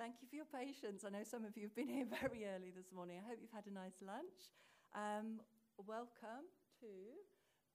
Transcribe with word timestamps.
Thank 0.00 0.24
you 0.24 0.32
for 0.32 0.40
your 0.40 0.48
patience. 0.48 1.04
I 1.04 1.12
know 1.12 1.28
some 1.28 1.44
of 1.44 1.52
you 1.60 1.68
have 1.68 1.76
been 1.76 1.92
here 1.92 2.08
very 2.24 2.48
early 2.48 2.72
this 2.72 2.88
morning. 2.88 3.20
I 3.20 3.24
hope 3.28 3.36
you've 3.36 3.52
had 3.52 3.68
a 3.68 3.76
nice 3.76 4.00
lunch. 4.00 4.48
Um, 4.96 5.44
welcome 5.76 6.48
to 6.80 6.88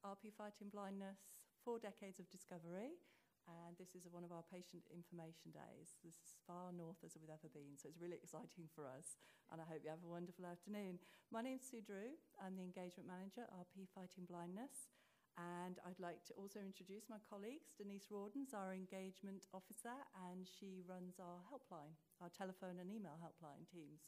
RP 0.01 0.33
Fighting 0.33 0.73
Blindness, 0.73 1.21
Four 1.61 1.77
Decades 1.77 2.17
of 2.17 2.25
Discovery. 2.33 2.97
And 3.45 3.77
this 3.77 3.93
is 3.93 4.09
one 4.09 4.25
of 4.25 4.33
our 4.33 4.41
patient 4.49 4.89
information 4.89 5.53
days. 5.53 6.01
This 6.01 6.17
is 6.17 6.33
as 6.33 6.33
far 6.49 6.73
north 6.73 6.97
as 7.05 7.13
we've 7.13 7.29
ever 7.29 7.45
been, 7.53 7.77
so 7.77 7.93
it's 7.93 8.01
really 8.01 8.17
exciting 8.17 8.73
for 8.73 8.89
us. 8.89 9.21
And 9.53 9.61
I 9.61 9.69
hope 9.69 9.85
you 9.85 9.93
have 9.93 10.01
a 10.01 10.09
wonderful 10.09 10.49
afternoon. 10.49 10.97
My 11.29 11.45
name's 11.45 11.69
Sue 11.69 11.85
Drew. 11.85 12.17
I'm 12.41 12.57
the 12.57 12.65
engagement 12.65 13.05
manager, 13.05 13.45
RP 13.53 13.85
Fighting 13.93 14.25
Blindness. 14.25 14.94
And 15.35 15.83
I'd 15.83 15.99
like 15.99 16.23
to 16.31 16.33
also 16.39 16.63
introduce 16.63 17.11
my 17.11 17.19
colleagues. 17.27 17.75
Denise 17.75 18.07
Rawdon's 18.07 18.55
our 18.55 18.71
engagement 18.71 19.51
officer, 19.51 19.91
and 20.31 20.47
she 20.47 20.79
runs 20.87 21.19
our 21.19 21.43
helpline, 21.51 21.99
our 22.23 22.31
telephone 22.31 22.79
and 22.79 22.87
email 22.87 23.19
helpline 23.19 23.67
teams. 23.67 24.07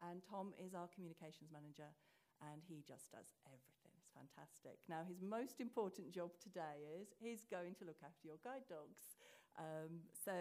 And 0.00 0.24
Tom 0.24 0.56
is 0.56 0.72
our 0.72 0.88
communications 0.88 1.52
manager, 1.52 1.92
and 2.40 2.64
he 2.64 2.80
just 2.88 3.12
does 3.12 3.36
everything. 3.44 3.92
It's 4.00 4.10
fantastic. 4.16 4.80
Now, 4.88 5.04
his 5.04 5.20
most 5.20 5.60
important 5.60 6.08
job 6.08 6.32
today 6.40 6.88
is 6.96 7.12
he's 7.20 7.44
going 7.44 7.76
to 7.78 7.84
look 7.84 8.00
after 8.00 8.24
your 8.24 8.40
guide 8.40 8.64
dogs. 8.66 9.12
Um, 9.60 10.08
so 10.16 10.32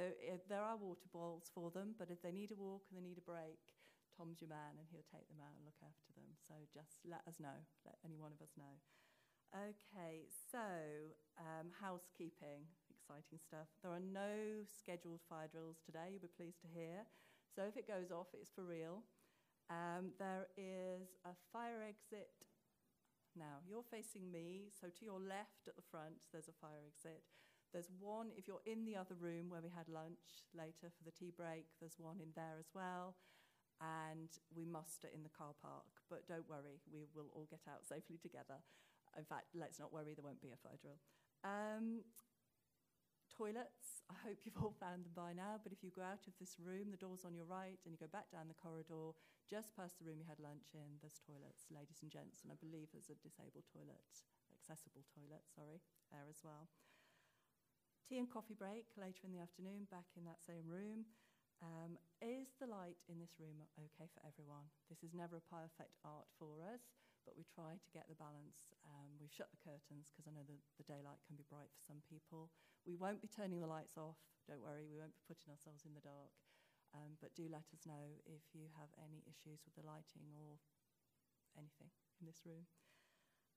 there 0.48 0.64
are 0.64 0.80
water 0.80 1.12
bottles 1.12 1.52
for 1.52 1.76
them, 1.76 1.94
but 2.00 2.08
if 2.08 2.24
they 2.24 2.32
need 2.32 2.56
a 2.56 2.58
walk 2.58 2.88
and 2.88 2.96
they 2.96 3.04
need 3.04 3.20
a 3.20 3.28
break, 3.28 3.60
Tom's 4.16 4.40
your 4.40 4.50
man, 4.50 4.80
and 4.80 4.88
he'll 4.88 5.08
take 5.12 5.28
them 5.28 5.44
out 5.44 5.56
and 5.60 5.68
look 5.68 5.80
after 5.84 6.16
them. 6.16 6.32
So 6.40 6.56
just 6.72 7.04
let 7.04 7.22
us 7.28 7.40
know, 7.40 7.60
let 7.84 8.00
any 8.08 8.16
one 8.16 8.32
of 8.32 8.40
us 8.40 8.56
know. 8.56 8.80
Okay, 9.52 10.32
so 10.48 10.64
um, 11.36 11.76
housekeeping, 11.76 12.64
exciting 12.88 13.36
stuff. 13.36 13.68
There 13.84 13.92
are 13.92 14.00
no 14.00 14.64
scheduled 14.72 15.20
fire 15.28 15.52
drills 15.52 15.84
today, 15.84 16.08
you'll 16.16 16.24
be 16.24 16.32
pleased 16.32 16.64
to 16.64 16.72
hear. 16.72 17.04
So 17.52 17.68
if 17.68 17.76
it 17.76 17.84
goes 17.84 18.16
off, 18.16 18.32
it's 18.32 18.48
for 18.48 18.64
real. 18.64 19.04
Um, 19.68 20.16
there 20.24 20.48
is 20.56 21.20
a 21.28 21.36
fire 21.52 21.84
exit. 21.84 22.32
Now, 23.36 23.60
you're 23.68 23.84
facing 23.84 24.32
me, 24.32 24.72
so 24.72 24.88
to 24.88 25.04
your 25.04 25.20
left 25.20 25.68
at 25.68 25.76
the 25.76 25.84
front, 25.92 26.24
there's 26.32 26.48
a 26.48 26.56
fire 26.64 26.88
exit. 26.88 27.20
There's 27.76 27.92
one, 28.00 28.32
if 28.40 28.48
you're 28.48 28.64
in 28.64 28.88
the 28.88 28.96
other 28.96 29.20
room 29.20 29.52
where 29.52 29.64
we 29.64 29.72
had 29.72 29.92
lunch 29.92 30.48
later 30.56 30.88
for 30.96 31.04
the 31.04 31.12
tea 31.12 31.36
break, 31.36 31.68
there's 31.84 32.00
one 32.00 32.24
in 32.24 32.32
there 32.40 32.56
as 32.56 32.72
well. 32.72 33.20
And 33.84 34.32
we 34.56 34.64
muster 34.64 35.12
in 35.12 35.24
the 35.28 35.36
car 35.36 35.56
park. 35.60 35.92
But 36.08 36.28
don't 36.28 36.48
worry, 36.48 36.80
we 36.88 37.04
will 37.12 37.32
all 37.36 37.48
get 37.52 37.68
out 37.68 37.84
safely 37.84 38.16
together. 38.16 38.64
In 39.18 39.26
fact, 39.26 39.52
let's 39.56 39.80
not 39.80 39.92
worry, 39.92 40.14
there 40.16 40.24
won't 40.24 40.42
be 40.42 40.56
a 40.56 40.60
fire 40.60 40.80
drill. 40.80 41.00
Um, 41.44 42.06
toilets, 43.32 44.04
I 44.12 44.16
hope 44.28 44.44
you've 44.44 44.60
all 44.60 44.76
found 44.76 45.08
them 45.08 45.16
by 45.16 45.32
now, 45.34 45.60
but 45.60 45.72
if 45.72 45.84
you 45.84 45.92
go 45.92 46.04
out 46.04 46.28
of 46.28 46.36
this 46.40 46.60
room, 46.60 46.92
the 46.92 47.02
door's 47.02 47.26
on 47.26 47.34
your 47.34 47.48
right, 47.48 47.80
and 47.84 47.92
you 47.92 48.00
go 48.00 48.12
back 48.12 48.30
down 48.32 48.52
the 48.52 48.60
corridor, 48.60 49.16
just 49.50 49.76
past 49.76 50.00
the 50.00 50.06
room 50.06 50.20
you 50.20 50.28
had 50.28 50.40
lunch 50.40 50.72
in, 50.76 51.00
there's 51.00 51.20
toilets, 51.20 51.68
ladies 51.72 52.04
and 52.04 52.12
gents, 52.12 52.44
and 52.44 52.52
I 52.52 52.60
believe 52.60 52.92
there's 52.92 53.12
a 53.12 53.20
disabled 53.20 53.68
toilet, 53.72 54.04
accessible 54.52 55.04
toilet, 55.12 55.44
sorry, 55.52 55.84
there 56.12 56.28
as 56.30 56.40
well. 56.44 56.72
Tea 58.08 58.20
and 58.20 58.28
coffee 58.30 58.56
break 58.56 58.92
later 59.00 59.24
in 59.24 59.32
the 59.32 59.44
afternoon, 59.44 59.88
back 59.88 60.12
in 60.20 60.28
that 60.28 60.44
same 60.44 60.68
room. 60.68 61.08
Um, 61.62 61.96
is 62.20 62.58
the 62.58 62.66
light 62.66 63.06
in 63.06 63.22
this 63.22 63.38
room 63.38 63.62
okay 63.78 64.10
for 64.10 64.20
everyone? 64.26 64.66
This 64.90 65.06
is 65.06 65.14
never 65.14 65.38
a 65.38 65.50
perfect 65.52 66.02
art 66.02 66.26
for 66.42 66.66
us, 66.66 66.82
but 67.24 67.38
we 67.38 67.46
try 67.48 67.78
to 67.78 67.90
get 67.96 68.10
the 68.10 68.18
balance. 68.18 68.74
Um, 68.86 69.18
we've 69.22 69.34
shut 69.34 69.50
the 69.54 69.62
curtains 69.62 70.10
because 70.12 70.26
I 70.28 70.34
know 70.34 70.46
the, 70.46 70.58
the 70.82 70.88
daylight 70.88 71.22
can 71.26 71.38
be 71.38 71.48
bright 71.48 71.72
for 71.74 71.84
some 71.84 72.02
people. 72.06 72.50
We 72.86 72.98
won't 72.98 73.22
be 73.22 73.30
turning 73.30 73.62
the 73.62 73.70
lights 73.70 73.98
off, 73.98 74.18
don't 74.50 74.64
worry, 74.64 74.90
we 74.90 74.98
won't 74.98 75.16
be 75.16 75.30
putting 75.30 75.54
ourselves 75.54 75.86
in 75.86 75.94
the 75.94 76.04
dark. 76.04 76.34
Um, 76.92 77.16
but 77.24 77.32
do 77.38 77.48
let 77.48 77.72
us 77.72 77.88
know 77.88 78.20
if 78.28 78.44
you 78.52 78.68
have 78.76 78.92
any 79.00 79.24
issues 79.24 79.64
with 79.64 79.78
the 79.80 79.88
lighting 79.88 80.28
or 80.36 80.60
anything 81.56 81.88
in 82.20 82.28
this 82.28 82.44
room. 82.44 82.68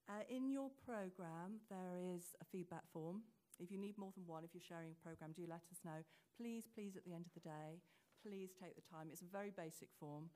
Uh, 0.06 0.22
in 0.30 0.52
your 0.52 0.70
program, 0.84 1.64
there 1.66 1.98
is 1.98 2.36
a 2.38 2.46
feedback 2.46 2.86
form 2.92 3.26
if 3.58 3.70
you 3.70 3.78
need 3.78 3.98
more 3.98 4.10
than 4.14 4.26
one, 4.26 4.42
if 4.42 4.50
you're 4.54 4.66
sharing 4.66 4.90
a 4.90 5.02
program, 5.02 5.30
do 5.32 5.46
let 5.46 5.62
us 5.70 5.80
know. 5.84 6.02
Please, 6.34 6.66
please, 6.66 6.96
at 6.96 7.04
the 7.04 7.14
end 7.14 7.26
of 7.26 7.34
the 7.34 7.46
day, 7.46 7.78
please 8.18 8.50
take 8.58 8.74
the 8.74 8.82
time. 8.82 9.08
It's 9.12 9.22
a 9.22 9.30
very 9.30 9.54
basic 9.54 9.88
form 10.00 10.30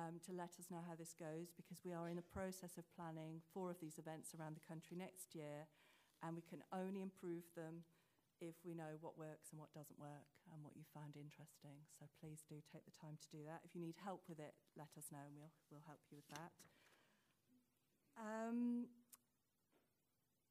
um, 0.00 0.16
to 0.24 0.32
let 0.32 0.56
us 0.56 0.72
know 0.72 0.80
how 0.80 0.96
this 0.96 1.12
goes 1.12 1.52
because 1.52 1.84
we 1.84 1.92
are 1.92 2.08
in 2.08 2.16
the 2.16 2.32
process 2.32 2.80
of 2.80 2.88
planning 2.96 3.44
four 3.52 3.68
of 3.68 3.76
these 3.84 4.00
events 4.00 4.32
around 4.32 4.56
the 4.56 4.64
country 4.64 4.96
next 4.96 5.36
year, 5.36 5.68
and 6.24 6.32
we 6.32 6.40
can 6.40 6.64
only 6.72 7.04
improve 7.04 7.44
them 7.52 7.84
if 8.40 8.56
we 8.64 8.72
know 8.72 8.96
what 9.04 9.20
works 9.20 9.52
and 9.52 9.60
what 9.60 9.68
doesn't 9.76 10.00
work 10.00 10.32
and 10.48 10.64
what 10.64 10.72
you 10.72 10.80
found 10.96 11.12
interesting. 11.12 11.84
So 11.92 12.08
please 12.16 12.40
do 12.48 12.56
take 12.72 12.88
the 12.88 12.96
time 12.96 13.20
to 13.20 13.28
do 13.28 13.44
that. 13.44 13.60
If 13.68 13.76
you 13.76 13.84
need 13.84 14.00
help 14.00 14.24
with 14.24 14.40
it, 14.40 14.56
let 14.80 14.88
us 14.96 15.12
know 15.12 15.20
and 15.20 15.36
we'll, 15.36 15.52
we'll 15.68 15.84
help 15.84 16.00
you 16.08 16.16
with 16.16 16.30
that. 16.32 16.52
Um, 18.16 18.88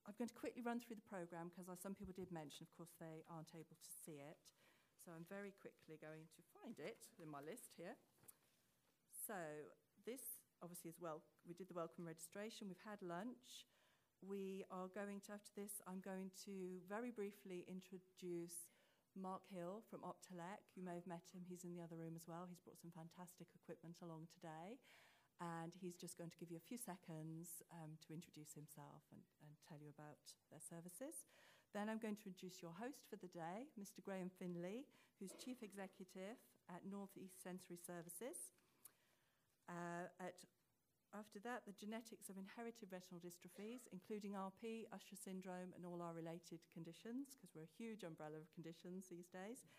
I'm 0.06 0.14
going 0.22 0.30
to 0.30 0.38
quickly 0.38 0.62
run 0.62 0.78
through 0.78 1.02
the 1.02 1.10
programme 1.10 1.50
because 1.50 1.66
some 1.81 1.98
people 1.98 2.14
did 2.14 2.30
mention, 2.30 2.70
of 2.70 2.72
course, 2.78 2.94
they 3.02 3.26
aren't 3.26 3.58
able 3.58 3.78
to 3.78 3.92
see 4.06 4.22
it. 4.22 4.38
So 5.02 5.10
I'm 5.14 5.26
very 5.26 5.54
quickly 5.58 5.98
going 5.98 6.30
to 6.38 6.42
find 6.54 6.78
it 6.78 7.10
in 7.18 7.26
my 7.26 7.42
list 7.42 7.74
here. 7.74 7.98
So 9.30 9.70
this 10.10 10.42
obviously 10.66 10.90
is 10.90 10.98
well, 10.98 11.22
we 11.46 11.54
did 11.54 11.70
the 11.70 11.78
welcome 11.78 12.02
registration, 12.02 12.66
we've 12.66 12.82
had 12.82 12.98
lunch. 13.06 13.70
We 14.26 14.66
are 14.74 14.90
going 14.90 15.22
to, 15.30 15.38
after 15.38 15.54
this, 15.54 15.86
I'm 15.86 16.02
going 16.02 16.34
to 16.50 16.82
very 16.90 17.14
briefly 17.14 17.62
introduce 17.70 18.74
Mark 19.14 19.46
Hill 19.54 19.86
from 19.86 20.02
Optelec. 20.02 20.66
You 20.74 20.82
may 20.82 20.98
have 20.98 21.06
met 21.06 21.30
him, 21.30 21.46
he's 21.46 21.62
in 21.62 21.78
the 21.78 21.86
other 21.86 21.94
room 21.94 22.18
as 22.18 22.26
well. 22.26 22.50
He's 22.50 22.58
brought 22.66 22.82
some 22.82 22.90
fantastic 22.90 23.54
equipment 23.54 24.02
along 24.02 24.34
today 24.34 24.82
and 25.38 25.78
he's 25.78 26.02
just 26.02 26.18
going 26.18 26.34
to 26.34 26.42
give 26.42 26.50
you 26.50 26.58
a 26.58 26.66
few 26.66 26.82
seconds 26.82 27.62
um, 27.70 28.02
to 28.10 28.18
introduce 28.18 28.58
himself 28.58 29.06
and, 29.14 29.22
and 29.46 29.54
tell 29.62 29.78
you 29.78 29.94
about 29.94 30.26
their 30.50 30.60
services. 30.66 31.30
Then 31.78 31.86
I'm 31.86 32.02
going 32.02 32.18
to 32.26 32.34
introduce 32.34 32.66
your 32.66 32.74
host 32.74 33.06
for 33.06 33.22
the 33.22 33.30
day, 33.30 33.70
Mr. 33.78 34.02
Graham 34.02 34.34
Finley, 34.42 34.90
who's 35.22 35.38
Chief 35.38 35.62
Executive 35.62 36.42
at 36.66 36.82
Northeast 36.82 37.46
Sensory 37.46 37.78
Services. 37.78 38.58
Uh, 39.69 40.09
at, 40.18 40.34
after 41.13 41.38
that, 41.46 41.66
the 41.69 41.78
genetics 41.78 42.30
of 42.30 42.41
inherited 42.41 42.90
retinal 42.90 43.22
dystrophies, 43.22 43.85
including 43.94 44.34
RP, 44.34 44.90
Usher 44.90 45.18
syndrome, 45.18 45.74
and 45.78 45.85
all 45.85 46.02
our 46.02 46.13
related 46.13 46.66
conditions, 46.74 47.30
because 47.38 47.53
we're 47.53 47.69
a 47.69 47.78
huge 47.78 48.02
umbrella 48.02 48.41
of 48.41 48.50
conditions 48.53 49.09
these 49.09 49.30
days. 49.30 49.69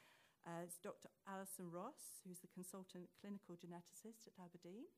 Uh, 0.47 0.65
it's 0.65 0.81
Dr. 0.81 1.11
Alison 1.29 1.69
Ross, 1.69 2.23
who's 2.25 2.41
the 2.41 2.51
consultant 2.55 3.13
clinical 3.19 3.59
geneticist 3.59 4.31
at 4.31 4.39
Aberdeen. 4.41 4.89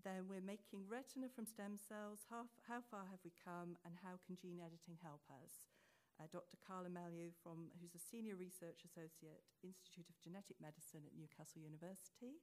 Then 0.00 0.32
we're 0.32 0.40
making 0.40 0.88
retina 0.88 1.28
from 1.28 1.44
stem 1.44 1.76
cells. 1.76 2.24
How, 2.32 2.48
how 2.64 2.80
far 2.88 3.04
have 3.12 3.20
we 3.20 3.34
come, 3.36 3.76
and 3.84 4.00
how 4.00 4.16
can 4.24 4.40
gene 4.40 4.62
editing 4.62 4.96
help 5.04 5.20
us? 5.28 5.68
Uh, 6.16 6.28
Dr. 6.32 6.56
Carla 6.60 6.88
Mellough, 6.88 7.36
from, 7.44 7.68
who's 7.80 7.96
a 7.96 8.02
senior 8.02 8.36
research 8.36 8.84
associate, 8.84 9.44
Institute 9.60 10.08
of 10.08 10.20
Genetic 10.20 10.56
Medicine 10.60 11.04
at 11.04 11.16
Newcastle 11.16 11.60
University. 11.60 12.40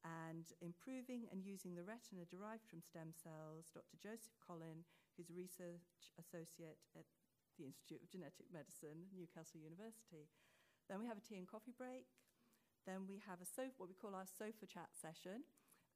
And 0.00 0.48
improving 0.64 1.28
and 1.28 1.44
using 1.44 1.76
the 1.76 1.84
retina 1.84 2.24
derived 2.24 2.64
from 2.64 2.80
stem 2.80 3.12
cells, 3.12 3.68
Dr. 3.76 4.00
Joseph 4.00 4.32
Collin, 4.40 4.88
who's 5.12 5.28
a 5.28 5.36
research 5.36 6.08
associate 6.16 6.80
at 6.96 7.04
the 7.60 7.68
Institute 7.68 8.00
of 8.00 8.08
Genetic 8.08 8.48
Medicine, 8.48 9.12
Newcastle 9.12 9.60
University. 9.60 10.32
Then 10.88 11.04
we 11.04 11.08
have 11.12 11.20
a 11.20 11.24
tea 11.24 11.36
and 11.36 11.44
coffee 11.44 11.76
break. 11.76 12.08
Then 12.88 13.04
we 13.04 13.20
have 13.28 13.44
a 13.44 13.48
sofa, 13.48 13.76
what 13.76 13.92
we 13.92 14.00
call 14.00 14.16
our 14.16 14.24
sofa 14.24 14.64
chat 14.64 14.88
session, 14.96 15.44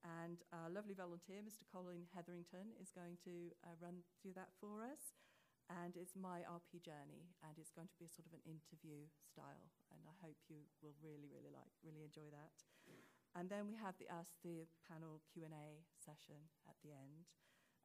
and 0.05 0.45
our 0.53 0.69
lovely 0.69 0.93
volunteer, 0.93 1.41
Mr. 1.41 1.65
Colin 1.65 2.05
Hetherington, 2.13 2.77
is 2.77 2.93
going 2.93 3.17
to 3.25 3.57
uh, 3.65 3.73
run 3.81 4.05
through 4.21 4.37
that 4.37 4.53
for 4.61 4.85
us. 4.85 5.17
And 5.73 5.97
it's 5.97 6.13
my 6.13 6.45
RP 6.45 6.85
journey, 6.85 7.33
and 7.41 7.57
it's 7.57 7.73
going 7.73 7.89
to 7.89 7.97
be 7.97 8.05
a 8.05 8.13
sort 8.13 8.29
of 8.29 8.37
an 8.37 8.45
interview 8.45 9.09
style. 9.25 9.73
And 9.89 10.05
I 10.05 10.13
hope 10.21 10.37
you 10.53 10.69
will 10.85 10.93
really, 11.01 11.33
really 11.33 11.49
like, 11.49 11.73
really 11.81 12.05
enjoy 12.05 12.29
that. 12.37 12.53
And 13.35 13.51
then 13.51 13.67
we 13.67 13.75
have 13.75 13.99
the 13.99 14.07
Ask 14.07 14.31
the 14.47 14.71
Panel 14.87 15.19
Q&A 15.35 15.83
session 15.99 16.39
at 16.71 16.79
the 16.87 16.95
end 16.95 17.27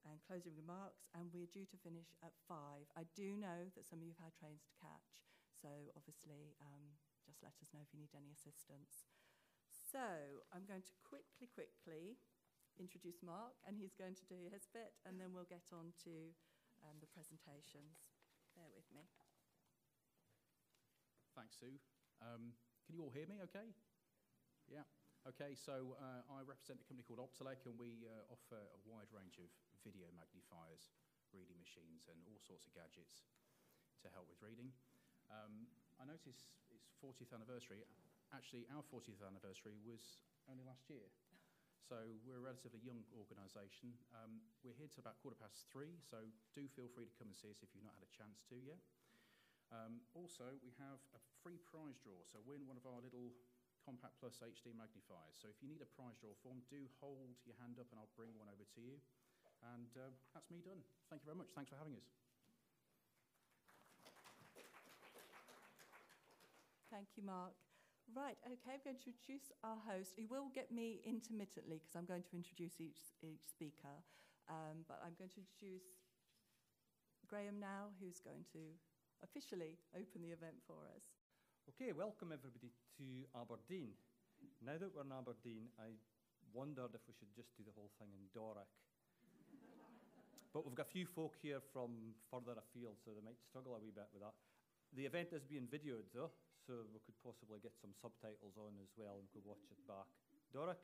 and 0.07 0.21
closing 0.23 0.55
remarks, 0.55 1.09
and 1.11 1.27
we're 1.33 1.49
due 1.49 1.67
to 1.67 1.77
finish 1.83 2.15
at 2.23 2.31
five. 2.47 2.87
I 2.95 3.03
do 3.17 3.35
know 3.35 3.67
that 3.75 3.83
some 3.83 3.99
of 3.99 4.05
you 4.07 4.13
have 4.15 4.31
had 4.31 4.37
trains 4.37 4.63
to 4.63 4.73
catch, 4.79 5.25
so 5.51 5.67
obviously 5.97 6.55
um, 6.63 6.95
just 7.27 7.43
let 7.43 7.57
us 7.59 7.73
know 7.75 7.83
if 7.83 7.91
you 7.91 7.99
need 7.99 8.15
any 8.15 8.31
assistance. 8.31 9.09
So 9.73 10.45
I'm 10.53 10.63
going 10.63 10.85
to 10.85 10.93
quickly, 11.03 11.51
quickly 11.51 12.15
introduce 12.79 13.19
Mark, 13.19 13.59
and 13.67 13.75
he's 13.75 13.97
going 13.97 14.15
to 14.15 14.25
do 14.29 14.47
his 14.53 14.69
bit, 14.71 14.95
and 15.03 15.19
then 15.19 15.35
we'll 15.35 15.49
get 15.49 15.67
on 15.75 15.91
to 16.07 16.31
um, 16.85 17.01
the 17.03 17.11
presentations. 17.11 18.07
Bear 18.55 18.71
with 18.71 18.87
me. 18.95 19.03
Thanks, 21.35 21.59
Sue. 21.59 21.75
Um, 22.23 22.55
can 22.87 22.95
you 22.95 23.03
all 23.03 23.11
hear 23.11 23.27
me 23.27 23.43
okay? 23.51 23.75
Yeah. 24.71 24.87
Okay, 25.27 25.51
so 25.51 25.99
uh, 25.99 26.23
I 26.31 26.47
represent 26.47 26.79
a 26.79 26.87
company 26.87 27.03
called 27.03 27.19
Optelec, 27.19 27.67
and 27.67 27.75
we 27.75 28.07
uh, 28.07 28.31
offer 28.31 28.55
a 28.55 28.79
wide 28.87 29.11
range 29.11 29.35
of 29.35 29.51
video 29.83 30.07
magnifiers, 30.15 30.95
reading 31.35 31.59
machines, 31.59 32.07
and 32.07 32.15
all 32.23 32.39
sorts 32.39 32.63
of 32.63 32.71
gadgets 32.71 33.27
to 33.99 34.07
help 34.15 34.31
with 34.31 34.39
reading. 34.39 34.71
Um, 35.27 35.67
I 35.99 36.07
notice 36.07 36.55
it's 36.71 36.87
40th 37.03 37.35
anniversary 37.35 37.83
actually, 38.33 38.65
our 38.69 38.85
40th 38.93 39.21
anniversary 39.25 39.77
was 39.81 40.21
only 40.45 40.61
last 40.65 40.85
year. 40.89 41.05
So 41.81 41.97
we're 42.21 42.37
a 42.37 42.45
relatively 42.45 42.77
young 42.85 43.01
organisation. 43.17 43.97
Um, 44.13 44.45
we're 44.61 44.77
here 44.77 44.91
till 44.91 45.01
about 45.01 45.17
quarter 45.25 45.39
past 45.39 45.65
three, 45.73 45.97
so 46.05 46.21
do 46.53 46.69
feel 46.77 46.85
free 46.93 47.09
to 47.09 47.15
come 47.17 47.33
and 47.33 47.37
see 47.37 47.49
us 47.49 47.65
if 47.65 47.73
you've 47.73 47.85
not 47.85 47.97
had 47.97 48.05
a 48.05 48.13
chance 48.13 48.45
to 48.53 48.55
yet. 48.61 48.77
Um, 49.73 50.05
also, 50.13 50.57
we 50.61 50.73
have 50.77 51.01
a 51.17 51.21
free 51.41 51.57
prize 51.61 51.97
draw, 51.97 52.21
so 52.29 52.41
win 52.45 52.65
one 52.69 52.77
of 52.77 52.85
our 52.85 53.01
little 53.01 53.33
Compact 53.83 54.15
Plus 54.19 54.39
HD 54.43 54.75
magnifiers. 54.75 55.39
So 55.39 55.47
if 55.47 55.57
you 55.63 55.67
need 55.71 55.81
a 55.83 55.89
prize 55.97 56.19
draw 56.19 56.35
form, 56.43 56.61
do 56.67 56.79
hold 56.99 57.35
your 57.47 57.57
hand 57.59 57.79
up 57.79 57.87
and 57.91 57.97
I'll 57.99 58.13
bring 58.19 58.31
one 58.37 58.51
over 58.51 58.63
to 58.63 58.79
you. 58.81 58.99
And 59.75 59.91
uh, 59.99 60.11
that's 60.31 60.47
me 60.51 60.63
done. 60.63 60.79
Thank 61.11 61.23
you 61.23 61.27
very 61.27 61.39
much. 61.39 61.51
Thanks 61.51 61.71
for 61.71 61.79
having 61.79 61.95
us. 61.99 62.07
Thank 66.89 67.07
you, 67.19 67.23
Mark. 67.23 67.53
Right, 68.17 68.41
okay, 68.41 68.73
I'm 68.73 68.81
going 68.81 68.97
to 68.97 69.13
introduce 69.13 69.53
our 69.61 69.77
host. 69.85 70.17
He 70.17 70.25
will 70.25 70.49
get 70.49 70.73
me 70.73 71.05
intermittently 71.05 71.77
because 71.77 71.93
I'm 71.93 72.09
going 72.09 72.25
to 72.25 72.33
introduce 72.33 72.81
each, 72.81 72.97
each 73.21 73.45
speaker. 73.45 74.01
Um, 74.49 74.81
but 74.89 74.97
I'm 75.05 75.13
going 75.13 75.29
to 75.37 75.41
introduce 75.45 75.85
Graham 77.29 77.61
now, 77.61 77.93
who's 78.01 78.17
going 78.17 78.49
to 78.57 78.73
officially 79.21 79.77
open 79.93 80.25
the 80.25 80.33
event 80.33 80.57
for 80.65 80.89
us. 80.89 81.18
Okay, 81.69 81.93
welcome 81.93 82.33
everybody 82.33 82.73
to 82.97 83.29
Aberdeen. 83.37 83.93
Now 84.65 84.81
that 84.81 84.89
we're 84.89 85.05
in 85.05 85.13
Aberdeen, 85.13 85.69
I 85.77 85.93
wondered 86.49 86.97
if 86.97 87.05
we 87.05 87.13
should 87.13 87.29
just 87.37 87.53
do 87.53 87.61
the 87.61 87.69
whole 87.77 87.93
thing 88.01 88.09
in 88.09 88.25
Doric. 88.33 88.65
but 90.53 90.65
we've 90.65 90.73
got 90.73 90.89
a 90.89 90.95
few 90.97 91.05
folk 91.05 91.37
here 91.37 91.61
from 91.61 92.17
further 92.33 92.57
afield, 92.57 92.97
so 93.05 93.13
they 93.13 93.21
might 93.21 93.37
struggle 93.37 93.77
a 93.77 93.79
wee 93.85 93.93
bit 93.93 94.09
with 94.09 94.25
that. 94.25 94.33
The 94.97 95.05
event 95.05 95.29
is 95.29 95.45
being 95.45 95.69
videoed 95.69 96.09
though, 96.09 96.33
so 96.65 96.89
we 96.89 97.05
could 97.05 97.13
possibly 97.21 97.61
get 97.61 97.77
some 97.77 97.93
subtitles 97.93 98.57
on 98.57 98.73
as 98.81 98.89
well 98.97 99.21
and 99.21 99.29
could 99.29 99.45
watch 99.45 99.61
it 99.69 99.77
back. 99.85 100.09
Doric? 100.49 100.81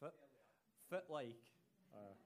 Fit? 0.00 0.16
Fit 0.88 1.04
like? 1.12 1.44
Uh, 1.92 2.16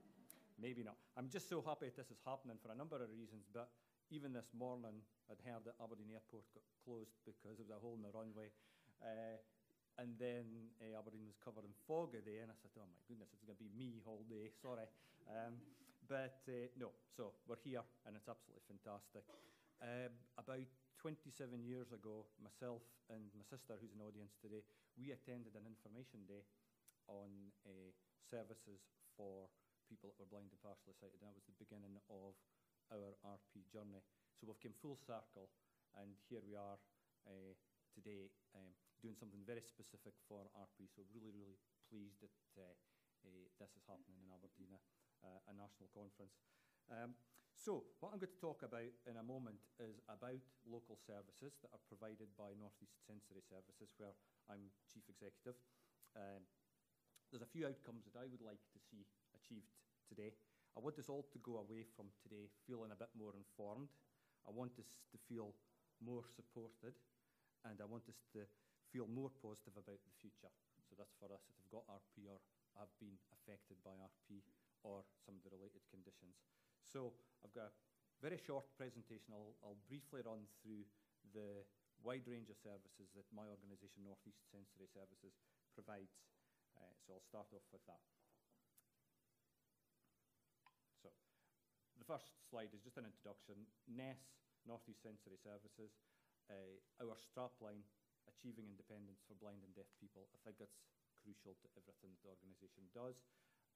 maybe 0.54 0.86
not. 0.86 1.02
I'm 1.18 1.26
just 1.26 1.50
so 1.50 1.58
happy 1.66 1.90
that 1.90 1.98
this 1.98 2.14
is 2.14 2.22
happening 2.22 2.62
for 2.62 2.70
a 2.70 2.78
number 2.78 3.02
of 3.02 3.10
reasons, 3.10 3.50
but 3.50 3.74
even 4.08 4.32
this 4.32 4.48
morning 4.56 5.04
I'd 5.28 5.44
heard 5.44 5.68
that 5.68 5.76
Aberdeen 5.76 6.16
Airport 6.16 6.48
got 6.56 6.64
closed 6.80 7.12
because 7.28 7.60
of 7.60 7.68
the 7.68 7.76
hole 7.76 7.92
in 7.92 8.04
the 8.04 8.12
runway. 8.12 8.48
Uh, 9.04 9.36
and 10.00 10.16
then 10.16 10.72
uh, 10.80 10.96
Aberdeen 10.96 11.28
was 11.28 11.36
covered 11.36 11.68
in 11.68 11.74
fog 11.84 12.16
a 12.16 12.22
day, 12.24 12.40
and 12.40 12.48
I 12.48 12.56
said, 12.56 12.72
oh 12.80 12.88
my 12.88 13.02
goodness, 13.04 13.28
it's 13.36 13.44
going 13.44 13.58
to 13.58 13.60
be 13.60 13.68
me 13.76 14.00
all 14.08 14.24
day, 14.24 14.48
sorry. 14.64 14.88
Um, 15.28 15.60
but 16.08 16.40
uh, 16.48 16.72
no, 16.80 16.96
so 17.12 17.36
we're 17.44 17.60
here, 17.60 17.84
and 18.08 18.16
it's 18.16 18.30
absolutely 18.30 18.64
fantastic. 18.64 19.28
Uh, 19.84 20.08
about 20.40 20.64
27 21.04 21.60
years 21.60 21.92
ago, 21.92 22.24
myself 22.40 22.80
and 23.12 23.28
my 23.36 23.44
sister, 23.44 23.76
who's 23.76 23.92
in 23.92 24.00
the 24.00 24.08
audience 24.08 24.32
today, 24.40 24.64
we 24.96 25.12
attended 25.12 25.52
an 25.52 25.68
information 25.68 26.24
day 26.24 26.48
on 27.12 27.28
uh, 27.68 27.92
services 28.24 28.80
for 29.20 29.52
people 29.84 30.08
that 30.08 30.16
were 30.16 30.30
blind 30.32 30.48
and 30.48 30.60
partially 30.64 30.96
sighted. 30.96 31.20
That 31.20 31.36
was 31.36 31.44
the 31.44 31.60
beginning 31.60 32.00
of 32.08 32.32
our 32.92 33.16
RP 33.36 33.66
journey. 33.68 34.02
So 34.36 34.46
we've 34.46 34.60
come 34.60 34.76
full 34.78 34.96
circle, 34.96 35.50
and 35.98 36.14
here 36.28 36.40
we 36.44 36.54
are 36.54 36.78
uh, 37.26 37.52
today 37.92 38.30
um, 38.54 38.72
doing 39.02 39.16
something 39.18 39.42
very 39.44 39.64
specific 39.64 40.14
for 40.26 40.46
RP. 40.54 40.88
So 40.90 41.02
really, 41.10 41.34
really 41.34 41.58
pleased 41.88 42.22
that 42.22 42.38
uh, 42.58 42.74
uh, 43.26 43.44
this 43.58 43.72
is 43.74 43.84
happening 43.88 44.22
in 44.22 44.30
Aberdeen, 44.30 44.78
uh, 45.24 45.50
a 45.50 45.54
national 45.54 45.90
conference. 45.90 46.38
Um, 46.88 47.18
so, 47.58 47.82
what 47.98 48.14
I'm 48.14 48.22
going 48.22 48.30
to 48.30 48.38
talk 48.38 48.62
about 48.62 48.86
in 49.10 49.18
a 49.18 49.26
moment 49.26 49.58
is 49.82 49.98
about 50.06 50.38
local 50.62 50.94
services 50.94 51.58
that 51.58 51.74
are 51.74 51.82
provided 51.90 52.30
by 52.38 52.54
North 52.54 52.78
East 52.78 53.02
Sensory 53.02 53.42
Services, 53.42 53.90
where 53.98 54.14
I'm 54.46 54.70
Chief 54.86 55.02
Executive. 55.10 55.58
Um, 56.14 56.46
there's 57.34 57.42
a 57.42 57.50
few 57.50 57.66
outcomes 57.66 58.06
that 58.06 58.14
I 58.14 58.30
would 58.30 58.46
like 58.46 58.62
to 58.72 58.78
see 58.78 59.02
achieved 59.34 59.74
today. 60.06 60.38
I 60.78 60.80
want 60.80 60.94
us 61.02 61.10
all 61.10 61.26
to 61.34 61.42
go 61.42 61.58
away 61.58 61.82
from 61.98 62.06
today 62.22 62.46
feeling 62.62 62.94
a 62.94 63.02
bit 63.02 63.10
more 63.18 63.34
informed. 63.34 63.90
I 64.46 64.54
want 64.54 64.78
us 64.78 65.02
to 65.10 65.18
feel 65.26 65.50
more 65.98 66.22
supported, 66.22 66.94
and 67.66 67.74
I 67.82 67.86
want 67.90 68.06
us 68.06 68.22
to 68.38 68.46
feel 68.94 69.10
more 69.10 69.34
positive 69.42 69.74
about 69.74 69.98
the 69.98 70.14
future. 70.22 70.54
So 70.86 70.94
that's 70.94 71.18
for 71.18 71.34
us 71.34 71.42
that 71.50 71.58
have 71.58 71.74
got 71.74 71.84
RP 71.90 72.30
or 72.30 72.38
have 72.78 72.94
been 73.02 73.18
affected 73.34 73.82
by 73.82 73.98
RP 73.98 74.38
or 74.86 75.02
some 75.26 75.34
of 75.34 75.42
the 75.42 75.50
related 75.50 75.82
conditions. 75.90 76.38
So 76.86 77.10
I've 77.42 77.50
got 77.50 77.74
a 77.74 77.74
very 78.22 78.38
short 78.38 78.70
presentation. 78.78 79.34
I'll, 79.34 79.58
I'll 79.66 79.82
briefly 79.90 80.22
run 80.22 80.46
through 80.62 80.86
the 81.34 81.66
wide 82.06 82.22
range 82.30 82.54
of 82.54 82.58
services 82.62 83.10
that 83.18 83.26
my 83.34 83.50
organisation, 83.50 84.06
North 84.06 84.22
East 84.22 84.46
Sensory 84.54 84.86
Services, 84.94 85.34
provides. 85.74 86.22
Uh, 86.78 86.94
so 87.02 87.18
I'll 87.18 87.26
start 87.26 87.50
off 87.50 87.66
with 87.74 87.82
that. 87.90 87.98
So 91.02 91.10
the 91.97 91.97
first 92.08 92.32
slide 92.48 92.72
is 92.72 92.80
just 92.80 92.96
an 92.96 93.04
introduction. 93.04 93.68
NES, 93.84 94.16
North 94.64 94.80
East 94.88 95.04
Sensory 95.04 95.36
Services, 95.44 95.92
uh, 96.48 97.04
our 97.04 97.20
strapline, 97.20 97.84
Achieving 98.24 98.64
Independence 98.64 99.20
for 99.28 99.36
Blind 99.36 99.60
and 99.60 99.76
Deaf 99.76 99.88
People. 100.00 100.24
I 100.32 100.40
think 100.40 100.56
that's 100.56 100.80
crucial 101.20 101.52
to 101.60 101.68
everything 101.76 102.16
that 102.16 102.24
the 102.24 102.32
organisation 102.32 102.88
does. 102.96 103.20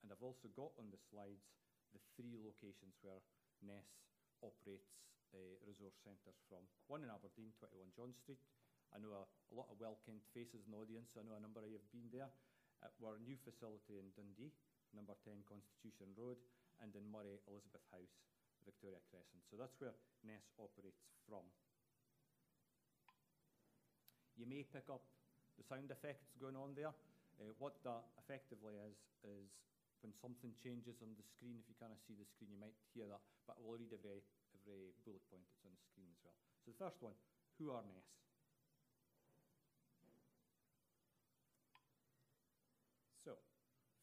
And 0.01 0.09
I've 0.09 0.25
also 0.25 0.49
got 0.57 0.73
on 0.81 0.89
the 0.89 0.97
slides 0.97 1.45
the 1.93 2.01
three 2.17 2.33
locations 2.41 2.97
where 3.05 3.21
NES 3.61 4.01
operates 4.41 4.97
uh, 5.33 5.57
resource 5.69 5.97
centres 6.01 6.41
from. 6.49 6.65
One 6.89 7.05
in 7.05 7.13
Aberdeen, 7.13 7.53
21 7.61 7.93
John 7.93 8.17
Street. 8.17 8.41
I 8.93 9.01
know 9.01 9.13
a, 9.13 9.25
a 9.25 9.53
lot 9.53 9.69
of 9.69 9.77
well-kent 9.77 10.25
faces 10.33 10.65
in 10.65 10.73
the 10.73 10.81
audience, 10.81 11.13
so 11.13 11.21
I 11.21 11.25
know 11.25 11.37
a 11.37 11.41
number 11.41 11.61
of 11.61 11.69
you 11.69 11.77
have 11.77 11.93
been 11.93 12.09
there. 12.09 12.29
Uh, 12.81 12.89
we're 12.97 13.17
a 13.17 13.25
new 13.25 13.37
facility 13.41 14.01
in 14.01 14.09
Dundee, 14.17 14.53
number 14.93 15.17
10 15.21 15.45
Constitution 15.49 16.13
Road, 16.13 16.37
and 16.81 16.95
in 16.95 17.05
Moray, 17.11 17.37
Elizabeth 17.45 17.83
House, 17.91 18.15
Victoria 18.65 19.01
Crescent. 19.11 19.43
So 19.51 19.59
that's 19.59 19.75
where 19.77 19.93
Ness 20.23 20.47
operates 20.57 21.03
from. 21.27 21.45
You 24.33 24.49
may 24.49 24.65
pick 24.65 24.89
up 24.89 25.05
the 25.57 25.65
sound 25.67 25.91
effects 25.93 26.33
going 26.41 26.57
on 26.57 26.73
there. 26.73 26.95
Uh, 27.37 27.53
what 27.61 27.77
that 27.85 28.01
effectively 28.17 28.73
is, 28.81 28.97
is 29.25 29.49
when 30.01 30.13
something 30.19 30.51
changes 30.59 30.99
on 30.99 31.15
the 31.15 31.23
screen, 31.23 31.55
if 31.55 31.65
you 31.69 31.77
kind 31.79 31.93
of 31.93 31.99
see 32.03 32.17
the 32.17 32.27
screen, 32.27 32.51
you 32.51 32.59
might 32.59 32.75
hear 32.91 33.07
that, 33.07 33.23
but 33.47 33.55
we'll 33.61 33.79
read 33.79 33.93
every, 33.95 34.19
every 34.51 34.91
bullet 35.07 35.23
point 35.31 35.45
that's 35.47 35.63
on 35.63 35.71
the 35.71 35.85
screen 35.87 36.09
as 36.11 36.19
well. 36.25 36.35
So 36.65 36.75
the 36.75 36.79
first 36.81 36.99
one, 36.99 37.15
who 37.55 37.71
are 37.71 37.79
NES? 37.87 38.09
So, 43.23 43.39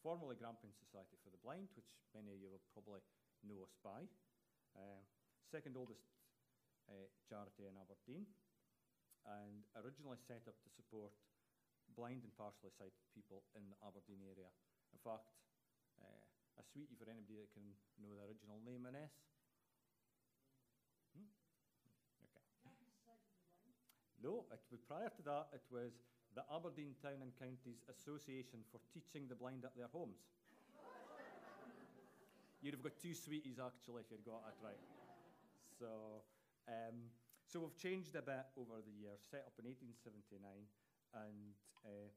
formerly 0.01 0.35
Grampian 0.37 0.73
Society 0.73 1.17
for 1.21 1.29
the 1.29 1.41
Blind, 1.45 1.69
which 1.77 1.89
many 2.13 2.33
of 2.33 2.41
you 2.41 2.49
will 2.49 2.65
probably 2.73 3.01
know 3.45 3.61
us 3.61 3.73
by. 3.85 4.05
Uh, 4.73 5.01
second 5.49 5.77
oldest 5.77 6.01
uh, 6.89 7.07
charity 7.29 7.69
in 7.69 7.77
Aberdeen, 7.77 8.25
and 9.29 9.61
originally 9.77 10.17
set 10.17 10.41
up 10.49 10.57
to 10.65 10.69
support 10.73 11.13
blind 11.93 12.25
and 12.25 12.33
partially 12.33 12.73
sighted 12.73 13.05
people 13.13 13.45
in 13.53 13.67
the 13.69 13.77
Aberdeen 13.85 14.23
area. 14.25 14.49
In 14.95 14.99
fact, 15.03 15.29
uh, 16.01 16.23
a 16.57 16.63
sweetie 16.65 16.97
for 16.97 17.05
anybody 17.05 17.37
that 17.37 17.53
can 17.53 17.67
know 18.01 18.15
the 18.17 18.25
original 18.25 18.57
name 18.65 18.87
in 18.89 18.95
S. 18.97 19.13
Hmm? 21.13 21.29
Okay. 22.25 22.45
No, 24.23 24.49
it 24.49 24.63
was 24.71 24.81
prior 24.87 25.11
to 25.13 25.21
that, 25.27 25.51
it 25.53 25.65
was 25.69 25.93
the 26.35 26.47
Aberdeen 26.47 26.95
Town 27.03 27.19
and 27.19 27.35
Counties 27.35 27.83
Association 27.91 28.63
for 28.71 28.79
Teaching 28.95 29.27
the 29.27 29.35
Blind 29.35 29.67
at 29.67 29.75
Their 29.75 29.91
Homes. 29.91 30.31
You'd 32.63 32.79
have 32.79 32.83
got 32.83 32.95
two 32.95 33.11
sweeties 33.11 33.59
actually 33.59 34.07
if 34.07 34.09
you'd 34.11 34.23
got 34.23 34.47
it 34.47 34.55
right. 34.63 34.79
So, 35.75 36.23
um, 36.71 37.11
so 37.43 37.59
we've 37.59 37.75
changed 37.75 38.15
a 38.15 38.23
bit 38.23 38.47
over 38.55 38.79
the 38.79 38.95
years, 38.95 39.19
set 39.27 39.43
up 39.43 39.59
in 39.59 39.67
1879, 39.67 40.39
and 41.19 41.51
uh, 41.83 42.07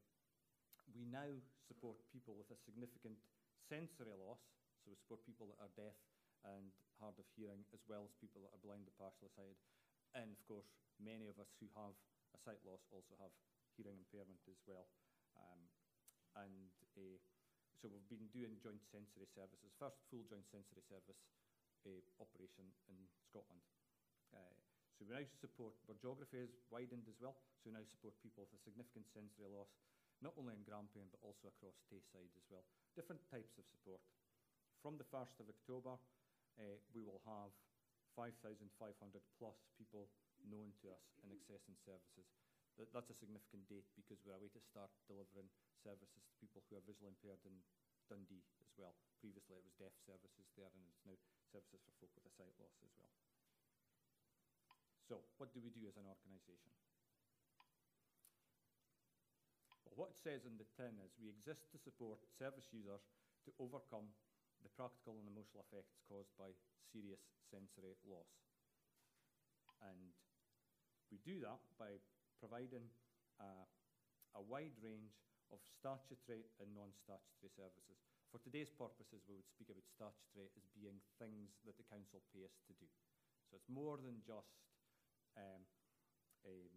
we 0.94 1.08
now 1.10 1.26
support 1.66 1.98
people 2.14 2.38
with 2.38 2.52
a 2.54 2.58
significant 2.60 3.18
sensory 3.66 4.14
loss, 4.14 4.38
so 4.78 4.92
we 4.92 4.96
support 5.00 5.26
people 5.26 5.50
that 5.50 5.58
are 5.58 5.72
deaf 5.74 5.96
and 6.44 6.70
hard 7.00 7.16
of 7.18 7.26
hearing, 7.34 7.64
as 7.72 7.82
well 7.88 8.06
as 8.06 8.14
people 8.20 8.44
that 8.46 8.52
are 8.54 8.62
blind 8.62 8.86
or 8.86 8.94
partially 8.94 9.32
sighted. 9.32 9.58
And 10.14 10.30
of 10.30 10.40
course, 10.46 10.70
many 11.02 11.26
of 11.26 11.40
us 11.42 11.50
who 11.58 11.66
have 11.74 11.96
a 12.36 12.38
sight 12.38 12.62
loss 12.62 12.84
also 12.92 13.16
have 13.18 13.32
hearing 13.76 13.98
impairment 13.98 14.40
as 14.50 14.58
well. 14.66 14.86
Um, 15.38 15.60
and 16.46 16.72
uh, 16.96 17.18
so 17.78 17.90
we've 17.90 18.10
been 18.10 18.30
doing 18.32 18.56
joint 18.62 18.80
sensory 18.88 19.28
services, 19.34 19.70
first 19.76 19.98
full 20.08 20.24
joint 20.26 20.46
sensory 20.50 20.82
service 20.88 21.20
uh, 21.84 21.90
operation 22.22 22.64
in 22.88 22.98
Scotland. 23.28 23.62
Uh, 24.32 24.54
so 24.94 25.04
we 25.04 25.14
now 25.14 25.26
support, 25.42 25.74
our 25.90 25.98
geography 25.98 26.38
is 26.46 26.54
widened 26.70 27.04
as 27.10 27.18
well, 27.18 27.34
so 27.60 27.70
we 27.70 27.74
now 27.74 27.84
support 27.86 28.14
people 28.22 28.46
with 28.46 28.54
a 28.54 28.62
significant 28.62 29.10
sensory 29.10 29.50
loss, 29.50 29.70
not 30.22 30.34
only 30.38 30.54
in 30.54 30.62
Grampian 30.62 31.10
but 31.10 31.20
also 31.22 31.50
across 31.50 31.74
Tayside 31.90 32.30
as 32.38 32.46
well 32.46 32.62
different 32.94 33.22
types 33.30 33.58
of 33.58 33.66
support. 33.66 34.00
From 34.78 34.96
the 34.96 35.06
1st 35.10 35.42
of 35.42 35.50
October, 35.50 35.98
uh, 36.58 36.78
we 36.94 37.02
will 37.02 37.20
have 37.26 37.50
5,500 38.14 38.70
plus 39.38 39.58
people 39.74 40.06
known 40.46 40.70
to 40.82 40.94
us 40.94 41.04
in 41.26 41.34
accessing 41.34 41.74
services. 41.82 42.26
That, 42.78 42.90
that's 42.90 43.10
a 43.10 43.16
significant 43.16 43.66
date 43.70 43.86
because 43.94 44.18
we're 44.26 44.34
away 44.34 44.50
to 44.50 44.62
start 44.62 44.90
delivering 45.06 45.50
services 45.78 46.26
to 46.26 46.40
people 46.42 46.62
who 46.66 46.78
are 46.78 46.86
visually 46.86 47.12
impaired 47.12 47.42
in 47.46 47.54
Dundee 48.10 48.44
as 48.60 48.70
well. 48.76 48.94
Previously, 49.22 49.56
it 49.56 49.64
was 49.64 49.78
deaf 49.78 49.94
services 50.04 50.50
there, 50.58 50.68
and 50.68 50.84
it's 50.90 51.04
now 51.06 51.16
services 51.48 51.80
for 51.86 51.94
folk 52.02 52.12
with 52.18 52.28
a 52.28 52.34
sight 52.34 52.52
loss 52.58 52.76
as 52.82 52.92
well. 52.98 53.14
So, 55.04 55.20
what 55.36 55.52
do 55.52 55.60
we 55.60 55.70
do 55.70 55.84
as 55.86 55.96
an 56.00 56.08
organisation? 56.08 56.72
Well, 59.84 59.94
what 59.94 60.12
it 60.16 60.18
says 60.18 60.48
in 60.48 60.56
the 60.56 60.68
tin 60.74 60.96
is 61.04 61.14
we 61.20 61.28
exist 61.28 61.70
to 61.72 61.78
support 61.78 62.24
service 62.40 62.72
users 62.72 63.04
to 63.44 63.52
overcome 63.60 64.10
the 64.64 64.72
practical 64.72 65.20
and 65.20 65.28
emotional 65.28 65.60
effects 65.68 66.00
caused 66.08 66.32
by 66.40 66.56
serious 66.88 67.20
sensory 67.52 67.94
loss. 68.08 68.32
And 69.84 70.16
we 71.12 71.20
do 71.20 71.44
that 71.44 71.60
by 71.76 72.00
providing 72.44 72.84
a 73.40 74.42
wide 74.44 74.76
range 74.84 75.16
of 75.48 75.56
statutory 75.64 76.44
and 76.60 76.68
non-statutory 76.76 77.48
services. 77.56 77.96
For 78.28 78.36
today's 78.44 78.68
purposes, 78.68 79.24
we 79.24 79.40
would 79.40 79.48
speak 79.48 79.72
about 79.72 79.88
statutory 79.88 80.52
as 80.52 80.68
being 80.76 81.00
things 81.16 81.56
that 81.64 81.80
the 81.80 81.88
council 81.88 82.20
pays 82.36 82.44
us 82.44 82.60
to 82.68 82.76
do. 82.76 82.90
So 83.48 83.56
it's 83.56 83.70
more 83.72 83.96
than 83.96 84.20
just 84.26 84.60
um, 85.40 85.64
um, 86.44 86.74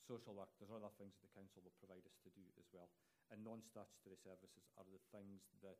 social 0.00 0.32
work. 0.32 0.48
There's 0.56 0.72
other 0.72 0.94
things 0.96 1.12
that 1.20 1.28
the 1.28 1.36
council 1.36 1.60
will 1.60 1.76
provide 1.76 2.06
us 2.08 2.16
to 2.24 2.30
do 2.32 2.46
as 2.56 2.70
well. 2.72 2.88
And 3.28 3.44
non-statutory 3.44 4.16
services 4.16 4.64
are 4.80 4.86
the 4.88 5.02
things 5.12 5.42
that 5.60 5.76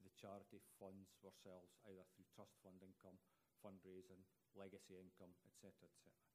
the 0.00 0.12
charity 0.18 0.58
funds 0.80 1.12
ourselves, 1.22 1.76
either 1.86 2.02
through 2.16 2.26
trust 2.34 2.56
fund 2.64 2.80
income, 2.82 3.20
fundraising, 3.60 4.24
legacy 4.56 4.96
income, 4.98 5.30
etc., 5.46 5.70
etc. 5.86 6.31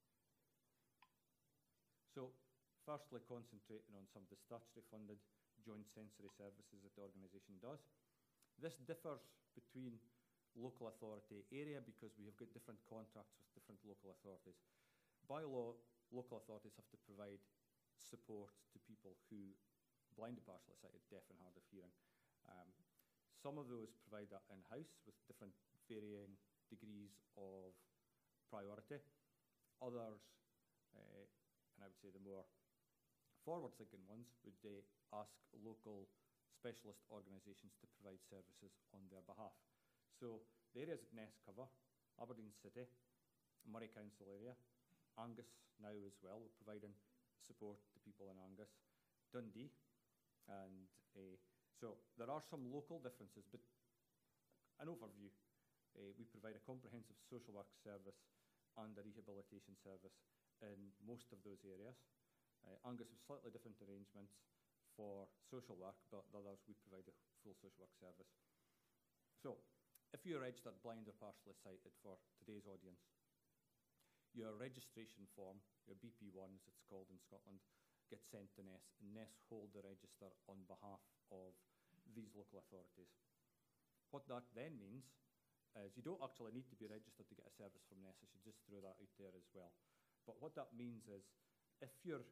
So, 2.17 2.33
firstly, 2.81 3.21
concentrating 3.29 3.93
on 3.93 4.09
some 4.09 4.25
of 4.25 4.33
the 4.33 4.41
statutory 4.41 4.81
funded 4.89 5.21
joint 5.61 5.85
sensory 5.85 6.33
services 6.33 6.81
that 6.81 6.97
the 6.97 7.05
organisation 7.05 7.61
does. 7.61 7.85
This 8.57 8.81
differs 8.89 9.21
between 9.53 10.01
local 10.57 10.89
authority 10.89 11.45
area 11.53 11.77
because 11.77 12.17
we 12.17 12.25
have 12.25 12.33
got 12.41 12.49
different 12.57 12.81
contracts 12.89 13.37
with 13.37 13.53
different 13.53 13.77
local 13.85 14.17
authorities. 14.17 14.57
By 15.29 15.45
law, 15.45 15.77
local 16.09 16.41
authorities 16.41 16.73
have 16.81 16.89
to 16.89 16.97
provide 17.05 17.37
support 18.01 18.49
to 18.73 18.81
people 18.89 19.13
who 19.29 19.53
blind 20.17 20.41
and 20.41 20.47
partially 20.49 20.73
sighted, 20.73 21.05
deaf 21.13 21.21
and 21.29 21.37
hard 21.37 21.53
of 21.53 21.69
hearing. 21.69 21.93
Um, 22.49 22.73
some 23.37 23.61
of 23.61 23.69
those 23.69 23.93
provide 24.09 24.33
that 24.33 24.49
in-house 24.49 24.97
with 25.05 25.13
different 25.29 25.53
varying 25.85 26.33
degrees 26.65 27.21
of 27.37 27.77
priority. 28.49 29.05
Others, 29.85 30.17
uh, 30.97 31.29
and 31.77 31.85
I 31.85 31.93
would 31.93 32.01
say 32.01 32.09
the 32.09 32.25
more 32.25 32.49
forward-thinking 33.47 34.03
ones, 34.11 34.27
would 34.43 34.59
uh, 34.67 34.83
ask 35.15 35.31
local 35.63 36.09
specialist 36.51 36.99
organisations 37.07 37.79
to 37.79 37.87
provide 37.95 38.19
services 38.27 38.75
on 38.91 39.07
their 39.07 39.23
behalf. 39.23 39.55
So 40.19 40.43
the 40.75 40.83
areas 40.83 40.99
that 40.99 41.15
NESS 41.15 41.39
cover, 41.47 41.63
Aberdeen 42.19 42.51
City, 42.59 42.83
Moray 43.63 43.87
Council 43.87 44.27
area, 44.27 44.51
Angus 45.15 45.47
now 45.79 45.95
as 46.03 46.19
well, 46.19 46.43
we're 46.43 46.59
providing 46.59 46.91
support 47.39 47.79
to 47.95 48.03
people 48.03 48.27
in 48.27 48.35
Angus, 48.41 48.73
Dundee, 49.31 49.71
and 50.51 50.91
uh, 51.15 51.39
so 51.79 51.95
there 52.19 52.27
are 52.27 52.43
some 52.51 52.67
local 52.67 52.99
differences, 52.99 53.47
but 53.47 53.63
an 54.83 54.91
overview. 54.91 55.31
Uh, 55.95 56.11
we 56.19 56.27
provide 56.27 56.59
a 56.59 56.67
comprehensive 56.67 57.15
social 57.31 57.55
work 57.55 57.71
service 57.79 58.27
and 58.75 58.91
a 58.97 59.03
rehabilitation 59.07 59.73
service 59.79 60.19
in 60.63 60.93
most 61.05 61.29
of 61.33 61.39
those 61.45 61.61
areas. 61.65 61.97
Uh, 62.65 62.75
Angus 62.89 63.09
have 63.13 63.21
slightly 63.23 63.53
different 63.53 63.77
arrangements 63.85 64.33
for 64.97 65.29
social 65.45 65.77
work, 65.77 65.95
but 66.09 66.25
the 66.33 66.41
others 66.41 66.65
we 66.65 66.73
provide 66.81 67.05
a 67.05 67.15
full 67.45 67.53
social 67.61 67.85
work 67.85 67.93
service. 68.01 68.33
So, 69.37 69.61
if 70.11 70.25
you're 70.25 70.41
registered 70.41 70.81
blind 70.81 71.05
or 71.05 71.15
partially 71.21 71.53
sighted 71.61 71.93
for 72.01 72.17
today's 72.41 72.65
audience, 72.65 73.05
your 74.33 74.57
registration 74.57 75.29
form, 75.37 75.61
your 75.85 75.95
BP1 76.01 76.49
as 76.57 76.65
it's 76.65 76.83
called 76.89 77.07
in 77.13 77.21
Scotland, 77.21 77.61
gets 78.09 78.25
sent 78.31 78.49
to 78.55 78.63
NES, 78.63 78.85
and 79.03 79.13
NES 79.13 79.33
hold 79.51 79.69
the 79.75 79.83
register 79.83 80.31
on 80.47 80.63
behalf 80.65 81.03
of 81.29 81.53
these 82.15 82.31
local 82.33 82.59
authorities. 82.63 83.11
What 84.09 84.25
that 84.31 84.47
then 84.55 84.79
means 84.79 85.03
is 85.75 85.93
you 85.99 86.03
don't 86.03 86.23
actually 86.23 86.55
need 86.55 86.71
to 86.71 86.79
be 86.79 86.87
registered 86.87 87.27
to 87.27 87.35
get 87.37 87.45
a 87.45 87.53
service 87.53 87.83
from 87.85 88.01
NES, 88.01 88.17
I 88.23 88.27
should 88.31 88.47
just 88.47 88.63
throw 88.65 88.79
that 88.81 88.97
out 88.97 89.13
there 89.19 89.35
as 89.35 89.47
well. 89.51 89.75
But 90.27 90.43
what 90.43 90.53
that 90.59 90.75
means 90.75 91.07
is 91.07 91.23
if 91.79 91.89
you're 92.03 92.27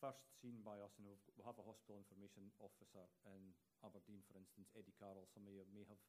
first 0.00 0.24
seen 0.40 0.64
by 0.64 0.80
us, 0.80 0.96
and 0.96 1.04
we 1.04 1.12
have 1.44 1.58
a 1.60 1.66
hospital 1.66 2.00
information 2.00 2.48
officer 2.62 3.04
in 3.28 3.52
Aberdeen, 3.84 4.24
for 4.24 4.40
instance, 4.40 4.72
Eddie 4.72 4.96
Carroll, 4.96 5.28
some 5.36 5.44
of 5.44 5.52
you 5.52 5.62
may 5.76 5.84
have, 5.84 6.00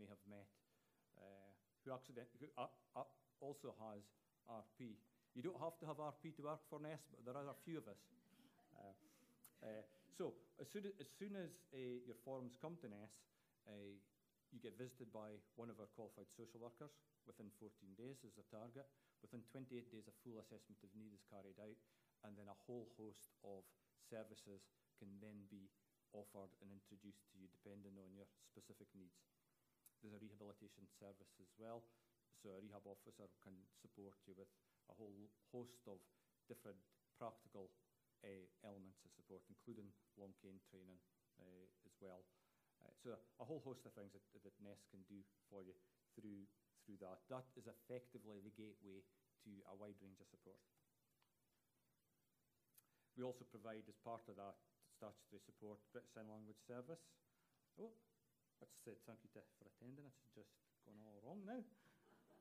may 0.00 0.08
have 0.08 0.22
met, 0.24 0.48
uh, 1.20 1.52
who, 1.84 1.92
accident, 1.92 2.30
who 2.40 2.48
uh, 2.56 2.70
uh, 2.96 3.04
also 3.44 3.76
has 3.76 4.00
RP. 4.48 4.96
You 5.36 5.42
don't 5.42 5.58
have 5.58 5.76
to 5.82 5.86
have 5.90 5.98
RP 5.98 6.32
to 6.38 6.48
work 6.48 6.62
for 6.70 6.78
NES, 6.80 7.04
but 7.12 7.26
there 7.26 7.36
are 7.36 7.50
a 7.50 7.58
few 7.66 7.82
of 7.82 7.86
us. 7.90 8.00
Uh, 8.78 8.94
uh, 9.66 9.84
so 10.14 10.32
as 10.62 10.70
soon 10.70 10.86
as, 10.86 10.94
as, 11.02 11.10
soon 11.18 11.34
as 11.34 11.50
uh, 11.74 12.06
your 12.06 12.16
forms 12.22 12.54
come 12.62 12.78
to 12.80 12.86
NES, 12.86 13.12
uh, 13.66 13.92
you 14.54 14.62
get 14.62 14.78
visited 14.78 15.10
by 15.10 15.34
one 15.58 15.66
of 15.66 15.76
our 15.82 15.90
qualified 15.98 16.30
social 16.38 16.62
workers 16.62 16.94
within 17.26 17.50
14 17.58 17.74
days 17.98 18.22
is 18.22 18.30
the 18.38 18.46
target. 18.54 18.86
Within 19.24 19.40
28 19.56 19.88
days, 19.88 20.04
a 20.04 20.12
full 20.20 20.36
assessment 20.36 20.84
of 20.84 20.92
need 20.92 21.16
is 21.16 21.24
carried 21.32 21.56
out, 21.56 21.80
and 22.28 22.36
then 22.36 22.44
a 22.44 22.52
whole 22.68 22.92
host 23.00 23.32
of 23.40 23.64
services 24.12 24.60
can 25.00 25.16
then 25.24 25.48
be 25.48 25.64
offered 26.12 26.52
and 26.60 26.68
introduced 26.68 27.24
to 27.32 27.40
you 27.40 27.48
depending 27.48 27.96
on 27.96 28.12
your 28.12 28.28
specific 28.52 28.92
needs. 28.92 29.16
There's 30.04 30.12
a 30.12 30.20
rehabilitation 30.20 30.84
service 31.00 31.40
as 31.40 31.48
well, 31.56 31.88
so 32.36 32.52
a 32.52 32.60
rehab 32.60 32.84
officer 32.84 33.24
can 33.40 33.56
support 33.80 34.12
you 34.28 34.36
with 34.36 34.52
a 34.92 34.92
whole 34.92 35.32
host 35.48 35.80
of 35.88 36.04
different 36.44 36.84
practical 37.16 37.72
uh, 38.20 38.44
elements 38.60 39.00
of 39.08 39.10
support, 39.16 39.40
including 39.48 39.88
long 40.20 40.36
cane 40.44 40.60
training 40.68 41.00
uh, 41.40 41.64
as 41.88 41.96
well. 41.98 42.28
Uh, 42.84 42.92
so 43.00 43.16
a 43.40 43.44
whole 43.48 43.60
host 43.64 43.86
of 43.88 43.94
things 43.96 44.12
that, 44.12 44.20
that 44.44 44.52
NESS 44.60 44.84
can 44.92 45.00
do 45.08 45.24
for 45.48 45.64
you 45.64 45.72
through, 46.12 46.44
through 46.84 47.00
that. 47.00 47.24
That 47.32 47.48
is 47.56 47.66
effectively 47.66 48.40
the 48.44 48.54
gateway 48.54 49.00
to 49.44 49.50
a 49.68 49.74
wide 49.76 49.96
range 50.00 50.20
of 50.20 50.28
support. 50.28 50.60
We 53.16 53.24
also 53.24 53.46
provide, 53.48 53.86
as 53.88 53.98
part 54.00 54.26
of 54.28 54.36
that 54.36 54.56
statutory 54.94 55.42
support, 55.44 55.78
British 55.90 56.12
Sign 56.14 56.26
Language 56.28 56.60
Service. 56.66 57.02
Oh, 57.78 57.94
that's 58.58 58.74
said 58.82 58.98
thank 59.06 59.22
you 59.22 59.30
to, 59.34 59.42
for 59.58 59.66
attending. 59.70 60.06
It's 60.06 60.34
just 60.34 60.50
gone 60.86 60.98
all 61.02 61.22
wrong 61.22 61.42
now. 61.46 61.62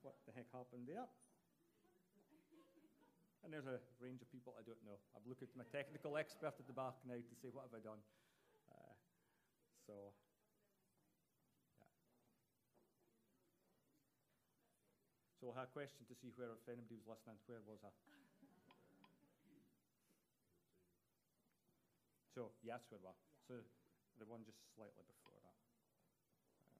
what 0.01 0.17
the 0.27 0.33
heck 0.33 0.50
happened 0.53 0.85
there? 0.89 1.07
And 3.43 3.51
there's 3.51 3.67
a 3.67 3.83
range 4.00 4.23
of 4.23 4.31
people 4.31 4.55
I 4.55 4.63
don't 4.63 4.79
know. 4.88 4.95
I'm 5.13 5.25
looking 5.27 5.51
to 5.51 5.57
my 5.59 5.67
technical 5.67 6.15
expert 6.15 6.55
at 6.55 6.63
the 6.63 6.75
back 6.75 6.95
now 7.03 7.19
to 7.19 7.35
say, 7.43 7.51
what 7.51 7.67
have 7.67 7.75
I 7.75 7.83
done? 7.83 8.00
Uh, 8.71 8.95
so, 9.83 10.15
So 15.43 15.51
I 15.51 15.67
had 15.67 15.67
a 15.67 15.75
question 15.75 16.07
to 16.07 16.15
see 16.15 16.31
where, 16.39 16.55
if 16.55 16.63
anybody 16.71 17.03
was 17.03 17.19
listening, 17.19 17.35
where 17.51 17.59
was 17.67 17.83
I? 17.83 17.91
So, 22.31 22.55
yeah, 22.63 22.79
that's 22.79 22.88
where 22.88 23.03
we 23.03 23.12
are. 23.12 23.19
So, 23.51 23.59
the 24.23 24.23
one 24.23 24.47
just 24.47 24.63
slightly 24.71 25.03
before 25.03 25.43
that. 25.43 25.59
Um, 26.63 26.79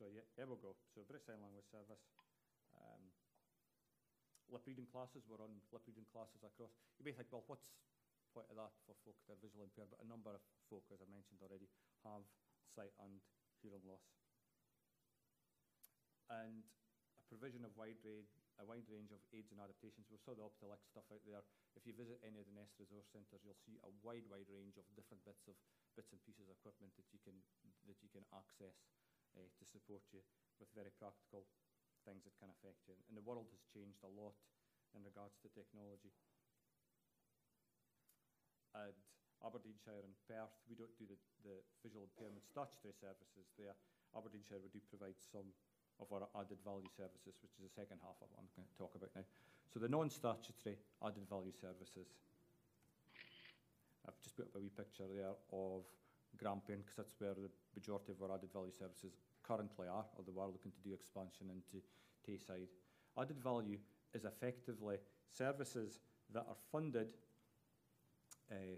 so, 0.00 0.08
yeah, 0.16 0.24
here 0.32 0.48
we 0.48 0.56
go. 0.64 0.80
So, 0.96 1.04
British 1.04 1.28
Sign 1.28 1.44
Language 1.44 1.68
Service. 1.68 2.00
Um, 2.72 3.12
lip 4.48 4.64
reading 4.64 4.88
classes, 4.88 5.28
we're 5.28 5.44
on 5.44 5.60
lip 5.76 5.84
reading 5.84 6.08
classes 6.08 6.40
across. 6.40 6.72
You 6.96 7.04
may 7.04 7.12
think, 7.12 7.28
well, 7.28 7.44
what's 7.52 7.68
the 7.68 8.32
point 8.32 8.48
of 8.48 8.56
that 8.56 8.72
for 8.88 8.96
folk 9.04 9.20
that 9.28 9.36
are 9.36 9.44
visually 9.44 9.68
impaired? 9.68 9.92
But 9.92 10.00
a 10.00 10.08
number 10.08 10.32
of 10.32 10.40
folk, 10.72 10.88
as 10.88 11.04
I 11.04 11.08
mentioned 11.12 11.44
already, 11.44 11.68
have 12.00 12.24
sight 12.72 12.96
and 13.04 13.20
hearing 13.60 13.84
loss. 13.84 14.21
And 16.32 16.64
a 17.20 17.24
provision 17.28 17.60
of 17.68 17.76
wide 17.76 18.00
range, 18.00 18.32
a 18.56 18.64
wide 18.64 18.88
range 18.88 19.12
of 19.12 19.20
aids 19.36 19.52
and 19.52 19.60
adaptations. 19.60 20.08
We 20.08 20.16
saw 20.16 20.32
the 20.32 20.44
Optelec 20.44 20.80
stuff 20.88 21.04
out 21.12 21.20
there. 21.28 21.44
If 21.76 21.84
you 21.84 21.92
visit 21.92 22.24
any 22.24 22.40
of 22.40 22.48
the 22.48 22.56
Nest 22.56 22.72
resource 22.80 23.08
centres, 23.12 23.44
you'll 23.44 23.60
see 23.60 23.76
a 23.84 23.92
wide, 24.00 24.24
wide 24.32 24.48
range 24.48 24.80
of 24.80 24.88
different 24.96 25.20
bits 25.28 25.44
of 25.44 25.56
bits 25.92 26.08
and 26.12 26.20
pieces 26.24 26.48
of 26.48 26.56
equipment 26.56 26.96
that 26.96 27.04
you 27.12 27.20
can 27.20 27.36
that 27.84 28.00
you 28.00 28.08
can 28.08 28.24
access 28.32 28.88
uh, 29.36 29.44
to 29.60 29.64
support 29.68 30.00
you 30.12 30.24
with 30.56 30.72
very 30.72 30.92
practical 30.96 31.44
things 32.08 32.24
that 32.24 32.34
can 32.40 32.48
affect 32.48 32.80
you. 32.88 32.96
And 33.08 33.14
the 33.14 33.24
world 33.24 33.52
has 33.52 33.62
changed 33.68 34.00
a 34.02 34.12
lot 34.12 34.36
in 34.96 35.04
regards 35.04 35.36
to 35.44 35.52
technology. 35.52 36.12
At 38.72 38.96
Aberdeenshire 39.44 40.00
and 40.00 40.16
Perth, 40.24 40.54
we 40.64 40.78
don't 40.78 40.96
do 40.96 41.04
the, 41.04 41.18
the 41.44 41.60
visual 41.84 42.08
impairment 42.08 42.46
statutory 42.48 42.96
services 42.96 43.52
there. 43.60 43.76
Aberdeenshire, 44.16 44.60
we 44.60 44.72
do 44.72 44.80
provide 44.88 45.18
some 45.20 45.52
of 46.02 46.10
our 46.10 46.26
added 46.34 46.58
value 46.66 46.90
services, 46.90 47.38
which 47.38 47.54
is 47.56 47.62
the 47.62 47.72
second 47.72 48.02
half 48.02 48.18
of 48.18 48.28
what 48.34 48.42
I'm 48.42 48.50
going 48.58 48.66
to 48.66 48.78
talk 48.78 48.92
about 48.98 49.14
now. 49.14 49.24
So 49.70 49.78
the 49.78 49.88
non-statutory 49.88 50.76
added 51.00 51.24
value 51.30 51.54
services. 51.54 52.10
I've 54.04 54.18
just 54.20 54.34
put 54.34 54.50
up 54.50 54.58
a 54.58 54.60
wee 54.60 54.74
picture 54.74 55.06
there 55.06 55.38
of 55.54 55.86
Grampian 56.36 56.82
because 56.82 56.98
that's 56.98 57.14
where 57.22 57.34
the 57.38 57.48
majority 57.78 58.12
of 58.12 58.18
our 58.18 58.34
added 58.34 58.50
value 58.52 58.74
services 58.74 59.14
currently 59.46 59.86
are, 59.86 60.04
although 60.18 60.34
we're 60.34 60.50
looking 60.50 60.74
to 60.74 60.82
do 60.82 60.92
expansion 60.92 61.46
into 61.54 61.78
Tayside. 62.26 62.70
Added 63.18 63.38
value 63.38 63.78
is 64.14 64.24
effectively 64.24 64.98
services 65.30 66.00
that 66.32 66.46
are 66.48 66.58
funded, 66.70 67.12
uh, 68.50 68.76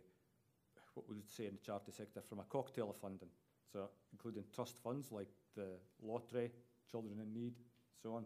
what 0.94 1.08
we 1.08 1.16
would 1.16 1.30
say 1.30 1.46
in 1.46 1.54
the 1.54 1.64
charity 1.64 1.92
sector, 1.92 2.20
from 2.20 2.40
a 2.40 2.44
cocktail 2.44 2.90
of 2.90 2.96
funding. 2.96 3.30
So 3.72 3.88
including 4.12 4.44
trust 4.54 4.78
funds 4.78 5.10
like 5.10 5.28
the 5.56 5.78
lottery, 6.02 6.50
children 6.90 7.20
in 7.20 7.32
need, 7.32 7.54
so 8.02 8.14
on. 8.14 8.24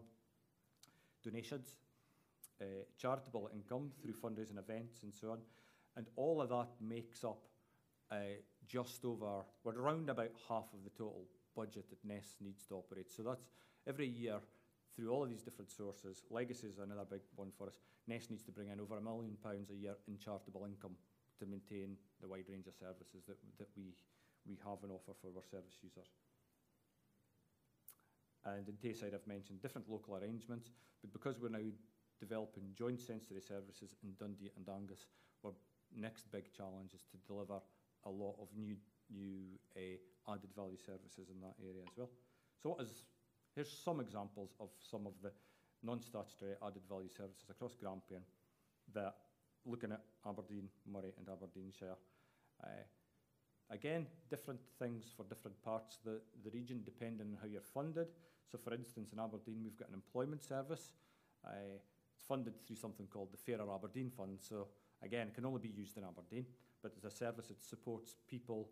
Donations, 1.23 1.75
uh, 2.61 2.65
charitable 2.97 3.49
income 3.53 3.91
through 4.01 4.13
fundraising 4.13 4.57
events 4.57 5.03
and 5.03 5.13
so 5.13 5.31
on. 5.31 5.39
And 5.95 6.07
all 6.15 6.41
of 6.41 6.49
that 6.49 6.67
makes 6.81 7.23
up 7.23 7.47
uh, 8.11 8.39
just 8.67 9.03
over, 9.05 9.43
we're 9.63 9.79
around 9.79 10.09
about 10.09 10.31
half 10.47 10.65
of 10.73 10.83
the 10.83 10.89
total 10.91 11.25
budget 11.55 11.89
that 11.89 12.03
Nest 12.05 12.35
needs 12.41 12.65
to 12.67 12.75
operate. 12.75 13.11
So 13.11 13.23
that's 13.23 13.49
every 13.87 14.07
year 14.07 14.39
through 14.95 15.11
all 15.11 15.23
of 15.23 15.29
these 15.29 15.41
different 15.41 15.71
sources. 15.71 16.23
Legacy 16.29 16.67
is 16.67 16.77
another 16.79 17.05
big 17.09 17.21
one 17.35 17.51
for 17.57 17.67
us. 17.67 17.79
Nest 18.07 18.29
needs 18.29 18.43
to 18.43 18.51
bring 18.51 18.69
in 18.69 18.79
over 18.79 18.97
a 18.97 19.01
million 19.01 19.37
pounds 19.43 19.69
a 19.69 19.75
year 19.75 19.95
in 20.07 20.17
charitable 20.17 20.65
income 20.65 20.95
to 21.39 21.45
maintain 21.45 21.95
the 22.21 22.27
wide 22.27 22.45
range 22.49 22.67
of 22.67 22.75
services 22.75 23.23
that, 23.27 23.37
that 23.57 23.69
we, 23.77 23.93
we 24.47 24.57
have 24.65 24.83
on 24.83 24.91
offer 24.91 25.13
for 25.21 25.27
our 25.35 25.43
service 25.49 25.77
users. 25.81 26.09
And 28.45 28.67
in 28.67 28.75
Tayside, 28.75 29.13
I've 29.13 29.27
mentioned 29.27 29.61
different 29.61 29.89
local 29.89 30.15
arrangements, 30.15 30.69
but 31.01 31.11
because 31.11 31.39
we're 31.39 31.49
now 31.49 31.69
developing 32.19 32.71
joint 32.77 33.01
sensory 33.01 33.41
services 33.41 33.95
in 34.03 34.13
Dundee 34.19 34.51
and 34.55 34.67
Angus, 34.67 35.05
our 35.43 35.51
next 35.95 36.31
big 36.31 36.51
challenge 36.55 36.93
is 36.93 37.03
to 37.11 37.17
deliver 37.27 37.59
a 38.05 38.09
lot 38.09 38.35
of 38.41 38.47
new, 38.55 38.75
new 39.11 39.59
uh, 39.75 40.31
added 40.33 40.49
value 40.55 40.77
services 40.77 41.29
in 41.29 41.39
that 41.41 41.55
area 41.61 41.83
as 41.83 41.97
well. 41.97 42.09
So 42.61 42.69
what 42.69 42.81
is, 42.81 43.03
here's 43.55 43.71
some 43.71 43.99
examples 43.99 44.51
of 44.59 44.69
some 44.79 45.07
of 45.07 45.13
the 45.21 45.31
non-statutory 45.83 46.55
added 46.65 46.83
value 46.89 47.09
services 47.09 47.49
across 47.49 47.75
Grampian 47.75 48.21
that 48.93 49.15
looking 49.65 49.91
at 49.91 50.01
Aberdeen, 50.27 50.69
Moray 50.85 51.11
and 51.17 51.27
Aberdeenshire. 51.29 51.95
Uh, 52.63 52.83
again, 53.71 54.07
different 54.29 54.59
things 54.77 55.05
for 55.15 55.23
different 55.23 55.61
parts 55.63 55.97
of 55.97 56.11
the, 56.11 56.21
the 56.43 56.51
region 56.51 56.81
depending 56.83 57.27
on 57.27 57.37
how 57.41 57.47
you're 57.47 57.61
funded. 57.61 58.07
So 58.51 58.57
for 58.57 58.73
instance, 58.73 59.13
in 59.13 59.19
Aberdeen, 59.19 59.61
we've 59.63 59.77
got 59.77 59.89
an 59.89 59.95
employment 59.95 60.43
service. 60.43 60.93
Uh, 61.45 61.77
it's 62.13 62.23
funded 62.27 62.53
through 62.65 62.75
something 62.75 63.07
called 63.07 63.29
the 63.31 63.37
Fairer 63.37 63.71
Aberdeen 63.73 64.09
Fund. 64.09 64.39
So 64.41 64.67
again, 65.03 65.27
it 65.27 65.35
can 65.35 65.45
only 65.45 65.59
be 65.59 65.69
used 65.69 65.97
in 65.97 66.03
Aberdeen, 66.03 66.45
but 66.81 66.93
it's 66.95 67.05
a 67.05 67.11
service 67.11 67.47
that 67.47 67.63
supports 67.63 68.15
people 68.27 68.69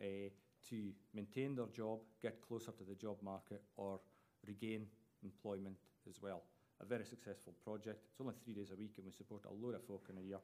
uh, 0.00 0.30
to 0.68 0.92
maintain 1.14 1.56
their 1.56 1.66
job, 1.66 2.00
get 2.22 2.40
closer 2.46 2.72
to 2.72 2.84
the 2.84 2.94
job 2.94 3.16
market, 3.22 3.62
or 3.76 4.00
regain 4.46 4.86
employment 5.22 5.76
as 6.08 6.22
well. 6.22 6.42
A 6.80 6.86
very 6.86 7.04
successful 7.04 7.54
project. 7.64 8.06
It's 8.10 8.20
only 8.20 8.34
three 8.42 8.54
days 8.54 8.70
a 8.70 8.76
week, 8.76 8.94
and 8.96 9.04
we 9.04 9.12
support 9.12 9.42
a 9.44 9.52
load 9.52 9.74
of 9.74 9.84
folk 9.84 10.06
in 10.10 10.18
a 10.18 10.26
year. 10.26 10.38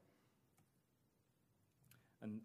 And 2.22 2.40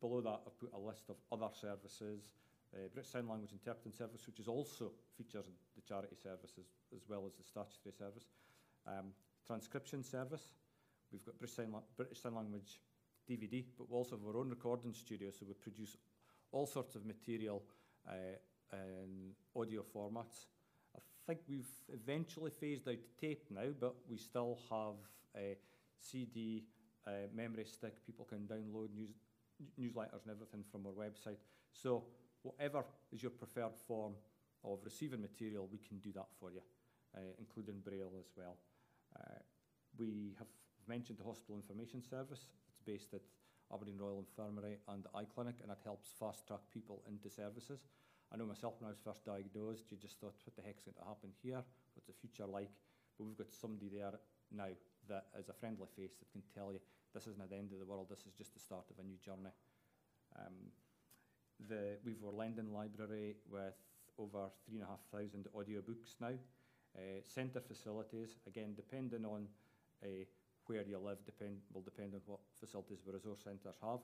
below 0.00 0.20
that, 0.20 0.40
I've 0.46 0.58
put 0.58 0.72
a 0.74 0.78
list 0.78 1.04
of 1.08 1.16
other 1.30 1.52
services. 1.52 2.32
Uh, 2.72 2.88
British 2.92 3.10
Sign 3.10 3.28
Language 3.28 3.52
Interpreting 3.52 3.92
Service, 3.92 4.26
which 4.26 4.38
is 4.38 4.48
also 4.48 4.92
features 5.16 5.46
in 5.46 5.54
the 5.74 5.82
charity 5.82 6.16
services 6.22 6.66
as 6.94 7.02
well 7.08 7.24
as 7.26 7.34
the 7.34 7.44
statutory 7.44 7.92
service. 7.92 8.24
Um, 8.86 9.12
transcription 9.46 10.04
service. 10.04 10.52
We've 11.12 11.24
got 11.24 11.38
British 11.38 11.56
Sign, 11.56 11.72
La 11.72 11.80
British 11.96 12.20
Sign 12.20 12.34
Language 12.34 12.80
DVD, 13.28 13.64
but 13.76 13.90
we 13.90 13.96
also 13.96 14.16
have 14.16 14.26
our 14.26 14.40
own 14.40 14.50
recording 14.50 14.94
studio, 14.94 15.30
so 15.30 15.44
we 15.46 15.54
produce 15.54 15.96
all 16.52 16.66
sorts 16.66 16.94
of 16.94 17.04
material 17.04 17.62
uh, 18.08 18.36
in 18.72 19.32
audio 19.56 19.82
formats. 19.94 20.46
I 20.96 21.00
think 21.26 21.40
we've 21.48 21.70
eventually 21.92 22.50
phased 22.50 22.88
out 22.88 22.98
tape 23.20 23.44
now, 23.50 23.68
but 23.78 23.94
we 24.08 24.16
still 24.16 24.58
have 24.70 24.94
a 25.36 25.56
CD, 25.98 26.64
uh, 27.06 27.28
memory 27.34 27.64
stick. 27.64 28.04
People 28.06 28.24
can 28.24 28.48
download 28.48 28.92
news, 28.94 29.14
newsletters 29.78 30.22
and 30.24 30.30
everything 30.30 30.64
from 30.70 30.86
our 30.86 30.92
website. 30.92 31.38
So 31.72 32.04
whatever 32.42 32.84
is 33.12 33.22
your 33.22 33.30
preferred 33.30 33.76
form 33.86 34.14
of 34.64 34.78
receiving 34.84 35.20
material, 35.20 35.68
we 35.70 35.78
can 35.78 35.98
do 35.98 36.12
that 36.12 36.28
for 36.38 36.50
you, 36.50 36.60
uh, 37.16 37.20
including 37.38 37.80
Braille 37.80 38.12
as 38.18 38.30
well. 38.36 38.56
Uh, 39.16 39.40
we 39.98 40.34
have 40.38 40.48
mentioned 40.88 41.18
the 41.18 41.24
Hospital 41.24 41.56
Information 41.56 42.02
Service. 42.02 42.46
It's 42.68 42.80
based 42.84 43.14
at 43.14 43.22
Aberdeen 43.72 43.98
Royal 43.98 44.18
Infirmary 44.18 44.78
and 44.88 45.04
the 45.04 45.10
Eye 45.16 45.26
Clinic, 45.32 45.56
and 45.62 45.70
it 45.70 45.78
helps 45.84 46.10
fast 46.18 46.46
track 46.46 46.60
people 46.72 47.02
into 47.08 47.30
services. 47.30 47.86
I 48.32 48.36
know 48.36 48.46
myself 48.46 48.74
when 48.78 48.86
I 48.86 48.90
was 48.90 49.02
first 49.02 49.24
diagnosed, 49.24 49.90
you 49.90 49.96
just 49.96 50.20
thought, 50.20 50.34
what 50.44 50.54
the 50.54 50.62
heck's 50.62 50.84
going 50.84 50.94
to 50.94 51.08
happen 51.08 51.30
here? 51.42 51.62
What's 51.94 52.06
the 52.06 52.14
future 52.14 52.46
like? 52.46 52.70
But 53.18 53.26
we've 53.26 53.38
got 53.38 53.52
somebody 53.52 53.90
there 53.90 54.14
now 54.52 54.70
that 55.08 55.26
is 55.38 55.48
a 55.48 55.52
friendly 55.52 55.86
face 55.96 56.14
that 56.18 56.30
can 56.30 56.42
tell 56.54 56.72
you 56.72 56.78
this 57.14 57.26
isn't 57.26 57.50
the 57.50 57.56
end 57.56 57.72
of 57.72 57.78
the 57.78 57.86
world, 57.86 58.06
this 58.08 58.26
is 58.26 58.32
just 58.36 58.54
the 58.54 58.60
start 58.60 58.84
of 58.90 58.98
a 58.98 59.06
new 59.06 59.16
journey. 59.24 59.52
Um, 60.38 60.70
the, 61.68 61.98
we've 62.04 62.22
our 62.24 62.32
Lending 62.32 62.72
Library 62.72 63.36
with 63.50 63.74
over 64.18 64.48
3,500 64.68 65.52
audiobooks 65.52 66.20
now. 66.20 66.34
Uh, 66.96 67.22
centre 67.22 67.60
facilities, 67.60 68.38
again, 68.46 68.74
depending 68.74 69.24
on 69.24 69.46
uh, 70.02 70.24
where 70.66 70.82
you 70.82 70.98
live, 70.98 71.18
depend, 71.24 71.58
will 71.72 71.82
depend 71.82 72.14
on 72.14 72.20
what 72.26 72.40
facilities 72.58 72.98
the 73.06 73.12
resource 73.12 73.40
centres 73.44 73.76
have. 73.82 74.00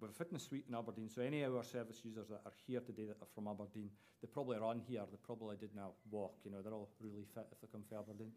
We 0.00 0.06
have 0.06 0.14
a 0.14 0.18
fitness 0.18 0.44
suite 0.44 0.64
in 0.68 0.74
Aberdeen, 0.74 1.10
so 1.10 1.22
any 1.22 1.42
of 1.42 1.54
our 1.54 1.64
service 1.64 2.00
users 2.04 2.28
that 2.28 2.40
are 2.46 2.52
here 2.66 2.80
today 2.80 3.04
that 3.06 3.20
are 3.20 3.28
from 3.34 3.48
Aberdeen, 3.48 3.90
they 4.22 4.28
probably 4.28 4.58
run 4.58 4.80
here, 4.88 5.02
they 5.10 5.18
probably 5.22 5.56
did 5.56 5.74
not 5.74 5.92
walk, 6.10 6.38
you 6.44 6.50
know, 6.50 6.62
they're 6.62 6.72
all 6.72 6.88
really 7.00 7.26
fit 7.34 7.46
if 7.52 7.60
they 7.60 7.68
come 7.70 7.82
from 7.86 7.98
Aberdeen. 7.98 8.32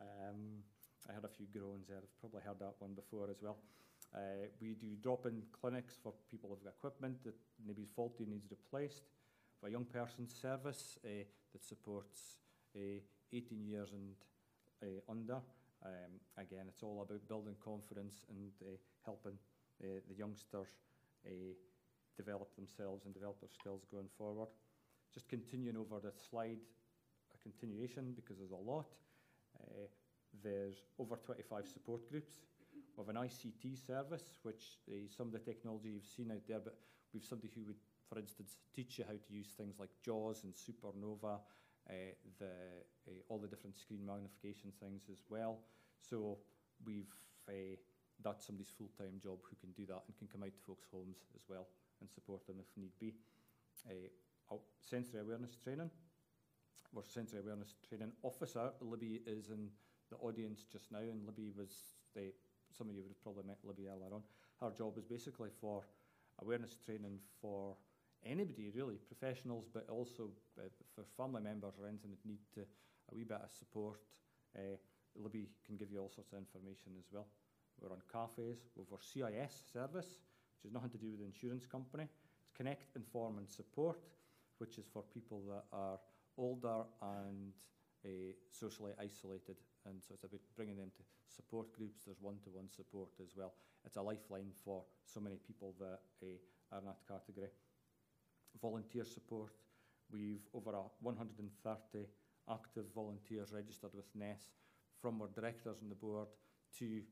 Um, 0.00 0.64
I 1.08 1.12
had 1.12 1.24
a 1.24 1.28
few 1.28 1.46
groans 1.52 1.86
there, 1.88 1.98
I've 1.98 2.20
probably 2.20 2.42
heard 2.42 2.58
that 2.60 2.74
one 2.78 2.94
before 2.94 3.28
as 3.30 3.42
well. 3.42 3.58
Uh, 4.14 4.46
we 4.60 4.74
do 4.74 4.94
drop-in 5.02 5.42
clinics 5.52 5.98
for 6.02 6.12
people 6.30 6.48
who've 6.48 6.62
got 6.62 6.74
equipment 6.78 7.24
that 7.24 7.34
maybe 7.66 7.82
is 7.82 7.90
faulty 7.94 8.24
needs 8.26 8.46
replaced. 8.50 9.02
For 9.60 9.66
a 9.68 9.70
young 9.70 9.84
person's 9.84 10.32
service 10.32 10.98
uh, 11.04 11.24
that 11.52 11.64
supports 11.64 12.38
uh, 12.76 13.00
18 13.32 13.66
years 13.66 13.90
and 13.92 14.14
uh, 14.82 15.10
under. 15.10 15.40
Um, 15.84 16.20
again, 16.38 16.66
it's 16.68 16.82
all 16.82 17.02
about 17.02 17.28
building 17.28 17.56
confidence 17.62 18.24
and 18.30 18.52
uh, 18.62 18.76
helping 19.04 19.38
uh, 19.82 20.00
the 20.08 20.14
youngsters 20.14 20.68
develop 22.16 22.54
themselves 22.54 23.06
and 23.06 23.14
develop 23.14 23.40
their 23.40 23.50
skills 23.58 23.82
going 23.90 24.08
forward. 24.16 24.48
Just 25.12 25.28
continuing 25.28 25.76
over 25.76 25.98
the 25.98 26.12
slide, 26.30 26.60
a 27.34 27.38
continuation 27.42 28.12
because 28.14 28.36
there's 28.38 28.52
a 28.52 28.70
lot. 28.70 28.86
There's 30.42 30.82
over 30.98 31.16
25 31.16 31.68
support 31.68 32.08
groups. 32.10 32.34
We 32.96 33.04
have 33.04 33.08
an 33.08 33.22
ICT 33.22 33.86
service, 33.86 34.34
which 34.42 34.78
uh, 34.88 35.08
some 35.08 35.26
of 35.26 35.32
the 35.32 35.38
technology 35.38 35.90
you've 35.90 36.06
seen 36.06 36.30
out 36.30 36.46
there, 36.48 36.60
but 36.62 36.76
we've 37.12 37.24
somebody 37.24 37.50
who 37.54 37.64
would, 37.66 37.80
for 38.08 38.18
instance, 38.18 38.56
teach 38.74 38.98
you 38.98 39.04
how 39.06 39.14
to 39.14 39.32
use 39.32 39.48
things 39.56 39.76
like 39.78 39.90
JAWS 40.04 40.44
and 40.44 40.54
Supernova, 40.54 41.40
uh, 41.90 41.92
the, 42.38 42.46
uh, 43.08 43.10
all 43.28 43.38
the 43.38 43.48
different 43.48 43.76
screen 43.76 44.06
magnification 44.06 44.72
things 44.80 45.02
as 45.10 45.22
well. 45.28 45.58
So 45.98 46.38
we've 46.84 47.12
uh, 47.48 47.76
that's 48.22 48.46
somebody's 48.46 48.70
full-time 48.70 49.20
job 49.22 49.38
who 49.48 49.56
can 49.56 49.72
do 49.72 49.86
that 49.86 50.02
and 50.06 50.16
can 50.16 50.28
come 50.28 50.42
out 50.42 50.54
to 50.54 50.62
folks' 50.66 50.86
homes 50.92 51.18
as 51.34 51.42
well 51.48 51.66
and 52.00 52.10
support 52.10 52.46
them 52.46 52.56
if 52.60 52.70
need 52.76 52.92
be. 53.00 53.14
Uh, 53.88 54.56
sensory 54.80 55.20
awareness 55.20 55.56
training. 55.56 55.90
Our 56.96 57.02
sensory 57.04 57.40
awareness 57.40 57.74
training 57.88 58.12
officer, 58.22 58.70
Libby, 58.80 59.20
is 59.26 59.50
in 59.50 59.68
the 60.14 60.26
audience 60.26 60.64
just 60.70 60.92
now, 60.92 60.98
and 60.98 61.24
Libby 61.26 61.50
was, 61.56 61.70
the, 62.14 62.32
some 62.76 62.88
of 62.88 62.94
you 62.94 63.02
would 63.02 63.10
have 63.10 63.22
probably 63.22 63.44
met 63.46 63.58
Libby 63.64 63.88
earlier 63.88 64.12
on. 64.12 64.22
Her 64.60 64.70
job 64.76 64.98
is 64.98 65.04
basically 65.04 65.50
for 65.60 65.82
awareness 66.42 66.76
training 66.84 67.18
for 67.40 67.76
anybody 68.24 68.70
really, 68.74 68.96
professionals, 68.96 69.66
but 69.72 69.88
also 69.90 70.30
uh, 70.58 70.68
for 70.94 71.04
family 71.16 71.42
members 71.42 71.74
or 71.80 71.86
anything 71.86 72.10
that 72.10 72.24
need 72.24 72.40
to, 72.54 72.60
a 72.60 73.14
wee 73.14 73.24
bit 73.24 73.40
of 73.42 73.50
support. 73.50 74.00
Uh, 74.56 74.76
Libby 75.16 75.48
can 75.66 75.76
give 75.76 75.90
you 75.90 76.00
all 76.00 76.10
sorts 76.10 76.32
of 76.32 76.38
information 76.38 76.92
as 76.98 77.04
well. 77.12 77.26
We're 77.80 77.92
on 77.92 78.02
cafes. 78.10 78.58
We've 78.76 78.86
our 78.92 79.02
CIS 79.02 79.62
service, 79.72 80.18
which 80.54 80.64
has 80.64 80.72
nothing 80.72 80.90
to 80.90 80.98
do 80.98 81.10
with 81.10 81.20
the 81.20 81.26
insurance 81.26 81.66
company. 81.66 82.04
It's 82.40 82.50
Connect, 82.56 82.96
Inform 82.96 83.38
and 83.38 83.50
Support, 83.50 83.98
which 84.58 84.78
is 84.78 84.86
for 84.92 85.02
people 85.02 85.42
that 85.50 85.64
are 85.72 85.98
older 86.38 86.82
and 87.02 87.52
uh, 88.04 88.08
socially 88.50 88.92
isolated. 88.98 89.56
And 89.86 90.02
so 90.02 90.14
it's 90.14 90.24
about 90.24 90.40
bringing 90.56 90.76
them 90.76 90.90
to 90.96 91.02
support 91.28 91.72
groups. 91.72 92.04
There's 92.04 92.20
one-to-one 92.20 92.64
-one 92.64 92.74
support 92.74 93.10
as 93.20 93.36
well. 93.36 93.54
It's 93.84 93.96
a 93.96 94.02
lifeline 94.02 94.52
for 94.64 94.84
so 95.04 95.20
many 95.20 95.36
people 95.36 95.74
that 95.78 96.00
uh, 96.22 96.72
are 96.72 96.78
in 96.78 96.86
that 96.86 97.06
category. 97.06 97.50
Volunteer 98.60 99.04
support. 99.04 99.52
We've 100.10 100.46
over 100.52 100.72
130 101.00 102.06
active 102.48 102.86
volunteers 102.94 103.52
registered 103.52 103.94
with 103.94 104.14
NES 104.14 104.50
from 105.00 105.20
our 105.20 105.28
directors 105.28 105.78
on 105.82 105.88
the 105.88 105.94
board 105.94 106.28
to 106.78 107.02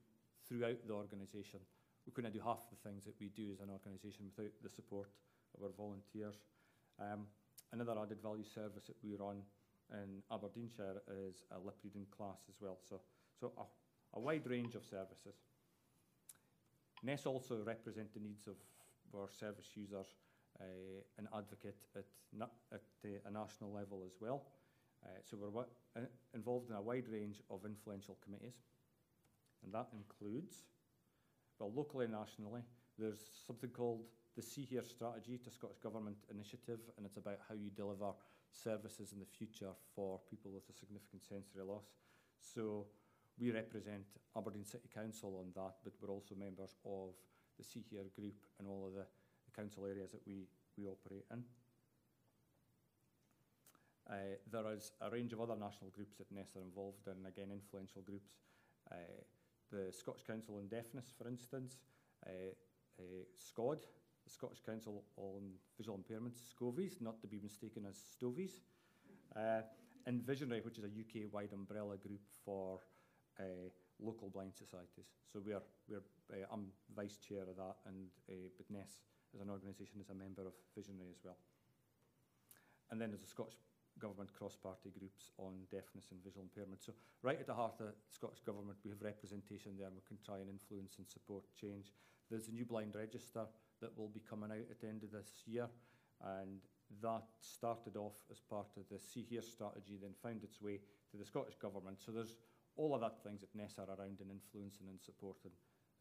throughout 0.48 0.86
the 0.86 0.92
organisation. 0.92 1.60
We 2.06 2.12
couldn't 2.12 2.32
do 2.32 2.40
half 2.44 2.68
the 2.70 2.88
things 2.88 3.04
that 3.04 3.18
we 3.20 3.28
do 3.28 3.52
as 3.52 3.60
an 3.60 3.70
organisation 3.70 4.24
without 4.24 4.52
the 4.62 4.68
support 4.68 5.08
of 5.56 5.62
our 5.62 5.72
volunteers. 5.76 6.36
Um, 6.98 7.26
another 7.72 7.98
added 8.00 8.20
value 8.22 8.44
service 8.44 8.86
that 8.86 8.96
we 9.02 9.14
run 9.14 9.42
in 9.92 10.22
Aberdeenshire 10.30 11.02
is 11.28 11.42
a 11.50 11.58
lip 11.58 11.76
reading 11.84 12.06
class 12.16 12.40
as 12.48 12.56
well. 12.60 12.78
So, 12.88 13.00
so 13.38 13.52
a, 13.58 14.18
a 14.18 14.20
wide 14.20 14.46
range 14.46 14.74
of 14.74 14.84
services. 14.84 15.36
NESS 17.02 17.26
also 17.26 17.62
represent 17.64 18.12
the 18.14 18.20
needs 18.20 18.46
of 18.46 18.56
our 19.14 19.28
service 19.28 19.70
users 19.74 20.06
uh, 20.60 20.64
and 21.18 21.26
advocate 21.36 21.84
at, 21.96 22.04
na 22.32 22.46
at 22.72 22.82
a 23.26 23.30
national 23.30 23.72
level 23.72 24.02
as 24.06 24.14
well. 24.20 24.44
Uh, 25.04 25.08
so 25.28 25.36
we're 25.36 25.64
involved 26.34 26.70
in 26.70 26.76
a 26.76 26.80
wide 26.80 27.08
range 27.08 27.40
of 27.50 27.64
influential 27.66 28.16
committees, 28.22 28.54
and 29.64 29.72
that 29.72 29.88
includes, 29.92 30.62
well, 31.58 31.72
locally 31.74 32.04
and 32.04 32.14
nationally, 32.14 32.62
there's 32.98 33.18
something 33.46 33.70
called 33.70 34.04
the 34.36 34.42
See 34.42 34.62
Hear 34.62 34.84
strategy 34.84 35.38
to 35.38 35.50
Scottish 35.50 35.78
Government 35.78 36.16
initiative, 36.30 36.80
and 36.96 37.04
it's 37.04 37.16
about 37.16 37.40
how 37.48 37.54
you 37.54 37.70
deliver 37.74 38.12
services 38.52 39.12
in 39.12 39.18
the 39.18 39.26
future 39.26 39.72
for 39.94 40.20
people 40.28 40.50
with 40.52 40.68
a 40.68 40.72
significant 40.72 41.24
sensory 41.24 41.64
loss. 41.64 41.90
So 42.40 42.86
we 43.38 43.50
represent 43.50 44.04
Aberdeen 44.36 44.64
City 44.64 44.88
Council 44.92 45.40
on 45.40 45.52
that, 45.54 45.76
but 45.82 45.94
we're 46.00 46.12
also 46.12 46.34
members 46.34 46.76
of 46.84 47.14
the 47.58 47.64
See 47.64 47.84
Hear 47.90 48.04
group 48.14 48.44
and 48.58 48.68
all 48.68 48.86
of 48.86 48.94
the, 48.94 49.06
the 49.44 49.52
council 49.56 49.86
areas 49.86 50.12
that 50.12 50.26
we, 50.26 50.46
we 50.76 50.86
operate 50.86 51.24
in. 51.30 51.44
Uh, 54.10 54.36
there 54.50 54.72
is 54.72 54.92
a 55.00 55.10
range 55.10 55.32
of 55.32 55.40
other 55.40 55.56
national 55.56 55.90
groups 55.90 56.16
that 56.18 56.30
NES 56.30 56.56
are 56.56 56.62
involved 56.62 57.06
in, 57.06 57.24
again, 57.26 57.50
influential 57.52 58.02
groups. 58.02 58.32
Uh, 58.90 58.96
the 59.70 59.92
Scottish 59.92 60.24
Council 60.24 60.56
on 60.56 60.68
Deafness, 60.68 61.12
for 61.16 61.28
instance, 61.28 61.78
uh, 62.26 62.52
uh, 62.98 63.24
SCOD, 63.38 63.84
the 64.24 64.30
Scottish 64.30 64.60
Council 64.60 65.04
on 65.16 65.52
Visual 65.76 65.98
Impairments, 65.98 66.50
SCOVIES, 66.50 67.00
not 67.00 67.20
to 67.20 67.26
be 67.26 67.40
mistaken 67.42 67.86
as 67.88 67.96
Stovies, 67.96 68.62
uh, 69.36 69.62
and 70.06 70.22
Visionary, 70.22 70.60
which 70.60 70.78
is 70.78 70.84
a 70.84 70.88
UK-wide 70.88 71.52
umbrella 71.52 71.96
group 71.96 72.22
for 72.44 72.80
uh, 73.38 73.70
local 74.00 74.28
blind 74.30 74.52
societies. 74.54 75.06
So 75.32 75.40
we're, 75.44 75.62
we're, 75.88 76.02
uh, 76.32 76.46
I'm 76.52 76.66
vice 76.94 77.18
chair 77.18 77.42
of 77.42 77.56
that, 77.56 77.76
and 77.86 78.08
uh, 78.28 78.48
but 78.56 78.66
NES 78.70 79.02
as 79.34 79.40
an 79.40 79.48
organisation 79.48 80.00
is 80.00 80.10
a 80.10 80.14
member 80.14 80.42
of 80.42 80.52
Visionary 80.76 81.10
as 81.10 81.20
well. 81.24 81.38
And 82.90 83.00
then 83.00 83.10
there's 83.10 83.22
the 83.22 83.28
Scottish 83.28 83.56
Government 83.98 84.32
cross-party 84.32 84.92
groups 84.98 85.30
on 85.38 85.52
deafness 85.70 86.12
and 86.12 86.22
visual 86.24 86.42
impairment. 86.42 86.82
So 86.82 86.92
right 87.22 87.38
at 87.38 87.46
the 87.46 87.54
heart 87.54 87.80
of 87.80 87.86
the 87.86 87.94
Scottish 88.10 88.40
Government, 88.40 88.78
we 88.84 88.90
have 88.90 89.00
representation 89.00 89.72
there 89.76 89.86
and 89.86 89.96
we 89.96 90.02
can 90.08 90.18
try 90.24 90.40
and 90.40 90.48
influence 90.48 90.96
and 90.98 91.08
support 91.08 91.44
change. 91.54 91.92
There's 92.30 92.48
a 92.48 92.52
new 92.52 92.64
blind 92.64 92.94
register 92.96 93.46
that 93.82 93.96
will 93.98 94.08
be 94.08 94.22
coming 94.28 94.50
out 94.50 94.70
at 94.70 94.80
the 94.80 94.88
end 94.88 95.02
of 95.02 95.12
this 95.12 95.42
year, 95.46 95.68
and 96.40 96.60
that 97.02 97.24
started 97.40 97.96
off 97.96 98.16
as 98.30 98.40
part 98.40 98.68
of 98.76 98.84
the 98.90 98.98
See 98.98 99.26
Hear 99.28 99.42
strategy, 99.42 99.98
then 100.00 100.14
found 100.22 100.42
its 100.44 100.60
way 100.60 100.80
to 101.10 101.16
the 101.16 101.24
Scottish 101.24 101.56
Government. 101.56 101.98
So 102.00 102.12
there's 102.12 102.36
all 102.76 102.94
of 102.94 103.00
that 103.02 103.22
things 103.22 103.40
that 103.42 103.54
NES 103.54 103.78
are 103.78 103.94
around 103.94 104.20
and 104.20 104.30
influencing 104.30 104.88
and 104.88 105.00
supporting 105.00 105.52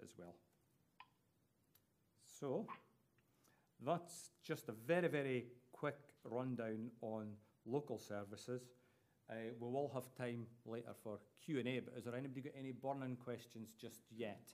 as 0.02 0.12
well. 0.18 0.36
So 2.40 2.68
that's 3.86 4.32
just 4.44 4.70
a 4.70 4.74
very, 4.74 5.08
very 5.08 5.46
quick 5.72 6.00
rundown 6.24 6.92
on 7.02 7.34
local 7.66 7.98
services. 7.98 8.62
Uh, 9.30 9.36
we 9.60 9.68
will 9.68 9.78
all 9.78 9.92
have 9.94 10.14
time 10.16 10.46
later 10.66 10.94
for 11.04 11.20
Q&A, 11.44 11.80
but 11.80 11.94
is 11.98 12.06
there 12.06 12.16
anybody 12.16 12.42
got 12.42 12.54
any 12.58 12.72
burning 12.72 13.16
questions 13.16 13.70
just 13.80 14.02
yet? 14.16 14.48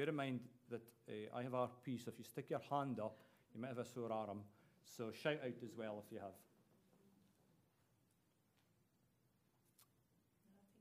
Bear 0.00 0.08
in 0.08 0.16
mind 0.16 0.40
that 0.70 0.80
uh, 1.10 1.36
I 1.36 1.42
have 1.42 1.52
RP, 1.52 2.02
so 2.02 2.10
if 2.10 2.18
you 2.18 2.24
stick 2.24 2.48
your 2.48 2.62
hand 2.70 2.98
up, 3.00 3.18
you 3.54 3.60
might 3.60 3.68
have 3.68 3.76
a 3.76 3.84
sore 3.84 4.10
arm. 4.10 4.40
So 4.82 5.12
shout 5.12 5.36
out 5.44 5.62
as 5.62 5.76
well 5.76 6.02
if 6.02 6.10
you 6.10 6.18
have. 6.20 6.32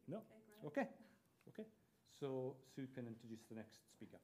No? 0.08 0.22
Okay, 0.68 0.88
okay. 1.50 1.68
So 2.18 2.56
Sue 2.74 2.88
can 2.96 3.08
introduce 3.08 3.42
the 3.50 3.56
next 3.56 3.80
speaker. 3.92 4.20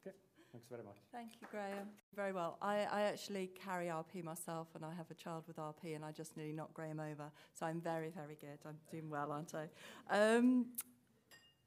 Okay, 0.00 0.16
thanks 0.50 0.66
very 0.70 0.82
much. 0.82 0.96
Thank 1.12 1.32
you, 1.42 1.46
Graham. 1.50 1.88
Very 2.16 2.32
well. 2.32 2.56
I, 2.62 2.86
I 2.90 3.02
actually 3.02 3.50
carry 3.62 3.88
RP 3.88 4.24
myself, 4.24 4.68
and 4.74 4.82
I 4.82 4.94
have 4.94 5.10
a 5.10 5.14
child 5.14 5.44
with 5.46 5.58
RP, 5.58 5.94
and 5.94 6.02
I 6.02 6.10
just 6.10 6.38
nearly 6.38 6.54
knocked 6.54 6.72
Graham 6.72 7.00
over. 7.00 7.30
So 7.52 7.66
I'm 7.66 7.82
very, 7.82 8.08
very 8.08 8.38
good. 8.40 8.60
I'm 8.66 8.78
doing 8.90 9.10
well, 9.10 9.30
aren't 9.30 9.54
I? 9.54 9.68
Um, 10.08 10.68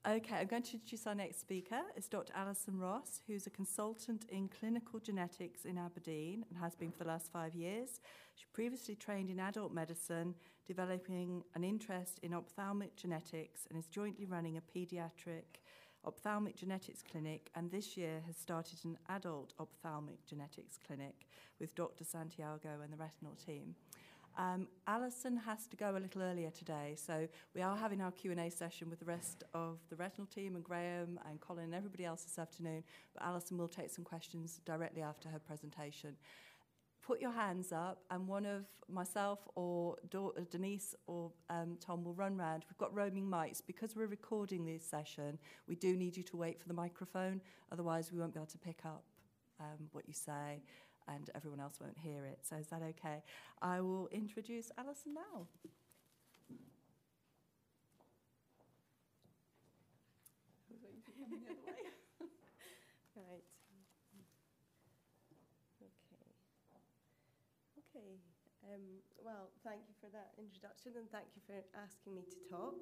Okay, 0.04 0.36
I'm 0.36 0.48
going 0.48 0.64
to 0.64 0.74
introduce 0.74 1.06
our 1.06 1.14
next 1.14 1.42
speaker. 1.42 1.80
It's 1.96 2.08
Dr. 2.08 2.34
Alison 2.36 2.80
Ross, 2.80 3.22
who's 3.28 3.46
a 3.46 3.52
consultant 3.52 4.26
in 4.30 4.48
clinical 4.48 5.00
genetics 5.00 5.64
in 5.64 5.78
Aberdeen 5.78 6.44
and 6.50 6.58
has 6.58 6.74
been 6.74 6.92
for 6.92 7.04
the 7.04 7.10
last 7.10 7.32
five 7.32 7.54
years. 7.54 8.00
She 8.34 8.46
previously 8.52 8.96
trained 8.96 9.30
in 9.30 9.40
adult 9.40 9.72
medicine, 9.72 10.34
developing 10.66 11.44
an 11.54 11.64
interest 11.64 12.20
in 12.24 12.34
ophthalmic 12.34 12.96
genetics, 12.96 13.68
and 13.70 13.78
is 13.78 13.86
jointly 13.86 14.26
running 14.26 14.58
a 14.58 14.62
paediatric 14.76 15.62
ophthalmic 16.04 16.56
genetics 16.56 17.04
clinic, 17.04 17.52
and 17.54 17.70
this 17.70 17.96
year 17.96 18.24
has 18.26 18.36
started 18.36 18.80
an 18.84 18.98
adult 19.10 19.54
ophthalmic 19.60 20.26
genetics 20.26 20.80
clinic 20.84 21.28
with 21.60 21.76
Dr. 21.76 22.06
Santiago 22.06 22.80
and 22.84 22.92
the 22.92 22.98
retinal 22.98 23.36
team. 23.36 23.76
Um, 24.38 24.68
Alison 24.88 25.38
has 25.38 25.68
to 25.68 25.76
go 25.76 25.92
a 25.98 26.00
little 26.00 26.22
earlier 26.22 26.52
today, 26.52 26.96
so 26.96 27.28
we 27.54 27.62
are 27.62 27.76
having 27.76 28.02
our 28.02 28.12
Q&A 28.12 28.50
session 28.50 28.90
with 28.90 29.00
the 29.00 29.06
rest 29.06 29.44
of 29.54 29.80
the 29.90 29.96
retinal 29.96 30.26
team 30.26 30.56
and 30.56 30.64
Graham 30.64 31.20
and 31.30 31.40
Colin 31.42 31.66
and 31.66 31.76
everybody 31.76 32.06
else 32.06 32.24
this 32.24 32.40
afternoon, 32.40 32.84
but 33.14 33.24
Alison 33.24 33.58
will 33.58 33.68
take 33.68 33.90
some 33.90 34.06
questions 34.06 34.62
directly 34.66 35.02
after 35.02 35.28
her 35.30 35.40
presentation. 35.40 36.16
Put 37.06 37.20
your 37.20 37.32
hands 37.32 37.72
up 37.72 38.04
and 38.10 38.28
one 38.28 38.46
of 38.46 38.66
myself 38.88 39.40
or 39.56 39.98
Denise 40.50 40.96
or 41.08 41.32
um, 41.50 41.78
Tom 41.80 42.04
will 42.04 42.14
run 42.14 42.38
round. 42.38 42.64
We've 42.70 42.78
got 42.78 42.96
roaming 42.96 43.26
mics. 43.26 43.60
Because 43.66 43.96
we're 43.96 44.06
recording 44.06 44.66
this 44.66 44.86
session, 44.86 45.40
we 45.68 45.76
do 45.76 45.98
need 45.98 46.16
you 46.16 46.24
to 46.24 46.38
wait 46.38 46.60
for 46.60 46.68
the 46.68 46.76
microphone, 46.76 47.42
otherwise 47.72 48.12
we 48.12 48.20
won't 48.20 48.34
be 48.34 48.40
able 48.40 48.46
to 48.48 48.60
pick 48.60 48.86
up 48.86 49.04
um, 49.60 49.88
what 49.92 50.08
you 50.08 50.14
say 50.14 50.62
and 51.16 51.30
everyone 51.36 51.60
else 51.60 51.80
won't 51.80 51.98
hear 51.98 52.26
it. 52.26 52.40
So 52.44 52.56
is 52.56 52.68
that 52.68 52.82
okay? 52.82 53.24
I 53.62 53.82
will 53.82 54.08
introduce 54.12 54.72
Alison 54.78 55.14
now. 55.16 55.48
right. 63.16 63.44
Okay. 65.82 66.28
Okay. 67.78 68.12
Um, 68.62 69.02
well, 69.18 69.50
thank 69.66 69.82
you 69.90 69.96
for 70.00 70.08
that 70.14 70.32
introduction 70.38 70.94
and 70.98 71.10
thank 71.10 71.26
you 71.36 71.42
for 71.46 71.58
asking 71.74 72.14
me 72.14 72.24
to 72.30 72.40
talk. 72.46 72.78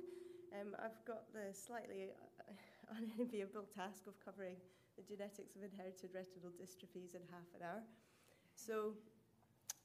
Um, 0.51 0.75
I've 0.81 0.97
got 1.05 1.31
the 1.31 1.53
slightly 1.53 2.11
uh, 2.11 2.51
unenviable 2.97 3.69
task 3.71 4.07
of 4.07 4.19
covering 4.19 4.57
the 4.97 5.03
genetics 5.05 5.55
of 5.55 5.63
inherited 5.63 6.11
retinal 6.11 6.51
dystrophies 6.51 7.15
in 7.15 7.23
half 7.31 7.47
an 7.55 7.63
hour. 7.63 7.81
So 8.65 8.93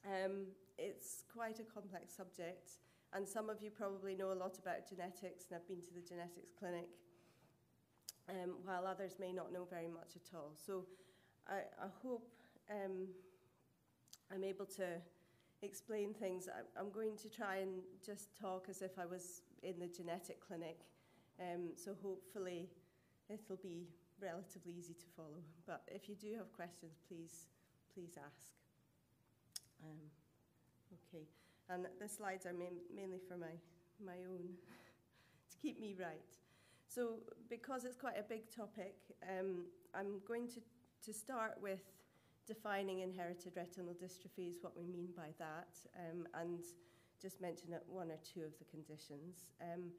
um, 0.04 0.46
it's 0.78 1.22
quite 1.32 1.60
a 1.60 1.62
complex 1.62 2.14
subject, 2.14 2.70
and 3.12 3.26
some 3.26 3.48
of 3.48 3.62
you 3.62 3.70
probably 3.70 4.14
know 4.14 4.32
a 4.32 4.34
lot 4.34 4.58
about 4.58 4.88
genetics 4.88 5.46
and 5.48 5.52
have 5.52 5.68
been 5.68 5.80
to 5.82 5.94
the 5.94 6.00
genetics 6.00 6.52
clinic, 6.58 6.88
um, 8.28 8.56
while 8.64 8.86
others 8.86 9.16
may 9.20 9.32
not 9.32 9.52
know 9.52 9.64
very 9.70 9.88
much 9.88 10.16
at 10.16 10.36
all. 10.36 10.52
So 10.54 10.84
I, 11.48 11.58
I 11.80 11.88
hope 12.02 12.28
um, 12.70 13.06
I'm 14.32 14.44
able 14.44 14.66
to 14.66 15.00
explain 15.62 16.12
things. 16.12 16.48
I, 16.48 16.60
I'm 16.78 16.90
going 16.90 17.16
to 17.18 17.28
try 17.28 17.58
and 17.58 17.80
just 18.04 18.36
talk 18.38 18.66
as 18.68 18.82
if 18.82 18.98
I 18.98 19.06
was 19.06 19.42
in 19.62 19.78
the 19.78 19.86
genetic 19.86 20.40
clinic, 20.46 20.80
um, 21.40 21.70
so 21.76 21.94
hopefully 22.02 22.68
it'll 23.30 23.56
be 23.62 23.86
relatively 24.20 24.74
easy 24.76 24.94
to 24.94 25.06
follow. 25.16 25.42
But 25.66 25.82
if 25.88 26.08
you 26.08 26.16
do 26.16 26.34
have 26.36 26.52
questions, 26.52 26.98
please, 27.08 27.46
please 27.94 28.18
ask. 28.18 28.63
Um, 29.84 30.00
okay, 30.92 31.24
and 31.68 31.86
the 32.00 32.08
slides 32.08 32.46
are 32.46 32.52
main, 32.52 32.80
mainly 32.94 33.18
for 33.28 33.36
my, 33.36 33.54
my 34.04 34.18
own, 34.30 34.40
to 35.50 35.56
keep 35.60 35.80
me 35.80 35.94
right. 35.98 36.24
So 36.88 37.20
because 37.48 37.84
it's 37.84 37.96
quite 37.96 38.18
a 38.18 38.22
big 38.22 38.50
topic, 38.50 38.96
um, 39.28 39.64
I'm 39.94 40.20
going 40.26 40.48
to, 40.48 40.60
to 41.04 41.12
start 41.12 41.54
with 41.60 41.80
defining 42.46 43.00
inherited 43.00 43.52
retinal 43.56 43.94
dystrophies, 43.94 44.62
what 44.62 44.76
we 44.76 44.86
mean 44.86 45.08
by 45.16 45.28
that, 45.38 45.68
um, 45.98 46.26
and 46.40 46.60
just 47.20 47.40
mention 47.40 47.74
one 47.88 48.10
or 48.10 48.18
two 48.22 48.42
of 48.42 48.52
the 48.58 48.64
conditions. 48.64 49.50
Um, 49.60 49.90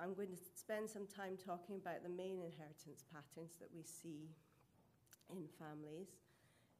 I'm 0.00 0.14
going 0.14 0.28
to 0.28 0.40
spend 0.54 0.88
some 0.88 1.06
time 1.06 1.36
talking 1.36 1.76
about 1.76 2.02
the 2.02 2.08
main 2.08 2.40
inheritance 2.40 3.04
patterns 3.12 3.56
that 3.60 3.68
we 3.74 3.82
see 3.82 4.32
in 5.30 5.44
families 5.58 6.08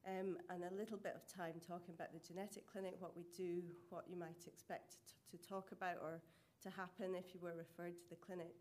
um, 0.08 0.38
and 0.48 0.64
a 0.64 0.74
little 0.74 0.96
bit 0.96 1.14
of 1.14 1.26
time 1.28 1.60
talking 1.60 1.94
about 1.94 2.12
the 2.12 2.20
genetic 2.20 2.64
clinic, 2.70 2.96
what 3.00 3.16
we 3.16 3.24
do, 3.36 3.62
what 3.90 4.04
you 4.08 4.16
might 4.16 4.46
expect 4.46 4.96
to, 5.08 5.36
to 5.36 5.48
talk 5.48 5.72
about 5.72 5.96
or 6.00 6.20
to 6.62 6.70
happen 6.70 7.14
if 7.14 7.34
you 7.34 7.40
were 7.40 7.56
referred 7.56 7.96
to 8.00 8.08
the 8.08 8.16
clinic. 8.16 8.54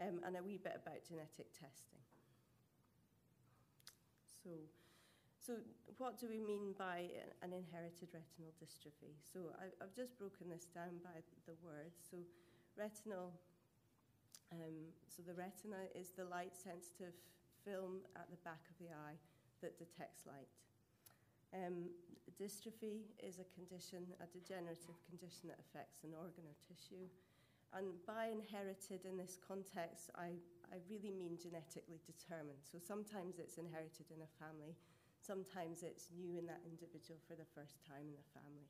um, 0.00 0.22
and 0.24 0.36
a 0.36 0.42
wee 0.42 0.58
bit 0.62 0.78
about 0.78 1.02
genetic 1.02 1.50
testing. 1.50 2.02
So, 4.42 4.50
so 5.42 5.52
what 5.98 6.18
do 6.18 6.30
we 6.30 6.38
mean 6.38 6.74
by 6.78 7.10
an 7.42 7.50
inherited 7.50 8.14
retinal 8.14 8.54
dystrophy? 8.62 9.18
So 9.20 9.50
I, 9.58 9.74
have 9.82 9.94
just 9.94 10.16
broken 10.18 10.48
this 10.48 10.70
down 10.70 11.02
by 11.02 11.18
the 11.46 11.58
words. 11.60 11.98
So 12.10 12.22
retinal, 12.78 13.34
um, 14.52 14.94
so 15.10 15.22
the 15.26 15.34
retina 15.34 15.90
is 15.98 16.14
the 16.14 16.24
light-sensitive 16.24 17.14
film 17.66 18.06
at 18.14 18.30
the 18.30 18.38
back 18.46 18.62
of 18.70 18.78
the 18.78 18.94
eye 18.94 19.18
that 19.60 19.78
detects 19.78 20.24
light. 20.26 20.48
Um, 21.54 21.88
dystrophy 22.36 23.08
is 23.18 23.40
a 23.40 23.46
condition, 23.56 24.04
a 24.20 24.28
degenerative 24.30 25.00
condition 25.08 25.48
that 25.50 25.58
affects 25.58 26.04
an 26.04 26.12
organ 26.14 26.46
or 26.46 26.56
tissue. 26.62 27.08
And 27.72 28.00
by 28.06 28.32
inherited 28.32 29.04
in 29.04 29.16
this 29.16 29.36
context, 29.36 30.08
I, 30.16 30.36
I 30.72 30.80
really 30.88 31.12
mean 31.12 31.36
genetically 31.36 32.00
determined. 32.06 32.64
So 32.64 32.80
sometimes 32.80 33.36
it's 33.36 33.58
inherited 33.60 34.08
in 34.08 34.24
a 34.24 34.30
family, 34.40 34.76
sometimes 35.20 35.82
it's 35.82 36.08
new 36.16 36.38
in 36.38 36.46
that 36.46 36.64
individual 36.64 37.20
for 37.28 37.36
the 37.36 37.48
first 37.52 37.80
time 37.84 38.08
in 38.08 38.16
the 38.16 38.28
family. 38.32 38.68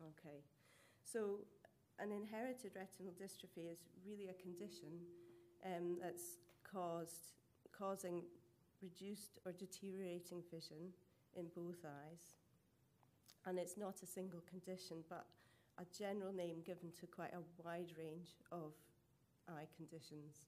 Okay, 0.00 0.46
so 1.02 1.42
an 1.98 2.12
inherited 2.12 2.72
retinal 2.78 3.12
dystrophy 3.18 3.66
is 3.66 3.82
really 4.06 4.30
a 4.30 4.36
condition 4.40 5.02
um, 5.66 5.98
that's 6.00 6.38
caused, 6.62 7.34
causing 7.74 8.22
reduced 8.80 9.42
or 9.44 9.52
deteriorating 9.52 10.40
vision 10.54 10.94
in 11.36 11.46
both 11.54 11.84
eyes. 11.84 12.36
And 13.46 13.58
it's 13.58 13.76
not 13.76 14.02
a 14.02 14.06
single 14.06 14.42
condition, 14.48 14.98
but 15.08 15.26
a 15.78 15.86
general 15.96 16.32
name 16.32 16.62
given 16.66 16.90
to 17.00 17.06
quite 17.06 17.32
a 17.32 17.42
wide 17.64 17.92
range 17.96 18.36
of 18.52 18.72
eye 19.48 19.66
conditions. 19.76 20.42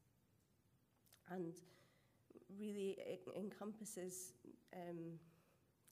And 1.30 1.54
really, 2.58 2.98
it 2.98 3.22
encompasses 3.36 4.32
um, 4.74 5.18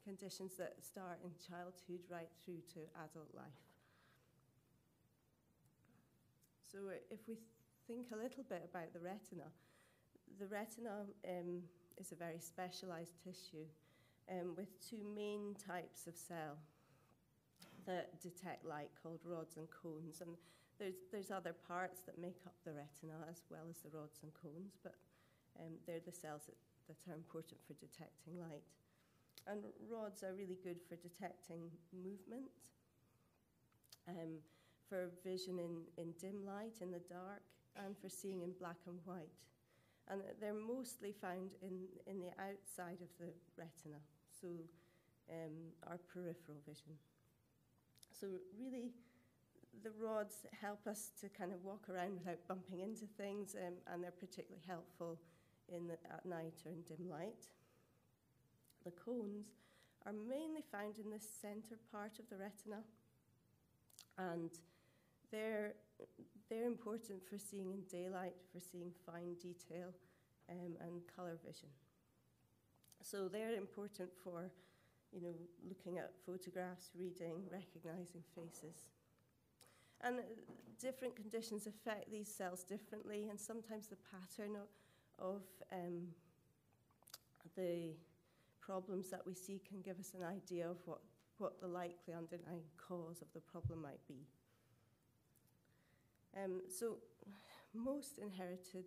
conditions 0.05 0.55
that 0.59 0.75
start 0.83 1.19
in 1.23 1.31
childhood 1.39 2.03
right 2.11 2.29
through 2.45 2.63
to 2.75 2.81
adult 3.05 3.31
life. 3.35 3.63
So, 6.71 6.79
if 7.11 7.21
we 7.29 7.37
think 7.87 8.09
a 8.13 8.17
little 8.17 8.45
bit 8.49 8.69
about 8.69 8.93
the 8.93 9.01
retina, 9.01 9.49
the 10.39 10.47
retina 10.47 11.07
um, 11.27 11.63
is 11.97 12.13
a 12.13 12.17
very 12.17 12.39
specialized 12.39 13.15
tissue 13.25 13.65
um, 14.31 14.55
with 14.57 14.69
two 14.81 15.01
main 15.15 15.55
types 15.55 16.07
of 16.07 16.17
cell 16.17 16.59
that 17.87 18.21
detect 18.21 18.65
light 18.65 18.91
called 19.03 19.21
rods 19.25 19.57
and 19.57 19.69
cones. 19.71 20.21
And 20.21 20.37
there's, 20.79 21.01
there's 21.11 21.31
other 21.31 21.55
parts 21.67 22.01
that 22.07 22.19
make 22.21 22.41
up 22.47 22.55
the 22.65 22.73
retina 22.73 23.25
as 23.31 23.43
well 23.51 23.65
as 23.69 23.79
the 23.79 23.91
rods 23.97 24.21
and 24.23 24.33
cones, 24.35 24.77
but 24.83 24.95
um, 25.59 25.73
they're 25.87 26.05
the 26.05 26.13
cells 26.13 26.43
that, 26.47 26.57
that 26.87 27.11
are 27.11 27.17
important 27.17 27.59
for 27.67 27.75
detecting 27.75 28.39
light. 28.39 28.63
And 29.47 29.65
rods 29.91 30.23
are 30.23 30.35
really 30.35 30.59
good 30.63 30.79
for 30.89 30.97
detecting 30.97 31.71
movement, 31.93 32.53
um, 34.07 34.45
for 34.89 35.09
vision 35.25 35.59
in, 35.59 35.89
in 35.97 36.13
dim 36.21 36.45
light, 36.45 36.81
in 36.81 36.91
the 36.91 37.03
dark, 37.09 37.43
and 37.77 37.97
for 37.97 38.09
seeing 38.09 38.43
in 38.43 38.53
black 38.61 38.77
and 38.87 38.99
white. 39.05 39.33
And 40.09 40.21
they're 40.41 40.55
mostly 40.55 41.13
found 41.13 41.53
in, 41.63 41.89
in 42.07 42.21
the 42.21 42.33
outside 42.41 43.01
of 43.01 43.09
the 43.19 43.33
retina, 43.57 44.01
so 44.41 44.49
um, 45.31 45.73
our 45.87 45.99
peripheral 46.13 46.59
vision. 46.67 46.93
So 48.19 48.27
really, 48.59 48.91
the 49.83 49.91
rods 50.01 50.47
help 50.61 50.87
us 50.87 51.11
to 51.21 51.29
kind 51.29 51.53
of 51.53 51.63
walk 51.65 51.89
around 51.89 52.19
without 52.19 52.39
bumping 52.49 52.81
into 52.81 53.07
things, 53.17 53.55
um, 53.55 53.75
and 53.93 54.03
they're 54.03 54.11
particularly 54.11 54.63
helpful 54.67 55.19
in 55.69 55.87
the, 55.87 55.95
at 56.13 56.25
night 56.27 56.55
or 56.65 56.73
in 56.73 56.83
dim 56.83 57.09
light. 57.09 57.47
The 58.85 58.91
cones 58.91 59.47
are 60.07 60.13
mainly 60.13 60.63
found 60.73 60.99
in 60.99 61.11
the 61.11 61.21
center 61.21 61.79
part 61.93 62.19
of 62.19 62.29
the 62.31 62.37
retina, 62.37 62.83
and 64.17 64.51
they're, 65.31 65.75
they're 66.49 66.67
important 66.67 67.21
for 67.29 67.39
seeing 67.39 67.73
in 67.73 67.83
daylight, 67.91 68.35
for 68.53 68.61
seeing 68.61 68.91
fine 69.07 69.35
detail, 69.35 69.93
um, 70.51 70.75
and 70.81 71.03
color 71.15 71.39
vision. 71.45 71.69
So 73.03 73.29
they're 73.29 73.55
important 73.55 74.11
for 74.23 74.51
you 75.13 75.23
know, 75.23 75.35
looking 75.67 75.99
at 75.99 76.13
photographs, 76.27 76.91
reading, 76.99 77.43
recognizing 77.51 78.23
faces. 78.35 78.89
And 80.03 80.17
different 80.81 81.17
conditions 81.17 81.67
affect 81.67 82.11
these 82.11 82.29
cells 82.29 82.63
differently, 82.63 83.29
and 83.29 83.39
sometimes 83.39 83.89
the 83.89 83.97
pattern 83.97 84.57
of, 85.19 85.43
um, 85.73 86.09
the 87.57 87.95
problems 88.61 89.11
that 89.11 89.27
we 89.27 89.35
see 89.35 89.61
can 89.67 89.81
give 89.81 89.99
us 89.99 90.13
an 90.15 90.25
idea 90.25 90.69
of 90.69 90.77
what, 90.85 91.01
what 91.39 91.61
the 91.61 91.67
likely 91.67 92.15
underlying 92.15 92.63
cause 92.77 93.23
of 93.23 93.29
the 93.33 93.41
problem 93.41 93.83
might 93.83 94.07
be. 94.07 94.27
Um, 96.37 96.61
so, 96.69 96.99
most 97.75 98.19
inherited 98.19 98.85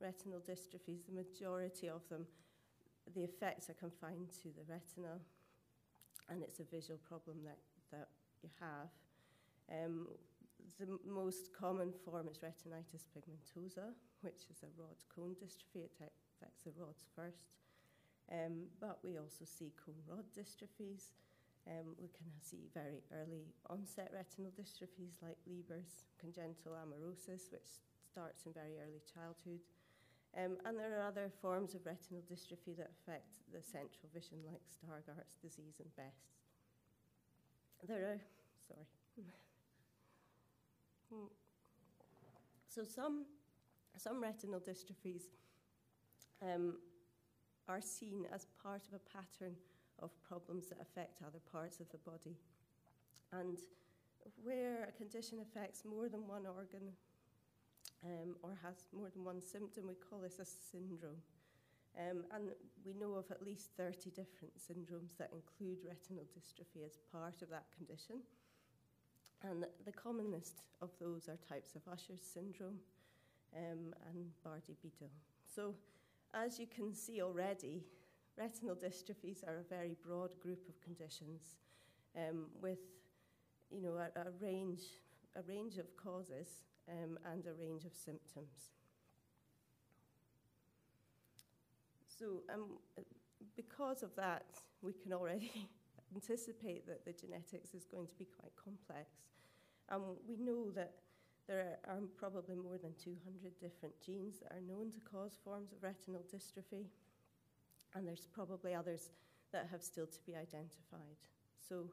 retinal 0.00 0.40
dystrophies, 0.40 1.06
the 1.06 1.14
majority 1.14 1.88
of 1.88 2.06
them, 2.10 2.26
the 3.14 3.24
effects 3.24 3.68
are 3.68 3.74
confined 3.74 4.30
to 4.42 4.48
the 4.54 4.64
retina, 4.68 5.18
and 6.28 6.42
it's 6.42 6.60
a 6.60 6.64
visual 6.64 6.98
problem 6.98 7.38
that, 7.44 7.58
that 7.90 8.08
you 8.42 8.50
have. 8.60 8.90
Um, 9.70 10.08
the 10.78 10.98
most 11.06 11.50
common 11.52 11.92
form 12.04 12.28
is 12.28 12.38
retinitis 12.38 13.10
pigmentosa, 13.10 13.94
which 14.22 14.46
is 14.50 14.62
a 14.62 14.70
rod 14.78 14.96
cone 15.14 15.34
dystrophy. 15.34 15.84
It 15.84 15.92
affects 15.98 16.62
the 16.64 16.72
rods 16.78 17.04
first. 17.16 17.50
Um, 18.30 18.70
but 18.80 18.98
we 19.02 19.18
also 19.18 19.44
see 19.44 19.72
cone 19.84 20.02
rod 20.06 20.24
dystrophies. 20.30 21.10
Um, 21.66 21.94
we 22.00 22.08
can 22.08 22.26
see 22.40 22.70
very 22.74 23.02
early 23.14 23.54
onset 23.70 24.10
retinal 24.14 24.50
dystrophies 24.50 25.22
like 25.22 25.38
Leber's 25.46 26.06
congenital 26.18 26.74
amaurosis, 26.74 27.50
which 27.50 27.78
starts 28.02 28.46
in 28.46 28.52
very 28.52 28.78
early 28.82 29.02
childhood. 29.06 29.62
Um, 30.36 30.56
and 30.64 30.78
there 30.78 30.98
are 30.98 31.06
other 31.06 31.30
forms 31.42 31.74
of 31.74 31.84
retinal 31.84 32.22
dystrophy 32.22 32.74
that 32.78 32.90
affect 32.90 33.36
the 33.52 33.62
central 33.62 34.08
vision, 34.14 34.38
like 34.46 34.62
Stargardt's 34.64 35.36
disease 35.36 35.76
and 35.78 35.94
Best's. 35.94 36.40
There 37.86 37.98
are, 37.98 38.20
sorry. 38.66 38.86
so 42.68 42.84
some, 42.84 43.26
some 43.98 44.22
retinal 44.22 44.60
dystrophies 44.60 45.24
um, 46.40 46.76
are 47.68 47.82
seen 47.82 48.26
as 48.32 48.46
part 48.62 48.82
of 48.88 48.94
a 48.94 49.00
pattern 49.18 49.54
of 50.00 50.10
problems 50.22 50.68
that 50.68 50.80
affect 50.80 51.20
other 51.26 51.40
parts 51.50 51.80
of 51.80 51.90
the 51.90 51.98
body. 51.98 52.36
And 53.32 53.58
where 54.42 54.88
a 54.88 54.92
condition 54.92 55.40
affects 55.40 55.84
more 55.84 56.08
than 56.08 56.26
one 56.26 56.46
organ 56.46 56.92
um, 58.04 58.36
or 58.42 58.58
has 58.62 58.86
more 58.92 59.10
than 59.10 59.24
one 59.24 59.40
symptom, 59.40 59.86
we 59.86 59.94
call 59.94 60.20
this 60.20 60.38
a 60.38 60.44
syndrome. 60.44 61.22
Um, 61.98 62.24
and 62.34 62.50
we 62.84 62.94
know 62.94 63.14
of 63.14 63.30
at 63.30 63.44
least 63.44 63.70
30 63.76 64.10
different 64.10 64.54
syndromes 64.56 65.16
that 65.18 65.30
include 65.32 65.78
retinal 65.86 66.24
dystrophy 66.24 66.86
as 66.86 66.96
part 67.12 67.42
of 67.42 67.50
that 67.50 67.66
condition. 67.76 68.16
And 69.42 69.66
the 69.84 69.92
commonest 69.92 70.62
of 70.80 70.90
those 71.00 71.28
are 71.28 71.36
types 71.48 71.74
of 71.74 71.82
Usher's 71.92 72.22
syndrome 72.22 72.78
um, 73.56 73.94
and 74.08 74.30
Bardet-Biedl. 74.46 75.10
So, 75.54 75.74
as 76.32 76.58
you 76.58 76.66
can 76.66 76.94
see 76.94 77.20
already, 77.20 77.82
retinal 78.38 78.74
dystrophies 78.74 79.46
are 79.46 79.58
a 79.58 79.68
very 79.68 79.96
broad 80.06 80.38
group 80.40 80.66
of 80.68 80.80
conditions 80.80 81.56
um, 82.16 82.46
with, 82.60 82.78
you 83.70 83.82
know, 83.82 83.96
a, 83.96 84.20
a, 84.20 84.30
range, 84.40 84.82
a 85.36 85.42
range 85.42 85.76
of 85.76 85.94
causes 85.96 86.62
um, 86.88 87.18
and 87.30 87.46
a 87.46 87.52
range 87.52 87.84
of 87.84 87.94
symptoms. 87.94 88.70
So, 92.18 92.42
um, 92.52 92.78
because 93.56 94.02
of 94.02 94.14
that, 94.16 94.44
we 94.82 94.92
can 94.92 95.12
already 95.12 95.68
anticipate 96.14 96.86
that 96.86 97.04
the 97.04 97.12
genetics 97.12 97.74
is 97.74 97.84
going 97.84 98.06
to 98.06 98.14
be 98.14 98.26
quite 98.26 98.52
complex. 98.56 99.10
Um, 99.90 100.16
we 100.28 100.36
know 100.36 100.70
that 100.70 100.94
there 101.48 101.78
are, 101.88 101.98
probably 102.16 102.54
more 102.54 102.78
than 102.78 102.92
200 103.02 103.58
different 103.60 103.94
genes 104.00 104.38
that 104.40 104.52
are 104.52 104.60
known 104.60 104.92
to 104.92 105.00
cause 105.00 105.36
forms 105.44 105.72
of 105.72 105.82
retinal 105.82 106.22
dystrophy, 106.32 106.86
and 107.94 108.06
there's 108.06 108.28
probably 108.32 108.74
others 108.74 109.10
that 109.52 109.68
have 109.70 109.82
still 109.82 110.06
to 110.06 110.18
be 110.24 110.34
identified. 110.34 111.18
So 111.68 111.90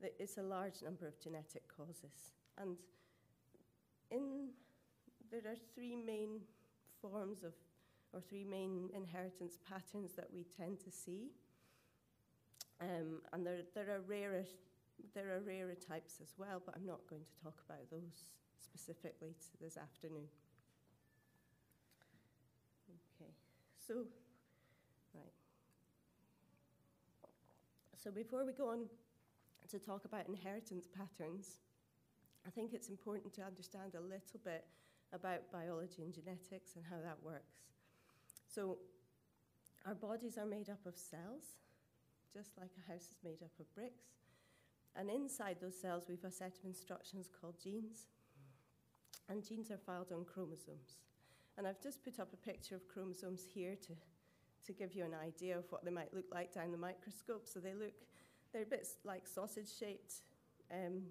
it's 0.00 0.38
a 0.38 0.42
large 0.42 0.82
number 0.82 1.06
of 1.06 1.18
genetic 1.20 1.62
causes. 1.74 2.32
And 2.58 2.76
in, 4.10 4.48
there 5.30 5.40
are 5.50 5.56
three 5.74 5.96
main 5.96 6.40
forms 7.00 7.42
of, 7.42 7.52
or 8.12 8.20
three 8.20 8.44
main 8.44 8.88
inheritance 8.94 9.58
patterns 9.68 10.12
that 10.14 10.28
we 10.32 10.44
tend 10.56 10.80
to 10.80 10.90
see. 10.90 11.30
Um, 12.80 13.22
and 13.32 13.46
there, 13.46 13.60
there, 13.74 13.90
are 13.94 14.00
rarer, 14.00 14.44
there 15.14 15.36
are 15.36 15.40
rarer 15.40 15.74
types 15.74 16.18
as 16.22 16.34
well, 16.36 16.62
but 16.64 16.74
I'm 16.76 16.86
not 16.86 17.00
going 17.08 17.22
to 17.24 17.42
talk 17.42 17.62
about 17.68 17.90
those 17.90 18.28
specifically 18.60 19.34
this 19.60 19.76
afternoon. 19.76 20.26
Okay, 22.90 23.30
so, 23.86 23.94
right. 25.14 25.32
So 27.96 28.10
before 28.10 28.44
we 28.44 28.52
go 28.52 28.68
on 28.68 28.86
to 29.70 29.78
talk 29.78 30.04
about 30.04 30.28
inheritance 30.28 30.86
patterns, 30.86 31.60
I 32.46 32.50
think 32.50 32.74
it's 32.74 32.88
important 32.88 33.32
to 33.34 33.42
understand 33.42 33.94
a 33.94 34.00
little 34.00 34.40
bit 34.44 34.64
about 35.12 35.50
biology 35.52 36.02
and 36.02 36.12
genetics 36.12 36.76
and 36.76 36.84
how 36.84 36.96
that 37.02 37.18
works. 37.22 37.54
So, 38.52 38.78
our 39.86 39.94
bodies 39.94 40.38
are 40.38 40.46
made 40.46 40.70
up 40.70 40.84
of 40.86 40.96
cells, 40.96 41.60
just 42.32 42.50
like 42.58 42.70
a 42.78 42.92
house 42.92 43.02
is 43.02 43.18
made 43.22 43.42
up 43.42 43.52
of 43.60 43.72
bricks. 43.74 44.04
And 44.96 45.10
inside 45.10 45.56
those 45.60 45.78
cells, 45.78 46.04
we've 46.08 46.24
a 46.24 46.30
set 46.30 46.56
of 46.58 46.64
instructions 46.64 47.28
called 47.40 47.54
genes. 47.62 48.06
And 49.28 49.46
genes 49.46 49.70
are 49.70 49.78
filed 49.78 50.12
on 50.12 50.24
chromosomes. 50.24 50.98
And 51.56 51.66
I've 51.66 51.80
just 51.80 52.02
put 52.02 52.20
up 52.20 52.32
a 52.32 52.36
picture 52.36 52.74
of 52.74 52.88
chromosomes 52.88 53.44
here 53.52 53.76
to, 53.86 53.92
to 54.66 54.72
give 54.72 54.94
you 54.94 55.04
an 55.04 55.14
idea 55.14 55.58
of 55.58 55.64
what 55.70 55.84
they 55.84 55.90
might 55.90 56.12
look 56.14 56.26
like 56.32 56.52
down 56.52 56.72
the 56.72 56.78
microscope. 56.78 57.46
So 57.46 57.60
they 57.60 57.74
look, 57.74 57.94
they're 58.52 58.62
a 58.62 58.66
bit 58.66 58.86
like 59.04 59.26
sausage 59.26 59.70
shaped, 59.78 60.14
um, 60.70 61.02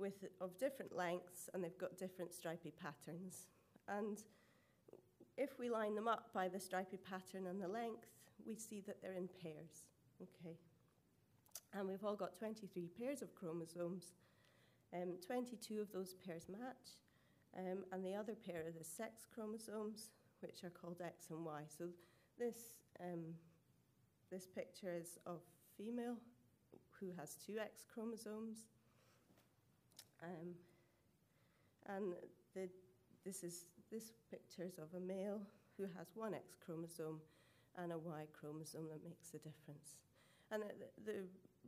with, 0.00 0.24
of 0.40 0.58
different 0.58 0.96
lengths, 0.96 1.48
and 1.52 1.62
they've 1.62 1.78
got 1.78 1.98
different 1.98 2.32
stripy 2.32 2.72
patterns. 2.72 3.46
And 3.88 4.22
if 5.36 5.58
we 5.58 5.70
line 5.70 5.94
them 5.94 6.08
up 6.08 6.30
by 6.32 6.48
the 6.48 6.58
stripy 6.58 6.96
pattern 6.96 7.46
and 7.46 7.60
the 7.60 7.68
length, 7.68 8.06
we 8.46 8.56
see 8.56 8.80
that 8.86 9.02
they're 9.02 9.14
in 9.14 9.28
pairs. 9.42 9.84
Okay. 10.20 10.56
And 11.72 11.88
we've 11.88 12.04
all 12.04 12.16
got 12.16 12.36
23 12.36 12.88
pairs 12.98 13.22
of 13.22 13.34
chromosomes. 13.34 14.12
Um, 14.92 15.14
22 15.24 15.80
of 15.80 15.92
those 15.92 16.14
pairs 16.26 16.46
match, 16.48 16.98
um, 17.56 17.84
and 17.92 18.04
the 18.04 18.14
other 18.14 18.34
pair 18.34 18.66
are 18.66 18.72
the 18.76 18.84
sex 18.84 19.26
chromosomes, 19.32 20.10
which 20.40 20.64
are 20.64 20.70
called 20.70 21.00
X 21.00 21.30
and 21.30 21.44
Y. 21.44 21.62
So 21.78 21.84
this, 22.36 22.56
um, 23.00 23.34
this 24.32 24.48
picture 24.48 24.92
is 24.92 25.18
of 25.26 25.42
female 25.76 26.16
who 26.98 27.12
has 27.16 27.36
two 27.36 27.58
X 27.58 27.86
chromosomes. 27.92 28.66
Um, 30.22 30.54
and 31.86 32.12
the, 32.54 32.68
this 33.24 33.42
is 33.42 33.64
this 33.90 34.12
pictures 34.30 34.78
of 34.78 34.88
a 34.96 35.00
male 35.00 35.40
who 35.76 35.84
has 35.98 36.08
one 36.14 36.34
X 36.34 36.54
chromosome 36.64 37.20
and 37.76 37.92
a 37.92 37.98
Y 37.98 38.26
chromosome 38.32 38.88
that 38.88 39.02
makes 39.04 39.30
the 39.30 39.38
difference. 39.38 39.96
And 40.52 40.62
the, 40.62 41.12
the 41.12 41.18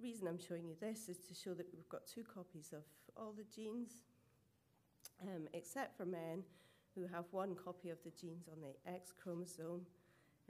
reason 0.01 0.29
I'm 0.29 0.39
showing 0.39 0.67
you 0.67 0.77
this 0.81 1.09
is 1.09 1.19
to 1.29 1.35
show 1.35 1.55
that 1.55 1.67
we've 1.75 1.89
got 1.89 2.07
two 2.07 2.23
copies 2.23 2.73
of 2.73 2.83
all 3.17 3.33
the 3.33 3.45
genes, 3.55 4.03
um, 5.23 5.49
except 5.55 5.97
for 5.97 6.05
men 6.05 6.43
who 6.95 7.07
have 7.07 7.25
one 7.31 7.55
copy 7.55 7.91
of 7.91 7.99
the 8.05 8.11
genes 8.11 8.49
on 8.49 8.59
the 8.61 8.91
X 8.91 9.13
chromosome, 9.13 9.87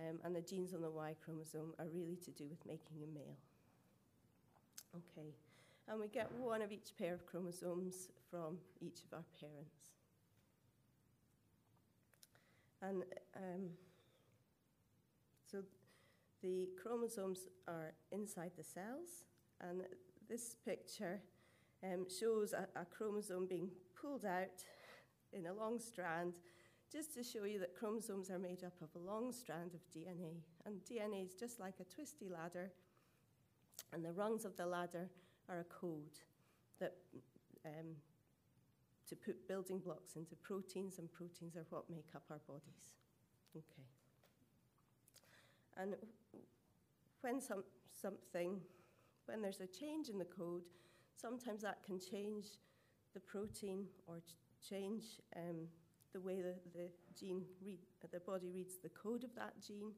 um, 0.00 0.18
and 0.24 0.34
the 0.34 0.40
genes 0.40 0.74
on 0.74 0.82
the 0.82 0.90
Y 0.90 1.14
chromosome 1.24 1.74
are 1.78 1.86
really 1.94 2.16
to 2.24 2.30
do 2.30 2.44
with 2.48 2.64
making 2.66 3.02
a 3.02 3.14
male. 3.14 3.36
Okay, 4.94 5.28
and 5.92 6.00
we 6.00 6.08
get 6.08 6.32
one 6.32 6.62
of 6.62 6.72
each 6.72 6.96
pair 6.98 7.12
of 7.12 7.26
chromosomes 7.26 8.08
from 8.30 8.56
each 8.80 9.00
of 9.04 9.12
our 9.12 9.24
parents. 9.38 9.90
And 12.80 13.02
um, 13.36 13.68
so 15.50 15.58
the 16.42 16.70
chromosomes 16.82 17.40
are 17.68 17.92
inside 18.10 18.52
the 18.56 18.64
cells, 18.64 19.24
and 19.60 19.82
this 20.30 20.56
picture 20.64 21.20
um, 21.84 22.06
shows 22.08 22.54
a, 22.54 22.66
a 22.80 22.86
chromosome 22.86 23.46
being 23.46 23.68
pulled 24.00 24.24
out 24.24 24.64
in 25.34 25.44
a 25.44 25.52
long 25.52 25.78
strand 25.78 26.32
just 26.90 27.12
to 27.14 27.22
show 27.22 27.44
you 27.44 27.58
that 27.58 27.76
chromosomes 27.76 28.30
are 28.30 28.38
made 28.38 28.64
up 28.64 28.74
of 28.80 28.88
a 28.96 29.04
long 29.04 29.30
strand 29.30 29.72
of 29.74 29.80
DNA. 29.94 30.40
And 30.64 30.80
DNA 30.90 31.22
is 31.22 31.34
just 31.34 31.60
like 31.60 31.74
a 31.80 31.94
twisty 31.94 32.30
ladder, 32.30 32.72
and 33.92 34.02
the 34.02 34.12
rungs 34.12 34.46
of 34.46 34.56
the 34.56 34.64
ladder 34.64 35.10
are 35.52 35.60
a 35.60 35.64
code 35.64 36.18
that 36.80 36.94
um, 37.66 37.94
to 39.08 39.16
put 39.16 39.46
building 39.46 39.78
blocks 39.78 40.16
into 40.16 40.34
proteins, 40.36 40.98
and 40.98 41.12
proteins 41.12 41.56
are 41.56 41.66
what 41.68 41.88
make 41.90 42.08
up 42.14 42.22
our 42.30 42.40
bodies. 42.48 42.94
Okay. 43.54 43.86
And 45.76 45.94
when 47.20 47.40
some, 47.40 47.64
something, 48.00 48.60
when 49.26 49.42
there's 49.42 49.60
a 49.60 49.66
change 49.66 50.08
in 50.08 50.18
the 50.18 50.24
code, 50.24 50.62
sometimes 51.14 51.62
that 51.62 51.78
can 51.84 52.00
change 52.00 52.46
the 53.14 53.20
protein 53.20 53.84
or 54.06 54.20
ch- 54.20 54.68
change 54.68 55.04
um, 55.36 55.68
the 56.12 56.20
way 56.20 56.40
the, 56.40 56.54
the 56.74 56.88
gene 57.18 57.42
read, 57.64 57.78
the 58.10 58.20
body 58.20 58.50
reads 58.50 58.76
the 58.82 58.90
code 58.90 59.24
of 59.24 59.34
that 59.34 59.54
gene. 59.66 59.92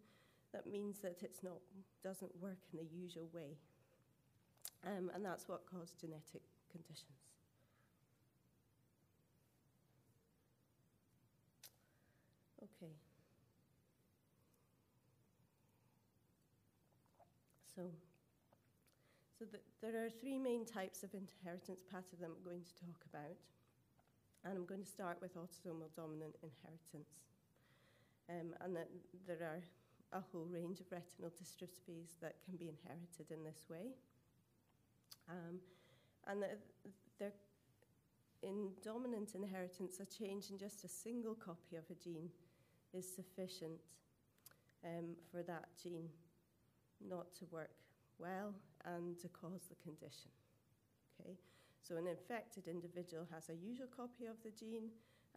That 0.53 0.67
means 0.67 0.99
that 1.01 1.17
it's 1.23 1.43
not 1.43 1.59
doesn't 2.03 2.31
work 2.41 2.59
in 2.73 2.79
the 2.79 2.85
usual 2.85 3.29
way, 3.33 3.57
um, 4.87 5.11
and 5.15 5.25
that's 5.25 5.49
what 5.49 5.63
causes 5.71 5.95
genetic 6.01 6.43
conditions. 6.71 7.25
Okay. 12.63 12.93
So, 17.75 17.83
so 19.39 19.45
the, 19.51 19.59
there 19.83 20.05
are 20.05 20.11
three 20.11 20.39
main 20.39 20.65
types 20.65 21.03
of 21.03 21.11
inheritance 21.13 21.81
pattern 21.91 22.21
that 22.21 22.31
I'm 22.31 22.45
going 22.45 22.63
to 22.63 22.75
talk 22.81 23.05
about. 23.13 23.37
And 24.45 24.57
I'm 24.57 24.67
going 24.67 24.85
to 24.85 24.89
start 24.89 25.19
with 25.21 25.35
autosomal 25.35 25.89
dominant 25.97 26.37
inheritance. 26.45 27.13
Um, 28.29 28.53
and 28.61 28.77
that 28.77 28.89
there 29.27 29.41
are 29.41 29.63
a 30.13 30.23
whole 30.33 30.47
range 30.47 30.81
of 30.81 30.87
retinal 30.93 31.33
dystrophies 31.33 32.17
that 32.21 32.37
can 32.45 32.57
be 32.57 32.69
inherited 32.69 33.33
in 33.33 33.43
this 33.43 33.67
way. 33.69 33.97
Um, 35.29 35.59
and 36.27 36.43
the, 37.19 37.33
in 38.43 38.71
dominant 38.83 39.35
inheritance, 39.35 40.01
a 40.01 40.07
change 40.07 40.51
in 40.51 40.59
just 40.59 40.85
a 40.85 40.89
single 40.89 41.35
copy 41.35 41.77
of 41.77 41.85
a 41.91 41.95
gene 41.95 42.31
is 42.93 43.07
sufficient 43.09 43.81
um, 44.85 45.17
for 45.31 45.43
that 45.43 45.65
gene 45.83 46.09
not 47.07 47.35
to 47.35 47.47
work 47.51 47.75
well 48.19 48.55
and 48.85 49.19
to 49.19 49.29
cause 49.29 49.63
the 49.69 49.77
condition. 49.83 50.31
Okay, 51.21 51.37
so 51.81 51.97
an 51.97 52.07
infected 52.07 52.69
individual 52.69 53.27
has 53.33 53.49
a 53.49 53.55
usual 53.55 53.89
copy 53.95 54.27
of 54.27 54.37
the 54.43 54.51
gene 54.51 54.91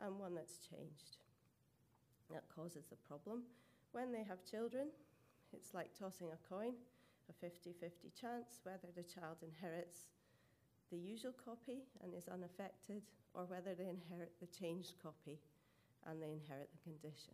and 0.04 0.19
one 0.19 0.36
that's 0.36 0.60
changed. 0.69 1.17
That 2.32 2.43
causes 2.54 2.86
the 2.89 2.97
problem. 3.08 3.43
When 3.93 4.12
they 4.12 4.23
have 4.23 4.43
children, 4.43 4.88
it's 5.54 5.73
like 5.73 5.97
tossing 5.97 6.28
a 6.34 6.54
coin, 6.54 6.73
a 7.29 7.33
50 7.33 7.73
50 7.73 8.11
chance 8.19 8.59
whether 8.63 8.87
the 8.95 9.03
child 9.03 9.37
inherits 9.41 10.09
the 10.89 10.97
usual 10.97 11.33
copy 11.43 11.83
and 12.01 12.13
is 12.13 12.27
unaffected, 12.27 13.01
or 13.33 13.43
whether 13.45 13.75
they 13.75 13.89
inherit 13.89 14.31
the 14.39 14.47
changed 14.47 14.93
copy 15.01 15.39
and 16.07 16.21
they 16.21 16.31
inherit 16.31 16.69
the 16.71 16.89
condition. 16.89 17.33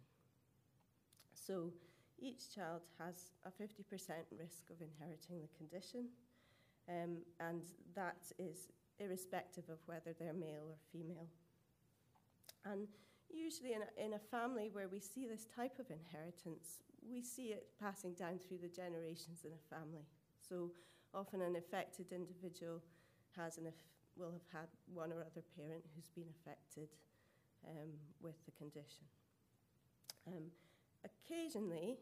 So 1.33 1.71
each 2.19 2.53
child 2.53 2.81
has 2.99 3.31
a 3.45 3.49
50% 3.49 3.83
risk 4.39 4.69
of 4.71 4.81
inheriting 4.81 5.41
the 5.41 5.57
condition, 5.57 6.09
um, 6.89 7.17
and 7.39 7.61
that 7.95 8.31
is 8.39 8.69
irrespective 8.99 9.69
of 9.69 9.77
whether 9.85 10.13
they're 10.17 10.33
male 10.33 10.69
or 10.69 10.77
female. 10.91 11.27
And 12.65 12.87
usually, 13.29 13.73
in 13.73 13.81
a, 13.81 14.05
in 14.05 14.13
a 14.13 14.19
family 14.19 14.69
where 14.71 14.87
we 14.87 14.99
see 14.99 15.27
this 15.27 15.45
type 15.55 15.79
of 15.79 15.85
inheritance, 15.91 16.81
we 17.09 17.21
see 17.21 17.53
it 17.53 17.67
passing 17.79 18.13
down 18.13 18.39
through 18.39 18.59
the 18.59 18.69
generations 18.69 19.45
in 19.45 19.51
a 19.51 19.75
family. 19.75 20.05
So 20.39 20.71
often, 21.13 21.41
an 21.41 21.55
affected 21.55 22.11
individual 22.11 22.81
has 23.35 23.57
an 23.57 23.67
will 24.15 24.31
have 24.31 24.45
had 24.53 24.69
one 24.93 25.11
or 25.11 25.21
other 25.21 25.41
parent 25.57 25.83
who's 25.95 26.09
been 26.13 26.29
affected 26.29 26.89
um, 27.65 27.89
with 28.21 28.37
the 28.45 28.51
condition. 28.51 29.05
Um, 30.27 30.53
occasionally, 31.03 31.97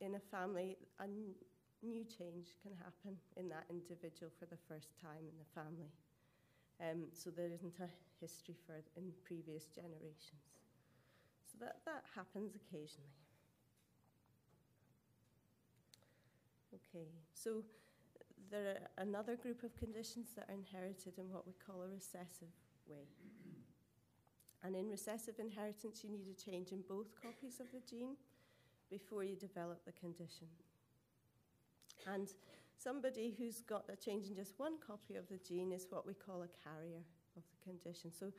in 0.00 0.14
a 0.14 0.22
family, 0.32 0.78
a 0.98 1.06
new 1.06 2.04
change 2.04 2.56
can 2.62 2.72
happen 2.78 3.18
in 3.36 3.48
that 3.50 3.64
individual 3.70 4.32
for 4.38 4.46
the 4.46 4.58
first 4.68 4.96
time 5.00 5.28
in 5.28 5.36
the 5.38 5.50
family. 5.54 5.92
Um, 6.80 7.06
so 7.12 7.30
there 7.30 7.52
isn't 7.52 7.78
a 7.78 7.90
history 8.20 8.56
for 8.66 8.74
in 8.96 9.12
previous 9.22 9.66
generations. 9.66 10.42
So 11.46 11.58
that, 11.60 11.84
that 11.84 12.02
happens 12.14 12.56
occasionally. 12.56 13.21
Okay, 16.74 17.06
so 17.34 17.62
there 18.50 18.76
are 18.76 19.02
another 19.02 19.36
group 19.36 19.62
of 19.62 19.76
conditions 19.76 20.28
that 20.36 20.48
are 20.48 20.54
inherited 20.54 21.18
in 21.18 21.30
what 21.30 21.46
we 21.46 21.52
call 21.66 21.82
a 21.82 21.88
recessive 21.88 22.52
way. 22.88 23.08
And 24.64 24.76
in 24.76 24.88
recessive 24.88 25.38
inheritance, 25.38 26.04
you 26.04 26.10
need 26.10 26.26
a 26.30 26.50
change 26.50 26.70
in 26.70 26.82
both 26.88 27.08
copies 27.20 27.60
of 27.60 27.66
the 27.72 27.80
gene 27.88 28.16
before 28.90 29.24
you 29.24 29.34
develop 29.36 29.84
the 29.84 29.92
condition. 29.92 30.46
And 32.06 32.28
somebody 32.78 33.34
who's 33.36 33.60
got 33.60 33.84
a 33.92 33.96
change 33.96 34.28
in 34.28 34.36
just 34.36 34.54
one 34.58 34.74
copy 34.86 35.16
of 35.16 35.28
the 35.28 35.38
gene 35.38 35.72
is 35.72 35.86
what 35.90 36.06
we 36.06 36.14
call 36.14 36.42
a 36.42 36.68
carrier 36.68 37.02
of 37.36 37.42
the 37.50 37.70
condition. 37.70 38.12
So, 38.12 38.32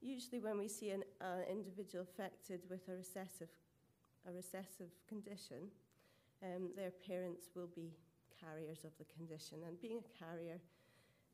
usually, 0.00 0.40
when 0.40 0.58
we 0.58 0.68
see 0.68 0.90
an 0.90 1.02
uh, 1.20 1.42
individual 1.50 2.04
affected 2.04 2.60
with 2.68 2.88
a 2.88 2.96
recessive 2.96 3.48
a 4.28 4.32
recessive 4.32 4.90
condition, 5.08 5.70
um, 6.42 6.70
their 6.76 6.90
parents 6.90 7.48
will 7.54 7.70
be 7.74 7.92
carriers 8.40 8.84
of 8.84 8.92
the 8.98 9.04
condition. 9.16 9.58
And 9.66 9.80
being 9.80 10.00
a 10.04 10.24
carrier 10.24 10.60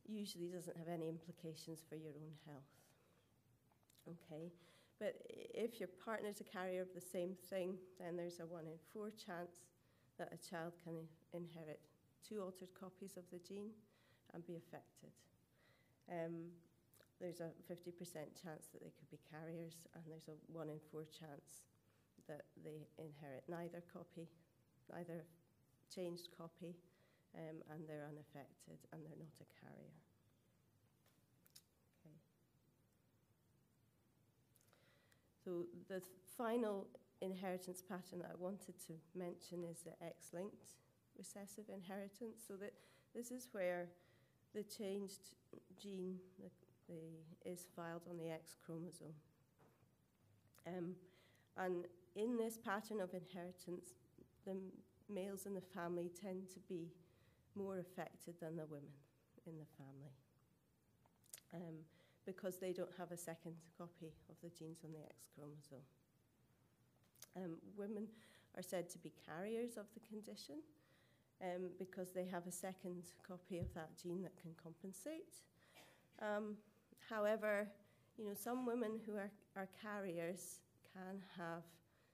usually 0.07 0.49
doesn't 0.49 0.77
have 0.77 0.89
any 0.89 1.09
implications 1.09 1.83
for 1.89 1.97
your 1.97 2.15
own 2.15 2.35
health. 2.47 2.71
Okay, 4.07 4.51
but 4.99 5.15
if 5.31 5.79
your 5.79 5.89
partner's 6.05 6.41
a 6.41 6.45
carrier 6.45 6.83
of 6.83 6.93
the 6.95 7.01
same 7.01 7.35
thing, 7.51 7.79
then 8.01 8.17
there's 8.17 8.41
a 8.41 8.47
one 8.47 8.67
in 8.67 8.79
four 8.93 9.11
chance 9.11 9.63
that 10.19 10.33
a 10.35 10.39
child 10.51 10.73
can 10.83 11.07
inherit 11.33 11.81
two 12.27 12.43
altered 12.43 12.75
copies 12.79 13.17
of 13.17 13.23
the 13.31 13.39
gene 13.39 13.71
and 14.35 14.45
be 14.47 14.57
affected. 14.57 15.15
Um, 16.11 16.51
there's 17.21 17.39
a 17.39 17.55
50% 17.71 17.95
chance 18.35 18.67
that 18.75 18.83
they 18.83 18.91
could 18.99 19.11
be 19.11 19.19
carriers, 19.31 19.87
and 19.95 20.03
there's 20.11 20.27
a 20.27 20.35
one 20.51 20.69
in 20.69 20.83
four 20.91 21.07
chance 21.07 21.63
that 22.27 22.47
they 22.65 22.87
inherit 22.99 23.45
neither 23.49 23.83
copy, 23.93 24.27
neither 24.95 25.25
changed 25.95 26.29
copy, 26.37 26.75
um, 27.35 27.63
and 27.71 27.89
they're 27.89 28.07
unaffected 28.09 28.79
and 28.93 29.03
they're 29.05 29.19
not 29.19 29.35
a 29.41 29.49
carrier. 29.61 29.97
Okay. 32.01 32.17
So 35.45 35.67
the 35.89 36.03
final 36.37 36.87
inheritance 37.21 37.83
pattern 37.83 38.21
that 38.21 38.31
I 38.33 38.37
wanted 38.39 38.79
to 38.87 38.95
mention 39.15 39.65
is 39.65 39.81
the 39.81 39.93
X-linked 40.05 40.75
recessive 41.17 41.65
inheritance. 41.73 42.43
So 42.47 42.55
that 42.57 42.73
this 43.15 43.31
is 43.31 43.49
where 43.53 43.89
the 44.55 44.63
changed 44.63 45.35
gene 45.81 46.19
the, 46.39 46.51
the, 46.89 47.51
is 47.51 47.69
filed 47.75 48.03
on 48.11 48.19
the 48.19 48.31
X 48.31 48.57
chromosome. 48.65 49.15
Um, 50.67 50.95
and 51.57 51.87
in 52.15 52.37
this 52.37 52.59
pattern 52.59 53.01
of 53.01 53.11
inheritance, 53.15 53.95
the 54.45 54.57
males 55.13 55.47
in 55.47 55.55
the 55.55 55.61
family 55.61 56.11
tend 56.21 56.49
to 56.51 56.61
be 56.69 56.89
more 57.55 57.79
affected 57.79 58.35
than 58.41 58.57
the 58.57 58.67
women 58.67 58.93
in 59.47 59.59
the 59.59 59.67
family 59.77 60.13
um, 61.55 61.75
because 62.25 62.59
they 62.59 62.73
don't 62.73 62.93
have 62.97 63.11
a 63.13 63.17
second 63.17 63.55
copy 63.77 64.13
of 64.31 64.37
the 64.43 64.49
genes 64.49 64.79
on 64.85 64.93
the 64.93 65.01
X 65.01 65.29
chromosome. 65.35 65.85
Um, 67.37 67.57
women 67.77 68.07
are 68.57 68.63
said 68.63 68.89
to 68.91 68.99
be 68.99 69.13
carriers 69.27 69.77
of 69.77 69.87
the 69.95 70.01
condition 70.01 70.57
um, 71.43 71.71
because 71.79 72.11
they 72.13 72.25
have 72.27 72.47
a 72.47 72.53
second 72.53 73.03
copy 73.27 73.59
of 73.59 73.73
that 73.75 73.91
gene 74.01 74.23
that 74.23 74.37
can 74.41 74.53
compensate. 74.63 75.41
Um, 76.21 76.57
however, 77.09 77.69
you 78.19 78.25
know, 78.25 78.35
some 78.35 78.67
women 78.67 79.01
who 79.07 79.17
are, 79.17 79.31
are 79.57 79.69
carriers 79.83 80.61
can 80.93 81.21
have 81.37 81.63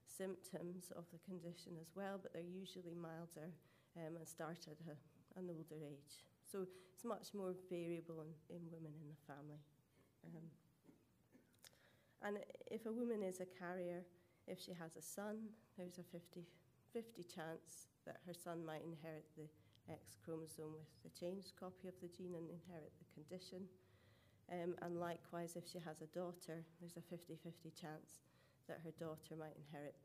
symptoms 0.09 0.91
of 0.97 1.05
the 1.13 1.21
condition 1.23 1.77
as 1.81 1.93
well, 1.95 2.19
but 2.21 2.33
they're 2.33 2.43
usually 2.43 2.95
milder 2.95 3.53
um, 3.97 4.17
and 4.17 4.27
start 4.27 4.67
at 4.67 4.81
a, 4.89 4.97
an 5.39 5.47
older 5.49 5.85
age. 5.85 6.25
So 6.51 6.65
it's 6.65 7.05
much 7.05 7.35
more 7.35 7.55
variable 7.71 8.25
in, 8.25 8.33
in 8.49 8.63
women 8.73 8.93
in 8.97 9.09
the 9.13 9.21
family. 9.29 9.61
Um, 10.25 10.49
and 12.23 12.39
if 12.67 12.87
a 12.87 12.93
woman 12.93 13.23
is 13.23 13.41
a 13.41 13.47
carrier, 13.47 14.03
if 14.47 14.59
she 14.59 14.73
has 14.73 14.97
a 14.97 15.03
son, 15.03 15.53
there's 15.77 15.99
a 15.99 16.07
50 16.11 16.43
50 16.93 17.23
chance 17.23 17.93
that 18.07 18.17
her 18.27 18.33
son 18.33 18.65
might 18.65 18.83
inherit 18.83 19.29
the 19.37 19.45
X 19.93 20.17
chromosome 20.25 20.73
with 20.73 20.89
the 21.05 21.13
changed 21.13 21.53
copy 21.61 21.87
of 21.89 21.95
the 22.01 22.09
gene 22.09 22.35
and 22.35 22.49
inherit 22.49 22.93
the 22.97 23.09
condition. 23.13 23.69
Um, 24.51 24.75
and 24.81 24.99
likewise, 24.99 25.57
if 25.57 25.69
she 25.69 25.79
has 25.85 26.01
a 26.01 26.09
daughter, 26.17 26.65
there's 26.81 26.97
a 26.97 27.05
50 27.05 27.37
50 27.37 27.71
chance 27.77 28.25
that 28.69 28.81
her 28.85 28.93
daughter 29.01 29.35
might 29.37 29.57
inherit 29.57 29.97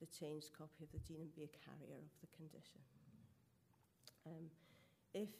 the 0.00 0.06
changed 0.06 0.52
copy 0.56 0.84
of 0.84 0.92
the 0.92 1.00
gene 1.06 1.20
and 1.20 1.34
be 1.34 1.44
a 1.44 1.52
carrier 1.56 2.00
of 2.00 2.12
the 2.20 2.28
condition. 2.36 2.80
Um, 4.26 4.50
if 5.14 5.30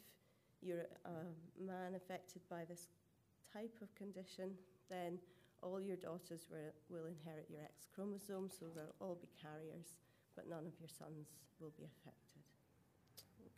you're 0.61 0.89
a 1.05 1.27
man 1.61 1.93
affected 1.95 2.41
by 2.49 2.65
this 2.65 2.87
type 3.53 3.73
of 3.81 3.93
condition, 3.95 4.51
then 4.89 5.19
all 5.61 5.81
your 5.81 5.97
daughters 5.97 6.47
will, 6.49 6.73
will 6.89 7.05
inherit 7.05 7.49
your 7.49 7.61
X 7.61 7.87
chromosome, 7.93 8.49
so 8.49 8.65
they'll 8.73 8.95
all 8.99 9.17
be 9.19 9.27
carriers, 9.41 9.97
but 10.35 10.49
none 10.49 10.65
of 10.65 10.73
your 10.79 10.89
sons 10.89 11.33
will 11.59 11.73
be 11.77 11.83
affected. 11.83 12.41
Okay. 13.17 13.49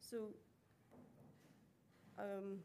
So, 0.00 0.32
um, 2.18 2.58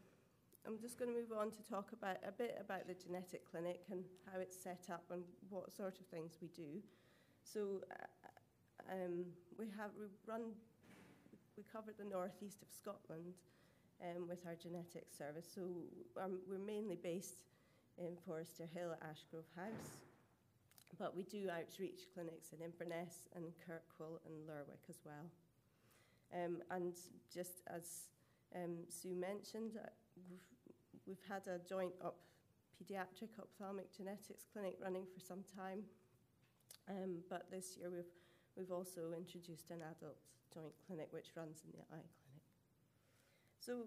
I'm 0.66 0.78
just 0.78 0.98
going 0.98 1.10
to 1.10 1.18
move 1.18 1.32
on 1.36 1.50
to 1.50 1.62
talk 1.68 1.92
about 1.92 2.18
a 2.26 2.30
bit 2.30 2.56
about 2.60 2.86
the 2.86 2.94
genetic 2.94 3.50
clinic 3.50 3.80
and 3.90 4.04
how 4.30 4.38
it's 4.38 4.56
set 4.56 4.86
up 4.92 5.02
and 5.10 5.22
what 5.50 5.72
sort 5.72 5.98
of 5.98 6.06
things 6.06 6.38
we 6.40 6.48
do. 6.48 6.80
So 7.42 7.82
uh, 7.90 8.92
um, 8.92 9.24
we 9.58 9.66
have 9.76 9.90
we 9.98 10.06
run 10.26 10.54
we 11.56 11.64
cover 11.70 11.92
the 11.98 12.04
northeast 12.04 12.62
of 12.62 12.68
Scotland 12.70 13.34
um, 14.00 14.28
with 14.28 14.46
our 14.46 14.54
genetic 14.54 15.06
service. 15.10 15.46
So 15.52 15.62
um, 16.22 16.38
we're 16.48 16.58
mainly 16.58 16.96
based 16.96 17.44
in 17.98 18.16
Foresterhill, 18.26 18.96
Ashgrove 19.02 19.50
House, 19.56 20.06
but 20.98 21.14
we 21.14 21.24
do 21.24 21.50
outreach 21.50 22.08
clinics 22.14 22.52
in 22.52 22.64
Inverness 22.64 23.28
and 23.34 23.44
Kirkwall 23.66 24.20
and 24.26 24.46
Lerwick 24.46 24.86
as 24.88 25.00
well. 25.04 25.26
Um, 26.32 26.62
and 26.70 26.94
just 27.32 27.62
as 27.66 28.08
um, 28.54 28.78
Sue 28.88 29.14
mentioned, 29.14 29.72
we've 31.06 31.24
had 31.28 31.42
a 31.46 31.58
joint 31.68 31.92
up 32.04 32.16
pediatric 32.82 33.38
ophthalmic 33.38 33.94
genetics 33.96 34.44
clinic 34.52 34.76
running 34.82 35.04
for 35.12 35.20
some 35.20 35.44
time. 35.56 35.82
Um, 36.88 37.18
but 37.30 37.50
this 37.50 37.76
year 37.78 37.90
we've, 37.90 38.12
we've 38.56 38.72
also 38.72 39.12
introduced 39.16 39.70
an 39.70 39.80
adult 39.82 40.16
joint 40.52 40.74
clinic 40.86 41.08
which 41.10 41.28
runs 41.36 41.62
in 41.64 41.70
the 41.72 41.84
eye 41.94 42.08
clinic. 42.18 42.42
So, 43.60 43.86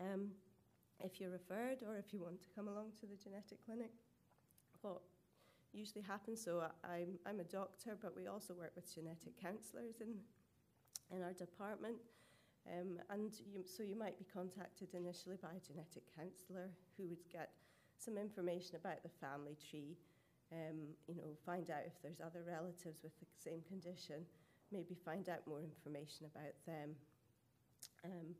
um, 0.00 0.30
if 1.04 1.20
you're 1.20 1.30
referred 1.30 1.82
or 1.86 1.96
if 1.98 2.12
you 2.12 2.20
want 2.20 2.40
to 2.42 2.48
come 2.54 2.68
along 2.68 2.92
to 3.00 3.06
the 3.06 3.16
genetic 3.16 3.64
clinic, 3.64 3.90
what 4.80 5.02
usually 5.72 6.02
happens, 6.02 6.42
so 6.42 6.62
I, 6.84 7.02
I'm, 7.02 7.18
I'm 7.26 7.40
a 7.40 7.44
doctor, 7.44 7.96
but 8.00 8.16
we 8.16 8.26
also 8.26 8.54
work 8.54 8.72
with 8.74 8.92
genetic 8.94 9.40
counsellors 9.40 10.00
in, 10.00 10.14
in 11.14 11.22
our 11.22 11.32
department. 11.32 11.96
Um, 12.66 12.98
and 13.10 13.30
you, 13.54 13.62
so 13.62 13.82
you 13.82 13.96
might 13.96 14.18
be 14.18 14.26
contacted 14.26 14.94
initially 14.94 15.36
by 15.40 15.54
a 15.54 15.62
genetic 15.62 16.02
counsellor 16.18 16.70
who 16.96 17.06
would 17.06 17.22
get 17.32 17.50
some 17.98 18.18
information 18.18 18.76
about 18.76 19.02
the 19.02 19.08
family 19.20 19.56
tree, 19.70 19.96
um, 20.52 20.94
you 21.06 21.14
know, 21.14 21.30
find 21.44 21.70
out 21.70 21.86
if 21.86 21.94
there's 22.02 22.20
other 22.20 22.42
relatives 22.42 23.02
with 23.02 23.14
the 23.18 23.26
same 23.38 23.62
condition, 23.68 24.26
maybe 24.72 24.94
find 24.94 25.28
out 25.28 25.46
more 25.46 25.62
information 25.62 26.26
about 26.26 26.54
them. 26.66 26.90
Um, 28.04 28.34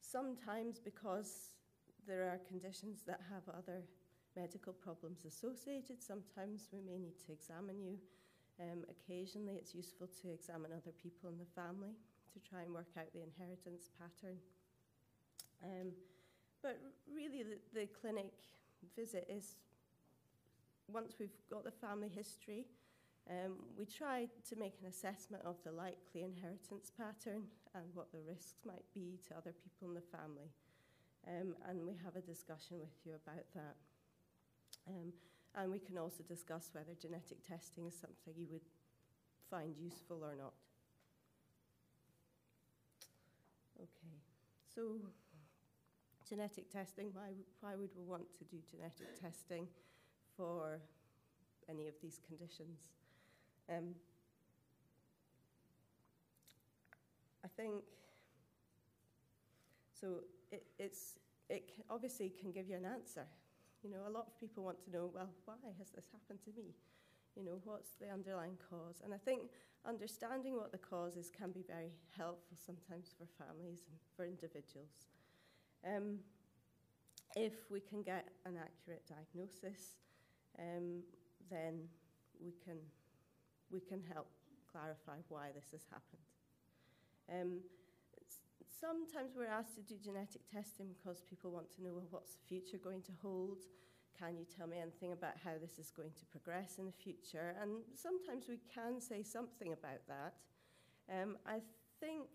sometimes 0.00 0.78
because 0.78 1.56
there 2.06 2.24
are 2.28 2.40
conditions 2.48 3.02
that 3.06 3.20
have 3.32 3.42
other 3.48 3.82
medical 4.36 4.72
problems 4.72 5.24
associated, 5.24 6.02
sometimes 6.02 6.68
we 6.72 6.80
may 6.80 6.98
need 6.98 7.18
to 7.26 7.32
examine 7.32 7.80
you. 7.80 7.96
Um, 8.60 8.84
occasionally 8.92 9.54
it's 9.56 9.74
useful 9.74 10.08
to 10.20 10.30
examine 10.30 10.70
other 10.70 10.92
people 11.02 11.30
in 11.30 11.38
the 11.38 11.48
family 11.56 11.96
to 12.32 12.40
try 12.40 12.62
and 12.62 12.72
work 12.72 12.90
out 12.98 13.12
the 13.12 13.22
inheritance 13.22 13.90
pattern. 13.98 14.36
Um, 15.62 15.92
but 16.62 16.80
really, 17.12 17.42
the, 17.42 17.58
the 17.72 17.86
clinic 17.86 18.32
visit 18.96 19.26
is 19.28 19.56
once 20.88 21.14
we've 21.18 21.36
got 21.50 21.64
the 21.64 21.70
family 21.70 22.08
history, 22.08 22.66
um, 23.28 23.56
we 23.78 23.84
try 23.84 24.26
to 24.48 24.56
make 24.56 24.74
an 24.80 24.88
assessment 24.88 25.44
of 25.44 25.56
the 25.64 25.70
likely 25.70 26.22
inheritance 26.22 26.90
pattern 26.96 27.44
and 27.74 27.84
what 27.94 28.10
the 28.12 28.20
risks 28.26 28.64
might 28.66 28.84
be 28.94 29.18
to 29.28 29.36
other 29.36 29.52
people 29.52 29.88
in 29.88 29.94
the 29.94 30.00
family. 30.00 30.50
Um, 31.28 31.54
and 31.68 31.86
we 31.86 31.94
have 32.02 32.16
a 32.16 32.20
discussion 32.20 32.78
with 32.78 32.96
you 33.04 33.12
about 33.14 33.44
that. 33.54 33.76
Um, 34.88 35.12
and 35.54 35.70
we 35.70 35.78
can 35.78 35.98
also 35.98 36.22
discuss 36.22 36.70
whether 36.72 36.94
genetic 37.00 37.46
testing 37.46 37.86
is 37.86 37.94
something 37.94 38.34
you 38.36 38.46
would 38.50 38.66
find 39.50 39.74
useful 39.78 40.22
or 40.22 40.34
not. 40.36 40.54
Okay, 43.76 44.16
so 44.74 44.82
genetic 46.28 46.70
testing, 46.70 47.10
why, 47.12 47.30
why 47.60 47.74
would 47.74 47.90
we 47.96 48.04
want 48.04 48.24
to 48.38 48.44
do 48.44 48.58
genetic 48.70 49.20
testing 49.20 49.66
for 50.36 50.78
any 51.68 51.88
of 51.88 51.94
these 52.00 52.20
conditions? 52.26 52.78
Um, 53.68 53.94
I 57.44 57.48
think, 57.48 57.82
so 59.98 60.20
it, 60.52 60.64
it's, 60.78 61.18
it 61.48 61.70
obviously 61.88 62.32
can 62.40 62.52
give 62.52 62.68
you 62.68 62.76
an 62.76 62.84
answer. 62.84 63.26
You 63.82 63.90
know, 63.90 64.06
a 64.06 64.10
lot 64.10 64.26
of 64.26 64.38
people 64.38 64.62
want 64.62 64.82
to 64.84 64.90
know, 64.90 65.10
well, 65.12 65.30
why 65.46 65.54
has 65.78 65.90
this 65.90 66.04
happened 66.12 66.40
to 66.44 66.50
me? 66.60 66.74
You 67.36 67.44
know, 67.44 67.60
what's 67.64 67.90
the 68.00 68.10
underlying 68.10 68.58
cause? 68.68 69.00
And 69.04 69.14
I 69.14 69.18
think 69.18 69.42
understanding 69.86 70.56
what 70.56 70.72
the 70.72 70.78
cause 70.78 71.16
is 71.16 71.30
can 71.30 71.52
be 71.52 71.62
very 71.66 71.92
helpful 72.16 72.56
sometimes 72.56 73.14
for 73.16 73.26
families 73.42 73.80
and 73.88 73.98
for 74.16 74.24
individuals. 74.24 75.08
Um, 75.86 76.18
if 77.36 77.70
we 77.70 77.80
can 77.80 78.02
get 78.02 78.28
an 78.44 78.56
accurate 78.58 79.04
diagnosis, 79.06 79.96
um, 80.58 81.02
then 81.50 81.88
we 82.42 82.52
can, 82.64 82.76
we 83.70 83.80
can 83.80 84.02
help 84.12 84.26
clarify 84.70 85.18
why 85.28 85.50
this 85.54 85.70
has 85.72 85.82
happened. 85.90 86.26
Um, 87.30 87.60
sometimes 88.80 89.34
we're 89.36 89.46
asked 89.46 89.74
to 89.76 89.82
do 89.82 89.94
genetic 90.02 90.42
testing 90.50 90.88
because 90.88 91.22
people 91.22 91.50
want 91.50 91.70
to 91.76 91.82
know 91.82 91.92
well, 91.94 92.06
what's 92.10 92.34
the 92.34 92.42
future 92.48 92.78
going 92.82 93.02
to 93.02 93.12
hold. 93.22 93.62
Can 94.18 94.36
you 94.36 94.44
tell 94.44 94.66
me 94.66 94.78
anything 94.80 95.12
about 95.12 95.34
how 95.42 95.52
this 95.60 95.78
is 95.78 95.90
going 95.90 96.12
to 96.18 96.24
progress 96.26 96.78
in 96.78 96.86
the 96.86 96.92
future? 96.92 97.54
And 97.60 97.82
sometimes 97.94 98.48
we 98.48 98.60
can 98.72 99.00
say 99.00 99.22
something 99.22 99.72
about 99.72 100.06
that. 100.08 100.34
Um, 101.10 101.38
I 101.46 101.60
think, 102.00 102.28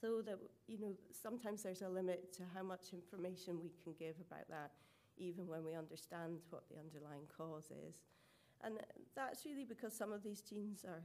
though, 0.00 0.22
that 0.22 0.38
you 0.68 0.78
know 0.80 0.94
sometimes 1.10 1.62
there's 1.62 1.82
a 1.82 1.88
limit 1.88 2.32
to 2.34 2.42
how 2.54 2.62
much 2.62 2.92
information 2.92 3.60
we 3.60 3.72
can 3.82 3.94
give 3.98 4.16
about 4.20 4.48
that, 4.48 4.70
even 5.18 5.46
when 5.46 5.64
we 5.64 5.74
understand 5.74 6.38
what 6.50 6.64
the 6.70 6.78
underlying 6.78 7.26
cause 7.36 7.70
is. 7.88 7.96
And 8.62 8.78
that's 9.14 9.44
really 9.44 9.64
because 9.64 9.94
some 9.94 10.12
of 10.12 10.22
these 10.22 10.40
genes 10.40 10.84
are 10.84 11.02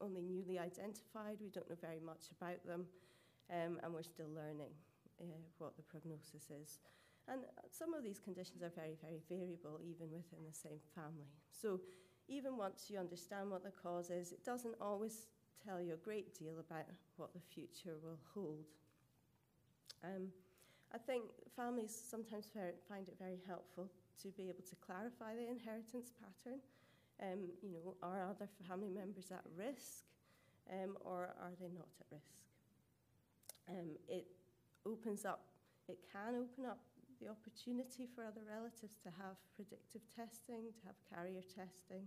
only 0.00 0.22
newly 0.22 0.58
identified. 0.58 1.38
We 1.40 1.50
don't 1.50 1.68
know 1.68 1.76
very 1.80 2.00
much 2.00 2.30
about 2.40 2.64
them, 2.66 2.86
um, 3.50 3.80
and 3.82 3.92
we're 3.92 4.02
still 4.02 4.28
learning 4.34 4.70
uh, 5.20 5.24
what 5.58 5.76
the 5.76 5.82
prognosis 5.82 6.50
is. 6.62 6.78
And 7.28 7.42
some 7.70 7.92
of 7.94 8.04
these 8.04 8.18
conditions 8.18 8.62
are 8.62 8.70
very, 8.70 8.96
very 9.02 9.20
variable, 9.28 9.80
even 9.82 10.10
within 10.12 10.46
the 10.46 10.54
same 10.54 10.78
family. 10.94 11.26
So 11.50 11.80
even 12.28 12.56
once 12.56 12.86
you 12.88 12.98
understand 12.98 13.50
what 13.50 13.64
the 13.64 13.70
cause 13.70 14.10
is, 14.10 14.32
it 14.32 14.44
doesn't 14.44 14.74
always 14.80 15.26
tell 15.64 15.80
you 15.80 15.94
a 15.94 15.96
great 15.96 16.38
deal 16.38 16.58
about 16.60 16.86
what 17.16 17.32
the 17.34 17.40
future 17.40 17.96
will 18.02 18.18
hold. 18.34 18.66
Um, 20.04 20.28
I 20.94 20.98
think 20.98 21.24
families 21.56 21.90
sometimes 21.90 22.46
find 22.88 23.08
it 23.08 23.16
very 23.18 23.40
helpful 23.46 23.90
to 24.22 24.28
be 24.28 24.48
able 24.48 24.62
to 24.68 24.76
clarify 24.76 25.34
the 25.34 25.48
inheritance 25.48 26.12
pattern. 26.14 26.60
Um, 27.20 27.50
you 27.62 27.72
know, 27.72 27.96
are 28.02 28.22
other 28.22 28.48
family 28.68 28.90
members 28.90 29.32
at 29.32 29.42
risk 29.56 30.04
um, 30.70 30.96
or 31.00 31.34
are 31.40 31.52
they 31.60 31.68
not 31.74 31.88
at 32.00 32.06
risk? 32.12 32.36
Um, 33.68 33.96
it 34.08 34.26
opens 34.84 35.24
up, 35.24 35.42
it 35.88 35.98
can 36.12 36.36
open 36.36 36.66
up 36.66 36.78
the 37.20 37.28
opportunity 37.28 38.06
for 38.06 38.24
other 38.24 38.42
relatives 38.44 38.96
to 39.02 39.10
have 39.20 39.36
predictive 39.54 40.02
testing, 40.14 40.72
to 40.76 40.82
have 40.86 40.98
carrier 41.08 41.42
testing. 41.42 42.04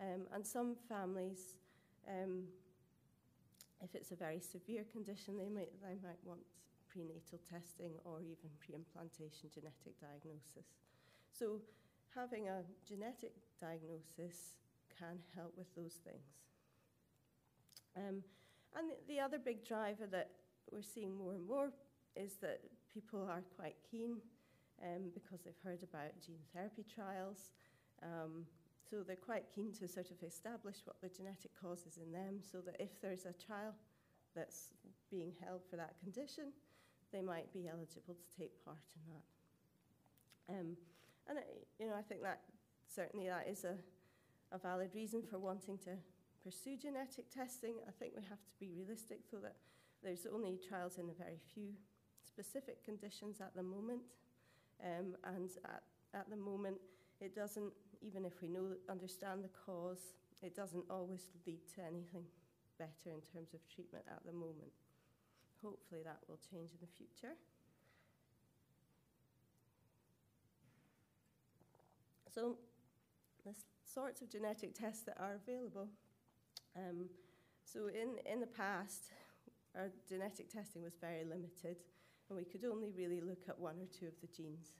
Um, 0.00 0.28
and 0.32 0.46
some 0.46 0.76
families, 0.88 1.56
um, 2.08 2.44
if 3.82 3.94
it's 3.94 4.12
a 4.12 4.16
very 4.16 4.40
severe 4.40 4.84
condition, 4.84 5.36
they 5.38 5.48
might, 5.48 5.72
they 5.82 5.96
might 6.02 6.20
want 6.24 6.40
prenatal 6.88 7.40
testing 7.48 7.92
or 8.04 8.20
even 8.20 8.48
pre-implantation 8.60 9.48
genetic 9.52 10.00
diagnosis. 10.00 10.68
So 11.32 11.60
having 12.14 12.48
a 12.48 12.62
genetic 12.88 13.34
diagnosis 13.60 14.56
can 14.98 15.18
help 15.34 15.52
with 15.56 15.68
those 15.76 16.00
things. 16.04 16.24
Um, 17.96 18.22
and 18.76 18.92
the 19.08 19.20
other 19.20 19.38
big 19.38 19.64
driver 19.64 20.06
that 20.10 20.30
we're 20.70 20.82
seeing 20.82 21.16
more 21.16 21.32
and 21.32 21.46
more 21.46 21.70
is 22.14 22.36
that 22.42 22.60
people 22.96 23.28
are 23.28 23.44
quite 23.56 23.76
keen 23.90 24.16
um, 24.82 25.12
because 25.12 25.44
they've 25.44 25.60
heard 25.62 25.82
about 25.82 26.16
gene 26.24 26.40
therapy 26.54 26.82
trials. 26.82 27.52
Um, 28.02 28.46
so 28.88 29.02
they're 29.04 29.16
quite 29.20 29.44
keen 29.54 29.72
to 29.80 29.86
sort 29.86 30.10
of 30.10 30.22
establish 30.26 30.76
what 30.84 30.96
the 31.02 31.08
genetic 31.08 31.50
cause 31.60 31.84
is 31.84 31.98
in 31.98 32.10
them 32.10 32.40
so 32.40 32.62
that 32.64 32.76
if 32.80 33.00
there's 33.02 33.26
a 33.26 33.34
trial 33.36 33.74
that's 34.34 34.72
being 35.10 35.32
held 35.44 35.60
for 35.68 35.76
that 35.76 35.94
condition, 36.00 36.52
they 37.12 37.20
might 37.20 37.52
be 37.52 37.68
eligible 37.68 38.14
to 38.16 38.28
take 38.40 38.64
part 38.64 38.88
in 38.96 39.02
that. 39.12 39.26
Um, 40.56 40.76
and, 41.28 41.38
it, 41.38 41.66
you 41.78 41.88
know, 41.88 41.96
I 41.98 42.02
think 42.02 42.22
that 42.22 42.40
certainly 42.88 43.28
that 43.28 43.46
is 43.46 43.64
a, 43.64 43.76
a 44.52 44.58
valid 44.58 44.90
reason 44.94 45.22
for 45.28 45.38
wanting 45.38 45.76
to 45.84 45.92
pursue 46.42 46.76
genetic 46.78 47.28
testing. 47.28 47.74
I 47.86 47.92
think 47.98 48.12
we 48.16 48.22
have 48.30 48.40
to 48.40 48.56
be 48.58 48.72
realistic 48.72 49.20
so 49.30 49.36
that 49.38 49.56
there's 50.02 50.26
only 50.32 50.58
trials 50.66 50.96
in 50.96 51.10
a 51.10 51.14
very 51.14 51.40
few 51.52 51.74
specific 52.36 52.84
conditions 52.84 53.40
at 53.40 53.54
the 53.56 53.62
moment. 53.62 54.02
Um, 54.84 55.16
and 55.24 55.48
at, 55.64 55.82
at 56.12 56.28
the 56.28 56.36
moment, 56.36 56.76
it 57.18 57.34
doesn't, 57.34 57.72
even 58.02 58.26
if 58.26 58.42
we 58.42 58.48
know, 58.48 58.76
understand 58.90 59.42
the 59.42 59.48
cause, 59.48 60.12
it 60.42 60.54
doesn't 60.54 60.84
always 60.90 61.28
lead 61.46 61.60
to 61.74 61.80
anything 61.80 62.24
better 62.78 63.08
in 63.14 63.22
terms 63.32 63.54
of 63.54 63.60
treatment 63.74 64.04
at 64.10 64.20
the 64.26 64.32
moment. 64.32 64.72
Hopefully 65.62 66.02
that 66.04 66.18
will 66.28 66.38
change 66.50 66.72
in 66.72 66.78
the 66.80 66.92
future. 66.92 67.34
So 72.34 72.58
the 73.46 73.54
sorts 73.82 74.20
of 74.20 74.28
genetic 74.28 74.74
tests 74.74 75.04
that 75.04 75.16
are 75.18 75.40
available. 75.42 75.88
Um, 76.76 77.08
so 77.64 77.86
in, 77.86 78.18
in 78.30 78.40
the 78.40 78.46
past, 78.46 79.04
our 79.74 79.88
genetic 80.06 80.50
testing 80.52 80.82
was 80.82 80.92
very 81.00 81.24
limited 81.24 81.78
and 82.28 82.36
we 82.36 82.44
could 82.44 82.64
only 82.64 82.90
really 82.90 83.20
look 83.20 83.42
at 83.48 83.58
one 83.58 83.76
or 83.76 83.86
two 83.98 84.06
of 84.06 84.20
the 84.20 84.26
genes. 84.28 84.74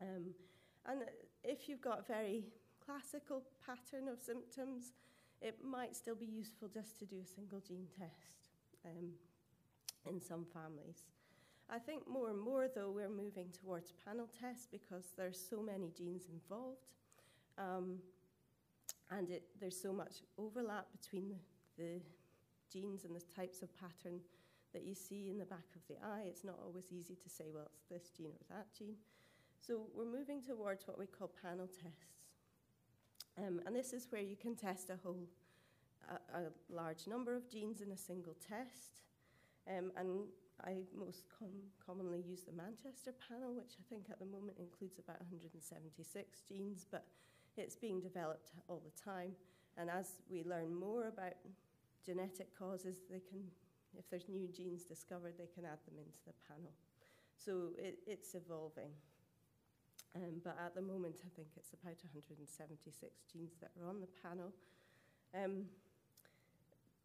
Um, 0.00 0.34
and 0.86 1.02
if 1.44 1.68
you've 1.68 1.82
got 1.82 2.00
a 2.00 2.12
very 2.12 2.44
classical 2.84 3.42
pattern 3.64 4.08
of 4.08 4.18
symptoms, 4.20 4.92
it 5.42 5.58
might 5.64 5.94
still 5.96 6.14
be 6.14 6.26
useful 6.26 6.68
just 6.68 6.98
to 6.98 7.04
do 7.04 7.16
a 7.22 7.26
single 7.26 7.60
gene 7.60 7.86
test 7.98 8.48
um, 8.84 9.10
in 10.06 10.20
some 10.20 10.46
families. 10.52 11.04
I 11.68 11.78
think 11.78 12.08
more 12.08 12.30
and 12.30 12.40
more, 12.40 12.68
though, 12.74 12.90
we're 12.90 13.08
moving 13.08 13.46
towards 13.52 13.92
panel 14.04 14.28
tests 14.40 14.66
because 14.70 15.12
there's 15.16 15.38
so 15.38 15.62
many 15.62 15.92
genes 15.96 16.24
involved. 16.32 16.88
Um, 17.58 17.98
and 19.10 19.30
it, 19.30 19.44
there's 19.60 19.80
so 19.80 19.92
much 19.92 20.22
overlap 20.38 20.86
between 21.00 21.28
the, 21.28 21.36
the 21.82 22.00
genes 22.72 23.04
and 23.04 23.14
the 23.14 23.22
types 23.34 23.62
of 23.62 23.68
pattern 23.76 24.20
that 24.72 24.84
you 24.84 24.94
see 24.94 25.28
in 25.28 25.38
the 25.38 25.44
back 25.44 25.66
of 25.74 25.82
the 25.88 25.94
eye. 26.04 26.24
It's 26.26 26.44
not 26.44 26.58
always 26.64 26.92
easy 26.92 27.16
to 27.16 27.28
say, 27.28 27.46
well, 27.52 27.68
it's 27.74 27.84
this 27.90 28.10
gene 28.16 28.32
or 28.32 28.56
that 28.56 28.66
gene. 28.76 28.96
So 29.60 29.82
we're 29.94 30.10
moving 30.10 30.42
towards 30.42 30.86
what 30.86 30.98
we 30.98 31.06
call 31.06 31.30
panel 31.42 31.66
tests. 31.66 32.10
Um, 33.38 33.60
and 33.66 33.74
this 33.74 33.92
is 33.92 34.06
where 34.10 34.22
you 34.22 34.36
can 34.36 34.54
test 34.56 34.90
a 34.90 34.98
whole, 35.02 35.28
a, 36.08 36.38
a 36.38 36.42
large 36.68 37.06
number 37.06 37.36
of 37.36 37.50
genes 37.50 37.80
in 37.80 37.90
a 37.92 37.96
single 37.96 38.36
test. 38.46 39.02
Um, 39.68 39.92
and 39.96 40.26
I 40.64 40.76
most 40.96 41.24
com 41.38 41.48
commonly 41.84 42.22
use 42.26 42.42
the 42.42 42.52
Manchester 42.52 43.12
panel, 43.28 43.54
which 43.54 43.76
I 43.78 43.84
think 43.88 44.06
at 44.10 44.18
the 44.18 44.26
moment 44.26 44.58
includes 44.58 44.98
about 44.98 45.20
176 45.20 46.40
genes, 46.48 46.86
but 46.90 47.06
it's 47.56 47.76
being 47.76 48.00
developed 48.00 48.52
all 48.68 48.82
the 48.84 49.02
time. 49.02 49.32
And 49.76 49.88
as 49.88 50.22
we 50.30 50.44
learn 50.44 50.74
more 50.74 51.08
about 51.08 51.34
genetic 52.04 52.58
causes, 52.58 52.98
they 53.10 53.20
can 53.20 53.42
if 53.98 54.08
there's 54.10 54.28
new 54.28 54.48
genes 54.48 54.84
discovered, 54.84 55.34
they 55.38 55.48
can 55.52 55.64
add 55.64 55.78
them 55.86 55.98
into 55.98 56.18
the 56.26 56.34
panel. 56.48 56.72
So 57.36 57.72
it, 57.78 57.98
it's 58.06 58.34
evolving. 58.34 58.90
Um, 60.16 60.42
but 60.42 60.56
at 60.58 60.74
the 60.74 60.82
moment, 60.82 61.22
I 61.24 61.30
think 61.36 61.48
it's 61.56 61.72
about 61.72 61.96
176 62.02 63.22
genes 63.32 63.52
that 63.60 63.70
are 63.80 63.88
on 63.88 64.00
the 64.00 64.08
panel. 64.22 64.52
Um, 65.34 65.66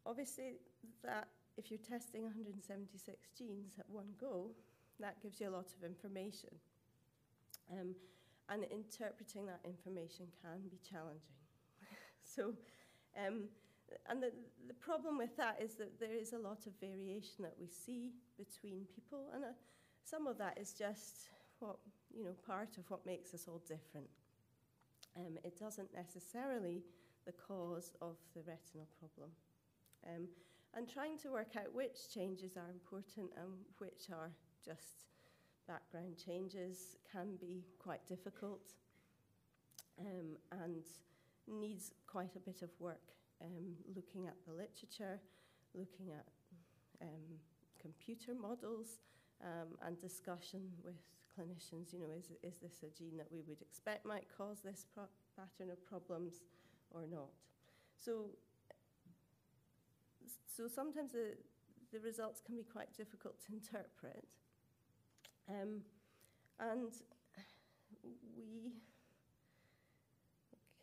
obviously, 0.04 0.58
that 1.04 1.28
if 1.56 1.70
you're 1.70 1.78
testing 1.78 2.22
176 2.22 3.30
genes 3.38 3.74
at 3.78 3.88
one 3.88 4.12
go, 4.20 4.50
that 5.00 5.22
gives 5.22 5.40
you 5.40 5.48
a 5.48 5.54
lot 5.54 5.66
of 5.76 5.84
information. 5.84 6.50
Um, 7.70 7.94
and 8.48 8.64
interpreting 8.70 9.46
that 9.46 9.60
information 9.64 10.26
can 10.42 10.68
be 10.70 10.78
challenging. 10.88 11.40
so 12.24 12.54
um, 13.16 13.44
and 14.08 14.22
the, 14.22 14.32
the 14.66 14.74
problem 14.74 15.18
with 15.18 15.36
that 15.36 15.58
is 15.60 15.74
that 15.76 15.98
there 16.00 16.14
is 16.14 16.32
a 16.32 16.38
lot 16.38 16.66
of 16.66 16.72
variation 16.80 17.42
that 17.42 17.54
we 17.58 17.68
see 17.68 18.12
between 18.36 18.86
people, 18.94 19.30
and 19.34 19.44
uh, 19.44 19.48
some 20.04 20.26
of 20.26 20.38
that 20.38 20.58
is 20.58 20.72
just 20.72 21.28
what, 21.58 21.76
you 22.14 22.24
know, 22.24 22.34
part 22.46 22.78
of 22.78 22.88
what 22.90 23.04
makes 23.06 23.34
us 23.34 23.46
all 23.48 23.62
different. 23.66 24.08
Um, 25.16 25.38
it 25.44 25.58
doesn't 25.58 25.94
necessarily 25.94 26.82
the 27.24 27.32
cause 27.32 27.92
of 28.00 28.16
the 28.34 28.42
retinal 28.42 28.88
problem. 28.98 29.30
Um, 30.06 30.28
and 30.74 30.88
trying 30.88 31.18
to 31.18 31.30
work 31.30 31.56
out 31.56 31.74
which 31.74 32.10
changes 32.12 32.56
are 32.56 32.70
important 32.70 33.30
and 33.36 33.52
which 33.78 34.10
are 34.12 34.30
just 34.64 35.06
background 35.66 36.16
changes 36.22 36.96
can 37.10 37.36
be 37.40 37.64
quite 37.78 38.06
difficult 38.06 38.74
um, 39.98 40.36
and 40.52 40.84
needs 41.48 41.92
quite 42.06 42.36
a 42.36 42.40
bit 42.40 42.62
of 42.62 42.70
work 42.78 43.16
um, 43.42 43.76
looking 43.94 44.26
at 44.26 44.36
the 44.46 44.52
literature, 44.52 45.20
looking 45.74 46.12
at 46.12 46.26
um, 47.02 47.38
computer 47.80 48.34
models, 48.34 48.98
um, 49.42 49.76
and 49.86 50.00
discussion 50.00 50.62
with 50.84 50.96
clinicians. 51.32 51.92
You 51.92 52.00
know, 52.00 52.12
is, 52.16 52.30
is 52.42 52.58
this 52.60 52.82
a 52.82 52.90
gene 52.96 53.16
that 53.18 53.30
we 53.30 53.42
would 53.46 53.60
expect 53.60 54.06
might 54.06 54.26
cause 54.36 54.60
this 54.64 54.86
pattern 55.36 55.70
of 55.70 55.84
problems 55.86 56.42
or 56.90 57.02
not? 57.10 57.30
So, 57.98 58.30
so 60.46 60.68
sometimes 60.68 61.12
the, 61.12 61.36
the 61.92 62.00
results 62.00 62.40
can 62.40 62.56
be 62.56 62.64
quite 62.64 62.96
difficult 62.96 63.40
to 63.46 63.52
interpret. 63.52 64.24
Um, 65.48 65.82
And 66.58 66.92
we, 68.02 68.72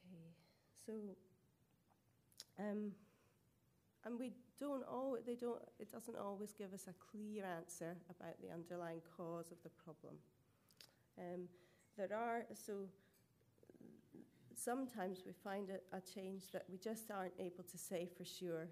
okay, 0.05 0.29
so, 0.85 0.93
um, 2.59 2.91
and 4.05 4.19
we 4.19 4.33
don't 4.59 4.83
they 5.25 5.35
don't, 5.35 5.61
it 5.79 5.91
doesn't 5.91 6.17
always 6.17 6.53
give 6.53 6.73
us 6.73 6.87
a 6.87 6.93
clear 6.93 7.45
answer 7.45 7.95
about 8.09 8.35
the 8.41 8.53
underlying 8.53 9.01
cause 9.17 9.51
of 9.51 9.57
the 9.63 9.69
problem. 9.69 10.15
Um, 11.17 11.47
there 11.97 12.13
are, 12.15 12.45
so 12.53 12.87
sometimes 14.55 15.23
we 15.25 15.31
find 15.31 15.69
a, 15.69 15.97
a 15.97 16.01
change 16.01 16.51
that 16.51 16.65
we 16.69 16.77
just 16.77 17.11
aren't 17.11 17.33
able 17.39 17.63
to 17.63 17.77
say 17.77 18.09
for 18.17 18.25
sure 18.25 18.67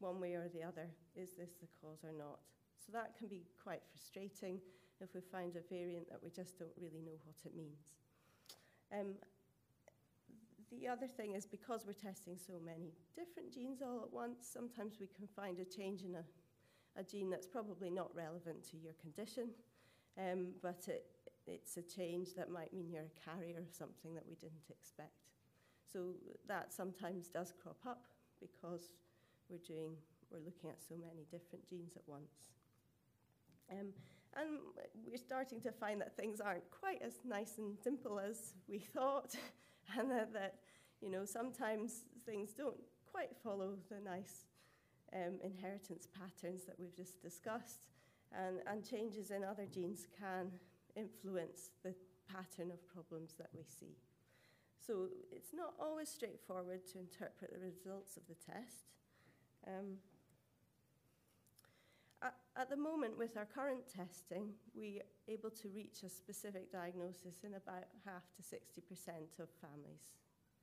one 0.00 0.20
way 0.20 0.34
or 0.34 0.48
the 0.54 0.62
other, 0.62 0.88
is 1.16 1.32
this 1.32 1.50
the 1.60 1.66
cause 1.80 2.04
or 2.04 2.12
not? 2.16 2.38
So 2.84 2.92
that 2.92 3.16
can 3.18 3.28
be 3.28 3.42
quite 3.62 3.82
frustrating 3.90 4.60
if 5.00 5.14
we 5.14 5.20
find 5.20 5.56
a 5.56 5.62
variant 5.68 6.08
that 6.08 6.22
we 6.22 6.30
just 6.30 6.58
don't 6.58 6.74
really 6.80 7.02
know 7.04 7.18
what 7.24 7.36
it 7.44 7.54
means. 7.56 7.78
Um, 8.92 9.14
the 10.70 10.88
other 10.88 11.06
thing 11.06 11.34
is 11.34 11.46
because 11.46 11.84
we're 11.86 11.92
testing 11.92 12.36
so 12.36 12.54
many 12.64 12.92
different 13.14 13.52
genes 13.52 13.80
all 13.82 14.02
at 14.02 14.12
once, 14.12 14.46
sometimes 14.52 14.96
we 15.00 15.08
can 15.16 15.26
find 15.26 15.58
a 15.60 15.64
change 15.64 16.02
in 16.02 16.14
a, 16.14 16.24
a 17.00 17.02
gene 17.02 17.30
that's 17.30 17.46
probably 17.46 17.90
not 17.90 18.14
relevant 18.14 18.62
to 18.70 18.76
your 18.76 18.92
condition, 19.00 19.48
um, 20.18 20.48
but 20.62 20.84
it, 20.88 21.06
it's 21.46 21.76
a 21.76 21.82
change 21.82 22.34
that 22.34 22.50
might 22.50 22.72
mean 22.72 22.90
you're 22.90 23.08
a 23.08 23.30
carrier 23.30 23.58
of 23.58 23.72
something 23.72 24.14
that 24.14 24.24
we 24.28 24.34
didn't 24.34 24.68
expect. 24.70 25.28
So 25.90 26.12
that 26.46 26.72
sometimes 26.72 27.28
does 27.28 27.54
crop 27.62 27.78
up 27.86 28.04
because 28.40 28.92
we're 29.48 29.64
doing, 29.66 29.96
we're 30.30 30.44
looking 30.44 30.68
at 30.70 30.82
so 30.86 30.94
many 30.94 31.24
different 31.30 31.66
genes 31.68 31.92
at 31.96 32.02
once. 32.06 32.52
Um, 33.70 33.88
and 34.36 34.58
we're 35.06 35.16
starting 35.16 35.60
to 35.62 35.72
find 35.72 36.00
that 36.00 36.16
things 36.16 36.40
aren't 36.40 36.70
quite 36.70 37.00
as 37.02 37.14
nice 37.24 37.58
and 37.58 37.76
simple 37.82 38.18
as 38.20 38.52
we 38.68 38.78
thought, 38.94 39.34
and 39.96 40.10
that, 40.10 40.32
that 40.32 40.54
you 41.00 41.10
know, 41.10 41.24
sometimes 41.24 42.02
things 42.26 42.52
don't 42.52 42.76
quite 43.10 43.30
follow 43.42 43.74
the 43.90 44.00
nice 44.00 44.46
um, 45.14 45.38
inheritance 45.42 46.06
patterns 46.06 46.64
that 46.64 46.78
we've 46.78 46.94
just 46.94 47.22
discussed, 47.22 47.86
and, 48.32 48.58
and 48.66 48.88
changes 48.88 49.30
in 49.30 49.42
other 49.42 49.66
genes 49.66 50.06
can 50.18 50.50
influence 50.96 51.70
the 51.82 51.94
pattern 52.30 52.70
of 52.70 52.86
problems 52.88 53.34
that 53.38 53.48
we 53.54 53.62
see. 53.62 53.96
So 54.84 55.08
it's 55.30 55.52
not 55.54 55.74
always 55.80 56.08
straightforward 56.08 56.86
to 56.92 56.98
interpret 56.98 57.52
the 57.52 57.58
results 57.58 58.16
of 58.16 58.22
the 58.26 58.34
test. 58.34 58.92
Um, 59.66 59.98
at 62.58 62.68
the 62.68 62.76
moment, 62.76 63.16
with 63.16 63.36
our 63.36 63.46
current 63.46 63.82
testing, 63.86 64.50
we 64.74 65.00
are 65.00 65.32
able 65.32 65.50
to 65.50 65.68
reach 65.68 66.02
a 66.04 66.08
specific 66.08 66.72
diagnosis 66.72 67.44
in 67.44 67.54
about 67.54 67.84
half 68.04 68.24
to 68.34 68.42
60% 68.42 68.82
of 69.38 69.48
families, 69.60 70.10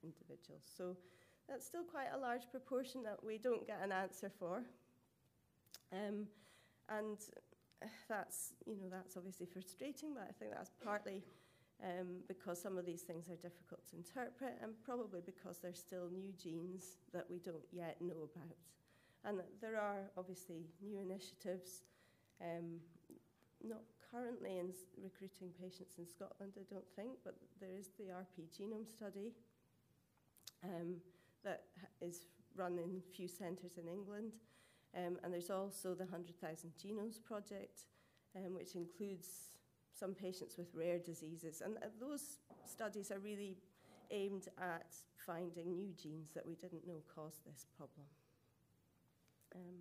individuals. 0.04 0.64
So 0.78 0.98
that's 1.48 1.66
still 1.66 1.84
quite 1.84 2.10
a 2.14 2.18
large 2.18 2.52
proportion 2.52 3.02
that 3.04 3.24
we 3.24 3.38
don't 3.38 3.66
get 3.66 3.80
an 3.82 3.94
answer 3.94 4.30
for. 4.30 4.64
Um, 5.94 6.28
and 6.90 7.18
that's, 8.10 8.54
you 8.66 8.76
know, 8.76 8.90
that's 8.92 9.16
obviously 9.16 9.46
frustrating, 9.46 10.14
but 10.14 10.24
I 10.30 10.34
think 10.38 10.52
that's 10.52 10.72
partly 10.84 11.24
um, 11.82 12.24
because 12.28 12.62
some 12.62 12.78
of 12.78 12.86
these 12.86 13.02
things 13.02 13.30
are 13.30 13.36
difficult 13.36 13.88
to 13.92 13.96
interpret 13.96 14.58
and 14.62 14.74
probably 14.84 15.22
because 15.26 15.60
there's 15.60 15.80
still 15.80 16.10
new 16.12 16.34
genes 16.42 16.98
that 17.14 17.26
we 17.30 17.40
don't 17.40 17.66
yet 17.72 18.02
know 18.02 18.30
about. 18.36 18.58
And 19.26 19.42
there 19.60 19.78
are 19.78 20.12
obviously 20.18 20.68
new 20.82 21.00
initiatives, 21.00 21.84
um, 22.42 22.80
not 23.64 23.82
currently 24.12 24.60
in 24.60 24.70
recruiting 25.02 25.50
patients 25.60 25.96
in 25.98 26.08
Scotland, 26.08 26.54
I 26.58 26.64
don't 26.72 26.88
think, 26.96 27.18
but 27.24 27.36
there 27.60 27.76
is 27.76 27.90
the 27.98 28.06
RP 28.06 28.46
genome 28.54 28.88
study 28.88 29.34
um, 30.64 30.98
that 31.44 31.64
is 32.02 32.28
run 32.56 32.78
in 32.78 33.02
a 33.02 33.16
few 33.16 33.28
centres 33.28 33.78
in 33.78 33.88
England. 33.88 34.34
Um, 34.96 35.18
and 35.24 35.34
there's 35.34 35.50
also 35.50 35.94
the 35.94 36.06
100,000 36.06 36.72
Genomes 36.82 37.22
Project, 37.22 37.82
um, 38.36 38.54
which 38.54 38.76
includes 38.76 39.28
some 39.92 40.14
patients 40.14 40.58
with 40.58 40.68
rare 40.74 41.00
diseases. 41.00 41.62
And 41.62 41.78
uh, 41.78 41.88
those 42.00 42.38
studies 42.64 43.12
are 43.12 43.20
really 43.20 43.58
aimed 44.12 44.48
at 44.58 44.94
finding 45.26 45.76
new 45.76 45.92
genes 46.02 46.32
that 46.34 46.46
we 46.46 46.56
didn't 46.56 46.88
know 46.88 47.02
caused 47.14 47.44
this 47.46 47.66
problem. 47.76 48.06
Um, 49.56 49.76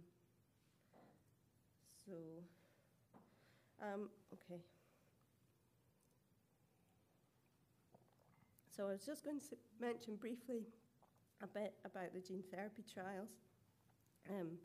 so, 2.07 2.13
um, 3.83 4.09
okay. 4.33 4.61
So 8.77 8.87
I 8.89 8.93
was 8.93 9.05
just 9.05 9.25
going 9.25 9.41
to 9.41 9.57
mention 9.81 10.17
briefly 10.17 10.63
a 11.43 11.47
bit 11.47 11.75
about 11.85 12.13
the 12.15 12.21
gene 12.21 12.43
therapy 12.51 12.85
trials. 12.93 13.31
Um, 14.31 14.59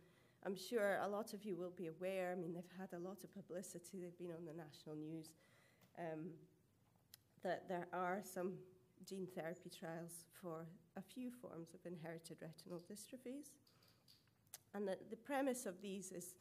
I'm 0.45 0.55
sure 0.55 0.99
a 1.03 1.07
lot 1.07 1.33
of 1.33 1.43
you 1.43 1.55
will 1.55 1.73
be 1.75 1.87
aware, 1.87 2.31
I 2.31 2.39
mean, 2.39 2.53
they've 2.53 2.77
had 2.79 2.93
a 2.93 2.99
lot 2.99 3.23
of 3.23 3.33
publicity, 3.33 3.99
they've 4.01 4.17
been 4.17 4.31
on 4.31 4.45
the 4.45 4.53
national 4.53 4.95
news, 4.95 5.29
um, 5.97 6.31
that 7.43 7.67
there 7.67 7.87
are 7.91 8.21
some 8.23 8.53
gene 9.07 9.27
therapy 9.35 9.69
trials 9.69 10.25
for 10.41 10.65
a 10.97 11.01
few 11.01 11.29
forms 11.29 11.73
of 11.73 11.79
inherited 11.85 12.37
retinal 12.41 12.81
dystrophies. 12.89 13.51
And 14.73 14.87
the, 14.87 14.97
the 15.09 15.15
premise 15.15 15.65
of 15.65 15.81
these 15.81 16.11
is 16.11 16.35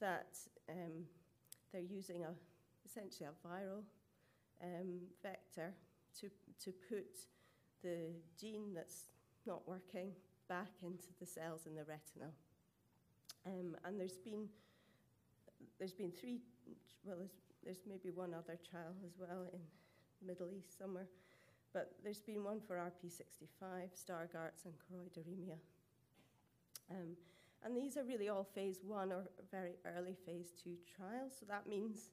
that 0.00 0.36
um, 0.68 1.04
they're 1.72 1.80
using 1.80 2.24
a, 2.24 2.32
essentially 2.84 3.28
a 3.28 3.46
viral 3.46 3.82
um, 4.62 5.00
vector 5.22 5.72
to, 6.20 6.28
to 6.64 6.72
put 6.88 7.26
the 7.82 8.12
gene 8.38 8.74
that's 8.74 9.06
not 9.46 9.66
working 9.66 10.12
back 10.48 10.70
into 10.82 11.08
the 11.18 11.26
cells 11.26 11.66
in 11.66 11.74
the 11.74 11.84
retina. 11.84 12.30
Um, 13.46 13.76
and 13.84 13.98
there's 13.98 14.18
been, 14.18 14.48
there's 15.78 15.92
been 15.92 16.10
three, 16.10 16.40
well, 17.04 17.16
there's, 17.18 17.38
there's 17.64 17.82
maybe 17.88 18.10
one 18.10 18.34
other 18.34 18.58
trial 18.68 18.94
as 19.04 19.12
well 19.18 19.46
in 19.52 19.60
the 20.20 20.26
Middle 20.26 20.48
East 20.50 20.78
somewhere, 20.78 21.06
but 21.72 21.92
there's 22.02 22.20
been 22.20 22.44
one 22.44 22.60
for 22.60 22.76
RPE65, 22.76 23.90
Stargardt's, 23.94 24.64
and 24.64 24.74
choroideremia. 24.74 25.56
Um, 26.90 27.16
and 27.64 27.76
these 27.76 27.96
are 27.96 28.04
really 28.04 28.28
all 28.28 28.44
phase 28.44 28.80
one 28.82 29.12
or 29.12 29.24
very 29.50 29.76
early 29.96 30.16
phase 30.26 30.52
two 30.62 30.76
trials. 30.96 31.32
So 31.38 31.46
that 31.48 31.68
means 31.68 32.10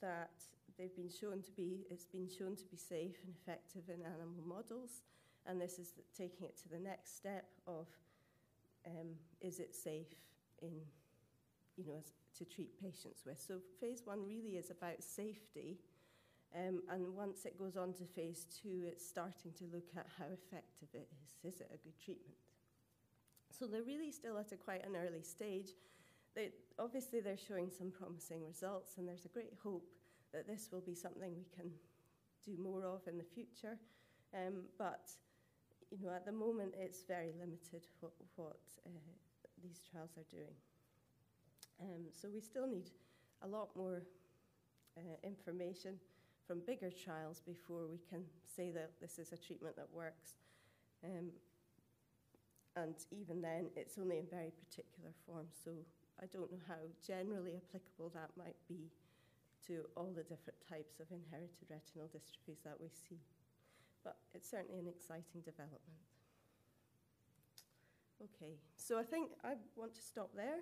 that 0.00 0.30
they've 0.78 0.94
been 0.94 1.10
shown 1.10 1.42
to 1.42 1.50
be, 1.52 1.86
it's 1.90 2.06
been 2.06 2.28
shown 2.28 2.56
to 2.56 2.64
be 2.66 2.76
safe 2.76 3.16
and 3.24 3.34
effective 3.34 3.82
in 3.88 4.00
animal 4.04 4.44
models. 4.46 5.02
And 5.46 5.60
this 5.60 5.78
is 5.78 5.92
taking 6.16 6.46
it 6.46 6.56
to 6.62 6.68
the 6.68 6.78
next 6.78 7.16
step 7.16 7.46
of 7.66 7.86
um, 8.86 9.08
is 9.40 9.58
it 9.58 9.74
safe 9.74 10.14
in, 10.62 10.72
you 11.76 11.84
know, 11.86 11.94
as, 11.98 12.12
to 12.38 12.44
treat 12.44 12.80
patients 12.80 13.22
with. 13.24 13.40
So 13.40 13.58
phase 13.80 14.02
one 14.04 14.26
really 14.26 14.56
is 14.56 14.70
about 14.70 15.02
safety. 15.02 15.78
Um, 16.54 16.82
and 16.88 17.14
once 17.14 17.46
it 17.46 17.58
goes 17.58 17.76
on 17.76 17.92
to 17.94 18.04
phase 18.04 18.46
two, 18.62 18.84
it's 18.86 19.06
starting 19.06 19.52
to 19.58 19.64
look 19.72 19.88
at 19.96 20.06
how 20.18 20.26
effective 20.32 20.88
it 20.94 21.08
is. 21.22 21.54
Is 21.54 21.60
it 21.60 21.70
a 21.72 21.78
good 21.78 21.98
treatment? 22.02 22.36
So 23.56 23.66
they're 23.66 23.82
really 23.82 24.10
still 24.10 24.36
at 24.38 24.52
a 24.52 24.56
quite 24.56 24.84
an 24.84 24.96
early 24.96 25.22
stage. 25.22 25.70
They, 26.34 26.50
obviously, 26.78 27.20
they're 27.20 27.36
showing 27.36 27.70
some 27.70 27.90
promising 27.90 28.44
results, 28.44 28.98
and 28.98 29.06
there's 29.06 29.24
a 29.24 29.28
great 29.28 29.54
hope 29.62 29.86
that 30.32 30.48
this 30.48 30.68
will 30.72 30.80
be 30.80 30.94
something 30.94 31.32
we 31.36 31.46
can 31.54 31.70
do 32.44 32.60
more 32.60 32.84
of 32.84 33.06
in 33.06 33.16
the 33.16 33.24
future. 33.24 33.78
Um, 34.34 34.64
but 34.76 35.10
you 35.90 36.04
know, 36.04 36.12
at 36.12 36.26
the 36.26 36.32
moment, 36.32 36.74
it's 36.76 37.02
very 37.02 37.32
limited 37.38 37.86
what, 38.00 38.12
what 38.34 38.58
uh, 38.84 38.90
these 39.62 39.80
trials 39.88 40.10
are 40.16 40.26
doing. 40.28 40.54
Um, 41.80 42.06
so 42.12 42.28
we 42.32 42.40
still 42.40 42.66
need 42.66 42.90
a 43.42 43.46
lot 43.46 43.68
more 43.76 44.02
uh, 44.96 45.00
information 45.22 45.94
from 46.46 46.60
bigger 46.66 46.90
trials 46.90 47.40
before 47.46 47.86
we 47.88 48.00
can 48.10 48.24
say 48.44 48.70
that 48.72 48.90
this 49.00 49.18
is 49.18 49.32
a 49.32 49.36
treatment 49.36 49.76
that 49.76 49.88
works. 49.92 50.34
Um, 51.04 51.30
and 52.76 52.94
even 53.10 53.40
then, 53.40 53.70
it's 53.76 53.98
only 53.98 54.18
in 54.18 54.26
very 54.26 54.50
particular 54.50 55.10
forms, 55.26 55.54
so 55.64 55.70
I 56.20 56.26
don't 56.26 56.50
know 56.50 56.62
how 56.66 56.82
generally 57.06 57.54
applicable 57.54 58.10
that 58.14 58.30
might 58.36 58.58
be 58.68 58.90
to 59.66 59.86
all 59.96 60.12
the 60.14 60.22
different 60.22 60.58
types 60.68 61.00
of 61.00 61.06
inherited 61.10 61.70
retinal 61.70 62.10
dystrophies 62.10 62.62
that 62.64 62.76
we 62.80 62.88
see. 62.88 63.20
But 64.02 64.16
it's 64.34 64.50
certainly 64.50 64.78
an 64.78 64.88
exciting 64.88 65.40
development. 65.44 66.02
Okay, 68.22 68.58
so 68.76 68.98
I 68.98 69.02
think 69.02 69.30
I 69.44 69.54
want 69.76 69.94
to 69.94 70.02
stop 70.02 70.30
there. 70.34 70.60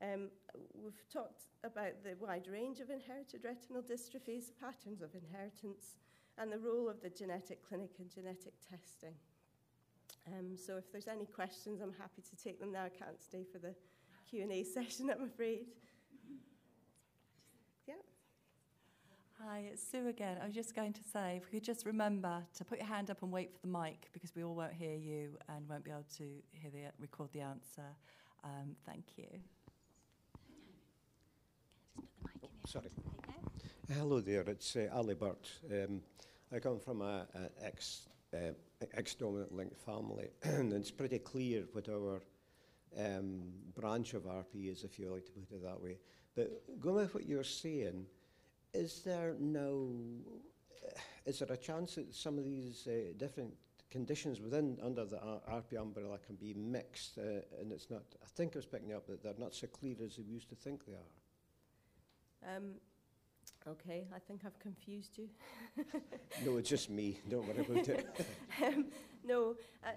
Um, 0.00 0.30
we've 0.74 1.08
talked 1.12 1.50
about 1.64 2.04
the 2.04 2.14
wide 2.20 2.46
range 2.46 2.80
of 2.80 2.90
inherited 2.90 3.42
retinal 3.44 3.82
dystrophies, 3.82 4.52
patterns 4.60 5.02
of 5.02 5.10
inheritance, 5.14 5.96
and 6.38 6.52
the 6.52 6.58
role 6.58 6.88
of 6.88 7.02
the 7.02 7.10
genetic 7.10 7.66
clinic 7.66 7.90
and 7.98 8.08
genetic 8.08 8.54
testing. 8.62 9.14
Um, 10.36 10.56
so 10.56 10.76
if 10.76 10.90
there's 10.92 11.08
any 11.08 11.26
questions, 11.26 11.80
I'm 11.80 11.92
happy 11.92 12.22
to 12.22 12.36
take 12.42 12.60
them 12.60 12.72
now. 12.72 12.84
I 12.84 12.88
can't 12.88 13.22
stay 13.22 13.44
for 13.50 13.58
the 13.58 13.74
Q&A 14.28 14.62
session, 14.74 15.10
I'm 15.10 15.24
afraid. 15.24 15.66
Yeah. 17.86 17.94
Hi, 19.42 19.64
it's 19.72 19.82
Sue 19.82 20.08
again. 20.08 20.38
I 20.42 20.46
was 20.46 20.54
just 20.54 20.74
going 20.74 20.92
to 20.92 21.00
say, 21.12 21.40
if 21.42 21.50
we 21.50 21.58
could 21.58 21.66
just 21.66 21.86
remember 21.86 22.42
to 22.56 22.64
put 22.64 22.78
your 22.78 22.86
hand 22.86 23.10
up 23.10 23.22
and 23.22 23.32
wait 23.32 23.52
for 23.52 23.60
the 23.60 23.68
mic 23.68 24.08
because 24.12 24.34
we 24.34 24.44
all 24.44 24.54
won't 24.54 24.74
hear 24.74 24.94
you 24.94 25.38
and 25.48 25.68
won't 25.68 25.84
be 25.84 25.90
able 25.90 26.04
to 26.16 26.24
hear 26.52 26.70
the 26.70 26.90
record 27.00 27.30
the 27.32 27.40
answer. 27.40 27.86
Um, 28.44 28.76
thank 28.84 29.04
you. 29.16 29.26
Sorry. 32.66 32.90
Hello 33.90 34.20
there, 34.20 34.42
it's 34.42 34.76
uh, 34.76 34.88
Ali 34.92 35.14
Burt. 35.14 35.50
Um, 35.72 36.02
I 36.52 36.58
come 36.58 36.78
from 36.78 37.00
a, 37.00 37.26
a 37.34 37.64
ex, 37.64 38.08
uh, 38.34 38.86
ex-dominant 38.94 39.54
linked 39.54 39.76
family. 39.76 40.28
and 40.42 40.72
it's 40.72 40.90
pretty 40.90 41.18
clear 41.18 41.64
what 41.72 41.88
our 41.88 42.20
um, 42.98 43.42
branch 43.74 44.14
of 44.14 44.22
RP 44.24 44.70
is, 44.70 44.84
if 44.84 44.98
you 44.98 45.10
like 45.10 45.24
to 45.26 45.32
put 45.32 45.56
it 45.56 45.62
that 45.62 45.80
way. 45.80 45.98
But 46.34 46.80
going 46.80 46.96
with 46.96 47.14
what 47.14 47.26
you're 47.26 47.44
saying, 47.44 48.06
is 48.74 49.02
there 49.04 49.34
no, 49.38 49.90
uh, 50.86 50.98
is 51.26 51.40
there 51.40 51.52
a 51.52 51.56
chance 51.56 51.96
that 51.96 52.14
some 52.14 52.38
of 52.38 52.44
these 52.44 52.86
uh, 52.86 53.12
different 53.16 53.54
conditions 53.90 54.40
within 54.40 54.78
under 54.82 55.04
the 55.04 55.18
R 55.20 55.40
RP 55.50 55.80
umbrella 55.80 56.18
can 56.26 56.36
be 56.36 56.52
mixed 56.54 57.18
uh, 57.18 57.40
and 57.60 57.72
it's 57.72 57.90
not, 57.90 58.02
I 58.22 58.26
think 58.36 58.54
I 58.54 58.58
was 58.58 58.66
picking 58.66 58.92
up 58.92 59.06
that 59.06 59.22
they're 59.22 59.32
not 59.38 59.54
so 59.54 59.66
clear 59.66 59.96
as 60.04 60.18
we 60.18 60.24
used 60.24 60.50
to 60.50 60.54
think 60.54 60.84
they 60.86 60.92
are. 60.92 62.56
Um, 62.56 62.74
okay, 63.66 64.06
I 64.14 64.18
think 64.18 64.42
I've 64.44 64.58
confused 64.58 65.18
you. 65.18 65.28
No, 66.44 66.56
it's 66.58 66.68
just 66.68 66.90
me. 66.90 67.18
Don't 67.28 67.46
worry 67.46 67.60
about 67.60 67.88
it. 67.88 68.26
um, 68.64 68.86
no, 69.24 69.56
I, 69.84 69.92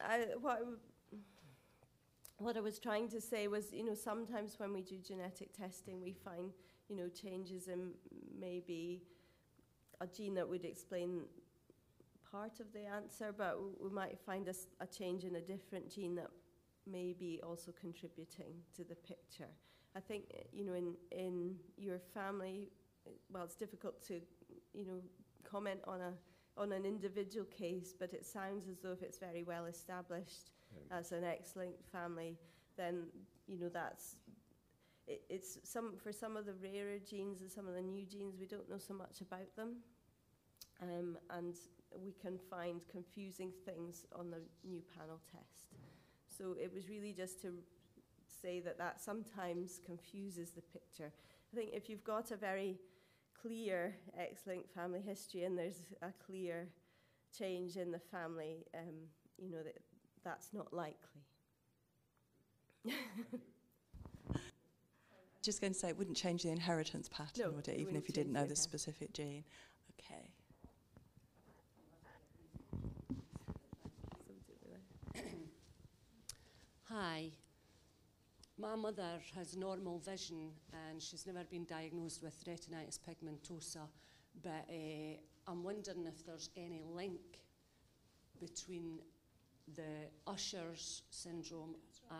I, 0.00 0.18
what, 0.40 0.58
I 0.58 1.14
what 2.38 2.56
I 2.56 2.60
was 2.60 2.78
trying 2.78 3.08
to 3.08 3.20
say 3.20 3.48
was, 3.48 3.72
you 3.72 3.84
know, 3.84 3.94
sometimes 3.94 4.58
when 4.58 4.72
we 4.72 4.82
do 4.82 4.96
genetic 4.98 5.52
testing, 5.52 6.00
we 6.00 6.12
find, 6.12 6.52
you 6.88 6.96
know, 6.96 7.08
changes 7.08 7.66
in 7.68 7.90
maybe 8.38 9.02
a 10.00 10.06
gene 10.06 10.34
that 10.34 10.48
would 10.48 10.64
explain 10.64 11.22
part 12.30 12.60
of 12.60 12.72
the 12.72 12.86
answer, 12.86 13.34
but 13.36 13.58
we 13.82 13.90
might 13.90 14.18
find 14.24 14.48
a 14.48 14.86
change 14.86 15.24
in 15.24 15.36
a 15.36 15.40
different 15.40 15.92
gene 15.92 16.14
that 16.14 16.30
may 16.86 17.12
be 17.12 17.40
also 17.42 17.72
contributing 17.78 18.54
to 18.76 18.84
the 18.84 18.94
picture. 18.94 19.50
I 19.96 20.00
think, 20.00 20.24
eh, 20.34 20.42
you 20.52 20.64
know, 20.64 20.74
in, 20.74 20.94
in 21.10 21.56
your 21.76 21.98
family, 21.98 22.68
eh, 23.06 23.10
well, 23.32 23.44
it's 23.44 23.56
difficult 23.56 24.02
to, 24.08 24.20
you 24.72 24.84
know, 24.84 25.00
comment 25.44 25.80
on 25.86 26.00
a 26.00 26.12
on 26.56 26.72
an 26.72 26.84
individual 26.84 27.46
case, 27.46 27.94
but 27.98 28.12
it 28.12 28.26
sounds 28.26 28.66
as 28.68 28.80
though 28.80 28.90
if 28.90 29.02
it's 29.02 29.18
very 29.18 29.44
well 29.44 29.66
established 29.66 30.50
as 30.90 31.12
an 31.12 31.22
X-linked 31.22 31.86
family, 31.86 32.36
then 32.76 33.04
you 33.46 33.58
know 33.58 33.68
that's 33.68 34.16
it, 35.06 35.22
it's 35.30 35.58
some 35.62 35.94
for 35.96 36.12
some 36.12 36.36
of 36.36 36.46
the 36.46 36.54
rarer 36.54 36.98
genes 36.98 37.40
and 37.40 37.50
some 37.50 37.68
of 37.68 37.74
the 37.74 37.80
new 37.80 38.04
genes 38.04 38.36
we 38.38 38.46
don't 38.46 38.68
know 38.68 38.78
so 38.78 38.92
much 38.92 39.20
about 39.20 39.54
them, 39.56 39.76
um, 40.82 41.16
and 41.30 41.54
we 42.04 42.12
can 42.20 42.38
find 42.50 42.80
confusing 42.90 43.52
things 43.64 44.04
on 44.14 44.30
the 44.30 44.40
new 44.68 44.82
panel 44.98 45.20
test. 45.30 45.74
So 46.26 46.56
it 46.60 46.72
was 46.72 46.88
really 46.88 47.12
just 47.12 47.40
to 47.42 47.54
say 48.40 48.60
that 48.60 48.78
that 48.78 49.00
sometimes 49.00 49.80
confuses 49.84 50.50
the 50.50 50.62
picture. 50.62 51.12
I 51.52 51.56
think 51.56 51.70
if 51.72 51.88
you've 51.88 52.04
got 52.04 52.30
a 52.30 52.36
very 52.36 52.78
clear 53.40 53.96
X-linked 54.18 54.70
family 54.70 55.00
history 55.00 55.44
and 55.44 55.56
there's 55.58 55.86
a 56.02 56.12
clear 56.24 56.68
change 57.36 57.76
in 57.76 57.90
the 57.90 57.98
family, 57.98 58.66
um, 58.74 58.94
you 59.38 59.50
know, 59.50 59.62
that 59.62 59.78
that's 60.24 60.52
not 60.52 60.72
likely. 60.72 61.22
Just 65.42 65.60
going 65.60 65.72
to 65.72 65.78
say, 65.78 65.88
it 65.88 65.96
wouldn't 65.96 66.16
change 66.16 66.42
the 66.42 66.50
inheritance 66.50 67.08
pattern, 67.08 67.44
No, 67.44 67.50
would 67.52 67.68
it, 67.68 67.76
it 67.76 67.80
even 67.80 67.96
if 67.96 68.08
you 68.08 68.12
didn't 68.12 68.32
know 68.32 68.42
the 68.42 68.48
the 68.48 68.56
specific 68.56 69.12
gene? 69.12 69.44
Okay. 69.98 70.30
Hi. 76.90 77.30
My 78.60 78.74
mother 78.74 79.20
has 79.36 79.56
normal 79.56 80.00
vision 80.00 80.50
and 80.72 81.00
she's 81.00 81.26
never 81.26 81.44
been 81.44 81.64
diagnosed 81.64 82.24
with 82.24 82.44
retinitis 82.44 82.98
pigmentosa, 82.98 83.86
but 84.42 84.66
uh, 84.68 85.16
I'm 85.46 85.62
wondering 85.62 86.06
if 86.06 86.26
there's 86.26 86.50
any 86.56 86.82
link 86.92 87.20
between 88.40 88.98
the 89.76 90.08
Usher's 90.26 91.02
syndrome 91.10 91.76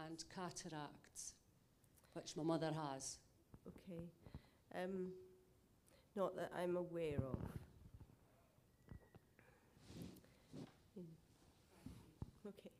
and 0.07 0.22
cataracts, 0.32 1.34
which 2.12 2.36
my 2.36 2.45
mother 2.45 2.70
has. 2.72 3.18
Okay. 3.66 4.05
Um, 4.76 5.09
not 6.14 6.36
that 6.36 6.53
I'm 6.57 6.76
aware 6.76 7.16
of. 7.16 7.39
Okay. 12.47 12.78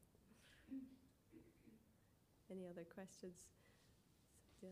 Any 2.51 2.67
other 2.67 2.85
questions? 2.95 3.35
Still. 4.57 4.71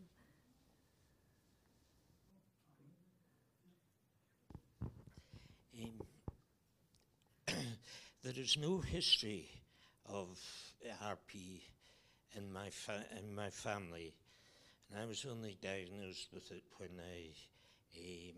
Um, 5.78 5.90
there 8.24 8.32
is 8.34 8.56
no 8.56 8.78
history 8.78 9.50
of 10.06 10.38
RP 11.02 11.60
in 12.34 12.50
my, 12.52 12.70
in 13.18 13.34
my 13.34 13.50
family. 13.50 14.14
And 14.90 15.02
I 15.02 15.06
was 15.06 15.26
only 15.28 15.58
diagnosed 15.60 16.28
with 16.32 16.50
it 16.52 16.62
when 16.78 16.90
I 16.98 17.30
um, 17.98 18.36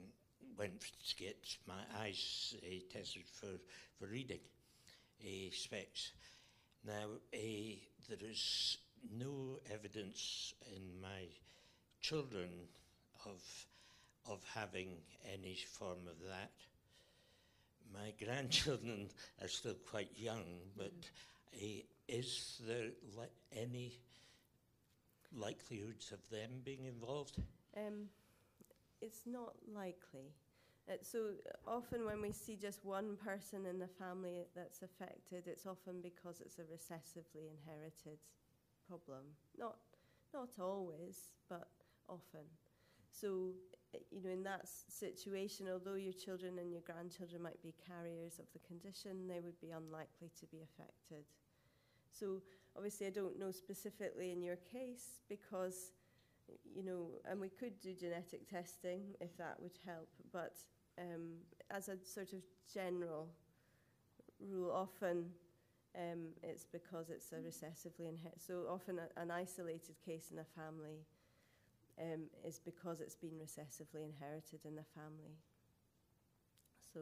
went 0.59 0.81
to 0.81 1.17
get 1.17 1.37
my 1.67 1.81
eyes 2.03 2.57
uh, 2.63 2.69
tested 2.93 3.25
for, 3.33 3.59
for 3.99 4.11
reading 4.11 4.41
uh, 5.23 5.51
specs. 5.53 6.13
Now, 6.85 7.07
uh, 7.35 7.77
there 8.09 8.31
is 8.31 8.79
no 9.17 9.59
evidence 9.73 10.55
in 10.75 11.01
my 11.01 11.27
children 12.01 12.49
of, 13.27 13.43
of 14.27 14.43
having 14.55 14.99
any 15.33 15.57
form 15.57 16.07
of 16.09 16.19
that. 16.29 16.53
My 17.93 18.13
grandchildren 18.23 19.09
are 19.43 19.49
still 19.49 19.77
quite 19.91 20.11
young, 20.17 20.45
but 20.77 20.93
uh, 21.55 21.67
is 22.09 22.61
there 22.67 22.91
li- 23.17 23.27
any 23.57 23.93
likelihoods 25.33 26.13
of 26.13 26.19
them 26.31 26.51
being 26.65 26.85
involved? 26.87 27.37
Um, 27.77 28.09
it's 29.01 29.23
not 29.27 29.55
likely. 29.75 30.33
Uh, 30.89 30.95
so 31.03 31.19
uh, 31.19 31.71
often 31.71 32.05
when 32.05 32.21
we 32.21 32.33
see 32.33 32.57
just 32.57 32.85
one 32.85 33.17
person 33.17 33.67
in 33.67 33.79
the 33.79 33.87
family 33.87 34.45
that's 34.55 34.83
affected, 34.83 35.47
it's 35.47 35.67
often 35.67 36.01
because 36.01 36.41
it's 36.41 36.59
a 36.59 36.63
recessively 36.63 37.49
inherited 37.51 38.19
problem. 38.89 39.25
Not, 39.59 39.77
not 40.33 40.51
always, 40.61 41.31
but 41.49 41.69
often. 42.09 42.47
So, 43.11 43.53
uh, 43.95 43.99
you 44.11 44.23
know, 44.23 44.31
in 44.31 44.43
that 44.45 44.69
situation, 44.69 45.67
although 45.73 45.95
your 45.95 46.13
children 46.13 46.59
and 46.59 46.73
your 46.73 46.83
grandchildren 46.83 47.43
might 47.43 47.63
be 47.63 47.75
carriers 47.87 48.39
of 48.39 48.47
the 48.53 48.61
condition, 48.61 49.29
they 49.29 49.41
would 49.41 49.61
be 49.61 49.71
unlikely 49.71 50.31
to 50.41 50.47
be 50.47 50.59
affected. 50.63 51.25
So, 52.11 52.43
obviously, 52.77 53.07
I 53.07 53.11
don't 53.11 53.39
know 53.39 53.51
specifically 53.51 54.33
in 54.33 54.43
your 54.43 54.57
case 54.57 55.21
because 55.29 55.93
you 56.75 56.83
know, 56.83 57.09
and 57.31 57.41
we 57.41 57.49
could 57.49 57.81
do 57.81 57.95
genetic 57.95 58.49
testing 58.49 59.03
if 59.21 59.37
that 59.37 59.57
would 59.61 59.79
help, 59.85 60.09
but 60.33 60.55
um, 60.99 61.35
as 61.71 61.89
a 61.89 61.97
sort 62.05 62.33
of 62.33 62.41
general 62.73 63.29
rule, 64.41 64.71
often 64.71 65.27
um, 65.99 66.29
it's 66.43 66.65
because 66.65 67.11
it's 67.11 67.33
a 67.33 67.37
recessively 67.37 68.09
inherited. 68.09 68.41
So 68.41 68.67
often 68.71 68.99
a, 69.01 69.21
an 69.21 69.31
isolated 69.31 69.97
case 70.05 70.31
in 70.33 70.39
a 70.39 70.45
family 70.45 71.05
um, 72.01 72.23
is 72.47 72.61
because 72.65 73.01
it's 73.01 73.17
been 73.17 73.33
recessively 73.33 74.05
inherited 74.05 74.61
in 74.65 74.77
the 74.77 74.85
family. 74.95 75.37
So 76.93 77.01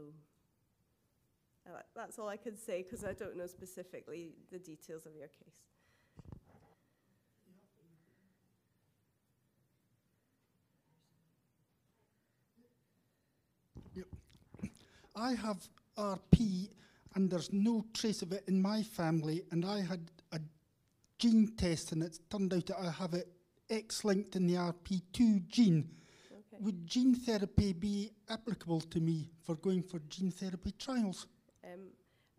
uh, 1.67 1.81
that's 1.95 2.19
all 2.19 2.29
I 2.29 2.37
can 2.37 2.57
say 2.57 2.83
because 2.83 3.05
I 3.05 3.13
don't 3.13 3.37
know 3.37 3.47
specifically 3.47 4.33
the 4.51 4.59
details 4.59 5.05
of 5.05 5.15
your 5.15 5.29
case. 5.29 5.55
I 15.15 15.33
have 15.33 15.57
RP 15.97 16.69
and 17.17 17.31
there's 17.31 17.53
no 17.53 17.85
trace 17.95 18.21
of 18.21 18.31
it 18.33 18.45
in 18.47 18.61
my 18.61 18.83
family, 18.83 19.43
and 19.51 19.65
I 19.65 19.81
had 19.81 20.11
a 20.33 20.41
gene 21.19 21.55
test 21.57 21.93
and 21.93 22.03
it's 22.03 22.21
turned 22.31 22.53
out 22.53 22.67
that 22.67 22.79
I 22.79 22.91
have 22.91 23.15
it 23.15 23.27
X 23.71 24.05
linked 24.05 24.37
in 24.37 24.47
the 24.47 24.55
RP2 24.55 25.49
gene. 25.49 25.91
Okay. 26.31 26.59
Would 26.61 26.87
gene 26.87 27.15
therapy 27.15 27.73
be 27.73 28.13
applicable 28.29 28.83
to 28.83 29.01
me 29.01 29.31
for 29.43 29.57
going 29.57 29.83
for 29.83 29.99
gene 30.11 30.31
therapy 30.31 30.73
trials? 30.79 31.27
Um, 31.65 31.89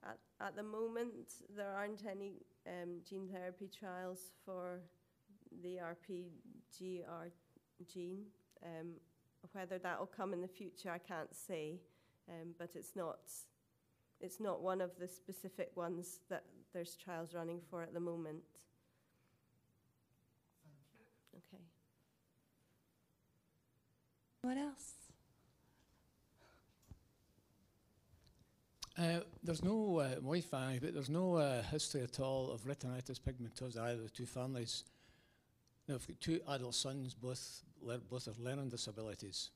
at, 0.03 0.19
at 0.39 0.55
the 0.55 0.63
moment, 0.63 1.33
there 1.55 1.73
aren't 1.75 2.05
any 2.09 2.43
um, 2.67 3.01
gene 3.09 3.27
therapy 3.33 3.69
trials 3.77 4.31
for 4.45 4.79
the 5.63 5.79
RPGR 5.79 7.31
gene. 7.91 8.25
Um, 8.63 8.93
whether 9.53 9.79
that 9.79 9.99
will 9.99 10.07
come 10.07 10.33
in 10.33 10.41
the 10.41 10.47
future, 10.47 10.91
I 10.91 10.99
can't 10.99 11.35
say. 11.35 11.79
Um, 12.29 12.53
but 12.57 12.71
it's 12.75 12.95
not, 12.95 13.19
it's 14.19 14.39
not 14.39 14.61
one 14.61 14.81
of 14.81 14.91
the 14.99 15.07
specific 15.07 15.71
ones 15.75 16.19
that 16.29 16.43
there's 16.73 16.95
trials 16.95 17.33
running 17.33 17.59
for 17.69 17.81
at 17.81 17.93
the 17.93 17.99
moment. 17.99 18.43
Okay. 21.35 21.63
Anyone 24.43 24.69
else? 24.69 24.93
Uh, 28.97 29.19
there's 29.43 29.63
no, 29.63 29.99
uh, 29.99 30.15
my 30.23 30.41
family, 30.41 30.79
but 30.79 30.93
there's 30.93 31.09
no 31.09 31.35
uh, 31.35 31.61
history 31.61 32.01
at 32.01 32.19
all 32.19 32.49
of 32.49 32.61
retinitis 32.61 33.19
pigmentosa 33.19 33.79
either 33.79 33.99
of 33.99 34.03
the 34.03 34.09
two 34.09 34.25
families. 34.25 34.83
Now, 35.87 35.95
I've 35.95 36.07
got 36.07 36.19
two 36.19 36.39
adult 36.49 36.73
sons, 36.73 37.13
both, 37.13 37.61
lear- 37.79 37.99
both 38.09 38.25
have 38.25 38.39
learning 38.39 38.69
disabilities, 38.69 39.51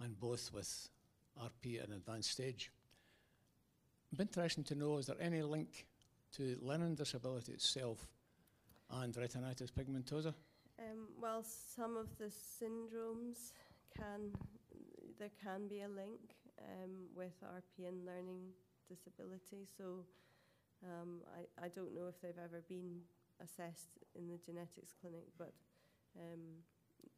and 0.00 0.18
both 0.20 0.50
with 0.52 0.88
RP 1.42 1.82
at 1.82 1.88
an 1.88 1.94
advanced 1.94 2.30
stage. 2.30 2.70
It'd 4.12 4.18
be 4.18 4.22
interesting 4.24 4.62
to 4.64 4.74
know, 4.74 4.98
is 4.98 5.06
there 5.06 5.16
any 5.18 5.40
link 5.40 5.86
to 6.36 6.58
learning 6.60 6.96
disability 6.96 7.52
itself 7.52 8.06
and 8.90 9.14
retinitis 9.14 9.72
pigmentosa? 9.72 10.34
Um, 10.78 11.08
well, 11.18 11.42
some 11.42 11.96
of 11.96 12.18
the 12.18 12.26
syndromes 12.26 13.52
can, 13.96 14.32
there 15.18 15.30
can 15.42 15.66
be 15.66 15.80
a 15.80 15.88
link 15.88 16.36
um, 16.60 17.08
with 17.16 17.32
RP 17.42 17.88
and 17.88 18.04
learning 18.04 18.52
disability. 18.86 19.66
So 19.78 20.04
um, 20.84 21.20
I, 21.34 21.64
I 21.64 21.68
don't 21.68 21.94
know 21.94 22.06
if 22.06 22.20
they've 22.20 22.32
ever 22.36 22.62
been 22.68 23.00
assessed 23.42 23.96
in 24.14 24.28
the 24.28 24.36
genetics 24.36 24.92
clinic, 25.00 25.24
but 25.38 25.54
um, 26.18 26.60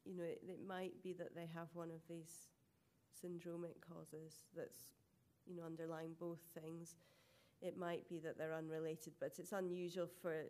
you 0.04 0.16
know, 0.16 0.22
it, 0.22 0.42
it 0.48 0.60
might 0.64 1.02
be 1.02 1.12
that 1.14 1.34
they 1.34 1.48
have 1.54 1.66
one 1.72 1.90
of 1.90 2.06
these 2.08 2.50
syndromic 3.18 3.80
causes 3.80 4.44
that's, 4.56 4.78
you 5.46 5.56
know, 5.56 5.64
underlying 5.64 6.14
both 6.18 6.40
things. 6.60 6.96
It 7.60 7.78
might 7.78 8.08
be 8.08 8.18
that 8.20 8.36
they're 8.36 8.54
unrelated, 8.54 9.14
but 9.20 9.32
it's 9.38 9.52
unusual 9.52 10.08
for 10.20 10.44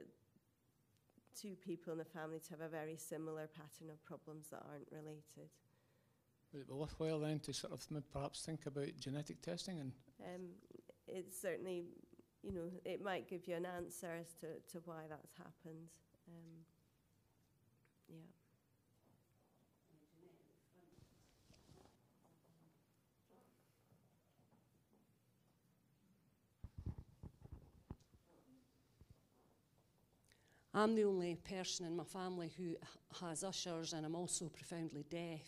two 1.41 1.57
people 1.65 1.93
in 1.93 1.99
the 1.99 2.05
family 2.05 2.39
to 2.39 2.51
have 2.51 2.61
a 2.61 2.69
very 2.69 2.97
similar 2.97 3.49
pattern 3.49 3.91
of 3.91 4.05
problems 4.05 4.49
that 4.51 4.63
aren't 4.71 4.89
related. 4.91 5.51
Would 6.53 6.63
it 6.63 6.69
be 6.69 6.75
worthwhile 6.75 7.19
then 7.19 7.41
to 7.41 7.53
sort 7.53 7.73
of 7.73 7.85
perhaps 8.13 8.43
think 8.43 8.67
about 8.67 8.97
genetic 9.01 9.43
testing 9.43 9.81
and 9.81 9.93
Um, 10.23 10.51
it's 11.09 11.41
certainly, 11.41 11.85
you 12.43 12.53
know, 12.53 12.71
it 12.85 13.03
might 13.03 13.29
give 13.29 13.49
you 13.49 13.57
an 13.57 13.67
answer 13.67 14.11
as 14.21 14.33
to, 14.41 14.47
to 14.73 14.79
why 14.85 15.03
that's 15.09 15.35
happened. 15.37 15.89
Um, 16.29 16.65
yeah. 18.09 18.44
I'm 30.77 30.97
the 30.97 31.05
only 31.05 31.37
person 31.37 31.87
in 31.87 31.95
my 31.95 32.03
family 32.03 32.51
who 32.59 32.75
has 33.21 33.45
ushers, 33.45 33.93
and 33.93 34.05
I'm 34.05 34.17
also 34.17 34.49
profoundly 34.49 35.05
deaf. 35.09 35.47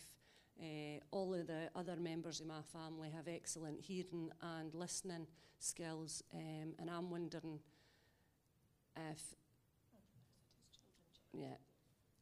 Uh, 0.57 0.99
all 1.11 1.33
of 1.33 1.47
the 1.47 1.69
other 1.75 1.97
members 1.97 2.39
of 2.39 2.47
my 2.47 2.61
family 2.71 3.09
have 3.09 3.27
excellent 3.27 3.81
hearing 3.81 4.31
and 4.41 4.73
listening 4.73 5.27
skills, 5.59 6.23
um, 6.33 6.73
and 6.79 6.89
I'm 6.89 7.11
wondering 7.11 7.59
if, 9.11 9.21
yeah, 11.33 11.57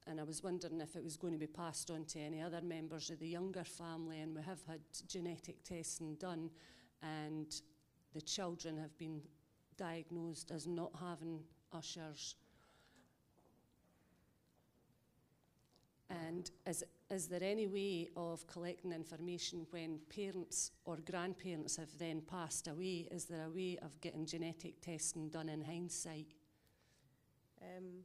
and 0.08 0.20
I 0.20 0.24
was 0.24 0.43
wondering 0.43 0.82
if 0.82 0.95
it 0.95 1.03
was 1.03 1.16
going 1.16 1.34
to 1.34 1.39
be 1.39 1.45
passed 1.45 1.91
on 1.91 2.06
to 2.06 2.20
any 2.20 2.41
other 2.41 2.62
members 2.62 3.12
of 3.12 3.20
the 3.20 3.28
younger 3.28 3.64
family, 3.64 4.20
and 4.20 4.36
we 4.36 4.41
have 4.41 4.64
had 4.68 4.80
genetic 5.08 5.64
testing 5.64 6.16
done, 6.16 6.49
and 7.03 7.62
the 8.16 8.22
children 8.22 8.80
have 8.80 8.97
been 8.97 9.22
diagnosed 9.78 10.49
as 10.49 10.66
not 10.66 10.91
having 10.99 11.41
ushers. 11.72 12.34
And 16.10 16.49
is, 16.68 16.84
is 17.10 17.28
there 17.28 17.43
any 17.43 17.68
way 17.68 18.10
of 18.16 18.45
collecting 18.47 18.91
information 18.91 19.66
when 19.72 19.99
parents 20.10 20.72
or 20.86 20.97
grandparents 20.97 21.78
have 21.78 21.97
then 21.97 22.22
passed 22.22 22.68
away? 22.68 23.08
Is 23.12 23.26
there 23.26 23.45
a 23.45 23.49
way 23.49 23.80
of 23.82 23.99
getting 24.01 24.26
genetic 24.26 24.82
testing 24.82 25.30
done 25.30 25.49
in 25.49 25.64
hindsight? 25.64 26.28
Um, 27.62 28.03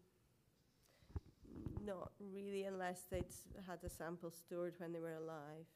not 1.84 2.12
really, 2.32 2.64
unless 2.64 3.02
they'd 3.10 3.24
had 3.66 3.78
a 3.84 3.90
sample 3.90 4.30
stored 4.30 4.74
when 4.78 4.92
they 4.92 5.00
were 5.00 5.14
alive. 5.14 5.66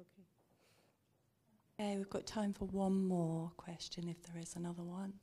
Okay. 0.00 0.24
Okay, 1.80 1.96
we've 1.96 2.10
got 2.10 2.26
time 2.26 2.52
for 2.52 2.66
one 2.66 3.08
more 3.08 3.50
question 3.56 4.06
if 4.06 4.22
there 4.24 4.38
is 4.38 4.54
another 4.54 4.82
one. 4.82 5.14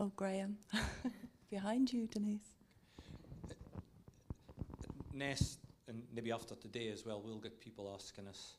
Oh, 0.00 0.10
Graham. 0.16 0.56
Behind 1.50 1.92
you, 1.92 2.08
Denise. 2.08 2.56
NESS, 5.12 5.58
and 5.86 6.02
maybe 6.12 6.32
after 6.32 6.56
today 6.56 6.88
as 6.88 7.06
well, 7.06 7.22
we'll 7.24 7.38
get 7.38 7.60
people 7.60 7.88
asking 7.94 8.26
us, 8.26 8.54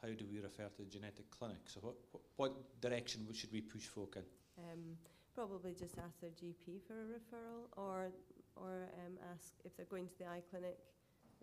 how 0.00 0.08
do 0.08 0.24
we 0.32 0.40
refer 0.40 0.68
to 0.74 0.78
the 0.78 0.86
genetic 0.86 1.28
clinic? 1.28 1.58
So 1.66 1.80
what, 1.82 1.96
what, 2.12 2.22
what 2.36 2.80
direction 2.80 3.28
should 3.34 3.52
we 3.52 3.60
push 3.60 3.82
folk 3.82 4.16
in? 4.16 4.22
Um, 4.64 4.96
probably 5.34 5.74
just 5.74 5.98
ask 5.98 6.18
their 6.22 6.30
GP 6.30 6.80
for 6.86 6.94
a 6.94 7.04
referral, 7.04 7.68
or 7.76 8.08
or 8.56 8.88
um, 9.04 9.18
ask 9.34 9.52
if 9.66 9.76
they're 9.76 9.84
going 9.84 10.08
to 10.08 10.18
the 10.18 10.24
eye 10.28 10.42
clinic. 10.48 10.78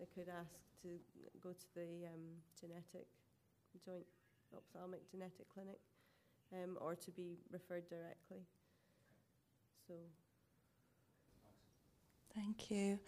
They 0.00 0.06
could 0.12 0.28
ask 0.28 0.50
to 0.82 0.88
go 1.40 1.50
to 1.50 1.66
the 1.76 2.08
um, 2.08 2.42
genetic 2.60 3.06
joint 3.84 4.06
ophthalmic 4.54 5.10
genetic 5.10 5.48
clinic, 5.52 5.80
um, 6.52 6.76
or 6.80 6.94
to 6.94 7.10
be 7.10 7.38
referred 7.50 7.88
directly. 7.88 8.44
So 9.86 9.94
Thank 12.36 12.70
you. 12.70 12.98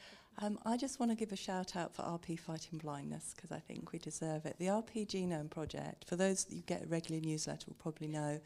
Um, 0.40 0.58
I 0.64 0.78
just 0.78 1.00
want 1.00 1.12
to 1.12 1.16
give 1.16 1.32
a 1.32 1.36
shout 1.36 1.76
out 1.76 1.94
for 1.94 2.02
RP 2.02 2.38
Fighting 2.38 2.78
Blindness 2.78 3.34
because 3.36 3.52
I 3.52 3.58
think 3.58 3.92
we 3.92 3.98
deserve 3.98 4.46
it. 4.46 4.56
The 4.58 4.66
RP 4.66 5.06
Genome 5.06 5.50
Project, 5.50 6.06
for 6.06 6.16
those 6.16 6.44
that 6.44 6.54
you 6.54 6.62
get 6.62 6.84
a 6.84 6.86
regular 6.86 7.20
newsletter 7.20 7.64
will 7.66 7.74
probably 7.74 8.06
know, 8.06 8.40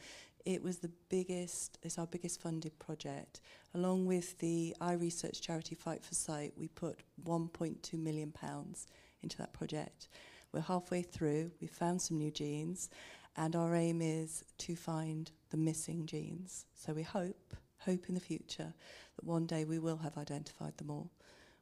it 0.45 0.61
was 0.61 0.79
the 0.79 0.91
biggest, 1.09 1.79
it's 1.83 1.99
our 1.99 2.07
biggest 2.07 2.41
funded 2.41 2.77
project. 2.81 3.41
Along 3.75 4.07
with 4.07 4.39
the 4.39 4.75
eye 4.81 4.95
research 4.95 5.41
charity 5.41 5.77
Fight 5.77 6.03
for 6.03 6.15
Sight, 6.15 6.53
we 6.57 6.67
put 6.67 7.01
1.2 7.25 7.93
million 7.95 8.33
pounds 8.33 8.89
into 9.23 9.37
that 9.39 9.53
project. 9.53 10.09
We're 10.53 10.61
halfway 10.61 11.03
through, 11.03 11.53
we've 11.61 11.71
found 11.71 12.03
some 12.03 12.19
new 12.19 12.31
genes, 12.31 12.91
and 13.37 13.57
our 13.57 13.75
aim 13.75 14.03
is 14.03 14.45
to 14.59 14.77
find 14.77 15.31
the 15.51 15.57
missing 15.57 16.05
genes. 16.05 16.67
So 16.75 16.93
we 16.93 17.03
hope, 17.03 17.55
hope 17.79 18.09
in 18.09 18.15
the 18.15 18.21
future, 18.21 18.75
that 19.17 19.25
one 19.25 19.47
day 19.47 19.65
we 19.65 19.79
will 19.79 19.97
have 19.99 20.19
identified 20.19 20.77
them 20.77 20.91
all, 20.91 21.11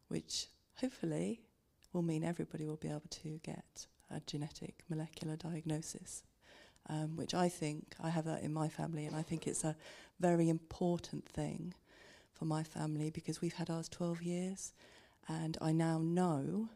which 0.09 0.47
hopefully 0.81 1.41
will 1.93 2.03
mean 2.03 2.25
everybody 2.25 2.67
will 2.67 2.77
be 2.77 2.89
able 2.89 3.03
to 3.11 3.39
get 3.45 3.87
a 4.11 4.21
genetic 4.27 4.83
molecular 4.89 5.37
diagnosis, 5.37 6.25
um, 6.89 7.17
which 7.17 7.33
I 7.33 7.49
think 7.49 7.95
I 8.03 8.11
have 8.11 8.25
that 8.25 8.43
in 8.43 8.53
my 8.53 8.69
family, 8.69 9.07
and 9.07 9.15
I 9.15 9.23
think 9.23 9.47
it's 9.47 9.63
a 9.63 9.77
very 10.19 10.49
important 10.49 11.29
thing 11.29 11.75
for 12.33 12.45
my 12.45 12.65
family 12.65 13.11
because 13.11 13.41
we've 13.41 13.55
had 13.55 13.71
ours 13.71 13.89
12 13.89 14.23
years, 14.23 14.73
and 15.29 15.57
I 15.61 15.71
now 15.71 15.99
know 15.99 16.71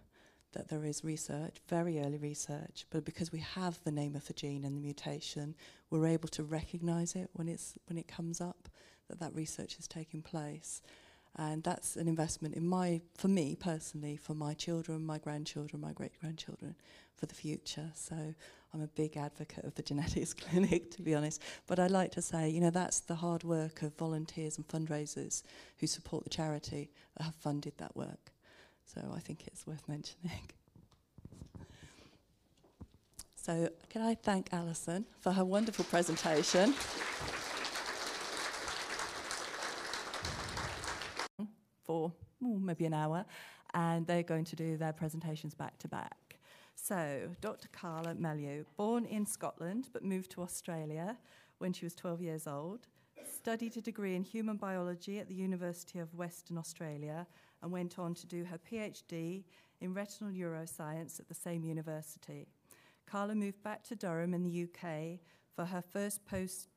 that 0.54 0.68
there 0.68 0.84
is 0.84 1.04
research, 1.04 1.60
very 1.68 2.00
early 2.00 2.18
research, 2.18 2.86
but 2.90 3.04
because 3.04 3.30
we 3.30 3.40
have 3.40 3.78
the 3.84 3.92
name 3.92 4.16
of 4.16 4.26
the 4.26 4.32
gene 4.32 4.64
and 4.64 4.76
the 4.76 4.80
mutation, 4.80 5.54
we're 5.90 6.06
able 6.06 6.28
to 6.30 6.42
recognize 6.42 7.14
it 7.14 7.30
when 7.34 7.48
it's 7.48 7.74
when 7.86 7.98
it 7.98 8.08
comes 8.08 8.40
up 8.40 8.68
that 9.08 9.20
that 9.20 9.34
research 9.34 9.76
is 9.78 9.86
taking 9.86 10.22
place. 10.22 10.82
And 11.36 11.64
that's 11.64 11.96
an 11.96 12.06
investment 12.06 12.54
in 12.54 12.66
my, 12.66 13.00
for 13.16 13.26
me 13.26 13.56
personally, 13.56 14.16
for 14.16 14.34
my 14.34 14.54
children, 14.54 15.04
my 15.04 15.18
grandchildren, 15.18 15.80
my 15.80 15.92
great 15.92 16.12
grandchildren, 16.20 16.76
for 17.16 17.26
the 17.26 17.34
future. 17.34 17.90
So 17.94 18.34
I'm 18.72 18.82
a 18.82 18.86
big 18.86 19.16
advocate 19.16 19.64
of 19.64 19.74
the 19.74 19.82
genetics 19.90 20.32
clinic, 20.32 20.92
to 20.92 21.02
be 21.02 21.14
honest. 21.14 21.42
But 21.66 21.80
I'd 21.80 21.90
like 21.90 22.12
to 22.12 22.22
say, 22.22 22.48
you 22.48 22.60
know, 22.60 22.70
that's 22.70 23.00
the 23.00 23.16
hard 23.16 23.42
work 23.42 23.82
of 23.82 23.96
volunteers 23.96 24.58
and 24.58 24.68
fundraisers 24.68 25.42
who 25.78 25.86
support 25.88 26.22
the 26.24 26.30
charity 26.30 26.90
that 27.16 27.24
have 27.24 27.34
funded 27.34 27.72
that 27.78 27.96
work. 27.96 28.33
So 28.86 29.00
I 29.14 29.20
think 29.20 29.46
it's 29.46 29.66
worth 29.66 29.88
mentioning. 29.88 30.50
So 33.36 33.68
can 33.90 34.00
I 34.00 34.14
thank 34.14 34.52
Alison 34.52 35.04
for 35.20 35.32
her 35.32 35.44
wonderful 35.44 35.84
presentation. 35.84 36.74
for 41.84 42.12
ooh, 42.42 42.58
maybe 42.58 42.86
an 42.86 42.94
hour, 42.94 43.24
and 43.74 44.06
they're 44.06 44.22
going 44.22 44.44
to 44.44 44.56
do 44.56 44.76
their 44.76 44.92
presentations 44.92 45.54
back 45.54 45.78
to 45.78 45.88
back. 45.88 46.38
So, 46.74 47.30
Dr. 47.40 47.68
Carla 47.72 48.14
Mellough, 48.14 48.64
born 48.76 49.04
in 49.04 49.26
Scotland 49.26 49.88
but 49.92 50.04
moved 50.04 50.30
to 50.32 50.42
Australia 50.42 51.16
when 51.58 51.72
she 51.72 51.84
was 51.86 51.94
12 51.94 52.20
years 52.20 52.46
old, 52.46 52.86
studied 53.32 53.76
a 53.76 53.80
degree 53.80 54.14
in 54.16 54.22
human 54.22 54.56
biology 54.56 55.18
at 55.18 55.28
the 55.28 55.34
University 55.34 55.98
of 55.98 56.14
Western 56.14 56.58
Australia 56.58 57.26
and 57.64 57.72
went 57.72 57.98
on 57.98 58.14
to 58.14 58.26
do 58.26 58.44
her 58.44 58.58
PhD 58.58 59.42
in 59.80 59.94
retinal 59.94 60.30
neuroscience 60.30 61.18
at 61.18 61.28
the 61.28 61.34
same 61.34 61.64
university. 61.64 62.46
Carla 63.06 63.34
moved 63.34 63.62
back 63.62 63.82
to 63.84 63.96
Durham 63.96 64.34
in 64.34 64.42
the 64.42 64.64
UK 64.64 65.18
for 65.56 65.64
her 65.64 65.82
first 65.82 66.24
post. 66.26 66.68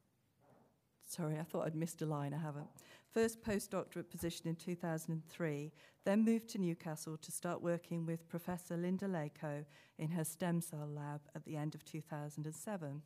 Sorry, 1.05 1.37
I 1.37 1.43
thought 1.43 1.65
I'd 1.65 1.75
missed 1.75 2.01
a 2.01 2.05
line, 2.05 2.33
I 2.33 2.39
haven't. 2.39 2.69
First 3.13 3.43
postdoctorate 3.43 4.09
position 4.09 4.47
in 4.47 4.55
2003, 4.55 5.71
then 6.05 6.23
moved 6.23 6.47
to 6.49 6.57
Newcastle 6.57 7.17
to 7.17 7.31
start 7.31 7.61
working 7.61 8.05
with 8.05 8.29
Professor 8.29 8.77
Linda 8.77 9.07
Lako 9.07 9.65
in 9.97 10.09
her 10.11 10.23
stem 10.23 10.61
cell 10.61 10.87
lab 10.87 11.21
at 11.35 11.43
the 11.43 11.57
end 11.57 11.75
of 11.75 11.83
2007. 11.83 13.01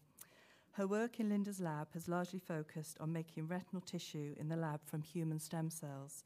Her 0.74 0.88
work 0.88 1.20
in 1.20 1.30
Linda's 1.30 1.60
lab 1.60 1.88
has 1.94 2.08
largely 2.08 2.40
focused 2.40 2.98
on 3.00 3.12
making 3.12 3.48
retinal 3.48 3.82
tissue 3.82 4.36
in 4.38 4.50
the 4.50 4.56
lab 4.56 4.82
from 4.86 5.02
human 5.02 5.40
stem 5.40 5.70
cells. 5.70 6.24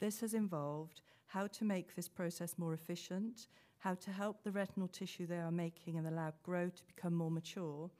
This 0.00 0.20
has 0.20 0.32
involved 0.32 1.02
how 1.26 1.46
to 1.46 1.64
make 1.64 1.94
this 1.94 2.08
process 2.08 2.58
more 2.58 2.72
efficient, 2.72 3.46
how 3.78 3.94
to 3.94 4.10
help 4.10 4.42
the 4.42 4.50
retinal 4.50 4.88
tissue 4.88 5.26
they 5.26 5.38
are 5.38 5.50
making 5.50 5.96
in 5.96 6.04
the 6.04 6.10
lab 6.10 6.34
grow 6.42 6.70
to 6.70 6.82
become 6.94 7.14
more 7.14 7.30
mature, 7.30 7.90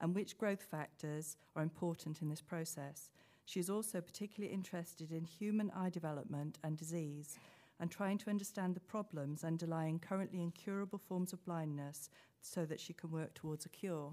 and 0.00 0.14
which 0.14 0.38
growth 0.38 0.62
factors 0.62 1.36
are 1.56 1.62
important 1.62 2.22
in 2.22 2.28
this 2.28 2.42
process. 2.42 3.10
She 3.46 3.60
is 3.60 3.70
also 3.70 4.02
particularly 4.02 4.52
interested 4.54 5.10
in 5.10 5.24
human 5.24 5.70
eye 5.70 5.90
development 5.90 6.58
and 6.62 6.76
disease 6.76 7.38
and 7.80 7.90
trying 7.90 8.18
to 8.18 8.30
understand 8.30 8.74
the 8.74 8.80
problems 8.80 9.42
underlying 9.42 9.98
currently 9.98 10.42
incurable 10.42 10.98
forms 10.98 11.32
of 11.32 11.44
blindness 11.44 12.10
so 12.42 12.66
that 12.66 12.80
she 12.80 12.92
can 12.92 13.10
work 13.10 13.34
towards 13.34 13.64
a 13.64 13.70
cure. 13.70 14.12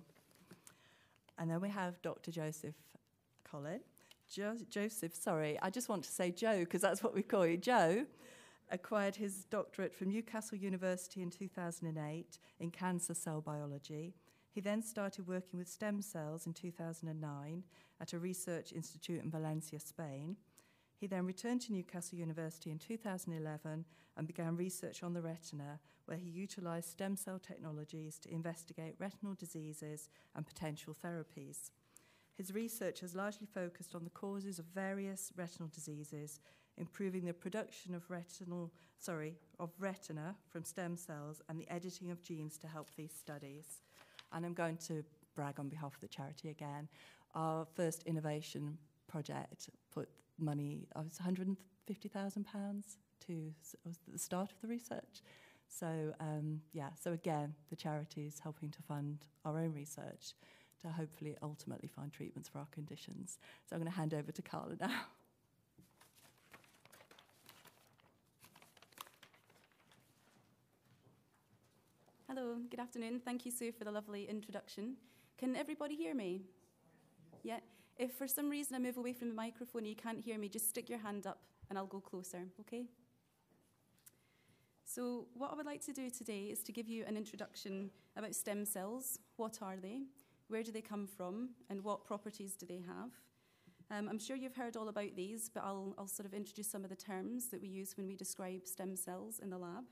And 1.37 1.51
then 1.51 1.59
we 1.59 1.69
have 1.69 2.01
Dr. 2.01 2.31
Joseph 2.31 2.75
Collin. 3.43 3.81
Jo- 4.29 4.57
Joseph, 4.69 5.13
sorry, 5.15 5.59
I 5.61 5.69
just 5.69 5.89
want 5.89 6.03
to 6.03 6.11
say 6.11 6.31
Joe 6.31 6.59
because 6.59 6.81
that's 6.81 7.03
what 7.03 7.13
we 7.13 7.21
call 7.21 7.45
you. 7.45 7.57
Joe 7.57 8.05
acquired 8.71 9.15
his 9.15 9.45
doctorate 9.45 9.93
from 9.93 10.09
Newcastle 10.09 10.57
University 10.57 11.21
in 11.21 11.29
2008 11.29 12.39
in 12.59 12.71
cancer 12.71 13.13
cell 13.13 13.41
biology. 13.41 14.13
He 14.51 14.61
then 14.61 14.81
started 14.81 15.27
working 15.27 15.59
with 15.59 15.67
stem 15.67 16.01
cells 16.01 16.45
in 16.45 16.53
2009 16.53 17.63
at 18.01 18.13
a 18.13 18.19
research 18.19 18.71
institute 18.71 19.21
in 19.23 19.29
Valencia, 19.29 19.79
Spain. 19.79 20.37
He 20.97 21.07
then 21.07 21.25
returned 21.25 21.61
to 21.61 21.73
Newcastle 21.73 22.17
University 22.17 22.71
in 22.71 22.79
2011 22.79 23.85
and 24.17 24.27
began 24.27 24.55
research 24.55 25.03
on 25.03 25.13
the 25.13 25.21
retina, 25.21 25.79
where 26.05 26.17
he 26.17 26.29
utilized 26.29 26.89
stem 26.89 27.17
cell 27.17 27.37
technologies 27.37 28.17
to 28.19 28.31
investigate 28.31 28.95
retinal 28.97 29.33
diseases 29.33 30.09
and 30.35 30.47
potential 30.47 30.95
therapies. 30.95 31.71
His 32.37 32.53
research 32.53 32.99
has 32.99 33.15
largely 33.15 33.47
focused 33.47 33.95
on 33.95 34.03
the 34.03 34.09
causes 34.09 34.59
of 34.59 34.65
various 34.65 35.31
retinal 35.37 35.69
diseases, 35.69 36.41
improving 36.77 37.25
the 37.25 37.33
production 37.33 37.95
of 37.95 38.09
retinal, 38.09 38.73
sorry, 38.99 39.35
of 39.57 39.71
retina 39.79 40.35
from 40.49 40.65
stem 40.65 40.97
cells 40.97 41.41
and 41.47 41.59
the 41.59 41.69
editing 41.69 42.11
of 42.11 42.21
genes 42.21 42.57
to 42.57 42.67
help 42.67 42.89
these 42.95 43.13
studies. 43.13 43.81
And 44.33 44.45
I'm 44.45 44.53
going 44.53 44.77
to 44.87 45.03
brag 45.33 45.59
on 45.59 45.69
behalf 45.69 45.95
of 45.95 46.01
the 46.01 46.07
charity 46.07 46.49
again. 46.49 46.89
Our 47.35 47.65
first 47.75 48.03
innovation 48.03 48.77
project 49.07 49.69
put 49.93 50.09
money, 50.37 50.87
I 50.93 50.99
was 50.99 51.17
150,000 51.17 52.43
pounds 52.43 52.97
to 53.27 53.53
was 53.85 53.99
the 54.11 54.19
start 54.19 54.51
of 54.51 54.59
the 54.61 54.67
research. 54.67 55.23
So 55.67 56.13
um, 56.19 56.61
yeah, 56.73 56.89
so 57.01 57.13
again, 57.13 57.53
the 57.69 57.75
charity 57.75 58.27
is 58.27 58.39
helping 58.39 58.71
to 58.71 58.81
fund 58.81 59.25
our 59.45 59.57
own 59.57 59.73
research 59.73 60.33
to 60.85 60.91
hopefully 60.91 61.35
ultimately 61.41 61.87
find 61.87 62.11
treatments 62.11 62.47
for 62.47 62.59
our 62.59 62.67
conditions. 62.71 63.39
So 63.67 63.75
I'm 63.75 63.81
going 63.81 63.91
to 63.91 63.97
hand 63.97 64.13
over 64.13 64.31
to 64.31 64.41
Carla 64.41 64.75
now. 64.79 64.91
Hello, 72.27 72.57
good 72.69 72.79
afternoon. 72.79 73.21
Thank 73.23 73.45
you, 73.45 73.51
Sue, 73.51 73.71
for 73.71 73.83
the 73.83 73.91
lovely 73.91 74.27
introduction. 74.29 74.95
Can 75.37 75.55
everybody 75.55 75.95
hear 75.95 76.13
me? 76.13 76.41
Yeah. 77.43 77.59
If 77.97 78.13
for 78.13 78.27
some 78.27 78.49
reason 78.49 78.75
I 78.75 78.79
move 78.79 78.97
away 78.97 79.13
from 79.13 79.29
the 79.29 79.35
microphone 79.35 79.83
and 79.83 79.87
you 79.87 79.95
can't 79.95 80.19
hear 80.19 80.37
me, 80.37 80.49
just 80.49 80.67
stick 80.67 80.89
your 80.89 80.99
hand 80.99 81.25
up 81.25 81.39
and 81.69 81.79
I'll 81.79 81.85
go 81.85 82.01
closer, 82.01 82.43
okay? 82.59 82.85
So, 84.83 85.27
what 85.33 85.51
I 85.51 85.55
would 85.55 85.65
like 85.65 85.83
to 85.85 85.93
do 85.93 86.09
today 86.09 86.45
is 86.51 86.59
to 86.63 86.71
give 86.71 86.87
you 86.87 87.05
an 87.07 87.15
introduction 87.15 87.89
about 88.17 88.35
stem 88.35 88.65
cells. 88.65 89.17
What 89.37 89.59
are 89.61 89.77
they? 89.77 90.01
Where 90.47 90.63
do 90.63 90.71
they 90.71 90.81
come 90.81 91.07
from? 91.07 91.49
And 91.69 91.83
what 91.83 92.05
properties 92.05 92.55
do 92.55 92.65
they 92.65 92.81
have? 92.87 93.11
Um, 93.91 94.09
I'm 94.09 94.19
sure 94.19 94.35
you've 94.35 94.55
heard 94.55 94.75
all 94.75 94.87
about 94.87 95.15
these, 95.15 95.49
but 95.53 95.63
I'll, 95.63 95.93
I'll 95.97 96.07
sort 96.07 96.25
of 96.25 96.33
introduce 96.33 96.67
some 96.67 96.83
of 96.83 96.89
the 96.89 96.95
terms 96.95 97.47
that 97.47 97.61
we 97.61 97.67
use 97.67 97.95
when 97.97 98.07
we 98.07 98.15
describe 98.15 98.65
stem 98.65 98.95
cells 98.95 99.39
in 99.39 99.49
the 99.49 99.57
lab. 99.57 99.83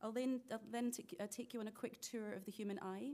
I'll 0.00 0.12
then, 0.12 0.40
I'll 0.50 0.60
then 0.70 0.90
take, 0.90 1.16
uh, 1.20 1.26
take 1.30 1.52
you 1.52 1.60
on 1.60 1.68
a 1.68 1.72
quick 1.72 2.00
tour 2.00 2.32
of 2.32 2.44
the 2.44 2.52
human 2.52 2.78
eye 2.80 3.12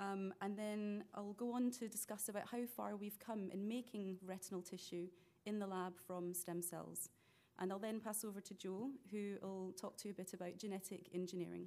um, 0.00 0.32
and 0.40 0.56
then 0.56 1.04
I'll 1.14 1.34
go 1.34 1.52
on 1.52 1.70
to 1.72 1.86
discuss 1.86 2.30
about 2.30 2.48
how 2.50 2.64
far 2.64 2.96
we've 2.96 3.18
come 3.18 3.50
in 3.52 3.68
making 3.68 4.16
retinal 4.24 4.62
tissue 4.62 5.08
in 5.44 5.58
the 5.58 5.66
lab 5.66 5.92
from 6.06 6.32
stem 6.32 6.62
cells. 6.62 7.10
And 7.58 7.70
I'll 7.70 7.78
then 7.78 8.00
pass 8.00 8.24
over 8.24 8.40
to 8.40 8.54
Joe, 8.54 8.88
who 9.10 9.34
will 9.42 9.72
talk 9.78 9.98
to 9.98 10.08
you 10.08 10.12
a 10.12 10.16
bit 10.16 10.32
about 10.32 10.56
genetic 10.56 11.08
engineering. 11.14 11.66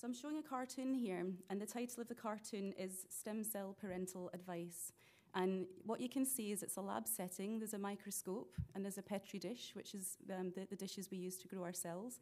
So 0.00 0.06
I'm 0.06 0.14
showing 0.14 0.38
a 0.38 0.42
cartoon 0.48 0.94
here, 0.94 1.26
and 1.50 1.60
the 1.60 1.66
title 1.66 2.00
of 2.00 2.06
the 2.06 2.14
cartoon 2.14 2.72
is 2.78 3.04
Stem 3.10 3.42
Cell 3.42 3.74
Parental 3.80 4.30
Advice. 4.32 4.92
And 5.34 5.66
what 5.84 6.00
you 6.00 6.08
can 6.08 6.24
see 6.24 6.52
is 6.52 6.62
it's 6.62 6.76
a 6.76 6.80
lab 6.80 7.08
setting. 7.08 7.58
There's 7.58 7.74
a 7.74 7.78
microscope, 7.78 8.54
and 8.76 8.84
there's 8.84 8.98
a 8.98 9.02
petri 9.02 9.40
dish, 9.40 9.72
which 9.74 9.96
is 9.96 10.16
um, 10.32 10.52
the, 10.54 10.68
the 10.70 10.76
dishes 10.76 11.08
we 11.10 11.18
use 11.18 11.36
to 11.38 11.48
grow 11.48 11.64
our 11.64 11.72
cells. 11.72 12.20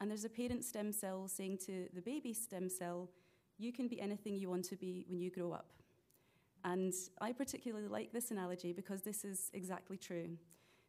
And 0.00 0.08
there's 0.08 0.24
a 0.24 0.28
parent 0.28 0.64
stem 0.64 0.92
cell 0.92 1.26
saying 1.26 1.58
to 1.66 1.88
the 1.92 2.00
baby 2.00 2.32
stem 2.32 2.68
cell, 2.68 3.08
you 3.58 3.72
can 3.72 3.88
be 3.88 4.00
anything 4.00 4.36
you 4.36 4.48
want 4.48 4.66
to 4.66 4.76
be 4.76 5.04
when 5.08 5.18
you 5.18 5.32
grow 5.32 5.50
up. 5.50 5.72
And 6.62 6.94
I 7.20 7.32
particularly 7.32 7.88
like 7.88 8.12
this 8.12 8.30
analogy 8.30 8.72
because 8.72 9.02
this 9.02 9.24
is 9.24 9.50
exactly 9.52 9.96
true. 9.96 10.38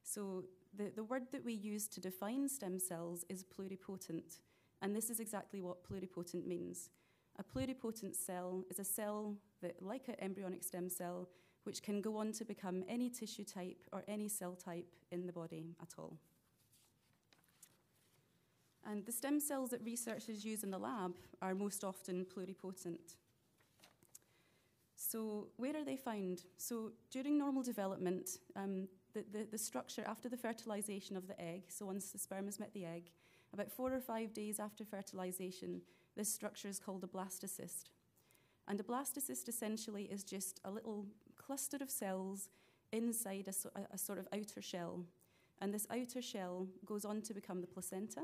So, 0.03 0.43
the, 0.77 0.91
the 0.95 1.03
word 1.03 1.23
that 1.31 1.43
we 1.43 1.53
use 1.53 1.87
to 1.87 1.99
define 1.99 2.47
stem 2.47 2.77
cells 2.77 3.25
is 3.27 3.43
pluripotent. 3.43 4.37
And 4.81 4.95
this 4.95 5.09
is 5.09 5.19
exactly 5.19 5.61
what 5.61 5.83
pluripotent 5.83 6.45
means. 6.45 6.89
A 7.39 7.43
pluripotent 7.43 8.15
cell 8.15 8.63
is 8.69 8.79
a 8.79 8.83
cell 8.83 9.35
that, 9.61 9.81
like 9.81 10.07
an 10.07 10.15
embryonic 10.19 10.63
stem 10.63 10.89
cell, 10.89 11.29
which 11.63 11.83
can 11.83 12.01
go 12.01 12.17
on 12.17 12.31
to 12.33 12.45
become 12.45 12.83
any 12.89 13.09
tissue 13.09 13.43
type 13.43 13.83
or 13.91 14.03
any 14.07 14.27
cell 14.27 14.55
type 14.55 14.95
in 15.11 15.27
the 15.27 15.33
body 15.33 15.75
at 15.81 15.93
all. 15.97 16.17
And 18.83 19.05
the 19.05 19.11
stem 19.11 19.39
cells 19.39 19.69
that 19.69 19.83
researchers 19.83 20.43
use 20.43 20.63
in 20.63 20.71
the 20.71 20.79
lab 20.79 21.15
are 21.41 21.53
most 21.53 21.83
often 21.83 22.25
pluripotent. 22.25 23.15
So, 24.95 25.47
where 25.57 25.75
are 25.75 25.83
they 25.83 25.97
found? 25.97 26.43
So, 26.57 26.91
during 27.11 27.37
normal 27.37 27.63
development, 27.63 28.37
um, 28.55 28.87
the, 29.13 29.25
the, 29.31 29.47
the, 29.51 29.57
structure 29.57 30.03
after 30.07 30.29
the 30.29 30.37
fertilization 30.37 31.17
of 31.17 31.27
the 31.27 31.39
egg, 31.39 31.63
so 31.69 31.85
once 31.85 32.11
the 32.11 32.17
sperm 32.17 32.45
has 32.45 32.59
met 32.59 32.73
the 32.73 32.85
egg, 32.85 33.11
about 33.53 33.71
four 33.71 33.93
or 33.93 33.99
five 33.99 34.33
days 34.33 34.59
after 34.59 34.85
fertilization, 34.85 35.81
this 36.15 36.33
structure 36.33 36.67
is 36.67 36.79
called 36.79 37.03
a 37.03 37.07
blastocyst. 37.07 37.89
And 38.67 38.79
a 38.79 38.83
blastocyst 38.83 39.49
essentially 39.49 40.03
is 40.03 40.23
just 40.23 40.59
a 40.63 40.71
little 40.71 41.05
cluster 41.37 41.77
of 41.81 41.89
cells 41.89 42.49
inside 42.91 43.47
a, 43.47 43.79
a, 43.79 43.95
a 43.95 43.97
sort 43.97 44.19
of 44.19 44.27
outer 44.33 44.61
shell. 44.61 45.05
And 45.59 45.73
this 45.73 45.87
outer 45.91 46.21
shell 46.21 46.67
goes 46.85 47.05
on 47.05 47.21
to 47.23 47.33
become 47.33 47.61
the 47.61 47.67
placenta, 47.67 48.21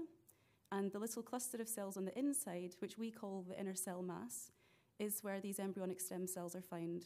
and 0.71 0.91
the 0.91 0.99
little 0.99 1.23
cluster 1.23 1.61
of 1.61 1.69
cells 1.69 1.97
on 1.97 2.05
the 2.05 2.17
inside, 2.17 2.75
which 2.80 2.97
we 2.97 3.11
call 3.11 3.45
the 3.47 3.59
inner 3.59 3.75
cell 3.75 4.01
mass, 4.01 4.51
is 4.99 5.23
where 5.23 5.39
these 5.39 5.59
embryonic 5.59 6.01
stem 6.01 6.28
cells 6.28 6.55
are 6.55 6.61
found. 6.61 7.05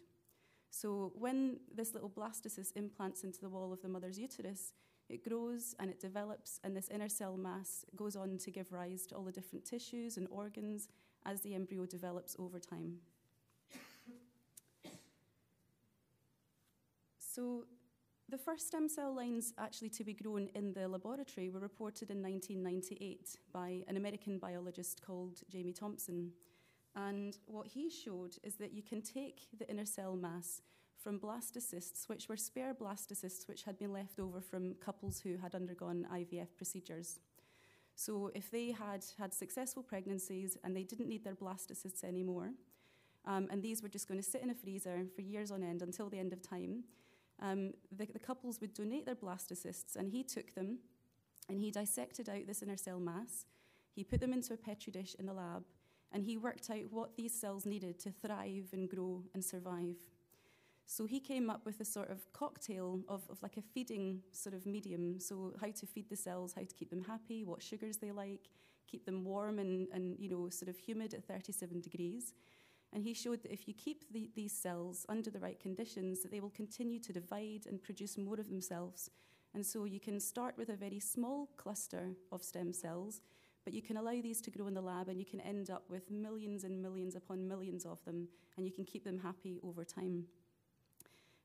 So 0.70 1.12
when 1.16 1.60
this 1.74 1.94
little 1.94 2.10
blastocyst 2.10 2.78
implants 2.78 3.24
into 3.24 3.42
the 3.42 3.50
wall 3.50 3.74
of 3.74 3.82
the 3.82 3.90
mother's 3.90 4.18
uterus, 4.18 4.74
it 5.12 5.28
grows 5.28 5.76
and 5.80 5.90
it 5.90 6.00
develops, 6.00 6.60
and 6.64 6.76
this 6.76 6.90
inner 6.90 7.10
cell 7.10 7.38
mass 7.38 7.86
goes 7.96 8.16
on 8.16 8.38
to 8.40 8.52
give 8.52 8.72
rise 8.72 9.06
to 9.08 9.16
all 9.16 9.24
the 9.24 9.32
different 9.32 9.66
tissues 9.66 10.18
and 10.18 10.28
organs 10.32 10.88
as 11.26 11.42
the 11.42 11.54
embryo 11.54 11.86
develops 11.86 12.36
over 12.40 12.60
time. 12.60 12.98
so 17.20 17.66
the 18.30 18.38
first 18.38 18.68
stem 18.68 18.88
cell 18.88 19.14
lines 19.14 19.54
actually 19.58 19.90
to 19.90 20.06
be 20.06 20.14
grown 20.14 20.50
in 20.56 20.72
the 20.72 20.88
laboratory 20.88 21.50
were 21.50 21.60
reported 21.60 22.10
in 22.10 22.22
1998 22.24 23.36
by 23.52 23.84
an 23.90 23.98
American 23.98 24.40
biologist 24.40 25.02
called 25.06 25.42
Jamie 25.50 25.74
Thomson. 25.74 26.32
And 26.96 27.38
what 27.46 27.68
he 27.68 27.90
showed 27.90 28.38
is 28.44 28.56
that 28.56 28.72
you 28.72 28.82
can 28.84 29.02
take 29.02 29.48
the 29.58 29.70
inner 29.70 29.86
cell 29.86 30.16
mass 30.16 30.62
from 31.04 31.20
blastocysts, 31.20 32.08
which 32.08 32.30
were 32.30 32.38
spare 32.38 32.74
blastocysts 32.74 33.48
which 33.48 33.64
had 33.64 33.78
been 33.78 33.92
left 33.92 34.20
over 34.20 34.42
from 34.42 34.76
couples 34.76 35.20
who 35.20 35.38
had 35.38 35.56
undergone 35.56 36.08
IVF 36.14 36.48
procedures. 36.58 37.20
So 37.96 38.32
if 38.34 38.50
they 38.50 38.72
had 38.72 39.04
had 39.20 39.34
successful 39.34 39.84
pregnancies 39.84 40.58
and 40.64 40.76
they 40.76 40.84
didn't 40.84 41.10
need 41.10 41.24
their 41.24 41.36
blastocysts 41.36 42.04
anymore, 42.04 42.52
um, 43.26 43.48
and 43.52 43.62
these 43.62 43.84
were 43.84 43.90
just 43.90 44.08
going 44.08 44.20
to 44.20 44.28
sit 44.28 44.42
in 44.42 44.50
a 44.50 44.56
freezer 44.56 45.06
for 45.16 45.22
years 45.22 45.52
on 45.52 45.64
end 45.64 45.82
until 45.82 46.10
the 46.10 46.18
end 46.18 46.34
of 46.34 46.42
time, 46.42 46.84
um, 47.42 47.74
the, 47.96 48.06
the 48.06 48.20
couples 48.20 48.60
would 48.62 48.74
donate 48.74 49.06
their 49.06 49.16
blastocysts, 49.16 49.96
and 49.96 50.10
he 50.10 50.24
took 50.24 50.54
them 50.54 50.80
and 51.50 51.60
he 51.60 51.72
dissected 51.72 52.30
out 52.30 52.48
this 52.48 52.62
inner 52.62 52.78
cell 52.78 53.00
mass. 53.00 53.46
He 53.94 54.04
put 54.04 54.22
them 54.22 54.34
into 54.34 54.54
a 54.54 54.58
petri 54.58 54.92
dish 54.92 55.16
in 55.20 55.26
the 55.26 55.34
lab, 55.34 55.64
and 56.12 56.24
he 56.24 56.38
worked 56.38 56.70
out 56.70 56.92
what 56.92 57.16
these 57.16 57.34
cells 57.34 57.66
needed 57.66 58.00
to 58.00 58.12
thrive 58.12 58.70
and 58.74 58.90
grow 58.90 59.24
and 59.34 59.44
survive. 59.44 59.98
So 60.86 61.06
he 61.06 61.20
came 61.20 61.50
up 61.50 61.66
with 61.66 61.80
a 61.80 61.86
sort 61.86 62.12
of 62.12 62.32
cocktail 62.34 63.00
of, 63.08 63.22
of 63.30 63.42
like 63.42 63.58
a 63.58 63.62
feeding 63.62 64.22
sort 64.32 64.54
of 64.54 64.66
medium. 64.66 65.20
So 65.20 65.54
how 65.62 65.72
to 65.72 65.86
feed 65.86 66.10
the 66.10 66.16
cells, 66.16 66.54
how 66.54 66.62
to 66.62 66.76
keep 66.76 66.90
them 66.90 67.04
happy, 67.04 67.44
what 67.44 67.62
sugars 67.62 67.98
they 67.98 68.12
like, 68.12 68.50
keep 68.88 69.06
them 69.06 69.24
warm 69.24 69.60
and, 69.60 69.88
and 69.94 70.18
you 70.20 70.30
know, 70.30 70.50
sort 70.50 70.70
of 70.70 70.78
humid 70.78 71.14
at 71.14 71.24
37 71.24 71.80
degrees. 71.80 72.34
And 72.94 73.04
he 73.04 73.14
showed 73.14 73.42
that 73.44 73.54
if 73.54 73.68
you 73.68 73.74
keep 73.74 74.12
the, 74.12 74.30
these 74.36 74.52
cells 74.52 75.06
under 75.08 75.30
the 75.30 75.40
right 75.40 75.60
conditions, 75.60 76.22
that 76.22 76.32
they 76.32 76.42
will 76.42 76.50
continue 76.50 77.00
to 77.00 77.14
divide 77.14 77.66
and 77.68 77.82
produce 77.82 78.18
more 78.18 78.40
of 78.40 78.50
themselves. 78.50 79.10
And 79.54 79.66
so 79.66 79.86
you 79.86 80.00
can 80.00 80.20
start 80.20 80.58
with 80.58 80.70
a 80.70 80.76
very 80.76 81.00
small 81.00 81.50
cluster 81.58 82.10
of 82.32 82.44
stem 82.44 82.74
cells, 82.74 83.22
but 83.64 83.74
you 83.74 83.82
can 83.82 83.98
allow 83.98 84.20
these 84.22 84.42
to 84.42 84.52
grow 84.52 84.68
in 84.68 84.74
the 84.74 84.82
lab 84.82 85.08
and 85.08 85.20
you 85.20 85.26
can 85.26 85.42
end 85.42 85.70
up 85.70 85.84
with 85.90 86.10
millions 86.10 86.64
and 86.64 86.82
millions 86.82 87.16
upon 87.16 87.48
millions 87.48 87.86
of 87.86 88.04
them, 88.06 88.28
and 88.58 88.66
you 88.66 88.72
can 88.74 88.86
keep 88.86 89.04
them 89.04 89.20
happy 89.20 89.60
over 89.64 89.84
time. 89.84 90.26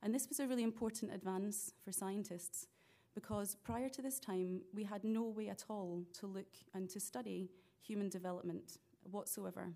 And 0.03 0.15
this 0.15 0.29
was 0.29 0.41
a 0.41 0.47
really 0.47 0.63
important 0.63 1.13
advance 1.13 1.73
for 1.85 1.93
scientists 1.93 2.67
because 3.15 3.57
prior 3.65 3.89
to 3.89 4.03
this 4.03 4.21
time, 4.21 4.61
we 4.75 4.85
had 4.85 5.03
no 5.03 5.23
way 5.25 5.49
at 5.49 5.65
all 5.69 6.05
to 6.21 6.27
look 6.27 6.55
and 6.75 6.89
to 6.91 7.01
study 7.01 7.51
human 7.81 8.09
development 8.09 8.79
whatsoever. 9.11 9.73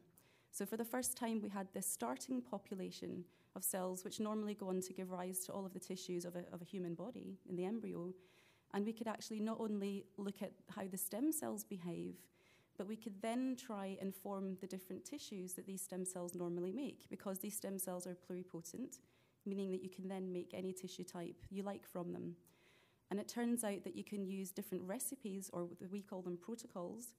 So, 0.52 0.66
for 0.66 0.76
the 0.76 0.84
first 0.84 1.16
time, 1.16 1.40
we 1.40 1.48
had 1.48 1.68
this 1.72 1.86
starting 1.86 2.42
population 2.42 3.24
of 3.56 3.64
cells 3.64 4.04
which 4.04 4.20
normally 4.20 4.54
go 4.54 4.68
on 4.68 4.80
to 4.82 4.92
give 4.92 5.10
rise 5.10 5.40
to 5.40 5.52
all 5.52 5.64
of 5.64 5.72
the 5.72 5.80
tissues 5.80 6.24
of 6.24 6.36
a, 6.36 6.44
of 6.52 6.60
a 6.60 6.64
human 6.64 6.94
body 6.94 7.38
in 7.48 7.56
the 7.56 7.64
embryo. 7.64 8.12
And 8.72 8.84
we 8.84 8.92
could 8.92 9.08
actually 9.08 9.40
not 9.40 9.58
only 9.58 10.04
look 10.16 10.42
at 10.42 10.52
how 10.68 10.86
the 10.86 10.96
stem 10.96 11.32
cells 11.32 11.64
behave, 11.64 12.14
but 12.76 12.86
we 12.86 12.96
could 12.96 13.20
then 13.20 13.56
try 13.56 13.96
and 14.00 14.14
form 14.14 14.56
the 14.60 14.66
different 14.66 15.04
tissues 15.04 15.54
that 15.54 15.66
these 15.66 15.82
stem 15.82 16.04
cells 16.04 16.34
normally 16.34 16.72
make 16.72 17.08
because 17.10 17.38
these 17.38 17.56
stem 17.56 17.78
cells 17.78 18.06
are 18.06 18.16
pluripotent, 18.16 18.98
meaning 19.50 19.72
that 19.72 19.82
you 19.82 19.90
can 19.90 20.08
then 20.08 20.32
make 20.32 20.52
any 20.54 20.72
tissue 20.72 21.04
type 21.04 21.36
you 21.50 21.62
like 21.62 21.86
from 21.86 22.12
them. 22.12 22.36
And 23.10 23.18
it 23.18 23.28
turns 23.28 23.64
out 23.64 23.82
that 23.84 23.96
you 23.96 24.04
can 24.04 24.24
use 24.24 24.52
different 24.52 24.84
recipes, 24.84 25.50
or 25.52 25.68
we 25.90 26.00
call 26.00 26.22
them 26.22 26.38
protocols, 26.40 27.14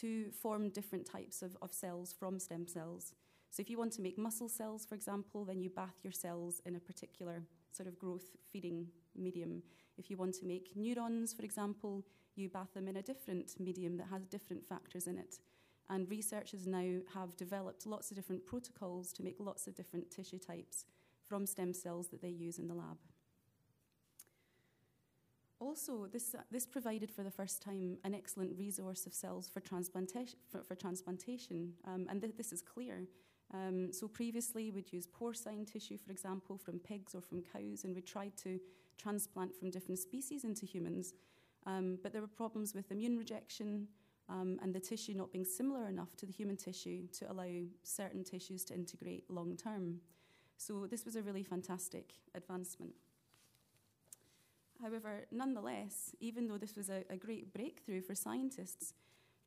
to 0.00 0.30
form 0.32 0.70
different 0.70 1.06
types 1.06 1.42
of, 1.42 1.56
of 1.62 1.72
cells 1.72 2.12
from 2.18 2.38
stem 2.38 2.66
cells. 2.66 3.14
So 3.50 3.60
if 3.60 3.70
you 3.70 3.78
want 3.78 3.92
to 3.92 4.02
make 4.02 4.18
muscle 4.18 4.48
cells, 4.48 4.84
for 4.84 4.94
example, 4.94 5.44
then 5.44 5.60
you 5.60 5.70
bath 5.70 5.94
your 6.02 6.12
cells 6.12 6.60
in 6.66 6.76
a 6.76 6.80
particular 6.80 7.42
sort 7.72 7.88
of 7.88 7.98
growth 7.98 8.36
feeding 8.52 8.88
medium. 9.16 9.62
If 9.96 10.10
you 10.10 10.16
want 10.16 10.34
to 10.34 10.46
make 10.46 10.72
neurons, 10.74 11.32
for 11.32 11.44
example, 11.44 12.04
you 12.34 12.48
bath 12.48 12.74
them 12.74 12.88
in 12.88 12.96
a 12.96 13.02
different 13.02 13.58
medium 13.58 13.96
that 13.96 14.08
has 14.10 14.26
different 14.26 14.66
factors 14.68 15.06
in 15.06 15.18
it. 15.18 15.36
And 15.90 16.10
researchers 16.10 16.66
now 16.66 16.98
have 17.14 17.36
developed 17.36 17.86
lots 17.86 18.10
of 18.10 18.16
different 18.16 18.44
protocols 18.44 19.12
to 19.14 19.22
make 19.22 19.36
lots 19.38 19.66
of 19.66 19.74
different 19.74 20.10
tissue 20.10 20.38
types 20.38 20.84
from 21.28 21.46
stem 21.46 21.72
cells 21.72 22.08
that 22.08 22.22
they 22.22 22.28
use 22.28 22.58
in 22.58 22.68
the 22.68 22.74
lab. 22.74 22.98
Also, 25.60 26.06
this, 26.06 26.34
uh, 26.34 26.42
this 26.52 26.66
provided 26.66 27.10
for 27.10 27.24
the 27.24 27.30
first 27.30 27.60
time 27.60 27.98
an 28.04 28.14
excellent 28.14 28.56
resource 28.56 29.06
of 29.06 29.12
cells 29.12 29.48
for 29.48 29.60
transplantation, 29.60 30.38
for, 30.48 30.62
for 30.62 30.76
transplantation 30.76 31.72
um, 31.84 32.06
and 32.08 32.20
th 32.22 32.36
this 32.36 32.52
is 32.52 32.62
clear. 32.62 33.08
Um, 33.52 33.92
so 33.92 34.06
previously, 34.06 34.70
we'd 34.70 34.92
use 34.92 35.06
porcine 35.06 35.66
tissue, 35.66 35.98
for 35.98 36.12
example, 36.12 36.58
from 36.58 36.78
pigs 36.78 37.14
or 37.14 37.22
from 37.22 37.42
cows, 37.42 37.84
and 37.84 37.94
we 37.94 38.02
tried 38.02 38.36
to 38.44 38.60
transplant 38.98 39.54
from 39.56 39.70
different 39.70 39.98
species 39.98 40.44
into 40.44 40.66
humans. 40.66 41.14
Um, 41.66 41.98
but 42.02 42.12
there 42.12 42.20
were 42.20 42.28
problems 42.28 42.74
with 42.74 42.92
immune 42.92 43.16
rejection 43.16 43.88
um, 44.28 44.58
and 44.62 44.74
the 44.74 44.80
tissue 44.80 45.14
not 45.14 45.32
being 45.32 45.44
similar 45.44 45.88
enough 45.88 46.14
to 46.16 46.26
the 46.26 46.32
human 46.32 46.56
tissue 46.56 47.06
to 47.18 47.30
allow 47.32 47.50
certain 47.82 48.22
tissues 48.22 48.64
to 48.66 48.74
integrate 48.74 49.24
long 49.30 49.56
term. 49.56 50.00
So 50.58 50.86
this 50.86 51.04
was 51.04 51.16
a 51.16 51.22
really 51.22 51.44
fantastic 51.44 52.12
advancement. 52.34 52.92
However, 54.82 55.24
nonetheless, 55.30 56.14
even 56.20 56.46
though 56.46 56.58
this 56.58 56.76
was 56.76 56.90
a, 56.90 57.04
a 57.08 57.16
great 57.16 57.52
breakthrough 57.52 58.02
for 58.02 58.14
scientists, 58.14 58.92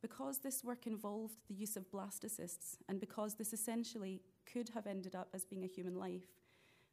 because 0.00 0.38
this 0.38 0.64
work 0.64 0.86
involved 0.86 1.36
the 1.48 1.54
use 1.54 1.76
of 1.76 1.90
blastocysts, 1.90 2.78
and 2.88 2.98
because 2.98 3.34
this 3.34 3.52
essentially 3.52 4.20
could 4.52 4.70
have 4.70 4.86
ended 4.86 5.14
up 5.14 5.28
as 5.32 5.44
being 5.44 5.64
a 5.64 5.68
human 5.68 5.94
life, 5.94 6.24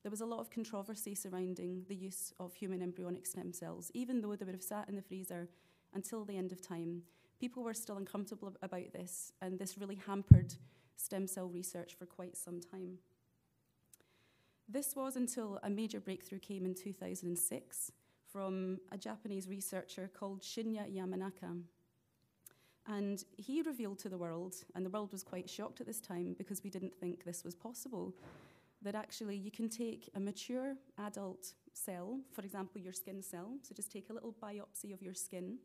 there 0.03 0.11
was 0.11 0.22
a 0.22 0.26
lot 0.26 0.39
of 0.39 0.51
controversy 0.51 1.15
surrounding 1.15 1.86
the 1.89 1.95
use 1.95 2.32
of 2.39 2.53
human 2.53 2.82
embryonic 2.82 3.26
stem 3.26 3.51
cells. 3.51 3.89
Even 3.93 4.22
though 4.22 4.36
they 4.36 4.45
would 4.45 4.53
have 4.53 4.63
sat 4.63 4.88
in 4.88 4.95
the 4.95 5.01
freezer 5.01 5.49
until 5.93 6.24
the 6.24 6.38
end 6.38 6.51
of 6.51 6.61
time, 6.61 7.03
people 7.39 7.63
were 7.63 7.74
still 7.74 7.97
uncomfortable 7.97 8.53
about 8.61 8.93
this, 8.93 9.34
and 9.41 9.57
this 9.57 9.78
really 9.78 9.99
hampered 10.05 10.53
stem 10.95 11.26
cell 11.26 11.47
research 11.47 11.95
for 11.97 12.05
quite 12.05 12.38
some 12.38 12.61
time. 12.61 12.99
This 14.72 14.95
was 14.95 15.15
until 15.15 15.59
a 15.63 15.70
major 15.70 15.99
breakthrough 15.99 16.38
came 16.38 16.63
in 16.63 16.76
2006 16.76 17.91
from 18.32 18.80
a 18.91 18.99
Japanese 18.99 19.47
researcher 19.47 20.11
called 20.13 20.43
Shinya 20.43 20.88
Yamanaka. 20.95 21.59
And 22.86 23.24
he 23.36 23.63
revealed 23.63 23.97
to 23.99 24.09
the 24.09 24.17
world, 24.17 24.57
and 24.76 24.86
the 24.86 24.91
world 24.91 25.11
was 25.11 25.24
quite 25.24 25.49
shocked 25.49 25.82
at 25.82 25.88
this 25.88 25.99
time 25.99 26.36
because 26.38 26.63
we 26.63 26.70
didn't 26.70 26.93
think 26.93 27.24
this 27.24 27.43
was 27.43 27.55
possible, 27.55 28.13
that 28.84 28.93
actually 28.93 29.36
you 29.36 29.49
can 29.49 29.70
take 29.70 30.07
a 30.13 30.20
mature 30.20 30.76
adult 30.99 31.53
cell, 31.74 32.20
for 32.32 32.43
example, 32.43 32.80
your 32.80 32.93
skin 32.93 33.24
cell, 33.24 33.57
so 33.63 33.74
just 33.74 33.91
take 33.91 34.11
a 34.11 34.13
little 34.13 34.36
biopsy 34.39 34.93
of 34.93 35.01
your 35.01 35.15
skin, 35.15 35.57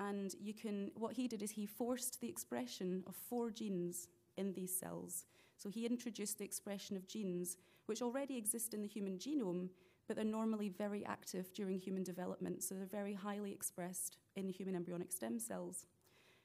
and 0.00 0.34
you 0.38 0.52
can, 0.52 0.90
what 0.96 1.14
he 1.14 1.28
did 1.28 1.40
is 1.40 1.50
he 1.50 1.64
forced 1.64 2.20
the 2.20 2.28
expression 2.28 3.04
of 3.06 3.16
four 3.16 3.50
genes 3.50 4.08
in 4.36 4.52
these 4.52 4.74
cells. 4.78 5.24
So 5.56 5.70
he 5.70 5.86
introduced 5.86 6.38
the 6.38 6.44
expression 6.44 6.96
of 6.96 7.06
genes 7.06 7.56
which 7.92 8.00
already 8.00 8.38
exist 8.38 8.72
in 8.72 8.80
the 8.80 8.88
human 8.88 9.18
genome, 9.18 9.68
but 10.08 10.16
they're 10.16 10.24
normally 10.24 10.70
very 10.70 11.04
active 11.04 11.52
during 11.52 11.78
human 11.78 12.02
development, 12.02 12.62
so 12.62 12.74
they're 12.74 12.86
very 12.86 13.12
highly 13.12 13.52
expressed 13.52 14.16
in 14.34 14.48
human 14.48 14.74
embryonic 14.74 15.12
stem 15.12 15.38
cells. 15.38 15.84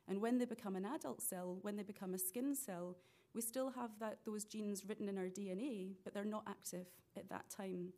And 0.10 0.20
when 0.20 0.40
they 0.40 0.44
become 0.44 0.76
an 0.76 0.84
adult 0.84 1.22
cell, 1.22 1.60
when 1.62 1.78
they 1.78 1.84
become 1.84 2.14
a 2.14 2.18
skin 2.18 2.54
cell, 2.54 2.98
we 3.34 3.40
still 3.40 3.70
have 3.70 3.92
that, 4.02 4.18
those 4.26 4.44
genes 4.44 4.84
written 4.86 5.08
in 5.08 5.18
our 5.18 5.30
DNA, 5.30 5.94
but 6.04 6.14
they're 6.14 6.26
not 6.26 6.44
active 6.50 6.88
at 7.16 7.30
that 7.30 7.50
time. 7.50 7.94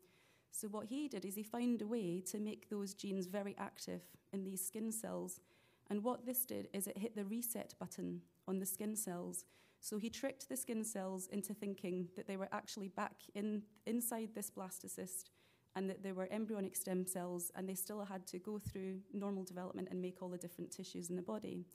So 0.52 0.68
what 0.68 0.86
he 0.86 1.08
did 1.08 1.26
is 1.26 1.34
he 1.34 1.42
found 1.42 1.82
a 1.82 1.88
way 1.88 2.22
to 2.28 2.38
make 2.38 2.70
those 2.70 2.94
genes 2.94 3.26
very 3.26 3.56
active 3.58 4.02
in 4.32 4.44
these 4.44 4.64
skin 4.64 4.92
cells. 4.92 5.42
And 5.90 6.04
what 6.04 6.24
this 6.24 6.46
did 6.46 6.68
is 6.72 6.86
it 6.86 7.00
hit 7.00 7.16
the 7.16 7.26
reset 7.26 7.74
button 7.80 8.22
on 8.48 8.60
the 8.60 8.68
skin 8.68 8.96
cells. 8.96 9.46
So 9.82 9.98
he 9.98 10.10
tricked 10.10 10.50
the 10.50 10.58
skin 10.58 10.84
cells 10.84 11.28
into 11.28 11.54
thinking 11.54 12.10
that 12.16 12.28
they 12.28 12.38
were 12.38 12.50
actually 12.52 12.90
back 12.90 13.16
in, 13.34 13.64
inside 13.86 14.30
this 14.36 14.52
blastocyst 14.52 15.30
and 15.76 15.90
that 15.90 16.04
they 16.04 16.12
were 16.12 16.28
embryonic 16.32 16.76
stem 16.76 17.06
cells 17.06 17.52
and 17.56 17.68
they 17.68 17.76
still 17.76 18.04
had 18.04 18.28
to 18.28 18.40
go 18.40 18.60
through 18.60 19.00
normal 19.14 19.44
development 19.44 19.88
and 19.90 20.02
make 20.02 20.22
all 20.22 20.30
the 20.30 20.38
different 20.38 20.72
tissues 20.72 21.10
in 21.10 21.16
the 21.16 21.22
body. 21.22 21.66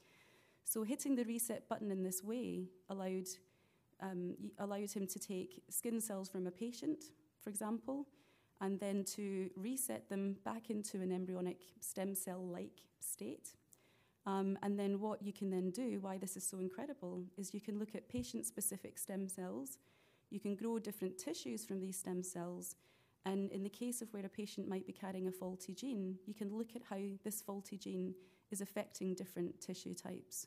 So 0.65 0.83
hitting 0.83 1.15
the 1.15 1.25
reset 1.25 1.69
button 1.69 1.91
in 1.91 2.03
this 2.03 2.23
way 2.23 2.69
allowed, 2.91 3.29
um, 4.01 4.35
allowed 4.59 4.91
him 4.91 5.07
to 5.07 5.19
take 5.19 5.63
skin 5.71 6.01
cells 6.01 6.29
from 6.29 6.47
a 6.47 6.51
patient, 6.51 7.05
for 7.43 7.51
example, 7.51 8.07
and 8.61 8.79
then 8.81 9.05
to 9.05 9.51
reset 9.57 10.09
them 10.09 10.37
back 10.45 10.71
into 10.71 11.01
an 11.01 11.13
embryonic 11.13 11.61
stem 11.81 12.15
cell-like 12.15 12.83
state. 13.01 13.55
Um, 14.27 14.59
and 14.63 14.79
then 14.79 15.01
what 15.01 15.23
you 15.23 15.33
can 15.33 15.51
then 15.51 15.71
do, 15.71 15.99
why 16.01 16.19
this 16.19 16.37
is 16.37 16.47
so 16.47 16.59
incredible, 16.59 17.25
is 17.37 17.53
you 17.53 17.61
can 17.61 17.79
look 17.79 17.95
at 17.95 18.09
patient-specific 18.09 18.99
stem 18.99 19.29
cells, 19.29 19.79
you 20.31 20.41
can 20.41 20.55
grow 20.55 20.79
different 20.79 21.19
tissues 21.19 21.65
from 21.65 21.81
these 21.81 21.99
stem 21.99 22.23
cells, 22.23 22.77
and 23.27 23.51
in 23.53 23.63
the 23.63 23.71
case 23.71 24.03
of 24.03 24.13
where 24.13 24.25
a 24.25 24.29
patient 24.29 24.69
might 24.69 24.87
be 24.87 24.93
carrying 24.93 25.29
a 25.29 25.33
faulty 25.33 25.75
gene, 25.75 26.19
you 26.27 26.35
can 26.35 26.57
look 26.57 26.77
at 26.77 26.83
how 26.89 26.99
this 27.23 27.41
faulty 27.41 27.79
gene 27.79 28.15
is 28.51 28.61
affecting 28.61 29.15
different 29.15 29.61
tissue 29.61 29.95
types. 29.95 30.47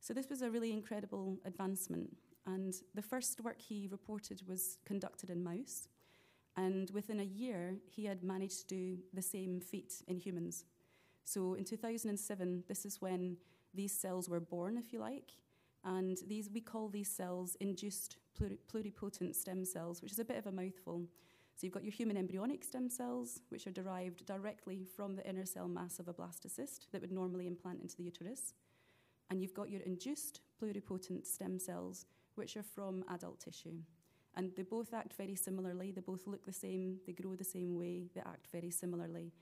So 0.00 0.12
this 0.12 0.28
was 0.28 0.42
a 0.42 0.50
really 0.50 0.72
incredible 0.72 1.38
advancement. 1.44 2.14
And 2.46 2.74
the 2.94 3.02
first 3.02 3.40
work 3.40 3.60
he 3.60 3.88
reported 3.90 4.42
was 4.46 4.78
conducted 4.84 5.30
in 5.30 5.42
mouse. 5.42 5.88
And 6.56 6.90
within 6.90 7.20
a 7.20 7.24
year, 7.24 7.76
he 7.88 8.04
had 8.04 8.22
managed 8.22 8.68
to 8.68 8.74
do 8.74 8.98
the 9.14 9.22
same 9.22 9.60
feat 9.60 10.02
in 10.06 10.18
humans. 10.18 10.64
So 11.24 11.54
in 11.54 11.64
2007, 11.64 12.64
this 12.68 12.84
is 12.84 13.00
when 13.00 13.36
these 13.74 13.92
cells 13.92 14.28
were 14.28 14.40
born, 14.40 14.76
if 14.76 14.92
you 14.92 14.98
like. 14.98 15.32
And 15.84 16.18
these, 16.26 16.50
we 16.50 16.60
call 16.60 16.88
these 16.88 17.10
cells 17.10 17.56
induced 17.60 18.16
pluripotent 18.38 19.34
stem 19.34 19.64
cells, 19.64 20.00
which 20.00 20.12
is 20.12 20.18
a 20.18 20.24
bit 20.24 20.38
of 20.38 20.46
a 20.46 20.52
mouthful. 20.52 21.06
So 21.54 21.66
you've 21.66 21.74
got 21.74 21.84
your 21.84 21.92
human 21.92 22.16
embryonic 22.16 22.64
stem 22.64 22.88
cells, 22.88 23.40
which 23.50 23.66
are 23.66 23.72
derived 23.72 24.24
directly 24.26 24.86
from 24.96 25.16
the 25.16 25.28
inner 25.28 25.44
cell 25.44 25.68
mass 25.68 25.98
of 25.98 26.08
a 26.08 26.14
blastocyst 26.14 26.90
that 26.92 27.00
would 27.00 27.12
normally 27.12 27.46
implant 27.46 27.82
into 27.82 27.96
the 27.96 28.04
uterus. 28.04 28.54
And 29.30 29.40
you've 29.40 29.54
got 29.54 29.70
your 29.70 29.80
induced 29.82 30.40
pluripotent 30.60 31.26
stem 31.26 31.58
cells, 31.58 32.06
which 32.36 32.56
are 32.56 32.62
from 32.62 33.04
adult 33.10 33.40
tissue. 33.40 33.78
And 34.34 34.50
they 34.56 34.62
both 34.62 34.94
act 34.94 35.14
very 35.14 35.34
similarly. 35.34 35.90
They 35.90 36.00
both 36.00 36.26
look 36.26 36.46
the 36.46 36.52
same. 36.52 36.98
They 37.06 37.12
grow 37.12 37.34
the 37.34 37.44
same 37.44 37.78
way. 37.78 38.08
They 38.14 38.22
act 38.22 38.46
very 38.50 38.70
similarly. 38.70 39.32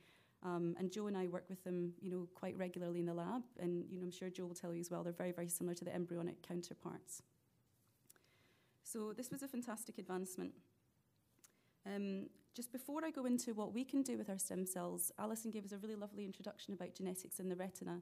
Um, 0.43 0.75
and 0.79 0.91
Joe 0.91 1.07
and 1.07 1.17
I 1.17 1.27
work 1.27 1.45
with 1.49 1.63
them, 1.65 1.93
you 2.01 2.11
know, 2.11 2.27
quite 2.35 2.57
regularly 2.57 3.01
in 3.01 3.07
the 3.07 3.15
lab. 3.15 3.43
And 3.59 3.85
you 3.91 3.99
know, 3.99 4.05
I'm 4.05 4.11
sure 4.11 4.31
Joe 4.31 4.47
will 4.47 4.55
tell 4.55 4.73
you 4.73 4.81
as 4.81 4.91
well. 4.91 5.03
They're 5.03 5.13
very, 5.13 5.33
very 5.33 5.49
similar 5.49 5.75
to 5.75 5.85
the 5.85 5.95
embryonic 5.95 6.43
counterparts. 6.47 7.23
So 8.83 9.13
this 9.17 9.31
was 9.31 9.43
a 9.43 9.49
fantastic 9.49 9.99
advancement. 9.99 10.53
Um, 11.87 12.27
just 12.55 12.73
before 12.73 13.05
I 13.05 13.11
go 13.11 13.27
into 13.27 13.55
what 13.55 13.73
we 13.73 13.85
can 13.85 14.03
do 14.03 14.19
with 14.19 14.29
our 14.29 14.39
stem 14.39 14.67
cells, 14.67 15.13
Alison 15.19 15.51
gave 15.51 15.65
us 15.65 15.73
a 15.73 15.79
really 15.79 15.95
lovely 15.95 16.25
introduction 16.25 16.75
about 16.75 16.95
genetics 16.95 17.39
in 17.39 17.49
the 17.49 17.57
retina. 17.57 18.01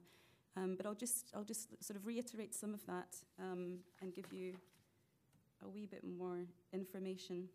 Um, 0.57 0.75
but 0.75 0.85
I'll 0.85 0.95
just, 0.95 1.31
I'll 1.35 1.43
just 1.43 1.83
sort 1.83 1.97
of 1.97 2.05
reiterate 2.05 2.55
some 2.55 2.73
of 2.73 2.85
that 2.87 3.17
um, 3.39 3.79
and 4.01 4.13
give 4.13 4.33
you 4.33 4.55
a 5.63 5.69
wee 5.69 5.85
bit 5.85 6.03
more 6.03 6.39
information 6.73 7.47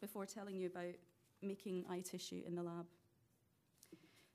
before 0.00 0.26
telling 0.26 0.56
you 0.56 0.66
about 0.66 0.94
making 1.42 1.84
eye 1.88 2.00
tissue 2.00 2.42
in 2.46 2.54
the 2.54 2.62
lab. 2.62 2.86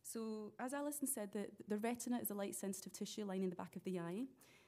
So, 0.03 0.51
as 0.59 0.73
Alison 0.73 1.07
said, 1.07 1.31
the, 1.31 1.47
the 1.67 1.77
retina 1.77 2.19
is 2.19 2.29
a 2.29 2.33
light 2.33 2.55
sensitive 2.55 2.91
tissue 2.91 3.23
lining 3.23 3.49
the 3.49 3.55
back 3.55 3.75
of 3.75 3.83
the 3.85 3.99
eye. 3.99 4.25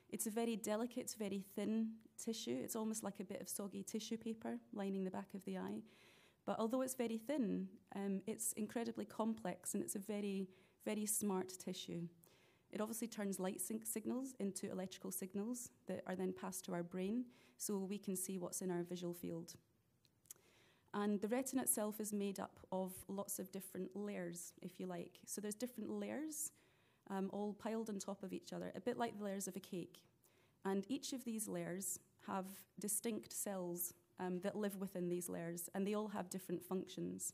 It's 0.09 0.27
a 0.27 0.31
very 0.31 0.55
delicate, 0.55 1.13
very 1.19 1.43
thin 1.55 1.89
tissue. 2.17 2.57
It's 2.63 2.75
almost 2.75 3.03
like 3.03 3.19
a 3.19 3.25
bit 3.25 3.41
of 3.41 3.49
soggy 3.49 3.83
tissue 3.83 4.17
paper 4.17 4.57
lining 4.73 5.03
the 5.03 5.11
back 5.11 5.33
of 5.33 5.43
the 5.43 5.57
eye. 5.57 5.81
But 6.45 6.57
although 6.57 6.81
it's 6.81 6.95
very 6.95 7.17
thin, 7.17 7.67
um, 7.95 8.21
it's 8.27 8.53
incredibly 8.53 9.03
complex 9.03 9.73
and 9.73 9.83
it's 9.83 9.95
a 9.95 9.99
very, 9.99 10.47
very 10.85 11.05
smart 11.05 11.49
tissue. 11.59 12.07
It 12.71 12.79
obviously 12.81 13.07
turns 13.07 13.39
light 13.39 13.61
signals 13.61 14.35
into 14.39 14.71
electrical 14.71 15.11
signals 15.11 15.69
that 15.87 16.03
are 16.07 16.15
then 16.15 16.33
passed 16.33 16.65
to 16.65 16.73
our 16.73 16.83
brain 16.83 17.25
so 17.57 17.77
we 17.77 17.97
can 17.97 18.15
see 18.15 18.37
what's 18.37 18.61
in 18.61 18.71
our 18.71 18.83
visual 18.83 19.13
field. 19.13 19.55
And 20.95 21.19
the 21.19 21.27
retina 21.27 21.63
itself 21.63 21.99
is 21.99 22.13
made 22.13 22.39
up 22.39 22.57
of 22.71 22.93
lots 23.09 23.37
of 23.37 23.51
different 23.51 23.89
layers, 23.95 24.53
if 24.61 24.79
you 24.79 24.87
like. 24.87 25.19
So 25.25 25.41
there's 25.41 25.53
different 25.53 25.89
layers 25.89 26.51
um, 27.09 27.29
all 27.33 27.53
piled 27.53 27.89
on 27.89 27.99
top 27.99 28.23
of 28.23 28.31
each 28.31 28.53
other, 28.53 28.71
a 28.75 28.79
bit 28.79 28.97
like 28.97 29.17
the 29.17 29.25
layers 29.25 29.47
of 29.49 29.57
a 29.57 29.59
cake. 29.59 29.99
And 30.63 30.85
each 30.87 31.11
of 31.11 31.25
these 31.25 31.49
layers 31.49 31.99
have 32.27 32.45
distinct 32.79 33.33
cells 33.33 33.93
um, 34.21 34.39
that 34.39 34.55
live 34.55 34.77
within 34.77 35.09
these 35.09 35.27
layers, 35.27 35.69
and 35.75 35.85
they 35.85 35.93
all 35.93 36.07
have 36.07 36.29
different 36.29 36.63
functions. 36.63 37.33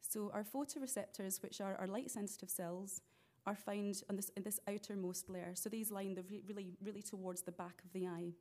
So 0.00 0.30
our 0.32 0.44
photoreceptors, 0.44 1.42
which 1.42 1.60
are 1.60 1.74
our 1.80 1.88
light 1.88 2.12
sensitive 2.12 2.48
cells, 2.48 3.00
are 3.44 3.56
found 3.56 4.02
on 4.08 4.16
this, 4.16 4.30
in 4.36 4.44
this 4.44 4.60
outermost 4.68 5.28
layer. 5.28 5.52
So 5.54 5.68
these 5.68 5.90
line 5.90 6.14
the 6.14 6.22
re- 6.22 6.42
really, 6.46 6.76
really 6.80 7.02
towards 7.02 7.42
the 7.42 7.52
back 7.52 7.82
of 7.84 7.92
the 7.92 8.06
eye. 8.06 8.34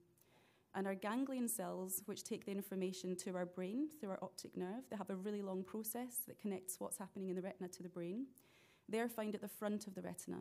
And 0.75 0.85
our 0.85 0.95
ganglion 0.95 1.47
cells, 1.47 2.03
which 2.05 2.23
take 2.23 2.45
the 2.45 2.51
information 2.51 3.15
to 3.17 3.35
our 3.35 3.45
brain 3.45 3.87
through 3.99 4.11
our 4.11 4.19
optic 4.21 4.55
nerve, 4.55 4.83
they 4.89 4.97
have 4.97 5.09
a 5.09 5.15
really 5.15 5.41
long 5.41 5.63
process 5.63 6.19
that 6.27 6.39
connects 6.39 6.79
what's 6.79 6.97
happening 6.97 7.29
in 7.29 7.35
the 7.35 7.41
retina 7.41 7.67
to 7.69 7.83
the 7.83 7.89
brain. 7.89 8.27
They're 8.87 9.09
found 9.09 9.33
at 9.33 9.41
the 9.41 9.47
front 9.47 9.87
of 9.87 9.95
the 9.95 10.01
retina. 10.01 10.37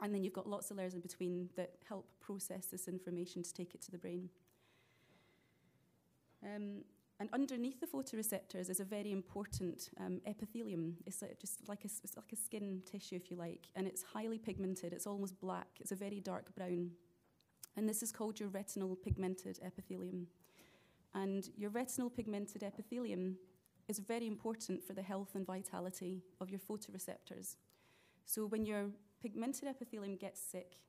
And 0.00 0.12
then 0.12 0.24
you've 0.24 0.32
got 0.32 0.48
lots 0.48 0.70
of 0.70 0.76
layers 0.76 0.94
in 0.94 1.00
between 1.00 1.50
that 1.56 1.74
help 1.88 2.08
process 2.20 2.66
this 2.66 2.88
information 2.88 3.42
to 3.42 3.54
take 3.54 3.74
it 3.74 3.82
to 3.82 3.92
the 3.92 3.98
brain. 3.98 4.28
Um, 6.44 6.84
and 7.20 7.28
underneath 7.32 7.80
the 7.80 7.86
photoreceptors 7.86 8.68
is 8.68 8.80
a 8.80 8.84
very 8.84 9.12
important 9.12 9.88
um, 10.00 10.20
epithelium. 10.26 10.96
It's 11.06 11.22
like, 11.22 11.38
just 11.38 11.68
like 11.68 11.84
a, 11.84 11.88
it's 12.02 12.16
like 12.16 12.32
a 12.32 12.36
skin 12.36 12.82
tissue, 12.90 13.14
if 13.14 13.30
you 13.30 13.36
like, 13.36 13.68
and 13.76 13.86
it's 13.86 14.02
highly 14.02 14.38
pigmented. 14.38 14.92
It's 14.92 15.06
almost 15.06 15.40
black. 15.40 15.68
It's 15.80 15.92
a 15.92 15.96
very 15.96 16.18
dark 16.18 16.52
brown. 16.56 16.90
And 17.76 17.88
this 17.88 18.02
is 18.02 18.12
called 18.12 18.38
your 18.38 18.48
retinal 18.48 18.96
pigmented 18.96 19.58
epithelium. 19.64 20.28
And 21.14 21.48
your 21.56 21.70
retinal 21.70 22.10
pigmented 22.10 22.62
epithelium 22.62 23.36
is 23.88 23.98
very 23.98 24.26
important 24.26 24.82
for 24.82 24.92
the 24.92 25.02
health 25.02 25.34
and 25.34 25.46
vitality 25.46 26.22
of 26.40 26.50
your 26.50 26.60
photoreceptors. 26.60 27.56
So 28.24 28.46
when 28.46 28.64
your 28.64 28.86
pigmented 29.20 29.68
epithelium 29.68 30.16
gets 30.16 30.40
sick, 30.40 30.80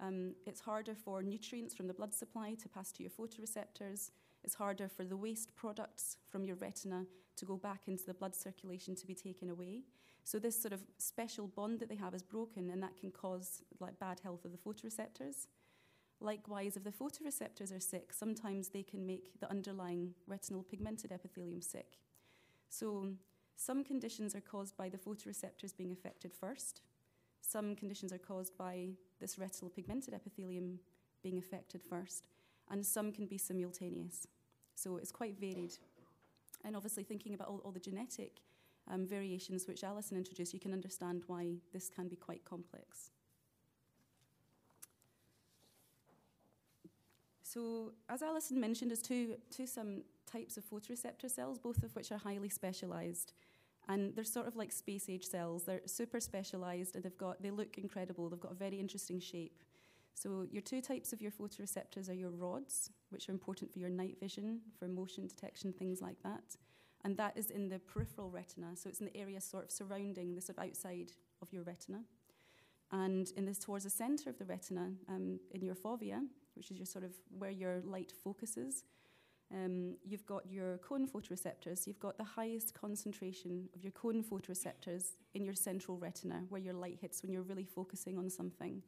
um, 0.00 0.34
it's 0.46 0.60
harder 0.60 0.94
for 0.94 1.22
nutrients 1.22 1.74
from 1.74 1.86
the 1.86 1.94
blood 1.94 2.14
supply 2.14 2.54
to 2.54 2.68
pass 2.68 2.90
to 2.92 3.02
your 3.02 3.10
photoreceptors. 3.10 4.10
It's 4.42 4.54
harder 4.54 4.88
for 4.88 5.04
the 5.04 5.16
waste 5.16 5.54
products 5.54 6.16
from 6.26 6.44
your 6.44 6.56
retina 6.56 7.04
to 7.36 7.44
go 7.44 7.56
back 7.56 7.82
into 7.86 8.04
the 8.06 8.14
blood 8.14 8.34
circulation 8.34 8.94
to 8.96 9.06
be 9.06 9.14
taken 9.14 9.50
away. 9.50 9.82
So 10.24 10.38
this 10.38 10.60
sort 10.60 10.72
of 10.72 10.80
special 10.98 11.46
bond 11.48 11.80
that 11.80 11.88
they 11.88 11.96
have 11.96 12.14
is 12.14 12.22
broken, 12.22 12.70
and 12.70 12.82
that 12.82 12.96
can 12.98 13.10
cause 13.10 13.62
like 13.78 13.98
bad 13.98 14.20
health 14.20 14.44
of 14.44 14.52
the 14.52 14.58
photoreceptors. 14.58 15.46
Likewise, 16.20 16.76
if 16.76 16.84
the 16.84 16.90
photoreceptors 16.90 17.74
are 17.74 17.80
sick, 17.80 18.12
sometimes 18.12 18.68
they 18.68 18.82
can 18.82 19.06
make 19.06 19.40
the 19.40 19.50
underlying 19.50 20.14
retinal 20.26 20.62
pigmented 20.62 21.12
epithelium 21.12 21.62
sick. 21.62 21.98
So, 22.68 23.08
some 23.56 23.82
conditions 23.82 24.34
are 24.34 24.40
caused 24.40 24.76
by 24.76 24.90
the 24.90 24.98
photoreceptors 24.98 25.76
being 25.76 25.92
affected 25.92 26.32
first. 26.34 26.82
Some 27.40 27.74
conditions 27.74 28.12
are 28.12 28.18
caused 28.18 28.56
by 28.58 28.90
this 29.18 29.38
retinal 29.38 29.70
pigmented 29.70 30.12
epithelium 30.12 30.78
being 31.22 31.38
affected 31.38 31.82
first, 31.82 32.28
and 32.70 32.84
some 32.84 33.12
can 33.12 33.26
be 33.26 33.38
simultaneous. 33.38 34.26
So, 34.74 34.98
it's 34.98 35.12
quite 35.12 35.40
varied. 35.40 35.78
And 36.64 36.76
obviously, 36.76 37.02
thinking 37.02 37.32
about 37.32 37.48
all, 37.48 37.62
all 37.64 37.72
the 37.72 37.80
genetic 37.80 38.42
um, 38.92 39.06
variations 39.06 39.66
which 39.66 39.84
Alison 39.84 40.18
introduced, 40.18 40.52
you 40.52 40.60
can 40.60 40.74
understand 40.74 41.22
why 41.28 41.54
this 41.72 41.88
can 41.88 42.08
be 42.08 42.16
quite 42.16 42.44
complex. 42.44 43.10
So, 47.52 47.90
as 48.08 48.22
Alison 48.22 48.60
mentioned, 48.60 48.92
there's 48.92 49.02
two, 49.02 49.34
two 49.50 49.66
some 49.66 50.02
types 50.30 50.56
of 50.56 50.64
photoreceptor 50.70 51.28
cells, 51.28 51.58
both 51.58 51.82
of 51.82 51.96
which 51.96 52.12
are 52.12 52.18
highly 52.18 52.48
specialized. 52.48 53.32
And 53.88 54.14
they're 54.14 54.22
sort 54.22 54.46
of 54.46 54.54
like 54.54 54.70
space 54.70 55.08
age 55.08 55.26
cells. 55.26 55.64
They're 55.64 55.80
super 55.84 56.20
specialized 56.20 56.94
and 56.94 57.02
they've 57.02 57.18
got, 57.18 57.42
they 57.42 57.50
look 57.50 57.76
incredible. 57.76 58.28
They've 58.28 58.38
got 58.38 58.52
a 58.52 58.54
very 58.66 58.78
interesting 58.78 59.18
shape. 59.18 59.64
So, 60.14 60.46
your 60.48 60.62
two 60.62 60.80
types 60.80 61.12
of 61.12 61.20
your 61.20 61.32
photoreceptors 61.32 62.08
are 62.08 62.14
your 62.14 62.30
rods, 62.30 62.90
which 63.08 63.28
are 63.28 63.32
important 63.32 63.72
for 63.72 63.80
your 63.80 63.88
night 63.88 64.18
vision, 64.20 64.60
for 64.78 64.86
motion 64.86 65.26
detection, 65.26 65.72
things 65.72 66.00
like 66.00 66.22
that. 66.22 66.56
And 67.02 67.16
that 67.16 67.36
is 67.36 67.50
in 67.50 67.68
the 67.68 67.80
peripheral 67.80 68.30
retina. 68.30 68.76
So, 68.76 68.88
it's 68.88 69.00
in 69.00 69.06
the 69.06 69.16
area 69.16 69.40
sort 69.40 69.64
of 69.64 69.70
surrounding 69.72 70.36
the 70.36 70.40
sort 70.40 70.58
of 70.58 70.64
outside 70.64 71.14
of 71.42 71.52
your 71.52 71.64
retina. 71.64 72.02
And 72.92 73.32
in 73.36 73.44
this, 73.44 73.58
towards 73.58 73.84
the 73.84 73.90
center 73.90 74.30
of 74.30 74.38
the 74.38 74.44
retina, 74.44 74.92
um, 75.08 75.40
in 75.52 75.64
your 75.64 75.74
fovea, 75.74 76.20
which 76.54 76.70
is 76.70 76.76
your 76.76 76.86
sort 76.86 77.04
of 77.04 77.12
where 77.38 77.50
your 77.50 77.80
light 77.84 78.12
focuses. 78.24 78.84
Um, 79.52 79.96
you've 80.04 80.26
got 80.26 80.44
your 80.48 80.78
cone 80.78 81.08
photoreceptors. 81.08 81.86
You've 81.86 81.98
got 81.98 82.16
the 82.16 82.24
highest 82.24 82.72
concentration 82.72 83.68
of 83.74 83.82
your 83.82 83.90
cone 83.92 84.22
photoreceptors 84.22 85.16
in 85.34 85.44
your 85.44 85.54
central 85.54 85.96
retina, 85.96 86.44
where 86.48 86.60
your 86.60 86.74
light 86.74 86.98
hits 87.00 87.22
when 87.22 87.32
you're 87.32 87.42
really 87.42 87.64
focusing 87.64 88.16
on 88.16 88.30
something. 88.30 88.82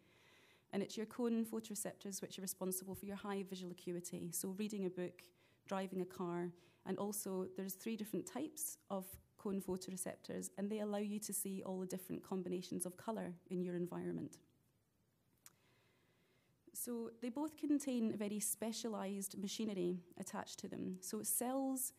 And 0.72 0.82
it's 0.82 0.96
your 0.96 1.06
cone 1.06 1.44
photoreceptors 1.44 2.22
which 2.22 2.38
are 2.38 2.42
responsible 2.42 2.94
for 2.94 3.06
your 3.06 3.16
high 3.16 3.44
visual 3.48 3.72
acuity. 3.72 4.30
So, 4.32 4.54
reading 4.56 4.86
a 4.86 4.90
book, 4.90 5.22
driving 5.66 6.00
a 6.00 6.06
car, 6.06 6.50
and 6.86 6.96
also 6.98 7.46
there's 7.56 7.74
three 7.74 7.96
different 7.96 8.26
types 8.26 8.78
of 8.88 9.04
cone 9.38 9.60
photoreceptors, 9.60 10.50
and 10.56 10.70
they 10.70 10.78
allow 10.78 10.98
you 10.98 11.18
to 11.18 11.32
see 11.32 11.62
all 11.66 11.80
the 11.80 11.86
different 11.86 12.22
combinations 12.22 12.86
of 12.86 12.96
colour 12.96 13.32
in 13.50 13.62
your 13.62 13.74
environment. 13.74 14.38
So 16.74 17.10
they 17.20 17.28
both 17.28 17.56
contain 17.56 18.16
very 18.16 18.40
specialized 18.40 19.38
machinery 19.38 20.00
attached 20.18 20.58
to 20.60 20.68
them. 20.68 20.96
So 21.00 21.22
cells 21.22 21.92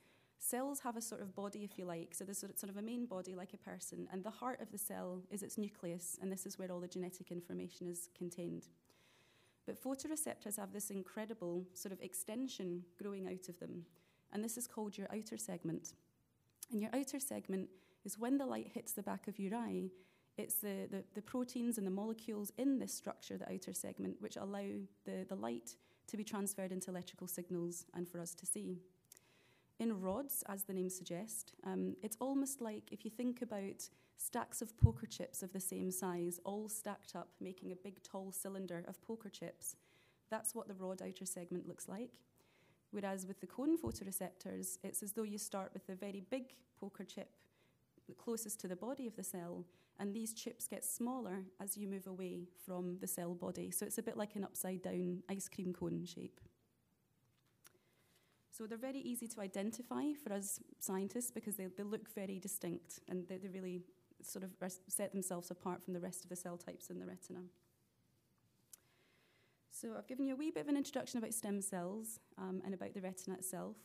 cells 0.44 0.82
have 0.82 0.98
a 0.98 1.02
sort 1.02 1.22
of 1.22 1.34
body, 1.36 1.64
if 1.64 1.80
you 1.80 1.86
like. 1.86 2.14
So 2.14 2.26
there's 2.26 2.40
sort 2.40 2.70
of 2.70 2.78
a 2.78 2.82
main 2.82 3.06
body 3.06 3.34
like 3.34 3.54
a 3.54 3.58
person, 3.58 4.08
and 4.12 4.24
the 4.24 4.30
heart 4.30 4.60
of 4.62 4.72
the 4.72 4.78
cell 4.78 5.22
is 5.32 5.42
its 5.42 5.58
nucleus, 5.58 6.18
and 6.22 6.32
this 6.32 6.46
is 6.46 6.60
where 6.60 6.72
all 6.72 6.82
the 6.82 6.88
genetic 6.88 7.32
information 7.32 7.88
is 7.88 8.10
contained. 8.18 8.68
But 9.66 9.82
photoreceptors 9.82 10.58
have 10.58 10.74
this 10.74 10.90
incredible 10.90 11.66
sort 11.74 11.94
of 11.94 12.02
extension 12.02 12.84
growing 13.02 13.28
out 13.28 13.48
of 13.48 13.60
them, 13.60 13.86
and 14.34 14.44
this 14.44 14.58
is 14.58 14.68
called 14.68 14.98
your 14.98 15.08
outer 15.16 15.38
segment. 15.38 15.94
And 16.72 16.82
your 16.82 16.92
outer 16.94 17.20
segment 17.20 17.70
is 18.04 18.20
when 18.20 18.38
the 18.38 18.46
light 18.46 18.72
hits 18.74 18.92
the 18.92 19.04
back 19.04 19.30
of 19.30 19.40
your 19.40 19.56
eye, 19.56 19.92
it's 20.38 20.56
the, 20.56 20.88
the, 20.90 21.04
the, 21.14 21.22
proteins 21.22 21.78
and 21.78 21.86
the 21.86 21.92
molecules 21.92 22.52
in 22.58 22.80
this 22.80 22.94
structure, 22.94 23.38
the 23.38 23.52
outer 23.52 23.74
segment, 23.74 24.16
which 24.20 24.36
allow 24.36 24.66
the, 25.06 25.26
the 25.30 25.36
light 25.36 25.76
to 26.08 26.18
be 26.18 26.24
transferred 26.24 26.72
into 26.72 26.90
electrical 26.90 27.28
signals 27.28 27.86
and 27.94 28.08
for 28.08 28.20
us 28.20 28.34
to 28.36 28.46
see. 28.46 28.80
In 29.80 30.02
rods, 30.02 30.44
as 30.48 30.64
the 30.64 30.74
name 30.74 30.90
suggests, 30.90 31.52
um, 31.66 31.96
it's 32.02 32.18
almost 32.20 32.62
like 32.62 32.84
if 32.92 33.06
you 33.06 33.12
think 33.12 33.42
about 33.42 33.88
stacks 34.18 34.62
of 34.62 34.78
poker 34.78 35.06
chips 35.06 35.44
of 35.44 35.54
the 35.54 35.60
same 35.60 35.92
size, 35.92 36.40
all 36.46 36.68
stacked 36.68 37.16
up, 37.16 37.30
making 37.40 37.72
a 37.72 37.76
big 37.76 38.02
tall 38.04 38.32
cylinder 38.32 38.84
of 38.88 39.02
poker 39.02 39.30
chips. 39.30 39.76
That's 40.30 40.56
what 40.56 40.68
the 40.68 40.74
rod 40.74 41.02
outer 41.02 41.26
segment 41.26 41.68
looks 41.68 41.88
like. 41.88 42.12
Whereas 42.92 43.26
with 43.26 43.40
the 43.40 43.48
cone 43.48 43.78
photoreceptors, 43.78 44.78
it's 44.84 45.04
as 45.04 45.14
though 45.14 45.24
you 45.24 45.38
start 45.38 45.72
with 45.74 45.90
a 45.90 45.96
very 45.96 46.24
big 46.30 46.56
poker 46.80 47.04
chip 47.04 47.30
closest 48.14 48.60
to 48.62 48.68
the 48.68 48.76
body 48.76 49.08
of 49.08 49.16
the 49.16 49.24
cell, 49.24 49.66
and 50.00 50.14
these 50.14 50.34
chips 50.34 50.68
get 50.68 50.84
smaller 50.84 51.44
as 51.60 51.78
you 51.78 51.88
move 51.88 52.08
away 52.08 52.48
from 52.66 52.98
the 53.00 53.08
cell 53.08 53.34
body. 53.34 53.72
So 53.72 53.86
it's 53.86 53.98
a 53.98 54.04
bit 54.04 54.18
like 54.18 54.36
an 54.36 54.44
upside 54.44 54.82
down 54.82 55.24
ice 55.30 55.48
cream 55.48 55.74
cone 55.74 56.06
shape. 56.06 56.40
So 58.52 58.68
they're 58.68 58.78
very 58.78 59.00
easy 59.00 59.28
to 59.30 59.42
identify 59.42 60.14
for 60.24 60.32
us 60.34 60.60
scientists 60.80 61.32
because 61.32 61.56
they, 61.56 61.68
they 61.76 61.84
look 61.84 62.14
very 62.14 62.40
distinct 62.40 63.00
and 63.10 63.28
they, 63.28 63.38
they 63.38 63.48
really 63.48 63.82
sort 64.22 64.44
of 64.44 64.52
set 64.88 65.12
themselves 65.12 65.50
apart 65.52 65.84
from 65.84 65.94
the 65.94 66.00
rest 66.00 66.24
of 66.24 66.30
the 66.30 66.36
cell 66.36 66.58
types 66.58 66.90
in 66.90 67.00
the 67.00 67.06
retina. 67.06 67.40
So 69.72 69.96
I've 69.98 70.08
given 70.08 70.26
you 70.26 70.36
a 70.36 70.38
wee 70.38 70.52
bit 70.52 70.62
of 70.62 70.70
an 70.70 70.78
introduction 70.78 71.18
about 71.18 71.34
stem 71.34 71.62
cells 71.62 72.20
um, 72.38 72.62
and 72.64 72.74
about 72.74 72.94
the 72.94 73.02
retina 73.02 73.36
itself. 73.36 73.76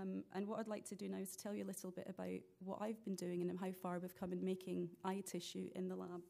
Um, 0.00 0.24
and 0.34 0.46
what 0.46 0.58
I'd 0.58 0.68
like 0.68 0.84
to 0.86 0.94
do 0.94 1.08
now 1.08 1.18
is 1.18 1.36
tell 1.36 1.54
you 1.54 1.64
a 1.64 1.66
little 1.66 1.90
bit 1.90 2.06
about 2.08 2.40
what 2.64 2.80
I've 2.80 3.04
been 3.04 3.14
doing 3.14 3.42
and 3.42 3.58
how 3.58 3.72
far 3.72 3.98
we've 3.98 4.18
come 4.18 4.32
in 4.32 4.44
making 4.44 4.88
eye 5.04 5.22
tissue 5.26 5.68
in 5.74 5.88
the 5.88 5.96
lab. 5.96 6.22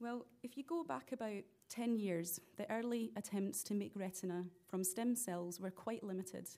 Well, 0.00 0.26
if 0.44 0.56
you 0.56 0.62
go 0.62 0.84
back 0.84 1.10
about 1.10 1.42
10 1.70 1.96
years, 1.96 2.40
the 2.56 2.70
early 2.70 3.10
attempts 3.16 3.64
to 3.64 3.74
make 3.74 3.92
retina 3.96 4.44
from 4.68 4.84
stem 4.84 5.16
cells 5.16 5.58
were 5.58 5.72
quite 5.72 6.04
limited. 6.04 6.48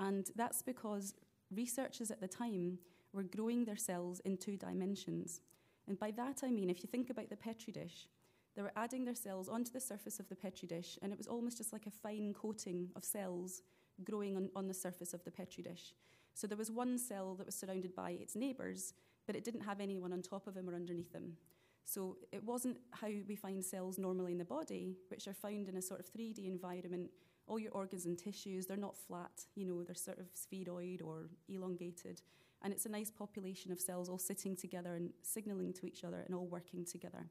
And 0.00 0.28
that's 0.34 0.60
because 0.60 1.14
researchers 1.54 2.10
at 2.10 2.20
the 2.20 2.26
time 2.26 2.78
were 3.12 3.22
growing 3.22 3.64
their 3.64 3.76
cells 3.76 4.20
in 4.24 4.36
two 4.36 4.56
dimensions. 4.56 5.40
And 5.86 5.98
by 5.98 6.10
that 6.12 6.40
I 6.42 6.50
mean, 6.50 6.68
if 6.68 6.82
you 6.82 6.88
think 6.90 7.10
about 7.10 7.30
the 7.30 7.36
Petri 7.36 7.72
dish, 7.72 8.08
they 8.54 8.62
were 8.62 8.72
adding 8.76 9.04
their 9.04 9.14
cells 9.14 9.48
onto 9.48 9.72
the 9.72 9.80
surface 9.80 10.20
of 10.20 10.28
the 10.28 10.36
Petri 10.36 10.68
dish, 10.68 10.98
and 11.02 11.12
it 11.12 11.18
was 11.18 11.26
almost 11.26 11.58
just 11.58 11.72
like 11.72 11.86
a 11.86 11.90
fine 11.90 12.32
coating 12.34 12.88
of 12.94 13.04
cells 13.04 13.62
growing 14.04 14.36
on, 14.36 14.48
on 14.54 14.68
the 14.68 14.74
surface 14.74 15.14
of 15.14 15.24
the 15.24 15.30
Petri 15.30 15.62
dish. 15.62 15.94
So 16.34 16.46
there 16.46 16.58
was 16.58 16.70
one 16.70 16.98
cell 16.98 17.34
that 17.36 17.46
was 17.46 17.54
surrounded 17.54 17.94
by 17.94 18.12
its 18.12 18.34
neighbours, 18.34 18.94
but 19.26 19.36
it 19.36 19.44
didn't 19.44 19.62
have 19.62 19.80
anyone 19.80 20.12
on 20.12 20.22
top 20.22 20.46
of 20.46 20.54
them 20.54 20.68
or 20.68 20.74
underneath 20.74 21.12
them. 21.12 21.36
So 21.84 22.16
it 22.32 22.42
wasn't 22.42 22.78
how 22.92 23.08
we 23.28 23.36
find 23.36 23.64
cells 23.64 23.98
normally 23.98 24.32
in 24.32 24.38
the 24.38 24.44
body, 24.44 24.96
which 25.08 25.28
are 25.28 25.34
found 25.34 25.68
in 25.68 25.76
a 25.76 25.82
sort 25.82 26.00
of 26.00 26.06
3D 26.06 26.46
environment. 26.46 27.10
All 27.46 27.58
your 27.58 27.72
organs 27.72 28.06
and 28.06 28.18
tissues, 28.18 28.66
they're 28.66 28.76
not 28.76 28.96
flat, 28.96 29.44
you 29.54 29.66
know, 29.66 29.82
they're 29.82 29.94
sort 29.94 30.18
of 30.18 30.26
spheroid 30.32 31.02
or 31.02 31.28
elongated. 31.48 32.22
And 32.62 32.72
it's 32.72 32.86
a 32.86 32.90
nice 32.90 33.10
population 33.10 33.70
of 33.70 33.80
cells 33.80 34.08
all 34.08 34.18
sitting 34.18 34.56
together 34.56 34.94
and 34.94 35.10
signaling 35.20 35.74
to 35.74 35.86
each 35.86 36.04
other 36.04 36.20
and 36.20 36.34
all 36.34 36.46
working 36.46 36.86
together, 36.86 37.26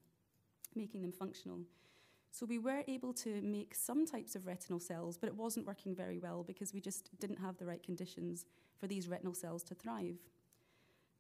making 0.76 1.02
them 1.02 1.12
functional. 1.12 1.60
So 2.32 2.48
we 2.48 2.58
were 2.58 2.84
able 2.88 3.14
to 3.14 3.42
make 3.42 3.76
some 3.76 4.08
types 4.08 4.36
of 4.36 4.48
retinal 4.48 4.80
cells, 4.80 5.18
but 5.18 5.28
it 5.28 5.36
wasn't 5.36 5.68
working 5.68 5.96
very 5.96 6.18
well 6.18 6.44
because 6.44 6.74
we 6.74 6.82
just 6.82 7.10
didn't 7.20 7.40
have 7.40 7.58
the 7.58 7.66
right 7.66 7.84
conditions 7.84 8.46
for 8.80 8.88
these 8.88 9.08
retinal 9.08 9.36
cells 9.36 9.64
to 9.66 9.76
thrive. 9.76 10.18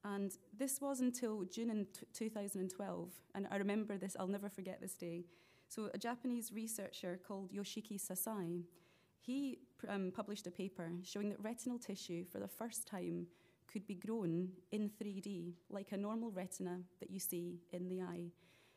And 0.04 0.36
this 0.58 0.82
was 0.82 1.02
until 1.02 1.44
June 1.46 1.70
in 1.70 1.88
2012. 2.14 3.10
And 3.36 3.48
I 3.52 3.58
remember 3.58 3.98
this, 3.98 4.18
I'll 4.20 4.28
never 4.28 4.50
forget 4.50 4.82
this 4.82 4.96
day. 4.96 5.26
So, 5.70 5.90
a 5.94 5.98
Japanese 5.98 6.52
researcher 6.52 7.20
called 7.26 7.52
Yoshiki 7.54 8.00
Sasai, 8.00 8.64
he 9.20 9.60
um, 9.88 10.12
published 10.14 10.46
a 10.48 10.52
paper 10.52 10.92
showing 11.04 11.30
that 11.30 11.42
retinal 11.42 11.80
tissue, 11.80 12.26
for 12.26 12.40
the 12.40 12.48
first 12.48 12.88
time, 12.88 13.28
could 13.72 13.88
be 13.88 13.96
grown 13.96 14.50
in 14.72 14.90
3D, 15.02 15.54
like 15.70 15.92
a 15.92 15.98
normal 15.98 16.32
retina 16.32 16.80
that 17.00 17.10
you 17.10 17.20
see 17.20 17.62
in 17.72 17.88
the 17.88 18.02
eye. 18.02 18.26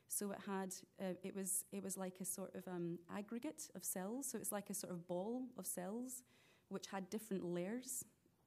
So 0.09 0.31
it 0.31 0.39
had, 0.47 0.74
uh, 1.01 1.15
it 1.23 1.35
was, 1.35 1.65
it 1.73 1.83
was 1.83 1.97
like 1.97 2.15
a 2.20 2.24
sort 2.24 2.55
of 2.55 2.66
um, 2.69 2.99
aggregate 3.15 3.69
of 3.74 3.85
cells. 3.85 4.31
So 4.31 4.39
it's 4.39 4.53
like 4.53 4.70
a 4.70 4.74
sort 4.74 4.93
of 4.93 5.07
ball 5.07 5.43
of 5.59 5.66
cells, 5.66 6.23
which 6.69 6.87
had 6.87 7.11
different 7.11 7.45
layers 7.45 8.05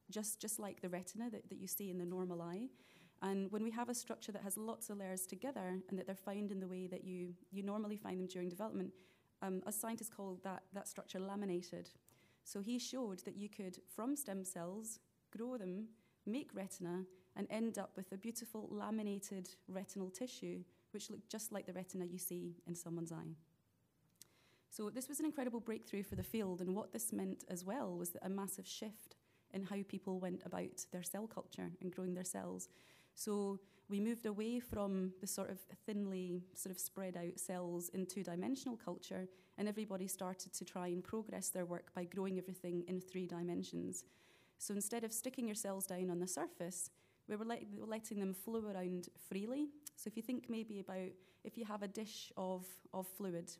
just, 0.09 0.39
just 0.39 0.59
like 0.59 0.81
the 0.81 0.89
retina 0.89 1.29
that, 1.29 1.49
that 1.49 1.59
you 1.59 1.67
see 1.67 1.89
in 1.89 1.97
the 1.97 2.05
normal 2.05 2.41
eye. 2.41 2.69
And 3.21 3.51
when 3.51 3.63
we 3.63 3.71
have 3.71 3.89
a 3.89 3.93
structure 3.93 4.31
that 4.31 4.41
has 4.43 4.57
lots 4.57 4.89
of 4.89 4.97
layers 4.97 5.25
together 5.25 5.81
and 5.89 5.99
that 5.99 6.07
they're 6.07 6.15
found 6.15 6.51
in 6.51 6.59
the 6.59 6.67
way 6.67 6.87
that 6.87 7.03
you, 7.03 7.33
you 7.51 7.63
normally 7.63 7.97
find 7.97 8.19
them 8.19 8.27
during 8.27 8.49
development, 8.49 8.91
um, 9.41 9.61
a 9.65 9.71
scientist 9.71 10.15
called 10.15 10.43
that, 10.43 10.63
that 10.73 10.87
structure 10.87 11.19
laminated. 11.19 11.89
So 12.43 12.61
he 12.61 12.79
showed 12.79 13.19
that 13.25 13.35
you 13.35 13.49
could, 13.49 13.77
from 13.93 14.15
stem 14.15 14.43
cells, 14.43 14.99
grow 15.35 15.57
them, 15.57 15.89
make 16.25 16.51
retina, 16.53 17.03
and 17.35 17.47
end 17.49 17.77
up 17.77 17.91
with 17.95 18.11
a 18.11 18.17
beautiful 18.17 18.67
laminated 18.71 19.49
retinal 19.67 20.09
tissue, 20.09 20.63
which 20.91 21.09
looked 21.09 21.29
just 21.29 21.51
like 21.51 21.65
the 21.65 21.73
retina 21.73 22.05
you 22.05 22.17
see 22.17 22.55
in 22.67 22.75
someone's 22.75 23.11
eye. 23.11 23.35
So 24.69 24.89
this 24.89 25.09
was 25.09 25.19
an 25.19 25.25
incredible 25.25 25.59
breakthrough 25.59 26.03
for 26.03 26.15
the 26.15 26.23
field, 26.23 26.61
and 26.61 26.75
what 26.75 26.93
this 26.93 27.11
meant 27.11 27.43
as 27.49 27.65
well 27.65 27.97
was 27.97 28.15
a 28.21 28.29
massive 28.29 28.67
shift 28.67 29.15
in 29.51 29.63
how 29.63 29.77
people 29.87 30.19
went 30.19 30.43
about 30.45 30.85
their 30.91 31.03
cell 31.03 31.27
culture 31.27 31.71
and 31.81 31.91
growing 31.91 32.13
their 32.13 32.23
cells. 32.23 32.69
So 33.15 33.59
we 33.89 33.99
moved 33.99 34.27
away 34.27 34.59
from 34.59 35.11
the 35.19 35.27
sort 35.27 35.49
of 35.49 35.59
thinly 35.87 36.43
sort 36.53 36.73
of 36.73 36.79
spread 36.79 37.17
out 37.17 37.39
cells 37.39 37.89
in 37.89 38.05
two 38.05 38.23
dimensional 38.23 38.77
culture, 38.77 39.27
and 39.57 39.67
everybody 39.67 40.07
started 40.07 40.53
to 40.53 40.63
try 40.63 40.87
and 40.87 41.03
progress 41.03 41.49
their 41.49 41.65
work 41.65 41.93
by 41.95 42.03
growing 42.03 42.37
everything 42.37 42.83
in 42.87 43.01
three 43.01 43.25
dimensions. 43.25 44.05
So 44.59 44.75
instead 44.75 45.03
of 45.03 45.11
sticking 45.11 45.47
your 45.47 45.55
cells 45.55 45.87
down 45.87 46.11
on 46.11 46.19
the 46.19 46.27
surface, 46.27 46.91
we 47.29 47.35
were, 47.35 47.45
let, 47.45 47.63
letting 47.87 48.19
them 48.19 48.33
flow 48.33 48.63
around 48.73 49.09
freely. 49.27 49.69
So 49.95 50.07
if 50.07 50.17
you 50.17 50.23
think 50.23 50.49
maybe 50.49 50.79
about 50.79 51.09
if 51.43 51.57
you 51.57 51.65
have 51.65 51.83
a 51.83 51.87
dish 51.87 52.31
of, 52.35 52.65
of 52.93 53.07
fluid, 53.07 53.51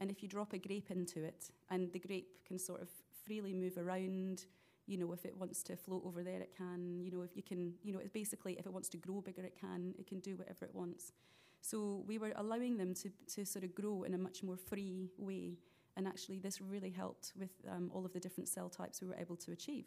and 0.00 0.10
if 0.10 0.22
you 0.22 0.28
drop 0.28 0.52
a 0.52 0.58
grape 0.58 0.90
into 0.90 1.22
it, 1.22 1.50
and 1.70 1.92
the 1.92 2.00
grape 2.00 2.44
can 2.46 2.58
sort 2.58 2.82
of 2.82 2.88
freely 3.24 3.54
move 3.54 3.78
around, 3.78 4.46
you 4.86 4.98
know, 4.98 5.12
if 5.12 5.24
it 5.24 5.36
wants 5.36 5.62
to 5.62 5.76
float 5.76 6.02
over 6.04 6.22
there, 6.22 6.40
it 6.40 6.52
can. 6.56 7.00
You 7.00 7.12
know, 7.12 7.22
if 7.22 7.36
you 7.36 7.42
can, 7.42 7.74
you 7.82 7.92
know, 7.92 8.00
it's 8.00 8.10
basically 8.10 8.58
if 8.58 8.66
it 8.66 8.72
wants 8.72 8.88
to 8.90 8.96
grow 8.96 9.20
bigger, 9.20 9.42
it 9.42 9.56
can. 9.58 9.94
It 9.98 10.06
can 10.06 10.18
do 10.18 10.36
whatever 10.36 10.64
it 10.64 10.74
wants. 10.74 11.12
So 11.60 12.02
we 12.06 12.18
were 12.18 12.32
allowing 12.36 12.76
them 12.76 12.92
to, 12.94 13.10
to 13.34 13.46
sort 13.46 13.64
of 13.64 13.74
grow 13.74 14.02
in 14.02 14.12
a 14.14 14.18
much 14.18 14.42
more 14.42 14.56
free 14.56 15.10
way. 15.16 15.56
And 15.96 16.06
actually, 16.06 16.40
this 16.40 16.60
really 16.60 16.90
helped 16.90 17.32
with 17.38 17.52
um, 17.70 17.90
all 17.94 18.04
of 18.04 18.12
the 18.12 18.20
different 18.20 18.48
cell 18.48 18.68
types 18.68 19.00
we 19.00 19.08
were 19.08 19.16
able 19.16 19.36
to 19.36 19.52
achieve. 19.52 19.86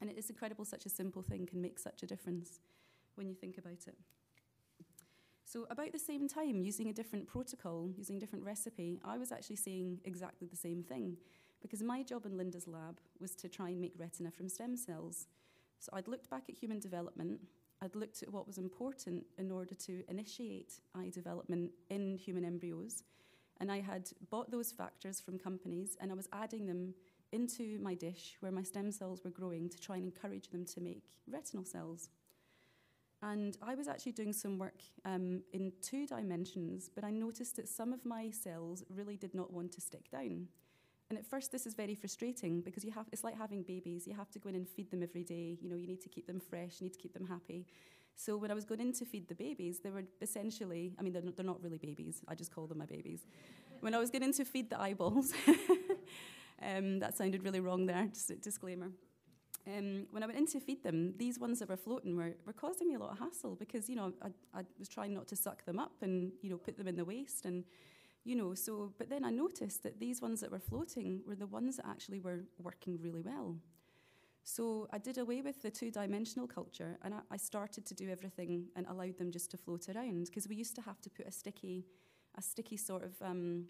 And 0.00 0.10
it 0.10 0.18
is 0.18 0.30
incredible 0.30 0.64
such 0.64 0.86
a 0.86 0.90
simple 0.90 1.22
thing 1.22 1.46
can 1.46 1.60
make 1.60 1.78
such 1.78 2.02
a 2.02 2.06
difference 2.06 2.60
when 3.14 3.28
you 3.28 3.34
think 3.34 3.58
about 3.58 3.86
it. 3.86 3.96
So, 5.44 5.66
about 5.70 5.92
the 5.92 5.98
same 5.98 6.28
time, 6.28 6.60
using 6.60 6.88
a 6.88 6.92
different 6.92 7.28
protocol, 7.28 7.88
using 7.96 8.16
a 8.16 8.20
different 8.20 8.44
recipe, 8.44 9.00
I 9.04 9.16
was 9.16 9.30
actually 9.30 9.56
seeing 9.56 10.00
exactly 10.04 10.48
the 10.48 10.56
same 10.56 10.82
thing 10.82 11.16
because 11.62 11.82
my 11.82 12.02
job 12.02 12.26
in 12.26 12.36
Linda's 12.36 12.66
lab 12.66 12.98
was 13.20 13.34
to 13.36 13.48
try 13.48 13.68
and 13.68 13.80
make 13.80 13.94
retina 13.96 14.30
from 14.30 14.48
stem 14.48 14.76
cells. 14.76 15.28
So 15.78 15.90
I'd 15.92 16.08
looked 16.08 16.28
back 16.28 16.44
at 16.48 16.56
human 16.56 16.80
development, 16.80 17.40
I'd 17.80 17.94
looked 17.94 18.22
at 18.22 18.32
what 18.32 18.46
was 18.46 18.58
important 18.58 19.24
in 19.38 19.50
order 19.50 19.74
to 19.74 20.02
initiate 20.08 20.80
eye 20.94 21.10
development 21.10 21.70
in 21.90 22.16
human 22.16 22.44
embryos, 22.44 23.04
and 23.60 23.70
I 23.70 23.80
had 23.80 24.10
bought 24.30 24.50
those 24.50 24.72
factors 24.72 25.20
from 25.20 25.38
companies 25.38 25.96
and 26.00 26.10
I 26.10 26.14
was 26.14 26.28
adding 26.32 26.66
them 26.66 26.94
into 27.36 27.78
my 27.78 27.94
dish 27.94 28.36
where 28.40 28.50
my 28.50 28.62
stem 28.62 28.90
cells 28.90 29.22
were 29.24 29.30
growing 29.30 29.68
to 29.68 29.78
try 29.78 29.96
and 29.96 30.04
encourage 30.04 30.48
them 30.48 30.64
to 30.74 30.80
make 30.80 31.04
retinal 31.30 31.64
cells. 31.64 32.08
And 33.22 33.56
I 33.62 33.74
was 33.74 33.88
actually 33.88 34.12
doing 34.12 34.32
some 34.32 34.58
work 34.58 34.80
um, 35.04 35.42
in 35.52 35.72
two 35.80 36.06
dimensions, 36.06 36.90
but 36.94 37.04
I 37.04 37.10
noticed 37.10 37.56
that 37.56 37.68
some 37.68 37.92
of 37.92 38.04
my 38.04 38.30
cells 38.30 38.84
really 38.90 39.16
did 39.16 39.34
not 39.34 39.52
want 39.52 39.72
to 39.72 39.80
stick 39.80 40.10
down. 40.10 40.48
And 41.08 41.18
at 41.18 41.24
first, 41.24 41.52
this 41.52 41.66
is 41.66 41.74
very 41.74 41.94
frustrating 41.94 42.60
because 42.60 42.84
you 42.84 42.90
have, 42.90 43.06
it's 43.12 43.22
like 43.22 43.38
having 43.38 43.62
babies. 43.62 44.06
You 44.06 44.14
have 44.14 44.30
to 44.32 44.38
go 44.38 44.48
in 44.48 44.56
and 44.56 44.68
feed 44.68 44.90
them 44.90 45.02
every 45.02 45.22
day. 45.22 45.56
You 45.60 45.70
know, 45.70 45.76
you 45.76 45.86
need 45.86 46.02
to 46.02 46.08
keep 46.08 46.26
them 46.26 46.40
fresh, 46.40 46.80
you 46.80 46.86
need 46.86 46.94
to 46.94 46.98
keep 46.98 47.14
them 47.14 47.26
happy. 47.26 47.66
So 48.16 48.36
when 48.36 48.50
I 48.50 48.54
was 48.54 48.64
going 48.64 48.80
in 48.80 48.92
to 48.94 49.04
feed 49.04 49.28
the 49.28 49.34
babies, 49.34 49.80
they 49.80 49.90
were 49.90 50.04
essentially, 50.20 50.94
I 50.98 51.02
mean, 51.02 51.12
they're 51.12 51.22
not, 51.22 51.36
they're 51.36 51.46
not 51.46 51.62
really 51.62 51.78
babies. 51.78 52.22
I 52.26 52.34
just 52.34 52.52
call 52.54 52.66
them 52.66 52.78
my 52.78 52.86
babies. 52.86 53.20
when 53.80 53.94
I 53.94 53.98
was 53.98 54.10
getting 54.10 54.32
to 54.32 54.44
feed 54.44 54.70
the 54.70 54.80
eyeballs, 54.80 55.32
um, 56.62 56.98
that 57.00 57.16
sounded 57.16 57.44
really 57.44 57.60
wrong 57.60 57.86
there, 57.86 58.08
just 58.12 58.30
a 58.30 58.36
disclaimer. 58.36 58.90
Um, 59.66 60.06
when 60.12 60.22
I 60.22 60.26
went 60.26 60.38
in 60.38 60.46
to 60.48 60.60
feed 60.60 60.84
them, 60.84 61.14
these 61.16 61.40
ones 61.40 61.58
that 61.58 61.68
were 61.68 61.76
floating 61.76 62.16
were, 62.16 62.36
were 62.46 62.52
causing 62.52 62.88
me 62.88 62.94
a 62.94 62.98
lot 62.98 63.10
of 63.10 63.18
hassle 63.18 63.56
because, 63.56 63.88
you 63.88 63.96
know, 63.96 64.12
I, 64.22 64.28
I 64.60 64.62
was 64.78 64.88
trying 64.88 65.12
not 65.12 65.26
to 65.28 65.36
suck 65.36 65.64
them 65.64 65.78
up 65.78 65.94
and, 66.02 66.32
you 66.40 66.50
know, 66.50 66.56
put 66.56 66.76
them 66.76 66.86
in 66.86 66.96
the 66.96 67.04
waste 67.04 67.46
and 67.46 67.64
you 68.26 68.34
know, 68.34 68.54
so, 68.54 68.92
but 68.98 69.08
then 69.08 69.24
I 69.24 69.30
noticed 69.30 69.84
that 69.84 70.00
these 70.00 70.20
ones 70.20 70.40
that 70.40 70.50
were 70.50 70.58
floating 70.58 71.20
were 71.28 71.36
the 71.36 71.46
ones 71.46 71.76
that 71.76 71.86
actually 71.86 72.18
were 72.18 72.40
working 72.60 72.98
really 73.00 73.22
well. 73.22 73.54
So 74.42 74.88
I 74.92 74.98
did 74.98 75.18
away 75.18 75.42
with 75.42 75.62
the 75.62 75.70
two 75.70 75.92
dimensional 75.92 76.48
culture 76.48 76.98
and 77.02 77.14
I, 77.14 77.20
I 77.30 77.36
started 77.36 77.86
to 77.86 77.94
do 77.94 78.10
everything 78.10 78.66
and 78.74 78.84
allowed 78.88 79.16
them 79.18 79.30
just 79.30 79.52
to 79.52 79.56
float 79.56 79.88
around 79.88 80.26
because 80.26 80.48
we 80.48 80.56
used 80.56 80.74
to 80.74 80.82
have 80.82 81.00
to 81.02 81.10
put 81.10 81.28
a 81.28 81.30
sticky, 81.30 81.86
a 82.36 82.42
sticky 82.42 82.76
sort 82.76 83.04
of 83.04 83.12
um, 83.22 83.66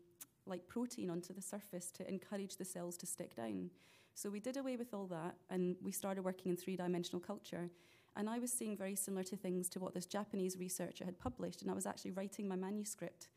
like 0.47 0.69
protein 0.69 1.11
onto 1.11 1.35
the 1.35 1.43
surface 1.43 1.91
to 1.93 2.09
encourage 2.09 2.57
the 2.57 2.65
cells 2.65 2.97
to 2.99 3.07
stick 3.07 3.35
down. 3.37 3.71
So 4.15 4.31
we 4.31 4.41
did 4.41 4.57
away 4.57 4.77
with 4.77 4.95
all 4.95 5.07
that 5.09 5.37
and 5.51 5.77
we 5.83 5.93
started 5.93 6.25
working 6.25 6.51
in 6.51 6.57
three 6.57 6.77
dimensional 6.77 7.21
culture. 7.21 7.71
And 8.17 8.31
I 8.31 8.39
was 8.39 8.51
seeing 8.51 8.77
very 8.77 8.97
similar 8.97 9.25
to 9.25 9.37
things 9.37 9.69
to 9.71 9.81
what 9.81 9.93
this 9.93 10.07
Japanese 10.07 10.57
researcher 10.59 11.05
had 11.05 11.19
published. 11.19 11.61
And 11.61 11.71
I 11.71 11.75
was 11.75 11.85
actually 11.85 12.13
writing 12.13 12.49
my 12.49 12.57
manuscript 12.57 13.29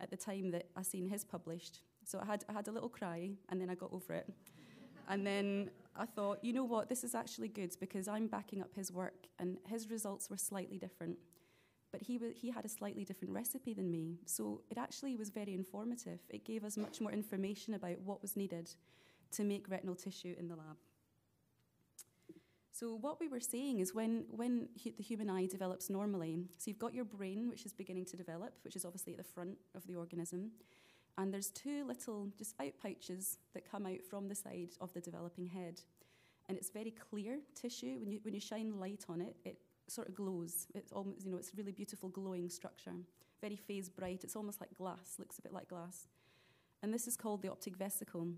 at 0.00 0.10
the 0.10 0.16
time 0.16 0.50
that 0.50 0.66
I 0.74 0.82
seen 0.82 1.08
his 1.08 1.24
published. 1.24 1.80
So 2.04 2.18
I 2.20 2.24
had, 2.24 2.44
I 2.48 2.52
had 2.52 2.66
a 2.66 2.72
little 2.72 2.88
cry 2.88 3.30
and 3.48 3.60
then 3.60 3.70
I 3.70 3.76
got 3.76 3.92
over 3.92 4.12
it. 4.12 4.28
and 5.08 5.24
then 5.24 5.70
I 5.96 6.06
thought, 6.06 6.42
you 6.42 6.52
know 6.52 6.64
what, 6.64 6.88
this 6.88 7.04
is 7.04 7.14
actually 7.14 7.48
good 7.48 7.76
because 7.78 8.08
I'm 8.08 8.26
backing 8.26 8.60
up 8.60 8.74
his 8.74 8.90
work 8.90 9.28
and 9.38 9.58
his 9.68 9.88
results 9.88 10.28
were 10.28 10.36
slightly 10.36 10.78
different. 10.78 11.16
But 11.94 12.02
he, 12.02 12.18
he 12.34 12.50
had 12.50 12.64
a 12.64 12.68
slightly 12.68 13.04
different 13.04 13.32
recipe 13.32 13.72
than 13.72 13.88
me. 13.88 14.18
So 14.26 14.62
it 14.68 14.78
actually 14.78 15.14
was 15.14 15.30
very 15.30 15.54
informative. 15.54 16.18
It 16.28 16.44
gave 16.44 16.64
us 16.64 16.76
much 16.76 17.00
more 17.00 17.12
information 17.12 17.74
about 17.74 18.00
what 18.00 18.20
was 18.20 18.36
needed 18.36 18.68
to 19.30 19.44
make 19.44 19.70
retinal 19.70 19.94
tissue 19.94 20.34
in 20.36 20.48
the 20.48 20.56
lab. 20.56 20.76
So 22.72 22.96
what 23.00 23.20
we 23.20 23.28
were 23.28 23.38
saying 23.38 23.78
is 23.78 23.94
when, 23.94 24.24
when 24.28 24.70
the 24.84 25.04
human 25.04 25.30
eye 25.30 25.46
develops 25.46 25.88
normally, 25.88 26.40
so 26.58 26.64
you've 26.68 26.80
got 26.80 26.94
your 26.94 27.04
brain, 27.04 27.48
which 27.48 27.64
is 27.64 27.72
beginning 27.72 28.06
to 28.06 28.16
develop, 28.16 28.54
which 28.64 28.74
is 28.74 28.84
obviously 28.84 29.12
at 29.12 29.18
the 29.18 29.32
front 29.32 29.56
of 29.76 29.86
the 29.86 29.94
organism, 29.94 30.50
and 31.16 31.32
there's 31.32 31.50
two 31.50 31.86
little 31.86 32.28
just 32.36 32.56
out 32.60 32.72
pouches 32.82 33.38
that 33.52 33.70
come 33.70 33.86
out 33.86 34.02
from 34.10 34.26
the 34.26 34.34
side 34.34 34.70
of 34.80 34.92
the 34.94 35.00
developing 35.00 35.46
head. 35.46 35.80
And 36.48 36.58
it's 36.58 36.70
very 36.70 36.90
clear 36.90 37.38
tissue. 37.54 37.98
When 38.00 38.10
you, 38.10 38.18
when 38.24 38.34
you 38.34 38.40
shine 38.40 38.80
light 38.80 39.04
on 39.08 39.20
it, 39.20 39.36
it 39.44 39.58
sort 39.88 40.08
of 40.08 40.14
glows. 40.14 40.66
It's 40.74 40.92
almost, 40.92 41.24
you 41.24 41.30
know, 41.30 41.38
it's 41.38 41.52
really 41.56 41.72
beautiful 41.72 42.08
glowing 42.08 42.48
structure. 42.48 42.94
Very 43.40 43.56
phase 43.56 43.88
bright. 43.88 44.24
It's 44.24 44.36
almost 44.36 44.60
like 44.60 44.74
glass, 44.74 45.16
looks 45.18 45.38
a 45.38 45.42
bit 45.42 45.52
like 45.52 45.68
glass. 45.68 46.08
And 46.82 46.92
this 46.92 47.06
is 47.06 47.16
called 47.16 47.42
the 47.42 47.50
optic 47.50 47.76
vesicle. 47.76 48.28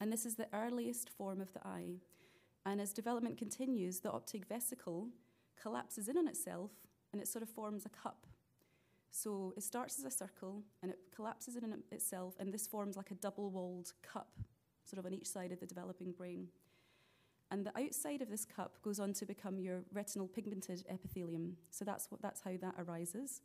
And 0.00 0.12
this 0.12 0.26
is 0.26 0.36
the 0.36 0.48
earliest 0.52 1.10
form 1.10 1.40
of 1.40 1.52
the 1.52 1.66
eye. 1.66 2.00
And 2.64 2.80
as 2.80 2.92
development 2.92 3.38
continues, 3.38 4.00
the 4.00 4.10
optic 4.10 4.46
vesicle 4.46 5.08
collapses 5.60 6.08
in 6.08 6.18
on 6.18 6.28
itself 6.28 6.70
and 7.12 7.22
it 7.22 7.28
sort 7.28 7.42
of 7.42 7.48
forms 7.48 7.86
a 7.86 7.88
cup. 7.88 8.26
So 9.10 9.54
it 9.56 9.62
starts 9.62 9.98
as 9.98 10.04
a 10.04 10.10
circle 10.10 10.62
and 10.82 10.90
it 10.90 10.98
collapses 11.14 11.56
in 11.56 11.64
on 11.64 11.82
itself, 11.90 12.34
and 12.38 12.52
this 12.52 12.66
forms 12.66 12.96
like 12.96 13.10
a 13.10 13.14
double 13.14 13.50
walled 13.50 13.94
cup, 14.02 14.28
sort 14.84 14.98
of 14.98 15.06
on 15.06 15.14
each 15.14 15.26
side 15.26 15.52
of 15.52 15.60
the 15.60 15.66
developing 15.66 16.12
brain. 16.12 16.48
And 17.50 17.64
the 17.64 17.78
outside 17.78 18.22
of 18.22 18.30
this 18.30 18.44
cup 18.44 18.76
goes 18.82 18.98
on 18.98 19.12
to 19.14 19.26
become 19.26 19.60
your 19.60 19.84
retinal 19.92 20.26
pigmented 20.26 20.84
epithelium. 20.90 21.56
So 21.70 21.84
that's, 21.84 22.10
what, 22.10 22.20
that's 22.20 22.40
how 22.40 22.52
that 22.60 22.74
arises. 22.78 23.40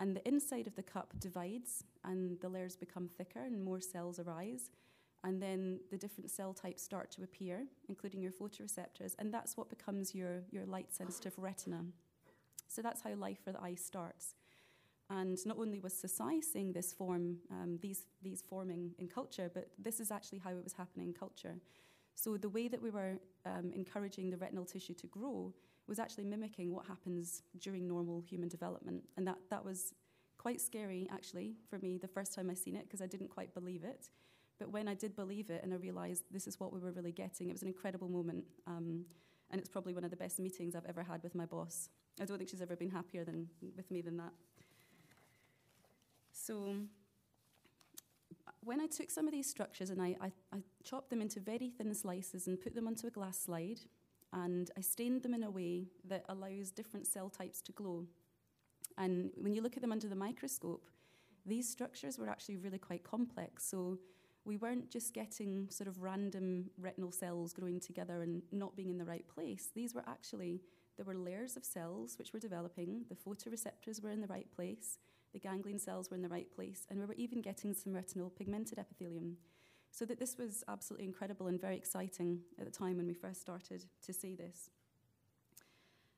And 0.00 0.16
the 0.16 0.26
inside 0.28 0.66
of 0.66 0.74
the 0.74 0.82
cup 0.82 1.14
divides, 1.18 1.84
and 2.04 2.38
the 2.40 2.48
layers 2.48 2.76
become 2.76 3.08
thicker, 3.08 3.40
and 3.40 3.64
more 3.64 3.80
cells 3.80 4.18
arise. 4.18 4.70
And 5.24 5.42
then 5.42 5.80
the 5.90 5.96
different 5.96 6.30
cell 6.30 6.52
types 6.52 6.82
start 6.82 7.10
to 7.12 7.22
appear, 7.22 7.66
including 7.88 8.20
your 8.20 8.32
photoreceptors, 8.32 9.14
and 9.18 9.32
that's 9.32 9.56
what 9.56 9.70
becomes 9.70 10.14
your, 10.14 10.42
your 10.50 10.66
light 10.66 10.92
sensitive 10.92 11.32
retina. 11.36 11.84
So 12.68 12.82
that's 12.82 13.00
how 13.00 13.14
life 13.14 13.38
for 13.44 13.52
the 13.52 13.62
eye 13.62 13.76
starts. 13.76 14.34
And 15.08 15.38
not 15.46 15.58
only 15.58 15.78
was 15.78 15.94
Sasai 15.94 16.42
seeing 16.42 16.72
this 16.72 16.92
form, 16.92 17.38
um, 17.50 17.78
these, 17.80 18.06
these 18.22 18.42
forming 18.42 18.92
in 18.98 19.08
culture, 19.08 19.50
but 19.52 19.68
this 19.78 20.00
is 20.00 20.10
actually 20.10 20.38
how 20.38 20.50
it 20.50 20.64
was 20.64 20.72
happening 20.74 21.08
in 21.08 21.14
culture. 21.14 21.54
So 22.16 22.36
the 22.36 22.48
way 22.48 22.66
that 22.66 22.82
we 22.82 22.90
were 22.90 23.18
um, 23.44 23.70
encouraging 23.74 24.30
the 24.30 24.38
retinal 24.38 24.64
tissue 24.64 24.94
to 24.94 25.06
grow 25.06 25.52
was 25.86 25.98
actually 25.98 26.24
mimicking 26.24 26.74
what 26.74 26.86
happens 26.86 27.42
during 27.60 27.86
normal 27.86 28.20
human 28.20 28.48
development. 28.48 29.04
And 29.16 29.26
that, 29.28 29.36
that 29.50 29.64
was 29.64 29.94
quite 30.38 30.60
scary, 30.60 31.08
actually, 31.12 31.54
for 31.68 31.78
me 31.78 31.98
the 31.98 32.08
first 32.08 32.34
time 32.34 32.50
I 32.50 32.54
seen 32.54 32.74
it, 32.74 32.84
because 32.84 33.02
I 33.02 33.06
didn't 33.06 33.28
quite 33.28 33.54
believe 33.54 33.84
it. 33.84 34.08
But 34.58 34.70
when 34.70 34.88
I 34.88 34.94
did 34.94 35.14
believe 35.14 35.50
it 35.50 35.62
and 35.62 35.72
I 35.72 35.76
realised 35.76 36.24
this 36.30 36.46
is 36.46 36.58
what 36.58 36.72
we 36.72 36.80
were 36.80 36.90
really 36.90 37.12
getting, 37.12 37.50
it 37.50 37.52
was 37.52 37.62
an 37.62 37.68
incredible 37.68 38.08
moment. 38.08 38.44
Um, 38.66 39.04
and 39.50 39.60
it's 39.60 39.68
probably 39.68 39.92
one 39.92 40.02
of 40.02 40.10
the 40.10 40.16
best 40.16 40.40
meetings 40.40 40.74
I've 40.74 40.86
ever 40.86 41.02
had 41.02 41.22
with 41.22 41.34
my 41.34 41.44
boss. 41.44 41.90
I 42.20 42.24
don't 42.24 42.38
think 42.38 42.50
she's 42.50 42.62
ever 42.62 42.74
been 42.74 42.90
happier 42.90 43.24
than, 43.24 43.46
with 43.76 43.90
me 43.90 44.00
than 44.00 44.16
that. 44.16 44.32
So 46.32 46.76
when 48.66 48.80
I 48.80 48.86
took 48.86 49.10
some 49.10 49.28
of 49.28 49.32
these 49.32 49.48
structures 49.48 49.90
and 49.90 50.02
I, 50.02 50.16
I, 50.20 50.32
I, 50.52 50.58
chopped 50.82 51.10
them 51.10 51.20
into 51.20 51.38
very 51.38 51.70
thin 51.70 51.94
slices 51.94 52.48
and 52.48 52.60
put 52.60 52.74
them 52.74 52.88
onto 52.88 53.06
a 53.06 53.10
glass 53.10 53.38
slide, 53.38 53.80
and 54.32 54.70
I 54.76 54.80
stained 54.80 55.22
them 55.22 55.34
in 55.34 55.44
a 55.44 55.50
way 55.50 55.86
that 56.08 56.24
allows 56.28 56.72
different 56.72 57.06
cell 57.06 57.30
types 57.30 57.62
to 57.62 57.72
glow. 57.72 58.06
And 58.98 59.30
when 59.36 59.54
you 59.54 59.62
look 59.62 59.76
at 59.76 59.82
them 59.82 59.92
under 59.92 60.08
the 60.08 60.16
microscope, 60.16 60.88
these 61.46 61.68
structures 61.68 62.18
were 62.18 62.28
actually 62.28 62.56
really 62.56 62.78
quite 62.78 63.04
complex. 63.04 63.64
So 63.64 63.98
we 64.44 64.56
weren't 64.56 64.90
just 64.90 65.14
getting 65.14 65.68
sort 65.70 65.86
of 65.86 66.02
random 66.02 66.70
retinal 66.76 67.12
cells 67.12 67.52
growing 67.52 67.78
together 67.78 68.22
and 68.22 68.42
not 68.50 68.76
being 68.76 68.90
in 68.90 68.98
the 68.98 69.04
right 69.04 69.26
place. 69.28 69.68
These 69.76 69.94
were 69.94 70.04
actually, 70.08 70.60
there 70.96 71.06
were 71.06 71.14
layers 71.14 71.56
of 71.56 71.64
cells 71.64 72.18
which 72.18 72.32
were 72.32 72.40
developing, 72.40 73.04
the 73.08 73.14
photoreceptors 73.14 74.02
were 74.02 74.10
in 74.10 74.20
the 74.20 74.26
right 74.26 74.50
place, 74.54 74.98
the 75.36 75.48
ganglion 75.48 75.78
cells 75.78 76.10
were 76.10 76.16
in 76.16 76.22
the 76.22 76.30
right 76.30 76.50
place, 76.50 76.86
and 76.88 76.98
we 76.98 77.04
were 77.04 77.12
even 77.18 77.42
getting 77.42 77.74
some 77.74 77.92
retinal 77.92 78.30
pigmented 78.30 78.78
epithelium. 78.78 79.36
So 79.90 80.06
that 80.06 80.18
this 80.18 80.38
was 80.38 80.64
absolutely 80.66 81.04
incredible 81.04 81.46
and 81.46 81.60
very 81.60 81.76
exciting 81.76 82.40
at 82.58 82.64
the 82.64 82.70
time 82.70 82.96
when 82.96 83.06
we 83.06 83.12
first 83.12 83.42
started 83.42 83.84
to 84.06 84.12
see 84.14 84.34
this. 84.34 84.70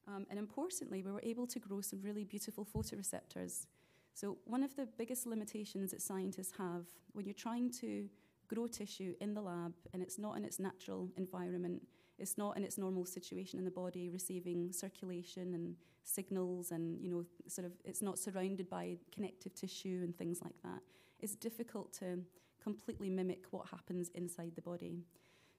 Um, 0.07 0.25
and 0.31 0.39
importantly, 0.39 1.03
we 1.03 1.11
were 1.11 1.21
able 1.25 1.49
to 1.49 1.59
grow 1.59 1.81
some 1.81 2.01
really 2.01 2.23
beautiful 2.23 2.65
photoreceptors. 2.65 3.67
So, 4.15 4.39
one 4.45 4.63
of 4.63 4.77
the 4.77 4.87
biggest 4.97 5.27
limitations 5.27 5.91
that 5.91 6.01
scientists 6.01 6.53
have 6.57 6.85
when 7.13 7.27
you're 7.27 7.35
trying 7.35 7.73
to 7.81 8.09
grow 8.47 8.69
tissue 8.69 9.15
in 9.21 9.35
the 9.35 9.43
lab 9.43 9.75
and 9.93 10.01
it's 10.01 10.19
not 10.19 10.37
in 10.37 10.45
its 10.45 10.61
natural 10.61 11.09
environment, 11.17 11.83
it's 12.19 12.37
not 12.37 12.57
in 12.57 12.65
its 12.65 12.79
normal 12.79 13.05
situation 13.05 13.59
in 13.59 13.65
the 13.65 13.71
body, 13.71 14.09
receiving 14.09 14.73
circulation 14.73 15.55
and 15.55 15.77
signals, 16.05 16.71
and 16.71 17.01
you 17.01 17.11
know, 17.11 17.25
sort 17.47 17.67
of, 17.67 17.73
it's 17.85 18.03
not 18.03 18.19
surrounded 18.19 18.69
by 18.69 18.97
connective 19.13 19.55
tissue 19.55 20.01
and 20.03 20.17
things 20.17 20.41
like 20.43 20.55
that. 20.63 20.81
It's 21.21 21.35
difficult 21.35 21.93
to 21.95 22.19
completely 22.63 23.11
mimic 23.11 23.45
what 23.51 23.69
happens 23.69 24.11
inside 24.15 24.53
the 24.55 24.63
body. 24.63 25.05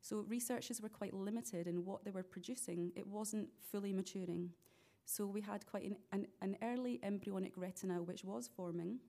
So 0.01 0.25
researchers 0.27 0.81
were 0.81 0.89
quite 0.89 1.13
limited 1.13 1.67
in 1.67 1.85
what 1.85 2.03
they 2.03 2.11
were 2.11 2.23
producing. 2.23 2.91
It 2.95 3.05
wasn't 3.05 3.49
fully 3.71 3.93
maturing. 3.93 4.51
So 5.05 5.25
we 5.25 5.41
had 5.41 5.65
quite 5.65 5.85
an, 5.85 5.97
an, 6.11 6.27
an 6.41 6.57
early 6.61 6.99
embryonic 7.03 7.53
retina 7.55 8.01
which 8.01 8.23
was 8.23 8.49
forming, 8.55 8.99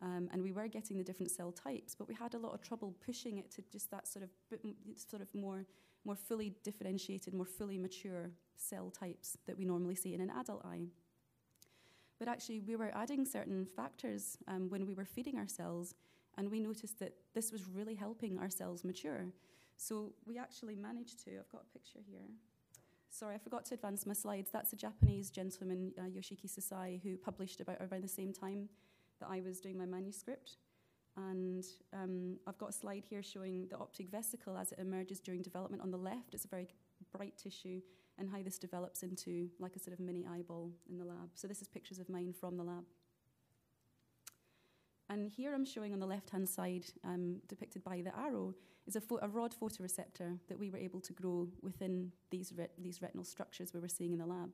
um, 0.00 0.28
and 0.32 0.42
we 0.42 0.52
were 0.52 0.68
getting 0.68 0.98
the 0.98 1.04
different 1.04 1.30
cell 1.30 1.52
types, 1.52 1.94
but 1.94 2.08
we 2.08 2.14
had 2.14 2.34
a 2.34 2.38
lot 2.38 2.54
of 2.54 2.62
trouble 2.62 2.94
pushing 3.04 3.38
it 3.38 3.50
to 3.52 3.62
just 3.70 3.90
that 3.90 4.06
sort 4.06 4.24
of 4.24 4.30
bit, 4.50 4.60
sort 4.96 5.22
of 5.22 5.32
more 5.34 5.66
more 6.04 6.16
fully 6.16 6.54
differentiated, 6.62 7.34
more 7.34 7.46
fully 7.46 7.78
mature 7.78 8.30
cell 8.56 8.90
types 8.90 9.36
that 9.46 9.56
we 9.56 9.64
normally 9.64 9.94
see 9.94 10.14
in 10.14 10.20
an 10.20 10.30
adult 10.30 10.64
eye. 10.64 10.86
But 12.18 12.28
actually, 12.28 12.60
we 12.60 12.76
were 12.76 12.92
adding 12.94 13.24
certain 13.24 13.66
factors 13.76 14.38
um, 14.46 14.70
when 14.70 14.86
we 14.86 14.94
were 14.94 15.04
feeding 15.04 15.38
our 15.38 15.48
cells, 15.48 15.94
and 16.38 16.50
we 16.50 16.60
noticed 16.60 16.98
that 17.00 17.14
this 17.34 17.50
was 17.50 17.66
really 17.66 17.94
helping 17.94 18.38
our 18.38 18.50
cells 18.50 18.84
mature. 18.84 19.26
So 19.76 20.12
we 20.24 20.38
actually 20.38 20.76
managed 20.76 21.24
to, 21.24 21.32
I've 21.32 21.50
got 21.50 21.62
a 21.62 21.72
picture 21.72 21.98
here. 22.08 22.28
Sorry, 23.10 23.34
I 23.34 23.38
forgot 23.38 23.64
to 23.66 23.74
advance 23.74 24.06
my 24.06 24.14
slides. 24.14 24.50
That's 24.52 24.72
a 24.72 24.76
Japanese 24.76 25.30
gentleman, 25.30 25.92
uh, 25.98 26.02
Yoshiki 26.02 26.46
Sasai, 26.46 27.02
who 27.02 27.16
published 27.16 27.60
about 27.60 27.78
around 27.80 28.04
the 28.04 28.08
same 28.08 28.32
time 28.32 28.68
that 29.20 29.28
I 29.30 29.40
was 29.40 29.60
doing 29.60 29.76
my 29.76 29.84
manuscript. 29.84 30.56
And 31.16 31.64
um, 31.92 32.38
I've 32.46 32.58
got 32.58 32.70
a 32.70 32.72
slide 32.72 33.04
here 33.08 33.22
showing 33.22 33.66
the 33.68 33.76
optic 33.76 34.08
vesicle 34.10 34.56
as 34.56 34.72
it 34.72 34.78
emerges 34.78 35.20
during 35.20 35.42
development 35.42 35.82
on 35.82 35.90
the 35.90 35.98
left. 35.98 36.32
It's 36.32 36.46
a 36.46 36.48
very 36.48 36.68
bright 37.12 37.36
tissue, 37.36 37.80
and 38.18 38.30
how 38.30 38.42
this 38.42 38.58
develops 38.58 39.02
into 39.02 39.48
like 39.58 39.76
a 39.76 39.78
sort 39.78 39.92
of 39.92 40.00
mini 40.00 40.26
eyeball 40.26 40.70
in 40.88 40.98
the 40.98 41.04
lab. 41.04 41.30
So 41.34 41.46
this 41.46 41.60
is 41.60 41.68
pictures 41.68 41.98
of 41.98 42.08
mine 42.08 42.32
from 42.38 42.56
the 42.56 42.62
lab. 42.64 42.84
And 45.10 45.28
here 45.28 45.52
I'm 45.52 45.66
showing 45.66 45.92
on 45.92 46.00
the 46.00 46.06
left-hand 46.06 46.48
side, 46.48 46.86
um, 47.04 47.36
depicted 47.46 47.84
by 47.84 48.00
the 48.00 48.16
arrow, 48.18 48.54
is 48.86 48.96
a, 48.96 49.02
a, 49.20 49.28
rod 49.28 49.54
photoreceptor 49.54 50.38
that 50.48 50.58
we 50.58 50.70
were 50.70 50.78
able 50.78 51.00
to 51.00 51.12
grow 51.12 51.48
within 51.60 52.10
these, 52.30 52.52
ret 52.56 52.70
these 52.78 53.02
retinal 53.02 53.24
structures 53.24 53.74
we 53.74 53.80
were 53.80 53.88
seeing 53.88 54.12
in 54.12 54.18
the 54.18 54.26
lab. 54.26 54.50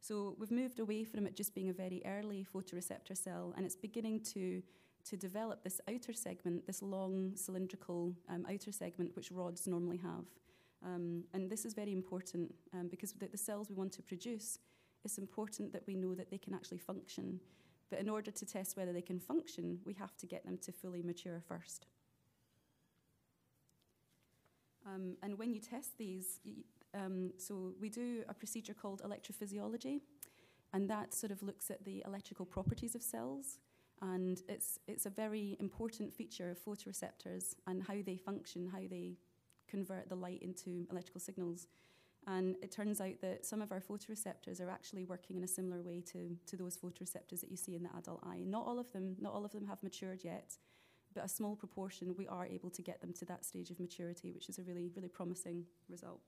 So 0.00 0.36
we've 0.38 0.50
moved 0.50 0.80
away 0.80 1.04
from 1.04 1.26
it 1.26 1.36
just 1.36 1.54
being 1.54 1.68
a 1.68 1.74
very 1.74 2.02
early 2.06 2.46
photoreceptor 2.54 3.14
cell, 3.16 3.52
and 3.56 3.66
it's 3.66 3.76
beginning 3.76 4.20
to, 4.32 4.62
to 5.04 5.16
develop 5.16 5.62
this 5.62 5.80
outer 5.88 6.12
segment, 6.12 6.66
this 6.66 6.82
long 6.82 7.32
cylindrical 7.34 8.14
um, 8.28 8.46
outer 8.50 8.72
segment, 8.72 9.14
which 9.16 9.30
rods 9.30 9.66
normally 9.66 9.98
have. 9.98 10.24
Um, 10.84 11.24
and 11.34 11.50
this 11.50 11.64
is 11.64 11.74
very 11.74 11.92
important 11.92 12.54
um, 12.72 12.88
because 12.88 13.12
the, 13.12 13.26
the 13.26 13.36
cells 13.36 13.68
we 13.68 13.76
want 13.76 13.92
to 13.92 14.02
produce, 14.02 14.58
it's 15.04 15.18
important 15.18 15.72
that 15.72 15.82
we 15.86 15.94
know 15.94 16.14
that 16.14 16.30
they 16.30 16.38
can 16.38 16.54
actually 16.54 16.78
function. 16.78 17.40
But 17.90 17.98
in 17.98 18.08
order 18.08 18.30
to 18.30 18.46
test 18.46 18.76
whether 18.76 18.92
they 18.92 19.02
can 19.02 19.18
function, 19.18 19.80
we 19.84 19.94
have 19.94 20.16
to 20.18 20.26
get 20.26 20.44
them 20.44 20.58
to 20.58 20.72
fully 20.72 21.02
mature 21.02 21.42
first. 21.46 21.86
Um, 24.86 25.16
and 25.22 25.38
when 25.38 25.52
you 25.52 25.60
test 25.60 25.98
these, 25.98 26.40
um, 26.94 27.32
so 27.36 27.72
we 27.80 27.88
do 27.88 28.22
a 28.28 28.34
procedure 28.34 28.74
called 28.74 29.02
electrophysiology, 29.02 30.00
and 30.72 30.88
that 30.88 31.12
sort 31.12 31.32
of 31.32 31.42
looks 31.42 31.70
at 31.70 31.84
the 31.84 32.02
electrical 32.06 32.46
properties 32.46 32.94
of 32.94 33.02
cells. 33.02 33.58
And 34.02 34.40
it's, 34.48 34.78
it's 34.88 35.06
a 35.06 35.10
very 35.10 35.56
important 35.60 36.14
feature 36.14 36.50
of 36.50 36.64
photoreceptors 36.64 37.54
and 37.66 37.82
how 37.82 37.96
they 38.04 38.16
function, 38.16 38.66
how 38.66 38.80
they 38.88 39.18
convert 39.68 40.08
the 40.08 40.16
light 40.16 40.42
into 40.42 40.86
electrical 40.90 41.20
signals. 41.20 41.66
And 42.26 42.56
it 42.62 42.70
turns 42.70 43.00
out 43.00 43.20
that 43.22 43.46
some 43.46 43.62
of 43.62 43.72
our 43.72 43.80
photoreceptors 43.80 44.60
are 44.60 44.70
actually 44.70 45.04
working 45.04 45.36
in 45.36 45.44
a 45.44 45.48
similar 45.48 45.82
way 45.82 46.02
to, 46.12 46.36
to 46.46 46.56
those 46.56 46.76
photoreceptors 46.76 47.40
that 47.40 47.50
you 47.50 47.56
see 47.56 47.74
in 47.74 47.82
the 47.82 47.90
adult 47.96 48.20
eye. 48.24 48.42
Not 48.46 48.66
all 48.66 48.78
of 48.78 48.92
them, 48.92 49.16
not 49.20 49.32
all 49.32 49.44
of 49.44 49.52
them 49.52 49.66
have 49.66 49.82
matured 49.82 50.22
yet, 50.24 50.56
but 51.14 51.24
a 51.24 51.28
small 51.28 51.56
proportion, 51.56 52.14
we 52.16 52.28
are 52.28 52.46
able 52.46 52.70
to 52.70 52.82
get 52.82 53.00
them 53.00 53.12
to 53.14 53.24
that 53.26 53.44
stage 53.44 53.70
of 53.70 53.80
maturity, 53.80 54.32
which 54.32 54.48
is 54.48 54.58
a 54.58 54.62
really, 54.62 54.90
really 54.94 55.08
promising 55.08 55.64
result. 55.88 56.20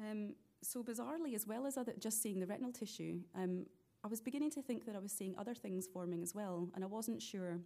Um, 0.00 0.34
so 0.62 0.82
bizarrely, 0.82 1.34
as 1.34 1.46
well 1.46 1.66
as 1.66 1.76
other, 1.76 1.94
just 1.98 2.22
seeing 2.22 2.40
the 2.40 2.46
retinal 2.46 2.72
tissue, 2.72 3.20
um, 3.34 3.66
I 4.04 4.08
was 4.08 4.20
beginning 4.20 4.50
to 4.52 4.62
think 4.62 4.86
that 4.86 4.94
I 4.94 5.00
was 5.00 5.12
seeing 5.12 5.34
other 5.36 5.54
things 5.54 5.88
forming 5.92 6.22
as 6.22 6.34
well, 6.34 6.68
and 6.74 6.84
I 6.84 6.86
wasn't 6.86 7.20
sure 7.20 7.58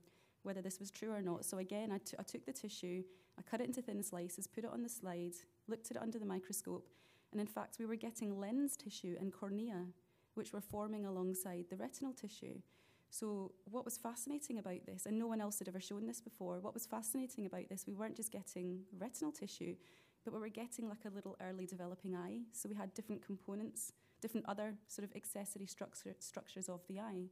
whether 0.42 0.62
this 0.62 0.80
was 0.80 0.90
true 0.90 1.12
or 1.12 1.22
not. 1.22 1.44
So 1.44 1.58
again, 1.58 1.92
I, 1.92 1.98
took 1.98 2.46
the 2.46 2.52
tissue, 2.52 3.02
I 3.38 3.42
cut 3.42 3.60
it 3.60 3.66
into 3.66 3.82
thin 3.82 4.02
slices, 4.02 4.46
put 4.46 4.64
it 4.64 4.70
on 4.72 4.82
the 4.82 4.88
slide, 4.88 5.34
looked 5.68 5.90
at 5.90 5.96
it 5.96 6.02
under 6.02 6.18
the 6.18 6.26
microscope, 6.26 6.88
and 7.32 7.40
in 7.40 7.46
fact, 7.46 7.76
we 7.78 7.86
were 7.86 7.96
getting 7.96 8.38
lens 8.38 8.76
tissue 8.76 9.16
and 9.20 9.32
cornea, 9.32 9.84
which 10.34 10.52
were 10.52 10.60
forming 10.60 11.06
alongside 11.06 11.66
the 11.70 11.76
retinal 11.76 12.12
tissue. 12.12 12.60
So, 13.10 13.52
what 13.64 13.84
was 13.84 13.98
fascinating 13.98 14.58
about 14.58 14.86
this, 14.86 15.04
and 15.04 15.18
no 15.18 15.26
one 15.26 15.40
else 15.40 15.58
had 15.58 15.68
ever 15.68 15.80
shown 15.80 16.06
this 16.06 16.20
before, 16.20 16.60
what 16.60 16.72
was 16.72 16.86
fascinating 16.86 17.44
about 17.44 17.68
this, 17.68 17.84
we 17.86 17.92
weren't 17.92 18.16
just 18.16 18.32
getting 18.32 18.80
retinal 18.98 19.30
tissue, 19.30 19.76
but 20.24 20.32
we 20.32 20.40
were 20.40 20.48
getting 20.48 20.88
like 20.88 21.04
a 21.04 21.14
little 21.14 21.36
early 21.42 21.66
developing 21.66 22.14
eye. 22.14 22.40
So, 22.52 22.70
we 22.70 22.74
had 22.74 22.94
different 22.94 23.24
components, 23.24 23.92
different 24.22 24.48
other 24.48 24.74
sort 24.88 25.06
of 25.06 25.14
accessory 25.14 25.66
structure, 25.66 26.14
structures 26.18 26.68
of 26.68 26.80
the 26.88 27.00
eye. 27.00 27.26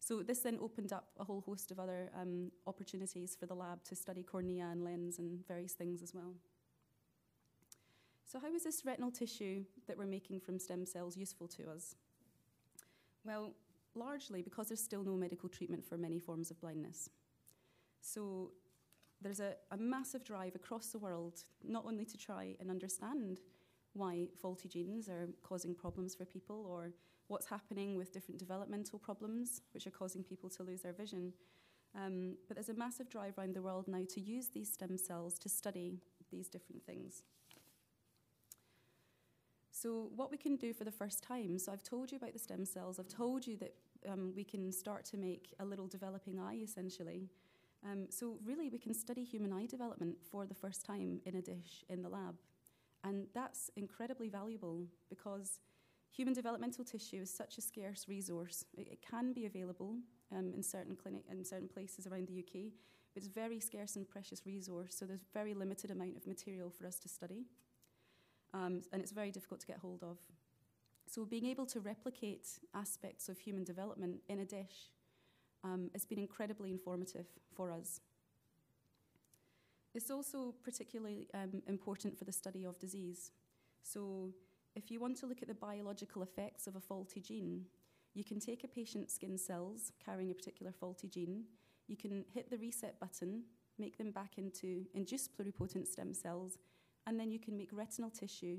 So, 0.00 0.22
this 0.22 0.38
then 0.38 0.58
opened 0.62 0.92
up 0.92 1.08
a 1.18 1.24
whole 1.24 1.42
host 1.42 1.70
of 1.70 1.80
other 1.80 2.10
um, 2.18 2.52
opportunities 2.66 3.36
for 3.38 3.46
the 3.46 3.54
lab 3.54 3.82
to 3.84 3.96
study 3.96 4.22
cornea 4.22 4.68
and 4.70 4.82
lens 4.82 5.18
and 5.18 5.46
various 5.46 5.72
things 5.72 6.02
as 6.02 6.14
well. 6.14 6.34
So, 8.24 8.38
how 8.38 8.54
is 8.54 8.64
this 8.64 8.84
retinal 8.86 9.10
tissue 9.10 9.64
that 9.86 9.98
we're 9.98 10.06
making 10.06 10.40
from 10.40 10.58
stem 10.58 10.86
cells 10.86 11.16
useful 11.16 11.48
to 11.48 11.68
us? 11.70 11.96
Well, 13.24 13.54
largely 13.94 14.42
because 14.42 14.68
there's 14.68 14.82
still 14.82 15.02
no 15.02 15.16
medical 15.16 15.48
treatment 15.48 15.84
for 15.84 15.98
many 15.98 16.18
forms 16.18 16.50
of 16.50 16.60
blindness. 16.60 17.10
So 18.00 18.52
there's 19.20 19.40
a, 19.40 19.54
a 19.70 19.76
massive 19.76 20.24
drive 20.24 20.54
across 20.54 20.88
the 20.88 20.98
world 20.98 21.42
not 21.64 21.84
only 21.84 22.04
to 22.04 22.16
try 22.16 22.54
and 22.60 22.70
understand 22.70 23.40
why 23.98 24.28
faulty 24.40 24.68
genes 24.68 25.08
are 25.08 25.28
causing 25.42 25.74
problems 25.74 26.14
for 26.14 26.24
people 26.24 26.66
or 26.68 26.92
what's 27.26 27.46
happening 27.46 27.96
with 27.96 28.12
different 28.12 28.38
developmental 28.38 28.98
problems 28.98 29.60
which 29.72 29.86
are 29.86 29.90
causing 29.90 30.22
people 30.22 30.48
to 30.48 30.62
lose 30.62 30.80
their 30.80 30.92
vision. 30.92 31.32
Um, 31.94 32.36
but 32.46 32.56
there's 32.56 32.68
a 32.68 32.74
massive 32.74 33.08
drive 33.08 33.38
around 33.38 33.54
the 33.54 33.62
world 33.62 33.86
now 33.88 34.02
to 34.14 34.20
use 34.20 34.48
these 34.48 34.72
stem 34.72 34.96
cells 34.96 35.38
to 35.40 35.48
study 35.48 36.00
these 36.30 36.48
different 36.48 36.84
things. 36.84 37.22
So, 39.70 40.10
what 40.16 40.30
we 40.30 40.36
can 40.36 40.56
do 40.56 40.72
for 40.72 40.84
the 40.84 40.90
first 40.90 41.22
time, 41.22 41.58
so 41.58 41.70
I've 41.70 41.84
told 41.84 42.10
you 42.10 42.16
about 42.16 42.32
the 42.32 42.38
stem 42.38 42.64
cells, 42.64 42.98
I've 42.98 43.08
told 43.08 43.46
you 43.46 43.56
that 43.58 43.74
um, 44.08 44.32
we 44.34 44.42
can 44.42 44.72
start 44.72 45.04
to 45.06 45.16
make 45.16 45.54
a 45.60 45.64
little 45.64 45.86
developing 45.86 46.40
eye 46.40 46.58
essentially. 46.62 47.28
Um, 47.88 48.06
so, 48.10 48.38
really, 48.44 48.70
we 48.70 48.78
can 48.78 48.92
study 48.92 49.22
human 49.22 49.52
eye 49.52 49.66
development 49.66 50.16
for 50.32 50.46
the 50.46 50.54
first 50.54 50.84
time 50.84 51.20
in 51.24 51.36
a 51.36 51.42
dish 51.42 51.84
in 51.88 52.02
the 52.02 52.08
lab. 52.08 52.34
And 53.04 53.26
that's 53.34 53.70
incredibly 53.76 54.28
valuable 54.28 54.86
because 55.08 55.60
human 56.10 56.34
developmental 56.34 56.84
tissue 56.84 57.22
is 57.22 57.32
such 57.32 57.58
a 57.58 57.60
scarce 57.60 58.06
resource. 58.08 58.64
It, 58.76 58.88
it 58.92 58.98
can 59.08 59.32
be 59.32 59.46
available 59.46 59.96
um, 60.36 60.52
in 60.54 60.62
certain 60.62 60.96
clinic 60.96 61.22
in 61.30 61.44
certain 61.44 61.68
places 61.68 62.06
around 62.06 62.28
the 62.28 62.40
UK, 62.40 62.72
but 63.14 63.22
it's 63.22 63.28
a 63.28 63.30
very 63.30 63.60
scarce 63.60 63.96
and 63.96 64.08
precious 64.08 64.44
resource. 64.44 64.94
So 64.98 65.06
there's 65.06 65.22
a 65.22 65.32
very 65.32 65.54
limited 65.54 65.90
amount 65.90 66.16
of 66.16 66.26
material 66.26 66.70
for 66.70 66.86
us 66.86 66.98
to 67.00 67.08
study 67.08 67.46
um, 68.54 68.82
and 68.92 69.02
it's 69.02 69.12
very 69.12 69.30
difficult 69.30 69.60
to 69.60 69.66
get 69.66 69.78
hold 69.78 70.02
of. 70.02 70.18
So, 71.06 71.24
being 71.24 71.46
able 71.46 71.66
to 71.66 71.80
replicate 71.80 72.48
aspects 72.74 73.28
of 73.28 73.38
human 73.38 73.64
development 73.64 74.20
in 74.28 74.40
a 74.40 74.44
dish 74.44 74.90
um, 75.64 75.90
has 75.92 76.04
been 76.04 76.18
incredibly 76.18 76.70
informative 76.70 77.26
for 77.54 77.72
us. 77.72 78.00
It's 79.98 80.12
also 80.12 80.54
particularly 80.62 81.26
um, 81.34 81.60
important 81.66 82.16
for 82.16 82.24
the 82.24 82.30
study 82.30 82.62
of 82.62 82.78
disease. 82.78 83.32
So, 83.82 84.30
if 84.76 84.92
you 84.92 85.00
want 85.00 85.16
to 85.16 85.26
look 85.26 85.42
at 85.42 85.48
the 85.48 85.54
biological 85.54 86.22
effects 86.22 86.68
of 86.68 86.76
a 86.76 86.80
faulty 86.80 87.20
gene, 87.20 87.64
you 88.14 88.22
can 88.22 88.38
take 88.38 88.62
a 88.62 88.68
patient's 88.68 89.12
skin 89.12 89.36
cells 89.36 89.90
carrying 89.98 90.30
a 90.30 90.34
particular 90.34 90.70
faulty 90.70 91.08
gene, 91.08 91.46
you 91.88 91.96
can 91.96 92.24
hit 92.32 92.48
the 92.48 92.58
reset 92.58 93.00
button, 93.00 93.42
make 93.76 93.98
them 93.98 94.12
back 94.12 94.38
into 94.38 94.86
induced 94.94 95.36
pluripotent 95.36 95.88
stem 95.88 96.14
cells, 96.14 96.58
and 97.08 97.18
then 97.18 97.32
you 97.32 97.40
can 97.40 97.56
make 97.56 97.70
retinal 97.72 98.08
tissue 98.08 98.58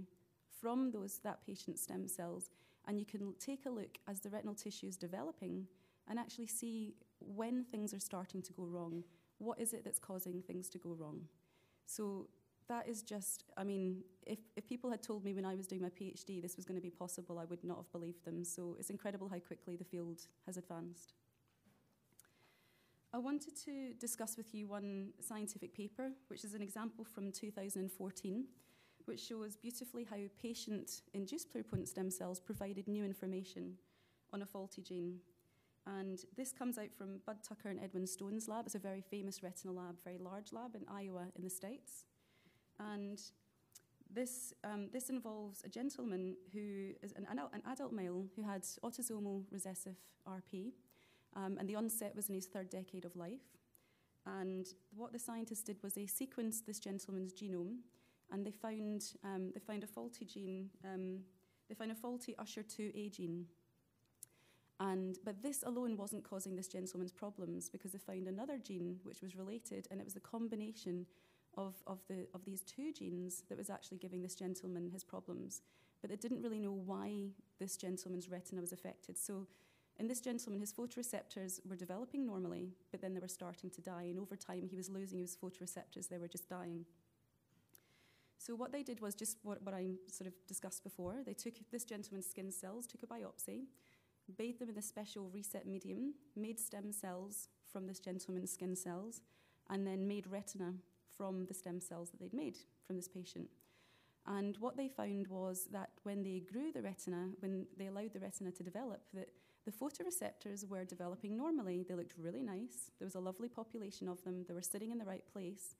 from 0.59 0.91
those 0.91 1.19
that 1.23 1.45
patient's 1.45 1.81
stem 1.81 2.09
cells 2.09 2.49
and 2.85 2.99
you 2.99 3.05
can 3.05 3.33
take 3.39 3.65
a 3.65 3.69
look 3.69 3.97
as 4.09 4.19
the 4.19 4.29
retinal 4.29 4.55
tissue 4.55 4.87
is 4.87 4.97
developing 4.97 5.67
and 6.09 6.19
actually 6.19 6.47
see 6.47 6.95
when 7.19 7.63
things 7.63 7.93
are 7.93 7.99
starting 7.99 8.41
to 8.41 8.51
go 8.51 8.63
wrong 8.63 9.05
what 9.39 9.59
is 9.59 9.73
it 9.73 9.83
that's 9.83 9.99
causing 9.99 10.41
things 10.41 10.69
to 10.69 10.77
go 10.77 10.95
wrong? 10.97 11.21
So 11.85 12.27
that 12.69 12.87
is 12.87 13.01
just 13.01 13.45
i 13.57 13.63
mean 13.63 14.03
if, 14.27 14.37
if 14.55 14.65
people 14.67 14.91
had 14.91 15.01
told 15.01 15.25
me 15.25 15.33
when 15.33 15.43
i 15.43 15.55
was 15.55 15.65
doing 15.65 15.81
my 15.81 15.89
phd 15.89 16.39
this 16.39 16.55
was 16.55 16.65
going 16.65 16.75
to 16.75 16.81
be 16.81 16.91
possible 16.91 17.39
i 17.39 17.45
would 17.45 17.63
not 17.63 17.77
have 17.77 17.91
believed 17.91 18.23
them. 18.23 18.43
So 18.45 18.75
it's 18.79 18.89
incredible 18.89 19.27
how 19.27 19.39
quickly 19.39 19.75
the 19.75 19.83
field 19.83 20.21
has 20.45 20.55
advanced. 20.55 21.13
I 23.11 23.17
wanted 23.17 23.55
to 23.65 23.93
discuss 23.99 24.37
with 24.37 24.53
you 24.53 24.67
one 24.67 25.09
scientific 25.19 25.75
paper, 25.75 26.11
which 26.27 26.43
is 26.43 26.53
an 26.53 26.61
example 26.61 27.03
from 27.03 27.31
2014, 27.31 28.45
which 29.05 29.19
shows 29.19 29.55
beautifully 29.55 30.03
how 30.07 30.17
patient 30.39 31.01
induced 31.15 31.51
pluripotent 31.51 31.87
stem 31.87 32.11
cells 32.11 32.39
provided 32.39 32.87
new 32.87 33.03
information 33.03 33.73
on 34.31 34.43
a 34.43 34.45
faulty 34.45 34.83
gene. 34.83 35.17
And 35.87 36.19
this 36.35 36.51
comes 36.51 36.77
out 36.77 36.93
from 36.95 37.21
Budd 37.25 37.43
Tucker 37.47 37.69
and 37.69 37.79
Edwin 37.79 38.05
Stone's 38.05 38.47
lab. 38.47 38.65
It's 38.65 38.75
a 38.75 38.79
very 38.79 39.01
famous 39.01 39.41
retinal 39.41 39.75
lab, 39.75 39.95
very 40.03 40.17
large 40.17 40.53
lab 40.53 40.75
in 40.75 40.85
Iowa 40.87 41.27
in 41.35 41.43
the 41.43 41.49
States. 41.49 42.05
And 42.79 43.19
this, 44.13 44.53
um, 44.63 44.89
this 44.91 45.09
involves 45.09 45.63
a 45.63 45.69
gentleman 45.69 46.35
who 46.53 46.91
is 47.01 47.13
an, 47.13 47.27
an 47.29 47.61
adult 47.67 47.93
male 47.93 48.25
who 48.35 48.43
had 48.43 48.63
autosomal 48.83 49.43
recessive 49.51 49.95
RP 50.27 50.73
um, 51.35 51.57
and 51.59 51.67
the 51.67 51.75
onset 51.75 52.15
was 52.15 52.29
in 52.29 52.35
his 52.35 52.45
third 52.45 52.69
decade 52.69 53.05
of 53.05 53.15
life. 53.15 53.57
And 54.25 54.65
what 54.95 55.13
the 55.13 55.19
scientists 55.19 55.63
did 55.63 55.81
was 55.83 55.93
they 55.93 56.03
sequenced 56.03 56.65
this 56.65 56.79
gentleman's 56.79 57.33
genome 57.33 57.77
and 58.31 58.45
they 58.45 58.51
found, 58.51 59.13
um, 59.23 59.51
they 59.53 59.59
found 59.59 59.83
a 59.83 59.87
faulty 59.87 60.25
gene, 60.25 60.69
um, 60.85 61.19
they 61.67 61.75
found 61.75 61.91
a 61.91 61.95
faulty 61.95 62.35
usher 62.37 62.63
2A 62.63 63.11
gene. 63.11 63.45
And, 64.79 65.17
but 65.25 65.41
this 65.43 65.63
alone 65.63 65.97
wasn't 65.97 66.23
causing 66.23 66.55
this 66.55 66.67
gentleman's 66.67 67.11
problems 67.11 67.69
because 67.69 67.91
they 67.91 67.97
found 67.97 68.27
another 68.27 68.57
gene 68.57 68.99
which 69.03 69.21
was 69.21 69.35
related, 69.35 69.87
and 69.91 69.99
it 69.99 70.05
was 70.05 70.13
the 70.13 70.21
combination 70.21 71.05
of, 71.57 71.75
of, 71.85 71.99
the, 72.07 72.27
of 72.33 72.45
these 72.45 72.61
two 72.61 72.93
genes 72.93 73.43
that 73.49 73.57
was 73.57 73.69
actually 73.69 73.97
giving 73.97 74.21
this 74.21 74.35
gentleman 74.35 74.89
his 74.89 75.03
problems. 75.03 75.61
But 76.01 76.09
they 76.09 76.15
didn't 76.15 76.41
really 76.41 76.59
know 76.59 76.79
why 76.85 77.31
this 77.59 77.75
gentleman's 77.75 78.29
retina 78.29 78.61
was 78.61 78.71
affected. 78.71 79.17
So 79.17 79.47
in 79.99 80.07
this 80.07 80.21
gentleman, 80.21 80.61
his 80.61 80.71
photoreceptors 80.71 81.59
were 81.67 81.75
developing 81.75 82.25
normally, 82.25 82.69
but 82.89 83.01
then 83.01 83.13
they 83.13 83.19
were 83.19 83.27
starting 83.27 83.69
to 83.71 83.81
die, 83.81 84.03
and 84.03 84.17
over 84.17 84.37
time 84.37 84.69
he 84.69 84.77
was 84.77 84.89
losing 84.89 85.19
his 85.19 85.35
photoreceptors, 85.35 86.07
they 86.07 86.17
were 86.17 86.29
just 86.29 86.47
dying. 86.47 86.85
So 88.37 88.55
what 88.55 88.71
they 88.71 88.81
did 88.81 89.01
was 89.01 89.13
just 89.13 89.39
what, 89.43 89.61
what 89.61 89.75
I 89.75 89.87
sort 90.07 90.27
of 90.27 90.33
discussed 90.47 90.83
before. 90.85 91.17
They 91.25 91.33
took 91.33 91.55
this 91.69 91.83
gentleman's 91.83 92.27
skin 92.27 92.49
cells, 92.49 92.87
took 92.87 93.03
a 93.03 93.07
biopsy, 93.07 93.65
bathed 94.37 94.59
them 94.59 94.69
in 94.69 94.77
a 94.77 94.81
special 94.81 95.29
reset 95.29 95.67
medium, 95.67 96.13
made 96.35 96.59
stem 96.59 96.91
cells 96.91 97.49
from 97.71 97.87
this 97.87 97.99
gentleman's 97.99 98.51
skin 98.51 98.75
cells, 98.75 99.21
and 99.69 99.85
then 99.85 100.07
made 100.07 100.27
retina 100.27 100.73
from 101.15 101.45
the 101.45 101.53
stem 101.53 101.79
cells 101.79 102.09
that 102.09 102.19
they'd 102.19 102.33
made 102.33 102.57
from 102.85 102.95
this 102.95 103.07
patient. 103.07 103.49
And 104.25 104.57
what 104.57 104.77
they 104.77 104.87
found 104.87 105.27
was 105.27 105.67
that 105.71 105.89
when 106.03 106.23
they 106.23 106.43
grew 106.51 106.71
the 106.71 106.81
retina, 106.81 107.29
when 107.39 107.65
they 107.77 107.87
allowed 107.87 108.13
the 108.13 108.19
retina 108.19 108.51
to 108.51 108.63
develop, 108.63 109.01
that 109.13 109.29
the 109.65 109.71
photoreceptors 109.71 110.67
were 110.67 110.83
developing 110.83 111.37
normally. 111.37 111.83
They 111.87 111.95
looked 111.95 112.13
really 112.17 112.41
nice. 112.41 112.91
There 112.97 113.05
was 113.05 113.15
a 113.15 113.19
lovely 113.19 113.49
population 113.49 114.07
of 114.07 114.23
them. 114.23 114.45
They 114.47 114.53
were 114.53 114.61
sitting 114.61 114.91
in 114.91 114.97
the 114.97 115.05
right 115.05 115.23
place. 115.31 115.75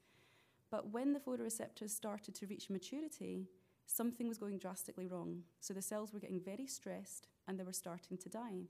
But 0.70 0.92
when 0.92 1.14
the 1.14 1.20
photoreceptors 1.20 1.90
started 1.90 2.36
to 2.36 2.48
reach 2.48 2.70
maturity, 2.70 3.48
something 3.88 4.28
was 4.28 4.38
going 4.38 4.60
drastically 4.60 5.08
wrong. 5.08 5.44
So 5.60 5.74
the 5.74 5.82
cells 5.82 6.14
were 6.14 6.20
getting 6.20 6.40
very 6.40 6.68
stressed 6.68 7.28
and 7.50 7.60
they 7.60 7.64
were 7.64 7.74
starting 7.74 8.18
to 8.20 8.30
die. 8.30 8.68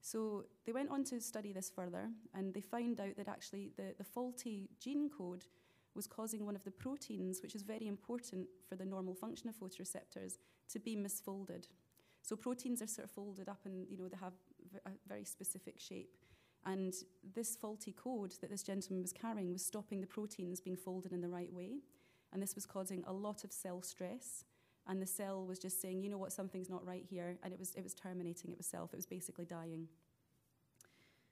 So 0.00 0.46
they 0.64 0.72
went 0.72 0.90
on 0.90 1.04
to 1.04 1.20
study 1.20 1.52
this 1.52 1.70
further 1.70 2.08
and 2.34 2.54
they 2.54 2.60
found 2.60 3.00
out 3.00 3.16
that 3.16 3.28
actually 3.28 3.72
the, 3.76 3.94
the 3.98 4.04
faulty 4.04 4.70
gene 4.80 5.10
code 5.10 5.44
was 5.94 6.06
causing 6.06 6.44
one 6.44 6.56
of 6.56 6.64
the 6.64 6.70
proteins, 6.70 7.42
which 7.42 7.54
is 7.54 7.62
very 7.62 7.86
important 7.86 8.48
for 8.68 8.76
the 8.76 8.84
normal 8.84 9.14
function 9.14 9.48
of 9.48 9.56
photoreceptors, 9.56 10.38
to 10.70 10.78
be 10.78 10.96
misfolded. 10.96 11.68
So 12.22 12.36
proteins 12.36 12.82
are 12.82 12.86
sort 12.86 13.06
of 13.06 13.10
folded 13.10 13.48
up 13.48 13.60
and 13.64 13.86
you 13.88 13.96
know 13.96 14.08
they 14.08 14.16
have 14.16 14.34
a 14.86 14.90
very 15.06 15.24
specific 15.24 15.78
shape. 15.78 16.16
And 16.64 16.94
this 17.34 17.54
faulty 17.54 17.92
code 17.92 18.34
that 18.40 18.50
this 18.50 18.62
gentleman 18.62 19.02
was 19.02 19.12
carrying 19.12 19.52
was 19.52 19.64
stopping 19.64 20.00
the 20.00 20.06
proteins 20.06 20.60
being 20.60 20.76
folded 20.76 21.12
in 21.12 21.20
the 21.20 21.28
right 21.28 21.52
way. 21.52 21.78
And 22.32 22.42
this 22.42 22.54
was 22.54 22.66
causing 22.66 23.04
a 23.06 23.12
lot 23.12 23.44
of 23.44 23.52
cell 23.52 23.82
stress. 23.82 24.44
And 24.88 25.02
the 25.02 25.06
cell 25.06 25.44
was 25.44 25.58
just 25.58 25.80
saying, 25.80 26.02
you 26.02 26.10
know 26.10 26.18
what, 26.18 26.32
something's 26.32 26.70
not 26.70 26.86
right 26.86 27.04
here. 27.08 27.38
And 27.42 27.52
it 27.52 27.58
was, 27.58 27.74
it 27.74 27.82
was 27.82 27.94
terminating 27.94 28.52
itself. 28.52 28.92
It 28.92 28.96
was 28.96 29.06
basically 29.06 29.44
dying. 29.44 29.88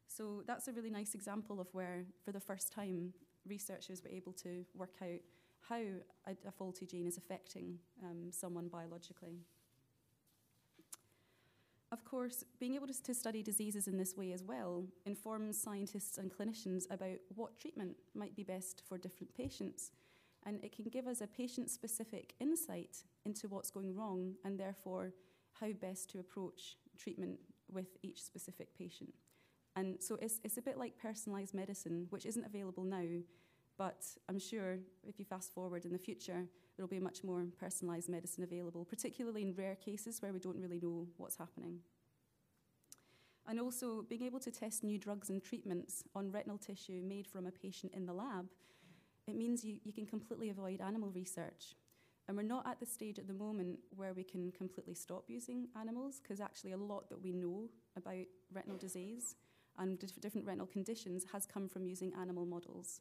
So 0.09 0.43
that's 0.47 0.69
a 0.69 0.73
really 0.73 0.91
nice 0.91 1.15
example 1.15 1.61
of 1.61 1.69
where, 1.73 2.05
for 2.25 2.33
the 2.33 2.41
first 2.41 2.73
time, 2.73 3.13
researchers 3.47 4.03
were 4.03 4.11
able 4.11 4.33
to 4.33 4.65
work 4.75 4.97
out 5.03 5.21
how 5.69 5.81
a, 6.27 6.37
a 6.47 6.53
faulty 6.53 6.87
gene 6.87 7.07
is 7.07 7.17
affecting 7.17 7.79
um, 8.03 8.31
someone 8.31 8.69
biologically. 8.69 9.39
Of 11.91 12.05
course, 12.05 12.45
being 12.59 12.75
able 12.75 12.89
to, 12.89 13.03
to 13.05 13.15
study 13.15 13.43
diseases 13.43 13.87
in 13.87 13.97
this 13.97 14.17
way 14.17 14.33
as 14.33 14.43
well 14.43 14.85
informs 15.07 15.61
scientists 15.61 16.19
and 16.19 16.31
clinicians 16.31 16.85
about 16.91 17.19
what 17.35 17.59
treatment 17.59 17.97
might 18.15 18.35
be 18.35 18.43
best 18.43 18.83
for 18.89 18.99
different 18.99 19.33
patients. 19.37 19.93
And 20.47 20.63
it 20.63 20.75
can 20.75 20.87
give 20.87 21.07
us 21.07 21.21
a 21.21 21.27
patient 21.27 21.71
specific 21.71 22.35
insight 22.39 22.99
into 23.25 23.49
what's 23.49 23.71
going 23.71 23.95
wrong 23.95 24.35
and 24.45 24.59
therefore 24.59 25.13
how 25.61 25.73
best 25.73 26.11
to 26.11 26.19
approach 26.19 26.77
treatment 26.99 27.39
with 27.73 27.97
each 28.03 28.23
specific 28.23 28.77
patient. 28.77 29.15
And 29.77 29.97
so 30.01 30.19
it's, 30.21 30.41
it's 30.45 30.59
a 30.59 30.63
bit 30.63 30.79
like 30.79 30.95
personalised 31.03 31.55
medicine, 31.55 32.07
which 32.11 32.27
isn't 32.27 32.45
available 32.45 32.85
now, 32.85 33.07
but 33.77 34.05
I'm 34.29 34.39
sure 34.39 34.79
if 35.07 35.19
you 35.19 35.25
fast 35.25 35.53
forward 35.53 35.85
in 35.85 35.93
the 35.93 35.99
future, 35.99 36.45
there'll 36.77 36.89
be 36.89 37.01
much 37.01 37.25
more 37.25 37.47
personalised 37.61 38.09
medicine 38.09 38.45
available, 38.45 38.85
particularly 38.85 39.43
in 39.43 39.55
rare 39.55 39.75
cases 39.75 40.23
where 40.23 40.33
we 40.33 40.39
don't 40.39 40.61
really 40.61 40.81
know 40.81 41.09
what's 41.17 41.37
happening. 41.37 41.81
And 43.47 43.61
also, 43.61 44.03
being 44.09 44.23
able 44.23 44.41
to 44.41 44.51
test 44.51 44.85
new 44.85 44.99
drugs 44.99 45.29
and 45.29 45.43
treatments 45.43 46.03
on 46.15 46.31
retinal 46.31 46.57
tissue 46.57 47.03
made 47.05 47.27
from 47.27 47.47
a 47.47 47.51
patient 47.51 47.93
in 47.95 48.07
the 48.07 48.15
lab, 48.15 48.47
it 49.27 49.37
means 49.37 49.65
you, 49.65 49.79
you 49.85 49.93
can 49.93 50.07
completely 50.07 50.51
avoid 50.51 50.81
animal 50.81 51.11
research. 51.11 51.75
And 52.27 52.37
we're 52.37 52.43
not 52.43 52.67
at 52.67 52.81
the 52.81 52.87
stage 52.87 53.19
at 53.19 53.27
the 53.27 53.35
moment 53.35 53.79
where 53.95 54.15
we 54.15 54.25
can 54.25 54.51
completely 54.53 54.95
stop 54.95 55.25
using 55.29 55.69
animals, 55.79 56.21
because 56.23 56.41
actually, 56.41 56.73
a 56.73 56.77
lot 56.77 57.09
that 57.11 57.23
we 57.23 57.33
know 57.33 57.69
about 57.97 58.25
retinal 58.53 58.79
disease 58.79 59.37
and 59.79 59.99
different 60.21 60.47
retinal 60.47 60.67
conditions 60.67 61.25
has 61.33 61.47
come 61.47 61.69
from 61.69 61.85
using 61.85 62.13
animal 62.21 62.47
models. 62.47 63.01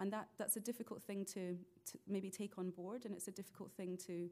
And 0.00 0.12
that, 0.12 0.28
that's 0.36 0.56
a 0.56 0.60
difficult 0.60 1.02
thing 1.02 1.24
to, 1.26 1.56
to 1.86 1.98
maybe 2.06 2.30
take 2.30 2.58
on 2.58 2.70
board, 2.70 3.04
and 3.04 3.14
it's 3.14 3.28
a 3.28 3.32
difficult 3.32 3.72
thing 3.72 3.96
to, 4.06 4.28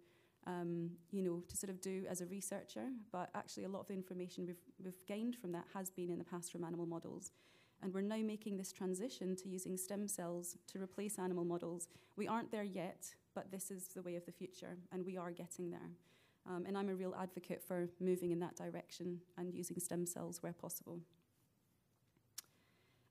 um, 0.47 0.91
you 1.11 1.23
know, 1.23 1.43
to 1.49 1.57
sort 1.57 1.71
of 1.71 1.81
do 1.81 2.05
as 2.09 2.21
a 2.21 2.27
researcher. 2.27 2.89
But 3.11 3.31
actually, 3.35 3.65
a 3.65 3.69
lot 3.69 3.81
of 3.81 3.87
the 3.87 3.95
information 3.95 4.47
we've, 4.47 4.63
we've 4.85 5.07
gained 5.07 5.37
from 5.37 5.53
that 5.53 5.65
has 5.73 5.91
been 5.91 6.11
in 6.11 6.19
the 6.19 6.25
past 6.25 6.53
from 6.53 6.63
animal 6.63 6.87
models. 6.87 7.33
And 7.83 7.93
we're 7.93 8.01
now 8.01 8.17
making 8.17 8.57
this 8.57 8.73
transition 8.73 9.37
to 9.37 9.49
using 9.49 9.77
stem 9.77 10.09
cells 10.09 10.57
to 10.73 10.83
replace 10.83 11.19
animal 11.19 11.45
models. 11.45 11.89
We 12.17 12.27
aren't 12.27 12.51
there 12.51 12.65
yet, 12.65 13.15
but 13.35 13.51
this 13.51 13.71
is 13.71 13.89
the 13.89 14.03
way 14.03 14.17
of 14.17 14.25
the 14.25 14.33
future, 14.33 14.79
and 14.93 15.05
we 15.05 15.17
are 15.17 15.31
getting 15.31 15.71
there. 15.71 15.91
Um, 16.49 16.65
and 16.67 16.79
I'm 16.79 16.89
a 16.89 16.95
real 16.95 17.15
advocate 17.21 17.63
for 17.63 17.89
moving 18.01 18.31
in 18.31 18.41
that 18.41 18.57
direction 18.57 19.21
and 19.37 19.53
using 19.53 19.79
stem 19.79 20.07
cells 20.07 20.43
where 20.43 20.53
possible. 20.53 21.01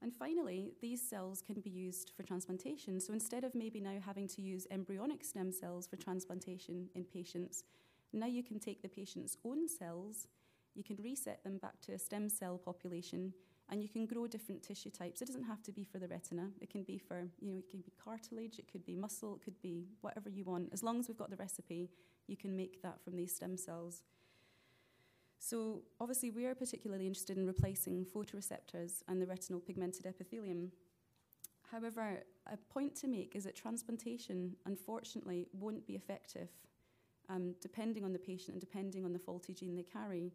And 0.01 0.13
finally, 0.13 0.71
these 0.81 1.01
cells 1.01 1.41
can 1.41 1.61
be 1.61 1.69
used 1.69 2.11
for 2.15 2.23
transplantation. 2.23 2.99
So 2.99 3.11
instead 3.11 3.43
of 3.43 3.55
maybe 3.55 3.79
now 3.79 3.97
having 4.05 4.27
to 4.29 4.41
use 4.41 4.67
embryonic 4.69 5.23
stem 5.23 5.51
cells 5.51 5.87
for 5.87 5.95
transplantation 5.95 6.89
in 6.93 7.03
patients, 7.03 7.63
now 8.13 8.27
you 8.27 8.43
can 8.43 8.59
take 8.59 8.81
the 8.81 8.87
patient's 8.87 9.37
own 9.43 9.67
cells, 9.67 10.27
you 10.75 10.83
can 10.83 10.97
reset 11.03 11.43
them 11.43 11.57
back 11.57 11.81
to 11.81 11.93
a 11.93 11.99
stem 11.99 12.29
cell 12.29 12.57
population, 12.57 13.33
and 13.69 13.81
you 13.81 13.89
can 13.89 14.05
grow 14.05 14.27
different 14.27 14.61
tissue 14.61 14.91
types. 14.91 15.21
It 15.21 15.25
doesn't 15.25 15.43
have 15.43 15.63
to 15.63 15.71
be 15.71 15.83
for 15.83 15.97
the 15.97 16.07
retina. 16.07 16.49
It 16.61 16.69
can 16.69 16.83
be 16.83 16.97
for, 16.97 17.27
you 17.39 17.51
know, 17.51 17.57
it 17.57 17.69
can 17.69 17.81
be 17.81 17.91
cartilage, 18.03 18.59
it 18.59 18.71
could 18.71 18.85
be 18.85 18.95
muscle, 18.95 19.35
it 19.35 19.43
could 19.43 19.59
be 19.61 19.87
whatever 20.01 20.29
you 20.29 20.43
want. 20.43 20.69
As 20.71 20.83
long 20.83 20.99
as 20.99 21.07
we've 21.07 21.17
got 21.17 21.31
the 21.31 21.35
recipe, 21.35 21.89
you 22.27 22.37
can 22.37 22.55
make 22.55 22.81
that 22.83 23.01
from 23.03 23.15
these 23.15 23.35
stem 23.35 23.57
cells. 23.57 24.03
So 25.39 25.81
obviously 25.99 26.31
we 26.31 26.45
are 26.45 26.55
particularly 26.55 27.07
interested 27.07 27.37
in 27.37 27.45
replacing 27.45 28.05
photoreceptors 28.05 29.03
and 29.07 29.21
the 29.21 29.27
retinal 29.27 29.59
pigmented 29.59 30.05
epithelium. 30.05 30.71
However, 31.71 32.23
a 32.51 32.57
point 32.57 32.95
to 32.97 33.07
make 33.07 33.35
is 33.35 33.43
that 33.43 33.55
transplantation, 33.55 34.55
unfortunately, 34.65 35.47
won't 35.53 35.85
be 35.85 35.95
effective, 35.95 36.49
um, 37.29 37.55
depending 37.61 38.03
on 38.03 38.13
the 38.13 38.19
patient 38.19 38.51
and 38.51 38.59
depending 38.59 39.03
on 39.03 39.13
the 39.13 39.19
faulty 39.19 39.53
gene 39.53 39.75
they 39.75 39.83
carry. 39.83 40.31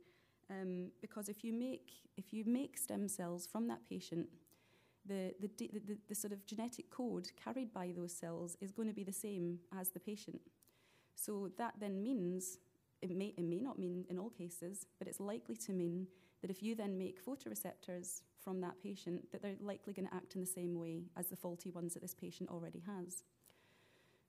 Um, 0.50 0.90
because 1.00 1.28
if 1.28 1.44
you 1.44 1.52
make 1.52 1.92
if 2.16 2.32
you 2.32 2.44
make 2.44 2.76
stem 2.76 3.08
cells 3.08 3.46
from 3.46 3.68
that 3.68 3.80
patient, 3.88 4.26
the, 5.06 5.34
the, 5.40 5.50
the, 5.58 5.96
the, 6.08 6.14
sort 6.14 6.32
of 6.32 6.44
genetic 6.44 6.90
code 6.90 7.28
carried 7.42 7.72
by 7.72 7.92
those 7.96 8.12
cells 8.12 8.56
is 8.60 8.70
going 8.70 8.88
to 8.88 8.94
be 8.94 9.04
the 9.04 9.12
same 9.12 9.58
as 9.78 9.88
the 9.90 10.00
patient. 10.00 10.40
So 11.14 11.50
that 11.56 11.74
then 11.80 12.02
means 12.02 12.58
it 13.00 13.16
may, 13.16 13.32
it 13.36 13.44
may 13.44 13.60
not 13.60 13.78
mean 13.78 14.04
in 14.10 14.18
all 14.18 14.28
cases, 14.30 14.86
but 14.98 15.08
it's 15.08 15.20
likely 15.20 15.56
to 15.56 15.72
mean 15.72 16.06
that 16.42 16.50
if 16.50 16.62
you 16.62 16.74
then 16.74 16.98
make 16.98 17.24
photoreceptors 17.24 18.22
from 18.42 18.60
that 18.60 18.80
patient, 18.82 19.30
that 19.32 19.42
they're 19.42 19.56
likely 19.60 19.92
going 19.92 20.08
to 20.08 20.14
act 20.14 20.34
in 20.34 20.40
the 20.40 20.46
same 20.46 20.78
way 20.78 21.04
as 21.16 21.28
the 21.28 21.36
faulty 21.36 21.70
ones 21.70 21.94
that 21.94 22.00
this 22.00 22.14
patient 22.14 22.50
already 22.50 22.82
has. 22.86 23.22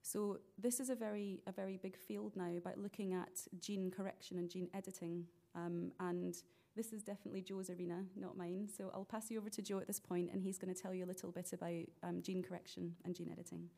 So 0.02 0.39
this 0.57 0.80
is 0.80 0.89
a 0.89 0.95
very, 0.95 1.41
a 1.48 1.52
very 1.52 1.77
big 1.77 1.98
field 1.98 2.35
now 2.35 2.52
about 2.57 2.77
looking 2.77 3.14
at 3.14 3.45
gene 3.60 3.91
correction 3.91 4.38
and 4.38 4.49
gene 4.49 4.69
editing. 4.73 5.26
Um, 5.56 5.91
and 5.99 6.36
this 6.76 6.94
is 6.94 7.03
definitely 7.03 7.41
Joe's 7.41 7.69
arena, 7.69 8.06
not 8.15 8.38
mine. 8.38 8.69
So 8.76 8.91
I'll 8.94 9.06
pass 9.06 9.30
you 9.30 9.40
over 9.40 9.49
to 9.49 9.61
Joe 9.61 9.80
at 9.80 9.88
this 9.88 9.99
point, 9.99 10.30
and 10.32 10.41
he's 10.41 10.57
going 10.57 10.73
to 10.73 10.82
tell 10.82 10.94
you 10.94 11.03
a 11.03 11.07
little 11.07 11.32
bit 11.32 11.52
about 11.53 11.84
um, 12.03 12.22
gene 12.22 12.41
correction 12.41 12.95
and 13.03 13.15
gene 13.15 13.30
editing. 13.32 13.69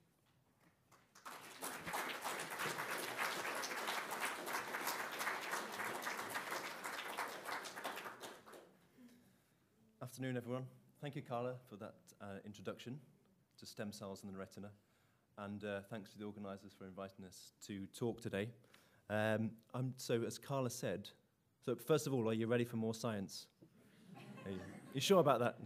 Afternoon, 10.02 10.38
everyone. 10.38 10.66
Thank 11.02 11.16
you, 11.16 11.24
Carla, 11.24 11.56
for 11.68 11.76
that 11.78 11.96
uh, 12.22 12.26
introduction 12.46 13.00
to 13.58 13.66
stem 13.66 13.92
cells 13.92 14.22
in 14.24 14.32
the 14.32 14.38
retina. 14.38 14.70
And 15.40 15.64
uh, 15.64 15.80
thanks 15.90 16.12
to 16.12 16.20
the 16.20 16.26
organisers 16.26 16.72
for 16.78 16.86
inviting 16.86 17.26
us 17.26 17.54
to 17.66 17.88
talk 17.88 18.22
today. 18.22 18.50
Um, 19.10 19.52
so, 19.98 20.22
as 20.22 20.38
Carla 20.38 20.70
said, 20.70 21.10
so 21.66 21.76
first 21.76 22.08
of 22.08 22.14
all, 22.14 22.30
are 22.30 22.34
you 22.34 22.48
ready 22.48 22.64
for 22.64 22.78
more 22.78 22.94
science? 22.94 23.48
Are 24.46 24.52
you, 24.52 24.60
you 24.94 25.02
sure 25.02 25.20
about 25.20 25.40
that? 25.40 25.58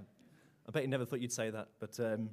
I 0.67 0.71
bet 0.71 0.83
you 0.83 0.89
never 0.89 1.05
thought 1.05 1.21
you'd 1.21 1.31
say 1.31 1.49
that. 1.49 1.69
But 1.79 1.99
um, 1.99 2.29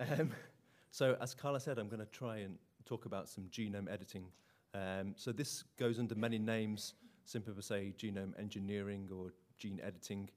um, 0.00 0.30
so, 0.90 1.16
as 1.20 1.34
Carla 1.34 1.60
said, 1.60 1.78
I'm 1.78 1.88
going 1.88 2.00
to 2.00 2.06
try 2.06 2.38
and 2.38 2.56
talk 2.84 3.06
about 3.06 3.28
some 3.28 3.44
genome 3.44 3.90
editing. 3.90 4.26
Um, 4.74 5.14
so, 5.16 5.32
this 5.32 5.64
goes 5.78 5.98
under 5.98 6.14
many 6.14 6.38
names. 6.38 6.94
Some 7.24 7.42
people 7.42 7.62
say 7.62 7.94
genome 7.98 8.38
engineering 8.38 9.08
or 9.12 9.32
gene 9.58 9.80
editing 9.82 10.30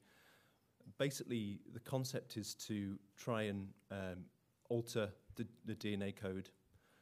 basically, 0.98 1.60
the 1.74 1.80
concept 1.80 2.38
is 2.38 2.54
to 2.56 2.98
try 3.18 3.44
and 3.44 3.68
um, 3.92 4.26
alter 4.70 5.10
the, 5.36 5.46
the, 5.66 5.76
DNA 5.76 6.16
code. 6.16 6.50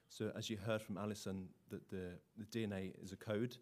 So, 0.10 0.32
as 0.38 0.50
you 0.50 0.58
heard 0.58 0.82
from 0.82 0.98
Alison, 0.98 1.48
that 1.70 1.88
the, 1.90 2.12
the 2.38 2.46
DNA 2.46 2.94
is 3.02 3.12
a 3.12 3.16
code 3.16 3.58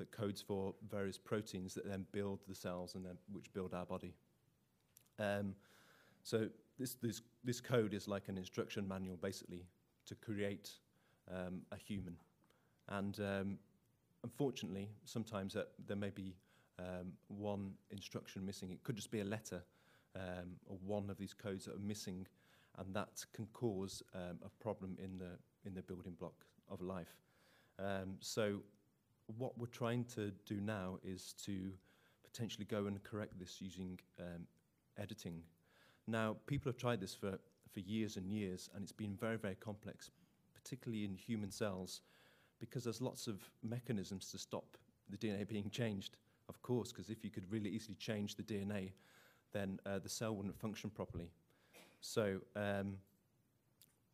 that 0.00 0.10
codes 0.10 0.40
for 0.40 0.74
various 0.90 1.18
proteins 1.18 1.74
that 1.74 1.86
then 1.86 2.06
build 2.10 2.40
the 2.48 2.54
cells 2.54 2.94
and 2.94 3.04
then 3.04 3.18
which 3.32 3.52
build 3.52 3.74
our 3.74 3.84
body. 3.84 4.14
Um, 5.18 5.54
so, 6.22 6.48
this, 6.78 6.94
this, 6.94 7.20
this 7.44 7.60
code 7.60 7.92
is 7.92 8.08
like 8.08 8.28
an 8.28 8.38
instruction 8.38 8.88
manual, 8.88 9.16
basically, 9.16 9.66
to 10.06 10.14
create 10.14 10.70
um, 11.30 11.60
a 11.70 11.76
human. 11.76 12.16
And 12.88 13.20
um, 13.20 13.58
unfortunately, 14.24 14.88
sometimes 15.04 15.54
uh, 15.54 15.64
there 15.86 15.96
may 15.96 16.08
be 16.08 16.34
um, 16.78 17.12
one 17.28 17.72
instruction 17.90 18.44
missing. 18.44 18.70
It 18.70 18.82
could 18.82 18.96
just 18.96 19.10
be 19.10 19.20
a 19.20 19.24
letter 19.24 19.62
um, 20.16 20.56
or 20.66 20.78
one 20.86 21.10
of 21.10 21.18
these 21.18 21.34
codes 21.34 21.66
that 21.66 21.74
are 21.74 21.86
missing, 21.86 22.26
and 22.78 22.94
that 22.94 23.22
can 23.34 23.46
cause 23.52 24.02
um, 24.14 24.38
a 24.42 24.48
problem 24.62 24.96
in 24.98 25.18
the 25.18 25.32
in 25.66 25.74
the 25.74 25.82
building 25.82 26.14
block 26.18 26.46
of 26.70 26.80
life. 26.80 27.14
So, 28.20 28.60
what 29.38 29.58
we're 29.58 29.66
trying 29.66 30.04
to 30.16 30.32
do 30.46 30.60
now 30.60 30.98
is 31.04 31.34
to 31.44 31.72
potentially 32.24 32.64
go 32.64 32.86
and 32.86 33.02
correct 33.02 33.38
this 33.38 33.60
using 33.60 33.98
um, 34.18 34.46
editing. 34.98 35.42
Now, 36.06 36.36
people 36.46 36.70
have 36.70 36.78
tried 36.78 37.00
this 37.00 37.14
for 37.14 37.38
for 37.72 37.80
years 37.80 38.16
and 38.16 38.28
years, 38.30 38.68
and 38.74 38.82
it's 38.82 38.92
been 38.92 39.16
very 39.16 39.36
very 39.36 39.56
complex, 39.56 40.10
particularly 40.54 41.04
in 41.04 41.14
human 41.14 41.50
cells, 41.50 42.00
because 42.58 42.84
there's 42.84 43.00
lots 43.00 43.26
of 43.26 43.48
mechanisms 43.62 44.30
to 44.32 44.38
stop 44.38 44.76
the 45.08 45.16
DNA 45.16 45.46
being 45.46 45.70
changed 45.70 46.16
of 46.50 46.60
course, 46.62 46.90
because 46.92 47.08
if 47.10 47.24
you 47.24 47.30
could 47.30 47.50
really 47.50 47.70
easily 47.70 47.94
change 47.94 48.34
the 48.34 48.42
DNA, 48.42 48.90
then 49.52 49.78
uh, 49.86 50.00
the 50.00 50.08
cell 50.08 50.34
wouldn't 50.34 50.58
function 50.58 50.90
properly. 50.90 51.30
So 52.00 52.40
um, 52.56 52.96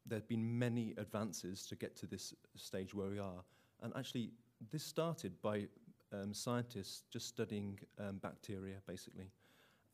there 0.04 0.18
have 0.18 0.28
been 0.28 0.58
many 0.58 0.94
advances 0.98 1.66
to 1.66 1.76
get 1.76 1.96
to 1.96 2.06
this 2.06 2.34
stage 2.54 2.94
where 2.94 3.08
we 3.08 3.18
are. 3.18 3.42
And 3.82 3.92
actually, 3.96 4.32
this 4.70 4.82
started 4.82 5.32
by 5.42 5.66
um, 6.12 6.32
scientists 6.32 7.02
just 7.10 7.28
studying 7.28 7.78
um, 7.98 8.16
bacteria, 8.16 8.76
basically. 8.86 9.30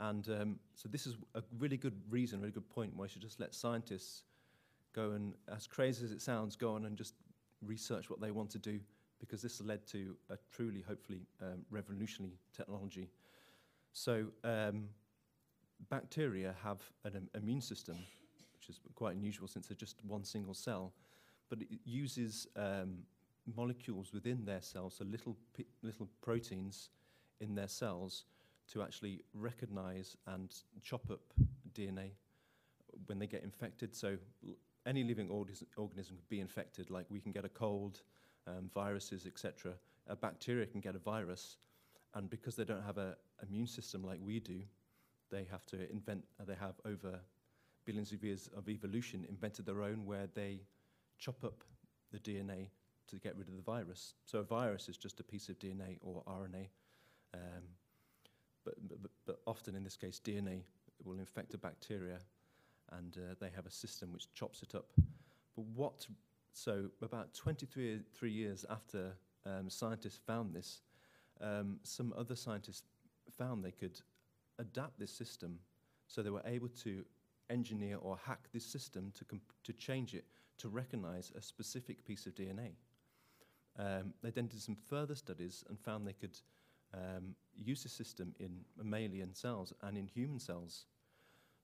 And 0.00 0.28
um, 0.28 0.58
so 0.74 0.88
this 0.88 1.06
is 1.06 1.16
a 1.34 1.42
really 1.58 1.76
good 1.76 2.00
reason, 2.10 2.38
a 2.38 2.42
really 2.42 2.52
good 2.52 2.68
point 2.70 2.92
why 2.96 3.04
I 3.04 3.08
should 3.08 3.22
just 3.22 3.38
let 3.40 3.54
scientists 3.54 4.24
go 4.92 5.12
and, 5.12 5.34
as 5.54 5.66
crazy 5.66 6.04
as 6.04 6.12
it 6.12 6.20
sounds, 6.20 6.56
go 6.56 6.74
on 6.74 6.86
and 6.86 6.96
just 6.96 7.14
research 7.64 8.10
what 8.10 8.20
they 8.20 8.30
want 8.30 8.50
to 8.50 8.58
do 8.58 8.80
because 9.20 9.40
this 9.40 9.60
led 9.60 9.86
to 9.86 10.16
a 10.30 10.36
truly, 10.50 10.80
hopefully, 10.80 11.20
um, 11.40 11.64
revolutionary 11.70 12.34
technology. 12.52 13.08
So 13.92 14.26
um, 14.42 14.88
bacteria 15.88 16.54
have 16.64 16.80
an 17.04 17.14
im- 17.14 17.40
immune 17.40 17.60
system, 17.60 17.96
which 18.54 18.68
is 18.68 18.80
quite 18.96 19.14
unusual 19.14 19.46
since 19.46 19.68
they're 19.68 19.76
just 19.76 19.96
one 20.04 20.24
single 20.24 20.54
cell, 20.54 20.92
but 21.48 21.62
it 21.62 21.68
uses 21.84 22.48
um, 22.56 22.98
molecules 23.46 24.12
within 24.12 24.44
their 24.44 24.60
cells, 24.60 24.96
so 24.98 25.04
little, 25.04 25.36
little 25.82 26.08
proteins 26.20 26.90
in 27.40 27.54
their 27.54 27.68
cells, 27.68 28.24
to 28.72 28.82
actually 28.82 29.22
recognize 29.34 30.16
and 30.26 30.54
chop 30.82 31.10
up 31.10 31.20
DNA 31.74 32.10
when 33.06 33.18
they 33.18 33.26
get 33.26 33.42
infected. 33.42 33.94
So 33.94 34.16
any 34.86 35.04
living 35.04 35.28
organism 35.30 36.16
could 36.16 36.28
be 36.28 36.40
infected, 36.40 36.90
like 36.90 37.06
we 37.10 37.20
can 37.20 37.32
get 37.32 37.44
a 37.44 37.48
cold, 37.48 38.02
um, 38.46 38.70
viruses, 38.74 39.26
etc. 39.26 39.72
A 40.08 40.16
bacteria 40.16 40.66
can 40.66 40.80
get 40.80 40.94
a 40.94 40.98
virus, 40.98 41.56
and 42.14 42.28
because 42.28 42.56
they 42.56 42.64
don't 42.64 42.82
have 42.82 42.98
an 42.98 43.14
immune 43.48 43.66
system 43.66 44.04
like 44.04 44.18
we 44.22 44.40
do, 44.40 44.60
they 45.30 45.46
have 45.50 45.64
to 45.66 45.90
invent. 45.90 46.24
Uh, 46.40 46.44
they 46.44 46.54
have 46.54 46.74
over 46.84 47.18
billions 47.84 48.12
of 48.12 48.22
years 48.22 48.48
of 48.56 48.68
evolution 48.68 49.26
invented 49.28 49.66
their 49.66 49.82
own, 49.82 50.04
where 50.04 50.28
they 50.34 50.60
chop 51.18 51.42
up 51.44 51.64
the 52.12 52.18
DNA 52.18 52.68
to 53.12 53.20
get 53.20 53.36
rid 53.36 53.48
of 53.48 53.56
the 53.56 53.62
virus. 53.62 54.14
So 54.24 54.38
a 54.38 54.42
virus 54.42 54.88
is 54.88 54.96
just 54.96 55.20
a 55.20 55.22
piece 55.22 55.48
of 55.48 55.58
DNA 55.58 55.98
or 56.00 56.22
RNA. 56.26 56.68
Um, 57.34 57.62
but, 58.64 58.74
but, 58.88 59.10
but 59.26 59.38
often 59.46 59.74
in 59.74 59.84
this 59.84 59.96
case, 59.96 60.20
DNA 60.24 60.62
will 61.04 61.18
infect 61.18 61.54
a 61.54 61.58
bacteria 61.58 62.18
and 62.92 63.16
uh, 63.16 63.34
they 63.40 63.50
have 63.54 63.66
a 63.66 63.70
system 63.70 64.12
which 64.12 64.32
chops 64.34 64.62
it 64.62 64.74
up. 64.74 64.86
But 65.56 65.64
what, 65.74 66.06
so 66.52 66.86
about 67.02 67.34
23 67.34 68.00
three 68.14 68.30
years 68.30 68.64
after 68.70 69.12
um, 69.44 69.68
scientists 69.68 70.20
found 70.26 70.54
this, 70.54 70.80
um, 71.40 71.78
some 71.82 72.14
other 72.16 72.36
scientists 72.36 72.84
found 73.36 73.64
they 73.64 73.72
could 73.72 74.00
adapt 74.58 74.98
this 74.98 75.12
system 75.12 75.58
so 76.06 76.22
they 76.22 76.30
were 76.30 76.42
able 76.44 76.68
to 76.68 77.04
engineer 77.50 77.96
or 78.00 78.18
hack 78.24 78.48
this 78.52 78.64
system 78.64 79.12
to, 79.14 79.24
to 79.64 79.72
change 79.72 80.14
it 80.14 80.24
to 80.58 80.68
recognize 80.68 81.32
a 81.36 81.42
specific 81.42 82.04
piece 82.04 82.26
of 82.26 82.34
DNA. 82.34 82.72
Um, 83.78 84.12
they 84.22 84.30
then 84.30 84.48
did 84.48 84.60
some 84.60 84.76
further 84.88 85.14
studies 85.14 85.64
and 85.68 85.78
found 85.78 86.06
they 86.06 86.12
could 86.12 86.38
um, 86.94 87.34
use 87.56 87.82
the 87.82 87.88
system 87.88 88.34
in 88.38 88.58
mammalian 88.76 89.34
cells 89.34 89.72
and 89.82 89.96
in 89.96 90.06
human 90.06 90.38
cells. 90.38 90.86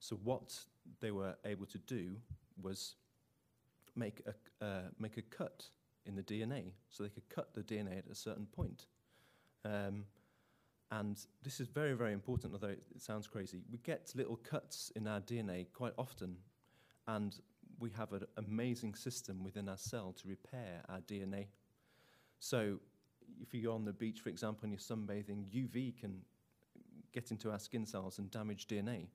So 0.01 0.17
what 0.17 0.59
they 1.01 1.11
were 1.11 1.37
able 1.45 1.67
to 1.67 1.79
do 1.79 2.17
was 2.61 2.95
make 3.95 4.23
a, 4.27 4.65
uh, 4.65 4.83
make 4.99 5.17
a 5.17 5.23
cut 5.23 5.65
in 6.07 6.15
the 6.15 6.23
DNA, 6.23 6.73
so 6.89 7.03
they 7.03 7.11
could 7.11 7.29
cut 7.29 7.55
the 7.55 7.63
DNA 7.63 7.99
at 7.99 8.07
a 8.11 8.15
certain 8.15 8.47
point. 8.47 8.87
Um, 9.65 10.05
and 10.91 11.19
this 11.43 11.61
is 11.61 11.69
very, 11.69 11.93
very 11.93 12.15
important, 12.15 12.55
although 12.55 12.69
it, 12.69 12.83
it 12.95 13.03
sounds 13.03 13.27
crazy. 13.27 13.61
We 13.71 13.79
get 13.79 14.11
little 14.15 14.37
cuts 14.37 14.91
in 14.97 15.07
our 15.07 15.21
DNA 15.21 15.67
quite 15.75 15.93
often, 15.99 16.37
and 17.07 17.39
we 17.79 17.91
have 17.91 18.13
an 18.13 18.25
amazing 18.39 18.95
system 18.95 19.45
within 19.45 19.69
our 19.69 19.77
cell 19.77 20.15
to 20.23 20.29
repair 20.29 20.83
our 20.89 21.01
DNA. 21.01 21.47
So 22.39 22.79
if 23.41 23.55
you're 23.55 23.75
on 23.75 23.85
the 23.85 23.93
beach, 23.93 24.21
for 24.21 24.29
example, 24.29 24.61
and 24.65 24.73
you're 24.73 24.79
sunbathing, 24.79 25.45
UV 25.55 25.99
can 25.99 26.21
get 27.13 27.31
into 27.31 27.51
our 27.51 27.59
skin 27.59 27.87
cells 27.87 28.19
and 28.19 28.31
damage 28.31 28.67
DNA. 28.67 29.07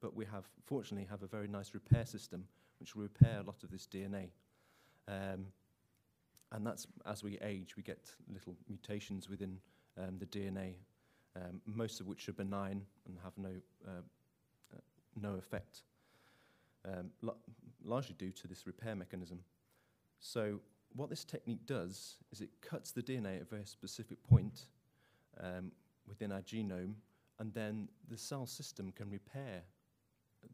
But 0.00 0.14
we 0.14 0.24
have, 0.26 0.46
fortunately, 0.64 1.06
have 1.10 1.22
a 1.22 1.26
very 1.26 1.48
nice 1.48 1.74
repair 1.74 2.06
system 2.06 2.44
which 2.78 2.96
will 2.96 3.02
repair 3.02 3.40
a 3.40 3.42
lot 3.42 3.62
of 3.62 3.70
this 3.70 3.86
DNA. 3.86 4.28
Um, 5.06 5.46
and 6.52 6.66
that's 6.66 6.86
as 7.06 7.22
we 7.22 7.38
age, 7.40 7.76
we 7.76 7.82
get 7.82 8.10
little 8.32 8.56
mutations 8.68 9.28
within 9.28 9.58
um, 9.98 10.18
the 10.18 10.26
DNA, 10.26 10.74
um, 11.36 11.60
most 11.66 12.00
of 12.00 12.06
which 12.06 12.28
are 12.28 12.32
benign 12.32 12.82
and 13.06 13.18
have 13.22 13.36
no 13.36 13.50
uh, 13.86 14.00
uh, 14.72 14.80
no 15.20 15.34
effect, 15.34 15.82
um, 16.86 17.10
la- 17.22 17.34
largely 17.84 18.14
due 18.18 18.32
to 18.32 18.48
this 18.48 18.66
repair 18.66 18.96
mechanism. 18.96 19.40
So 20.18 20.60
what 20.94 21.10
this 21.10 21.24
technique 21.24 21.66
does 21.66 22.16
is 22.32 22.40
it 22.40 22.50
cuts 22.60 22.92
the 22.92 23.02
DNA 23.02 23.36
at 23.36 23.42
a 23.42 23.44
very 23.44 23.64
specific 23.64 24.22
point 24.22 24.66
um, 25.42 25.70
within 26.06 26.32
our 26.32 26.42
genome, 26.42 26.94
and 27.38 27.52
then 27.54 27.88
the 28.08 28.18
cell 28.18 28.46
system 28.46 28.92
can 28.92 29.10
repair 29.10 29.62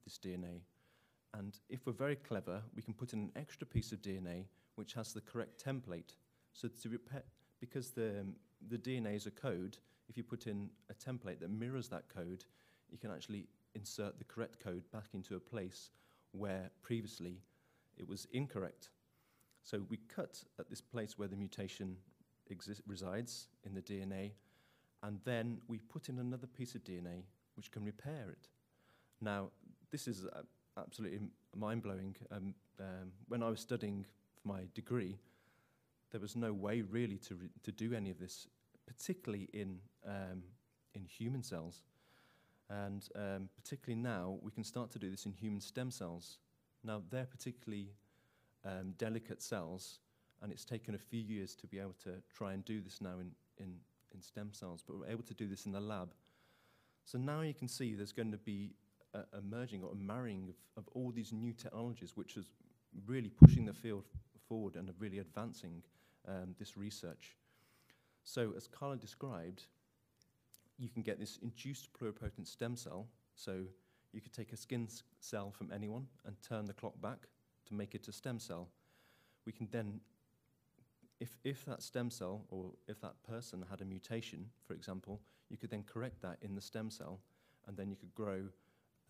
this 0.05 0.19
DNA. 0.19 0.61
And 1.35 1.59
if 1.69 1.87
we're 1.87 1.93
very 1.93 2.17
clever, 2.17 2.63
we 2.75 2.83
can 2.83 2.95
put 2.95 3.13
in 3.13 3.21
an 3.21 3.33
extra 3.37 3.67
piece 3.67 3.93
of 3.93 4.03
DNA 4.03 4.45
which 4.77 4.93
has 4.95 5.13
the 5.13 5.21
correct 5.21 5.63
template. 5.65 6.15
So 6.53 6.69
to 6.83 6.89
repair, 6.89 7.23
because 7.61 7.91
the, 7.91 8.21
um, 8.21 8.35
the 8.69 8.79
DNA 8.79 9.17
is 9.17 9.27
a 9.27 9.31
code, 9.31 9.79
if 10.09 10.17
you 10.17 10.23
put 10.23 10.47
in 10.47 10.71
a 10.91 10.95
template 10.95 11.41
that 11.41 11.51
mirrors 11.51 11.89
that 11.89 12.05
code, 12.15 12.45
you 12.91 12.99
can 12.99 13.11
actually 13.11 13.49
insert 13.75 14.19
the 14.19 14.25
correct 14.25 14.61
code 14.61 14.85
back 14.93 15.09
into 15.15 15.35
a 15.37 15.41
place 15.41 15.91
where 16.33 16.71
previously 16.83 17.41
it 17.97 18.07
was 18.07 18.27
incorrect. 18.33 18.91
So 19.67 19.83
we 19.89 19.97
cut 19.97 20.45
at 20.61 20.71
this 20.71 20.81
place 20.81 21.19
where 21.19 21.27
the 21.27 21.35
mutation 21.35 21.97
resides 22.87 23.49
in 23.65 23.75
the 23.75 23.83
DNA, 23.83 24.31
and 25.03 25.19
then 25.25 25.59
we 25.67 25.79
put 25.79 26.09
in 26.09 26.21
another 26.21 26.47
piece 26.47 26.77
of 26.77 26.85
DNA 26.85 27.25
which 27.57 27.73
can 27.73 27.85
repair 27.85 28.31
it. 28.31 28.47
Now, 29.21 29.51
this 29.91 30.07
is 30.07 30.25
uh, 30.25 30.43
absolutely 30.79 31.19
mind 31.57 31.83
blowing. 31.83 32.15
Um, 32.31 32.55
um, 32.79 33.11
when 33.27 33.43
I 33.43 33.49
was 33.49 33.59
studying 33.59 34.07
for 34.41 34.47
my 34.47 34.69
degree, 34.73 35.19
there 36.13 36.21
was 36.21 36.37
no 36.37 36.53
way 36.53 36.83
really 36.83 37.19
to, 37.19 37.35
re- 37.35 37.51
to 37.65 37.73
do 37.73 37.93
any 37.93 38.11
of 38.11 38.21
this, 38.21 38.47
particularly 38.87 39.49
in, 39.53 39.81
um, 40.07 40.45
in 40.95 41.05
human 41.05 41.43
cells. 41.43 41.83
And 42.71 43.09
um, 43.17 43.49
particularly 43.57 44.01
now, 44.01 44.39
we 44.43 44.53
can 44.53 44.63
start 44.63 44.93
to 44.93 45.01
do 45.01 45.11
this 45.11 45.27
in 45.27 45.33
human 45.33 45.61
stem 45.61 45.91
cells. 45.91 46.39
Now, 46.85 47.03
they're 47.11 47.27
particularly 47.27 47.91
um, 48.67 48.95
delicate 48.99 49.43
cells, 49.43 50.01
and 50.43 50.53
it's 50.53 50.65
taken 50.65 50.95
a 50.95 50.99
few 50.99 51.21
years 51.21 51.55
to 51.57 51.67
be 51.67 51.79
able 51.79 51.95
to 52.05 52.15
try 52.35 52.53
and 52.53 52.65
do 52.65 52.81
this 52.81 53.01
now 53.01 53.19
in, 53.21 53.31
in, 53.59 53.75
in 54.15 54.21
stem 54.21 54.53
cells, 54.53 54.83
but 54.87 54.99
we're 54.99 55.09
able 55.09 55.23
to 55.23 55.35
do 55.35 55.47
this 55.47 55.67
in 55.67 55.73
the 55.73 55.81
lab. 55.81 56.13
So 57.05 57.19
now 57.19 57.43
you 57.43 57.55
can 57.55 57.69
see 57.69 57.95
there's 57.95 58.13
going 58.13 58.33
to 58.33 58.39
be 58.39 58.73
a, 59.15 59.21
a 59.39 59.41
merging 59.41 59.83
or 59.83 59.93
a 59.93 59.95
marrying 59.95 60.49
of, 60.49 60.85
of 60.85 60.89
all 60.95 61.13
these 61.13 61.33
new 61.33 61.53
technologies, 61.53 62.17
which 62.17 62.37
is 62.37 62.47
really 63.07 63.31
pushing 63.31 63.65
the 63.65 63.73
field 63.73 64.05
forward 64.49 64.77
and 64.77 64.91
really 64.99 65.19
advancing 65.19 65.83
um, 66.27 66.55
this 66.59 66.77
research. 66.77 67.37
So, 68.25 68.53
as 68.57 68.67
Carla 68.67 68.97
described, 68.97 69.67
you 70.79 70.89
can 70.89 71.03
get 71.03 71.21
this 71.21 71.39
induced 71.43 71.91
pluripotent 71.93 72.49
stem 72.49 72.77
cell. 72.77 73.07
So, 73.37 73.63
you 74.13 74.21
could 74.21 74.33
take 74.33 74.53
a 74.53 74.57
skin 74.57 74.89
cell 75.21 75.53
from 75.57 75.71
anyone 75.73 76.07
and 76.25 76.35
turn 76.43 76.65
the 76.65 76.73
clock 76.73 77.01
back 77.01 77.29
to 77.67 77.75
make 77.75 77.95
it 77.95 78.09
a 78.09 78.13
stem 78.13 78.39
cell. 78.39 78.69
We 79.45 79.53
can 79.53 79.69
then, 79.71 80.01
if, 81.21 81.39
if 81.45 81.65
that 81.67 81.83
stem 81.83 82.11
cell 82.11 82.45
or 82.49 82.73
if 82.89 83.01
that 83.01 83.15
person 83.29 83.65
had 83.71 83.81
a 83.81 83.85
mutation, 83.85 84.47
for 84.67 84.75
example, 84.75 85.21
you 85.49 85.57
could 85.57 85.71
then 85.71 85.85
correct 85.85 86.23
that 86.23 86.39
in 86.43 86.55
the 86.55 86.61
stem 86.61 86.91
cell, 86.91 87.21
and 87.67 87.77
then 87.77 87.91
you 87.91 87.97
could 87.97 88.15
grow 88.15 88.43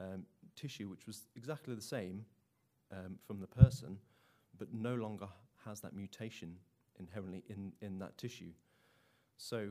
um, 0.00 0.24
tissue 0.54 0.88
which 0.88 1.06
was 1.06 1.22
exactly 1.36 1.74
the 1.74 1.80
same 1.80 2.24
um, 2.92 3.18
from 3.26 3.40
the 3.40 3.46
person, 3.46 3.98
but 4.58 4.72
no 4.72 4.94
longer 4.94 5.28
has 5.64 5.80
that 5.80 5.94
mutation 5.94 6.56
inherently 6.98 7.42
in, 7.48 7.72
in 7.80 7.98
that 7.98 8.16
tissue. 8.16 8.52
So 9.36 9.70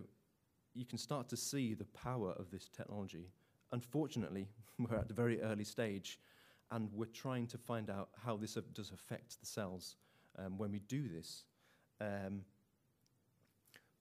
you 0.74 0.86
can 0.86 0.98
start 0.98 1.30
to 1.30 1.38
see 1.38 1.74
the 1.74 1.86
power 1.86 2.34
of 2.34 2.52
this 2.52 2.70
technology. 2.70 3.30
Unfortunately, 3.72 4.48
we're 4.80 4.98
at 4.98 5.10
a 5.10 5.14
very 5.14 5.42
early 5.42 5.64
stage, 5.64 6.20
and 6.72 6.90
we're 6.94 7.06
trying 7.06 7.48
to 7.48 7.58
find 7.58 7.90
out 7.90 8.10
how 8.24 8.38
this 8.38 8.58
does 8.74 8.92
affect 8.92 9.40
the 9.40 9.46
cells 9.46 9.96
um, 10.38 10.58
when 10.58 10.72
we 10.72 10.80
do 10.80 11.08
this. 11.08 11.44
Um, 12.02 12.42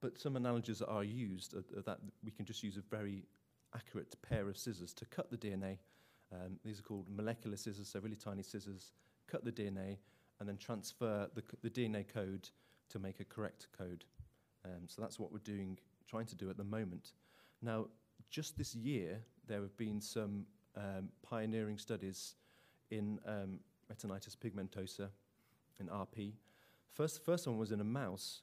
but 0.00 0.18
some 0.18 0.36
analogies 0.36 0.80
that 0.80 0.88
are 0.88 1.04
used 1.04 1.54
are, 1.54 1.64
are 1.78 1.82
that 1.82 1.98
we 2.24 2.30
can 2.30 2.44
just 2.44 2.62
use 2.62 2.76
a 2.76 2.82
very 2.94 3.24
accurate 3.74 4.14
pair 4.22 4.48
of 4.48 4.56
scissors 4.56 4.92
to 4.94 5.04
cut 5.06 5.30
the 5.30 5.36
DNA. 5.36 5.78
Um, 6.32 6.58
these 6.64 6.78
are 6.78 6.82
called 6.82 7.06
molecular 7.08 7.56
scissors, 7.56 7.88
so 7.88 8.00
really 8.00 8.16
tiny 8.16 8.42
scissors. 8.42 8.92
Cut 9.26 9.44
the 9.44 9.52
DNA 9.52 9.98
and 10.40 10.48
then 10.48 10.56
transfer 10.56 11.28
the, 11.34 11.42
the 11.62 11.70
DNA 11.70 12.06
code 12.06 12.48
to 12.90 12.98
make 12.98 13.20
a 13.20 13.24
correct 13.24 13.68
code. 13.76 14.04
Um, 14.64 14.88
so 14.88 15.00
that's 15.00 15.18
what 15.18 15.32
we're 15.32 15.38
doing, 15.38 15.78
trying 16.08 16.26
to 16.26 16.34
do 16.34 16.50
at 16.50 16.56
the 16.56 16.64
moment. 16.64 17.12
Now, 17.62 17.86
just 18.30 18.58
this 18.58 18.74
year, 18.74 19.20
there 19.46 19.60
have 19.60 19.76
been 19.76 20.00
some 20.00 20.46
um, 20.76 21.08
pioneering 21.22 21.78
studies 21.78 22.34
in 22.90 23.18
um, 23.26 23.60
retinitis 23.90 24.36
pigmentosa, 24.36 25.08
in 25.80 25.88
RP. 25.88 26.32
First, 26.92 27.24
first 27.24 27.46
one 27.46 27.58
was 27.58 27.72
in 27.72 27.80
a 27.80 27.84
mouse. 27.84 28.42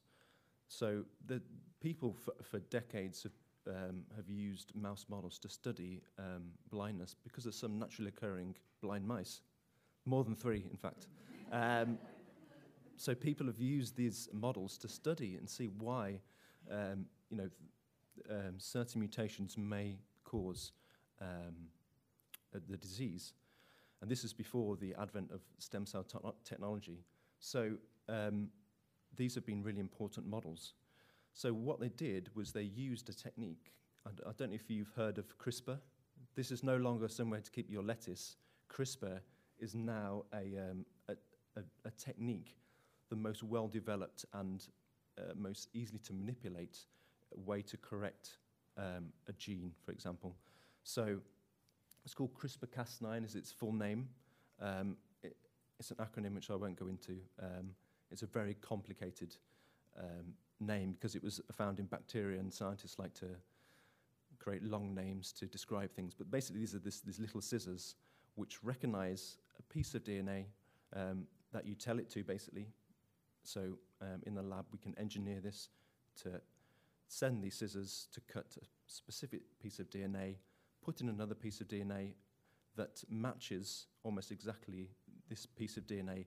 So 0.68 1.04
the 1.26 1.42
people 1.82 2.14
for, 2.14 2.34
for 2.44 2.60
decades 2.60 3.24
have, 3.24 3.76
um, 3.76 4.04
have 4.16 4.30
used 4.30 4.74
mouse 4.76 5.06
models 5.10 5.40
to 5.40 5.50
study 5.50 6.02
um, 6.20 6.52
blindness 6.70 7.16
because 7.24 7.44
there's 7.44 7.58
some 7.58 7.80
naturally 7.80 8.10
occurring 8.10 8.56
blind 8.82 9.08
mice, 9.08 9.42
more 10.06 10.24
than 10.24 10.36
three, 10.36 10.66
in 10.70 10.78
fact. 10.78 11.08
Um, 11.52 11.98
so 12.98 13.16
people 13.16 13.48
have 13.48 13.60
used 13.60 13.96
these 13.96 14.30
models 14.34 14.78
to 14.80 14.88
study 14.88 15.36
and 15.36 15.50
see 15.50 15.68
why, 15.68 16.20
um, 16.70 17.06
you 17.30 17.38
know, 17.38 17.50
um, 18.30 18.56
certain 18.58 19.00
mutations 19.00 19.58
may 19.58 19.98
cause 20.24 20.72
um, 21.22 21.56
uh, 22.56 22.60
the 22.70 22.78
disease. 22.78 23.34
And 24.02 24.10
this 24.10 24.24
is 24.24 24.34
before 24.34 24.76
the 24.78 24.96
advent 25.00 25.32
of 25.32 25.42
stem 25.60 25.86
cell 25.86 26.04
te- 26.04 26.18
technology. 26.44 27.04
So 27.40 27.74
um, 28.10 28.48
these 29.16 29.36
have 29.36 29.46
been 29.46 29.64
really 29.64 29.80
important 29.80 30.28
models. 30.28 30.74
So 31.34 31.54
what 31.54 31.80
they 31.80 31.90
did 31.90 32.30
was 32.36 32.52
they 32.52 32.64
used 32.64 33.10
a 33.10 33.14
technique. 33.14 33.74
I 34.06 34.32
don't 34.38 34.50
know 34.50 34.56
if 34.56 34.70
you've 34.70 34.92
heard 34.96 35.18
of 35.18 35.38
CRISPR. 35.38 35.78
This 36.36 36.52
is 36.52 36.64
no 36.64 36.78
longer 36.78 37.08
somewhere 37.08 37.42
to 37.42 37.52
keep 37.52 37.70
your 37.70 37.84
lettuce. 37.84 38.38
CRISPR 38.70 39.20
is 39.60 39.76
now 39.76 40.24
a, 40.34 40.58
um, 40.58 40.86
a, 41.08 41.14
a, 41.56 41.64
a 41.86 41.92
technique, 41.92 42.58
the 43.10 43.16
most 43.16 43.44
well 43.44 43.68
developed 43.68 44.26
and 44.34 44.68
uh, 45.18 45.34
most 45.36 45.70
easily 45.74 46.00
to 46.00 46.14
manipulate 46.14 46.80
way 47.36 47.62
to 47.62 47.78
correct 47.78 48.38
um, 48.78 49.12
a 49.28 49.34
gene, 49.34 49.72
for 49.86 49.92
example. 49.92 50.36
So 50.84 51.20
it's 52.04 52.14
called 52.14 52.34
CRISPR-Cas9 52.34 53.26
is 53.26 53.36
its 53.36 53.52
full 53.52 53.74
name. 53.74 54.10
Um, 54.62 54.98
it, 55.24 55.36
it's 55.80 55.92
an 55.92 55.98
acronym 55.98 56.36
which 56.36 56.50
I 56.50 56.56
won't 56.56 56.80
go 56.80 56.88
into. 56.88 57.18
Um, 57.42 57.72
it's 58.12 58.24
a 58.24 58.28
very 58.28 58.56
complicated 58.56 59.36
um, 59.98 60.34
name 60.60 60.94
because 60.94 61.16
it 61.16 61.24
was 61.24 61.42
found 61.52 61.80
in 61.80 61.86
bacteria 61.86 62.40
and 62.40 62.54
scientists 62.54 63.00
like 63.00 63.14
to 63.16 63.28
create 64.40 64.64
long 64.64 64.94
names 64.94 65.32
to 65.34 65.46
describe 65.46 65.92
things. 65.92 66.14
But 66.18 66.32
basically 66.32 66.62
these 66.62 66.76
are 66.76 66.80
this, 66.80 67.02
these 67.02 67.20
little 67.20 67.42
scissors 67.42 67.96
which 68.36 68.64
recognize 68.64 69.38
a 69.60 69.74
piece 69.74 69.94
of 69.94 70.04
DNA 70.04 70.46
um, 70.96 71.26
that 71.54 71.66
you 71.66 71.76
tell 71.76 72.00
it 72.00 72.10
to 72.12 72.24
basically. 72.24 72.68
So 73.44 73.78
um, 74.02 74.22
in 74.26 74.34
the 74.34 74.42
lab 74.42 74.66
we 74.72 74.80
can 74.80 74.98
engineer 74.98 75.40
this 75.40 75.70
to 76.24 76.42
send 77.08 77.44
these 77.44 77.56
scissors 77.56 78.08
to 78.14 78.22
cut 78.22 78.46
a 78.62 78.66
specific 78.88 79.42
piece 79.62 79.80
of 79.80 79.90
DNA, 79.90 80.36
put 80.84 81.02
in 81.02 81.10
another 81.10 81.36
piece 81.36 81.62
of 81.62 81.68
DNA 81.68 82.14
that 82.76 83.04
matches 83.10 83.88
almost 84.04 84.32
exactly 84.32 84.90
this 85.30 85.46
piece 85.46 85.78
of 85.78 85.86
DNA, 85.86 86.26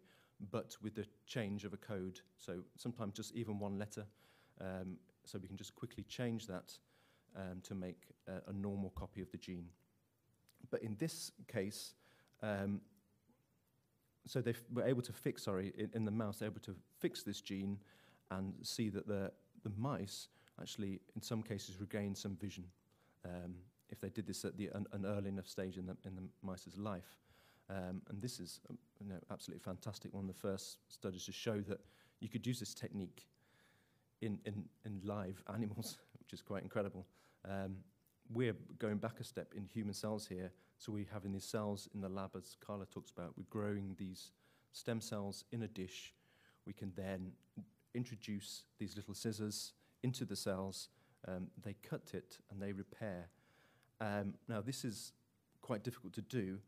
but 0.51 0.77
with 0.83 0.95
the 0.95 1.07
change 1.27 1.65
of 1.65 1.73
a 1.73 1.77
code. 1.77 2.21
So 2.39 2.61
sometimes 2.77 3.15
just 3.15 3.35
even 3.35 3.59
one 3.59 3.79
letter. 3.79 4.07
Um, 4.61 4.99
so 5.25 5.39
we 5.39 5.49
can 5.49 5.57
just 5.57 5.75
quickly 5.75 6.05
change 6.05 6.47
that 6.47 6.73
um, 7.37 7.61
to 7.63 7.75
make 7.75 8.09
a, 8.29 8.51
a 8.51 8.53
normal 8.53 8.91
copy 8.91 9.21
of 9.21 9.31
the 9.31 9.39
gene. 9.39 9.67
But 10.71 10.83
in 10.83 10.97
this 10.99 11.33
case, 11.49 11.95
um, 12.43 12.81
so 14.27 14.41
they 14.41 14.55
were 14.73 14.85
able 14.85 15.03
to 15.03 15.13
fix, 15.13 15.45
sorry, 15.45 15.73
in, 15.77 15.91
in 15.95 16.05
the 16.05 16.11
mouse, 16.11 16.43
able 16.43 16.61
to 16.61 16.75
fix 16.99 17.23
this 17.23 17.41
gene 17.41 17.79
and 18.31 18.55
see 18.63 18.89
that 18.91 19.07
the, 19.07 19.31
the 19.63 19.71
mice 19.77 20.29
actually, 20.61 21.01
in 21.17 21.23
some 21.23 21.43
cases, 21.43 21.81
regain 21.81 22.15
some 22.15 22.37
vision 22.37 22.65
um, 23.25 23.55
if 23.95 24.01
they 24.01 24.09
did 24.09 24.27
this 24.27 24.45
at 24.45 24.57
the, 24.57 24.67
an, 24.75 24.87
an 24.93 25.07
early 25.07 25.29
enough 25.29 25.49
stage 25.49 25.79
in 25.79 25.87
the, 25.87 25.97
in 26.05 26.17
the 26.17 26.23
mice's 26.43 26.77
life. 26.77 27.17
Um, 27.71 28.03
and 28.11 28.21
this 28.21 28.41
is 28.41 28.61
um, 28.69 28.77
you 29.01 29.09
know, 29.09 29.19
absolutely 29.31 29.63
fantastic. 29.63 30.13
One 30.13 30.25
of 30.25 30.29
the 30.29 30.41
first 30.41 30.79
studies 30.89 31.25
to 31.27 31.33
show 31.33 31.61
that 31.61 31.81
you 32.21 32.29
could 32.29 32.47
use 32.47 32.61
this 32.61 32.75
technique 32.75 33.27
in, 34.21 34.39
in, 34.45 34.65
in 34.85 35.01
live 35.05 35.43
animals, 35.55 35.99
which 36.19 36.33
is 36.33 36.43
quite 36.43 36.63
incredible. 36.63 37.07
Um, 37.49 37.77
we're 38.33 38.57
going 38.79 38.97
back 38.97 39.21
a 39.21 39.25
step 39.25 39.55
in 39.57 39.67
human 39.73 39.95
cells 39.95 40.27
here. 40.27 40.51
So 40.79 40.93
we're 40.93 41.07
having 41.13 41.33
these 41.33 41.45
cells 41.45 41.89
in 41.95 42.01
the 42.01 42.09
lab, 42.09 42.31
as 42.37 42.57
Carla 42.61 42.87
talks 42.87 43.11
about. 43.11 43.35
We're 43.37 43.45
growing 43.49 43.95
these 43.99 44.33
stem 44.73 45.01
cells 45.01 45.45
in 45.53 45.63
a 45.63 45.69
dish. 45.69 46.13
We 46.67 46.73
can 46.73 46.93
then 46.97 47.33
introduce 47.95 48.65
these 48.79 48.97
little 48.97 49.15
scissors 49.15 49.73
into 50.03 50.25
the 50.25 50.37
cells. 50.37 50.89
Um, 51.29 51.49
they 51.63 51.77
cut 51.89 52.11
it 52.13 52.39
and 52.51 52.61
they 52.61 52.73
repair. 52.73 53.29
Um, 54.01 54.35
now, 54.49 54.61
this 54.61 54.85
is 54.85 55.13
quite 55.63 55.83
difficult 55.83 56.13
to 56.15 56.23
do, 56.23 56.59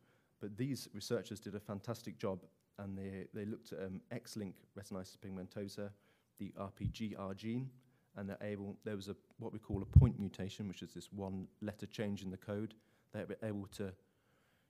but 0.41 0.57
these 0.57 0.89
researchers 0.95 1.41
did 1.41 1.55
a 1.55 1.61
fantastic 1.61 2.19
job 2.19 2.41
and 2.79 2.97
they, 2.97 3.27
they 3.33 3.45
looked 3.45 3.73
at 3.73 3.81
um, 3.81 4.01
X-linked 4.11 4.65
retinitis 4.79 5.17
pigmentosa, 5.17 5.91
the 6.39 6.53
RPGR 6.59 7.37
gene, 7.37 7.71
and 8.17 8.29
they're 8.29 8.39
able, 8.43 8.77
there 8.85 8.97
was 8.97 9.09
a, 9.09 9.17
what 9.39 9.53
we 9.53 9.59
call 9.59 9.83
a 9.83 9.99
point 9.99 10.19
mutation, 10.19 10.69
which 10.69 10.83
is 10.83 10.93
this 10.93 11.13
one 11.13 11.47
letter 11.61 11.87
change 11.87 12.23
in 12.23 12.31
the 12.31 12.37
code. 12.37 12.75
They 13.13 13.25
were 13.25 13.37
able 13.43 13.67
to 13.77 13.93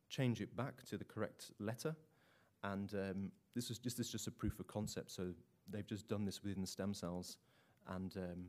change 0.09 0.41
it 0.41 0.57
back 0.57 0.85
to 0.87 0.97
the 0.97 1.05
correct 1.05 1.53
letter. 1.59 1.95
And 2.63 2.93
um, 2.95 3.33
this, 3.55 3.71
is 3.71 3.79
just, 3.79 3.99
this 3.99 4.07
is 4.07 4.13
just 4.13 4.27
a 4.27 4.33
proof 4.33 4.59
of 4.59 4.67
concept. 4.67 5.11
So 5.11 5.33
they've 5.71 5.87
just 5.87 6.09
done 6.09 6.25
this 6.25 6.43
within 6.43 6.61
the 6.61 6.67
stem 6.67 6.95
cells. 6.95 7.39
And 7.89 8.17
um, 8.17 8.47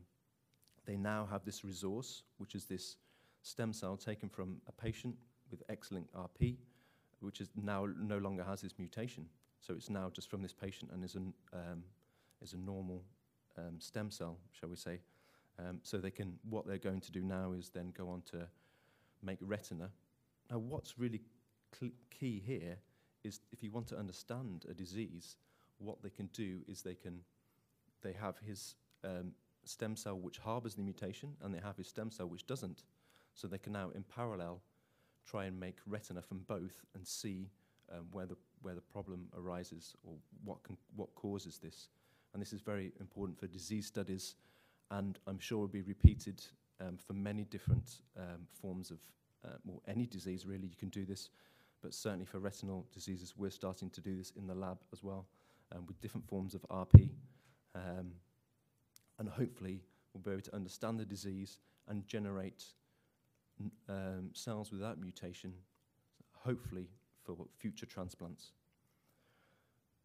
they 0.84 0.96
now 0.96 1.28
have 1.30 1.44
this 1.44 1.64
resource, 1.64 2.22
which 2.38 2.54
is 2.54 2.64
this 2.64 2.96
stem 3.48 3.72
cell 3.72 3.96
taken 3.96 4.28
from 4.28 4.60
a 4.68 4.72
patient 4.72 5.16
with 5.50 5.62
X-linked 5.68 6.12
RP, 6.14 6.56
which 7.20 7.40
is 7.40 7.48
now 7.56 7.86
no 7.98 8.18
longer 8.18 8.44
has 8.44 8.60
this 8.60 8.74
mutation. 8.78 9.26
So 9.60 9.74
it's 9.74 9.90
now 9.90 10.10
just 10.12 10.30
from 10.30 10.42
this 10.42 10.52
patient 10.52 10.90
and 10.92 11.02
is, 11.02 11.14
an, 11.14 11.32
um, 11.52 11.82
is 12.42 12.52
a 12.52 12.58
normal 12.58 13.02
um, 13.56 13.80
stem 13.80 14.10
cell, 14.10 14.38
shall 14.52 14.68
we 14.68 14.76
say. 14.76 15.00
Um, 15.58 15.80
so 15.82 15.98
they 15.98 16.10
can, 16.10 16.34
what 16.48 16.66
they're 16.66 16.78
going 16.78 17.00
to 17.00 17.10
do 17.10 17.22
now 17.22 17.52
is 17.52 17.70
then 17.70 17.92
go 17.96 18.08
on 18.08 18.22
to 18.30 18.46
make 19.22 19.38
retina. 19.40 19.90
Now, 20.50 20.58
what's 20.58 20.98
really 20.98 21.20
key 22.10 22.42
here 22.46 22.76
is 23.24 23.40
if 23.50 23.62
you 23.62 23.72
want 23.72 23.88
to 23.88 23.98
understand 23.98 24.66
a 24.70 24.74
disease, 24.74 25.36
what 25.78 26.02
they 26.02 26.10
can 26.10 26.26
do 26.32 26.60
is 26.68 26.82
they 26.82 26.94
can, 26.94 27.20
they 28.02 28.12
have 28.12 28.36
his 28.46 28.76
um, 29.04 29.32
stem 29.64 29.96
cell 29.96 30.18
which 30.18 30.38
harbors 30.38 30.74
the 30.74 30.82
mutation, 30.82 31.30
and 31.42 31.52
they 31.52 31.60
have 31.60 31.76
his 31.76 31.88
stem 31.88 32.10
cell 32.10 32.28
which 32.28 32.46
doesn't. 32.46 32.84
So 33.38 33.46
they 33.46 33.58
can 33.58 33.72
now, 33.72 33.90
in 33.94 34.02
parallel, 34.02 34.60
try 35.24 35.44
and 35.44 35.60
make 35.60 35.76
retina 35.86 36.20
from 36.20 36.40
both 36.48 36.82
and 36.96 37.06
see 37.06 37.48
um, 37.92 38.06
where 38.10 38.26
the 38.26 38.36
where 38.62 38.74
the 38.74 38.80
problem 38.80 39.28
arises 39.36 39.94
or 40.02 40.14
what 40.42 40.60
can 40.64 40.76
what 40.96 41.14
causes 41.14 41.58
this. 41.58 41.86
And 42.32 42.42
this 42.42 42.52
is 42.52 42.60
very 42.62 42.90
important 42.98 43.38
for 43.38 43.46
disease 43.46 43.86
studies, 43.86 44.34
and 44.90 45.20
I'm 45.28 45.38
sure 45.38 45.58
will 45.58 45.68
be 45.68 45.82
repeated 45.82 46.42
um, 46.80 46.96
for 46.96 47.12
many 47.12 47.44
different 47.44 48.00
um, 48.18 48.48
forms 48.60 48.90
of, 48.90 48.98
uh, 49.44 49.56
well, 49.64 49.82
any 49.86 50.06
disease 50.06 50.44
really, 50.44 50.66
you 50.66 50.76
can 50.76 50.88
do 50.88 51.04
this, 51.04 51.30
but 51.80 51.94
certainly 51.94 52.26
for 52.26 52.40
retinal 52.40 52.86
diseases, 52.92 53.34
we're 53.36 53.50
starting 53.50 53.88
to 53.90 54.00
do 54.00 54.16
this 54.16 54.32
in 54.36 54.48
the 54.48 54.54
lab 54.54 54.78
as 54.92 55.04
well, 55.04 55.26
um, 55.72 55.86
with 55.86 56.00
different 56.00 56.26
forms 56.26 56.54
of 56.54 56.66
RP. 56.70 57.10
Um, 57.76 58.12
and 59.20 59.28
hopefully, 59.28 59.80
we'll 60.12 60.22
be 60.22 60.32
able 60.32 60.42
to 60.42 60.54
understand 60.56 60.98
the 60.98 61.04
disease 61.04 61.58
and 61.86 62.06
generate 62.06 62.64
um, 63.88 64.30
cells 64.32 64.72
without 64.72 64.98
mutation, 65.00 65.52
hopefully 66.32 66.88
for 67.24 67.36
future 67.58 67.86
transplants. 67.86 68.52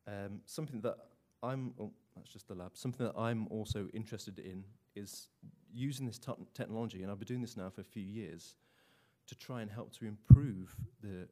Um, 0.07 0.41
something 0.45 0.81
that 0.81 0.97
I'm, 1.41 1.73
oh, 1.79 1.91
that's 2.15 2.29
just 2.29 2.47
the 2.47 2.55
lab, 2.55 2.71
something 2.73 3.05
that 3.05 3.17
I'm 3.17 3.47
also 3.47 3.87
interested 3.93 4.39
in 4.39 4.63
is 4.95 5.29
using 5.73 6.05
this 6.05 6.19
technology, 6.53 7.01
and 7.01 7.11
I've 7.11 7.19
been 7.19 7.27
doing 7.27 7.41
this 7.41 7.57
now 7.57 7.69
for 7.69 7.81
a 7.81 7.85
few 7.85 8.03
years, 8.03 8.55
to 9.27 9.35
try 9.35 9.61
and 9.61 9.71
help 9.71 9.91
to 9.97 10.05
improve 10.05 10.75
the, 11.01 11.27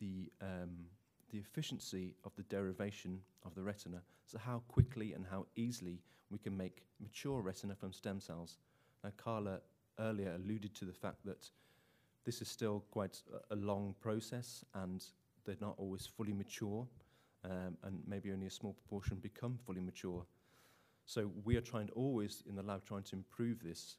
the, 0.00 0.30
um, 0.42 0.86
the 1.30 1.38
efficiency 1.38 2.14
of 2.24 2.34
the 2.36 2.42
derivation 2.44 3.20
of 3.44 3.54
the 3.54 3.62
retina. 3.62 4.02
So 4.26 4.38
how 4.38 4.62
quickly 4.68 5.12
and 5.12 5.24
how 5.30 5.46
easily 5.54 6.00
we 6.30 6.38
can 6.38 6.56
make 6.56 6.82
mature 7.00 7.40
retina 7.40 7.74
from 7.74 7.92
stem 7.92 8.20
cells. 8.20 8.58
Now, 9.04 9.12
Carla 9.16 9.60
earlier 10.00 10.34
alluded 10.34 10.74
to 10.74 10.84
the 10.84 10.92
fact 10.92 11.24
that 11.24 11.48
this 12.26 12.42
is 12.42 12.48
still 12.48 12.84
quite 12.90 13.22
a, 13.50 13.56
long 13.56 13.94
process 14.00 14.64
and 14.74 15.04
they're 15.44 15.56
not 15.60 15.76
always 15.78 16.04
fully 16.04 16.32
mature 16.32 16.86
um, 17.44 17.78
and 17.84 18.00
maybe 18.06 18.32
only 18.32 18.48
a 18.48 18.50
small 18.50 18.72
proportion 18.72 19.16
become 19.18 19.56
fully 19.64 19.80
mature. 19.80 20.26
So 21.06 21.30
we 21.44 21.56
are 21.56 21.60
trying 21.60 21.86
to 21.86 21.92
always 21.92 22.42
in 22.48 22.56
the 22.56 22.64
lab 22.64 22.84
trying 22.84 23.04
to 23.04 23.16
improve 23.16 23.62
this. 23.62 23.98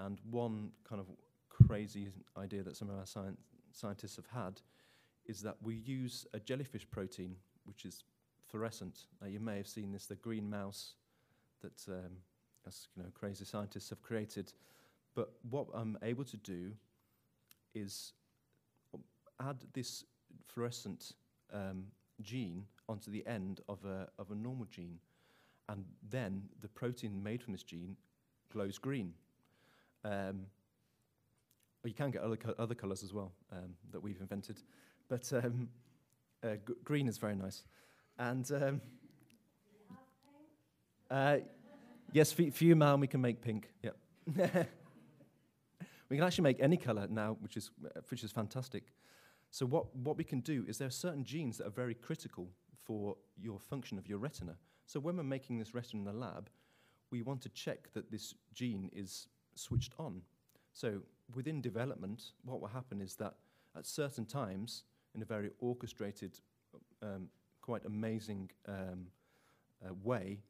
And 0.00 0.18
one 0.28 0.72
kind 0.86 1.00
of 1.00 1.06
crazy 1.48 2.08
idea 2.36 2.64
that 2.64 2.76
some 2.76 2.90
of 2.90 2.96
our 2.96 3.06
sci 3.06 3.20
scientists 3.72 4.16
have 4.16 4.26
had 4.26 4.60
is 5.26 5.40
that 5.42 5.56
we 5.62 5.76
use 5.76 6.26
a 6.34 6.40
jellyfish 6.40 6.90
protein 6.90 7.36
which 7.66 7.84
is 7.84 8.02
fluorescent. 8.48 9.06
Now 9.20 9.28
you 9.28 9.38
may 9.38 9.56
have 9.58 9.68
seen 9.68 9.92
this, 9.92 10.06
the 10.06 10.16
green 10.16 10.50
mouse 10.50 10.94
that 11.62 11.80
um, 11.88 12.16
you 12.96 13.02
know 13.04 13.10
crazy 13.14 13.44
scientists 13.44 13.90
have 13.90 14.02
created. 14.02 14.52
But 15.14 15.30
what 15.48 15.68
I'm 15.72 15.96
able 16.02 16.24
to 16.24 16.36
do 16.36 16.72
is 17.74 18.12
add 19.40 19.56
this 19.72 20.04
fluorescent 20.46 21.12
um, 21.52 21.84
gene 22.22 22.64
onto 22.88 23.10
the 23.10 23.26
end 23.26 23.60
of 23.68 23.84
a, 23.84 24.08
of 24.18 24.30
a 24.30 24.34
normal 24.34 24.66
gene. 24.66 24.98
And 25.68 25.84
then 26.10 26.42
the 26.60 26.68
protein 26.68 27.22
made 27.22 27.42
from 27.42 27.52
this 27.52 27.62
gene 27.62 27.96
glows 28.52 28.78
green. 28.78 29.14
Um, 30.04 30.46
you 31.84 31.94
can 31.94 32.10
get 32.10 32.22
other, 32.22 32.36
co 32.36 32.54
other 32.58 32.74
colours 32.74 33.02
as 33.02 33.12
well 33.12 33.32
um, 33.52 33.74
that 33.92 34.02
we've 34.02 34.20
invented. 34.20 34.60
But 35.08 35.32
um, 35.32 35.68
uh, 36.42 36.56
green 36.84 37.08
is 37.08 37.18
very 37.18 37.34
nice. 37.34 37.62
And 38.18 38.50
um, 38.52 38.80
uh, 41.10 41.38
yes, 42.12 42.32
for, 42.32 42.50
for 42.50 42.64
you, 42.64 42.76
man, 42.76 43.00
we 43.00 43.06
can 43.06 43.20
make 43.20 43.40
pink. 43.40 43.70
Yep. 43.82 44.66
we 46.10 46.16
can 46.16 46.26
actually 46.26 46.42
make 46.42 46.60
any 46.60 46.76
colour 46.76 47.06
now, 47.08 47.36
which 47.40 47.56
is, 47.56 47.70
which 48.08 48.24
is 48.24 48.32
fantastic. 48.32 48.92
So 49.50 49.64
what, 49.64 49.94
what 49.96 50.16
we 50.18 50.24
can 50.24 50.40
do 50.40 50.64
is 50.68 50.76
there 50.76 50.88
are 50.88 50.92
certain 50.92 51.24
genes 51.24 51.58
that 51.58 51.68
are 51.68 51.70
very 51.70 51.94
critical 51.94 52.48
for 52.84 53.16
your 53.40 53.60
function 53.60 53.96
of 53.96 54.08
your 54.08 54.18
retina. 54.18 54.56
So 54.86 54.98
when 54.98 55.16
we're 55.16 55.22
making 55.22 55.58
this 55.58 55.72
retina 55.72 56.00
in 56.00 56.04
the 56.04 56.12
lab, 56.12 56.50
we 57.12 57.22
want 57.22 57.40
to 57.42 57.48
check 57.50 57.92
that 57.94 58.10
this 58.10 58.34
gene 58.52 58.90
is 58.92 59.28
switched 59.54 59.92
on. 59.98 60.22
So 60.72 61.00
within 61.34 61.60
development, 61.60 62.32
what 62.44 62.60
will 62.60 62.68
happen 62.68 63.00
is 63.00 63.14
that 63.16 63.34
at 63.76 63.86
certain 63.86 64.26
times, 64.26 64.84
in 65.14 65.22
a 65.22 65.24
very 65.24 65.50
orchestrated, 65.60 66.40
um, 67.02 67.28
quite 67.62 67.84
amazing 67.84 68.50
um, 68.66 69.06
uh, 69.84 69.94
way, 70.02 70.40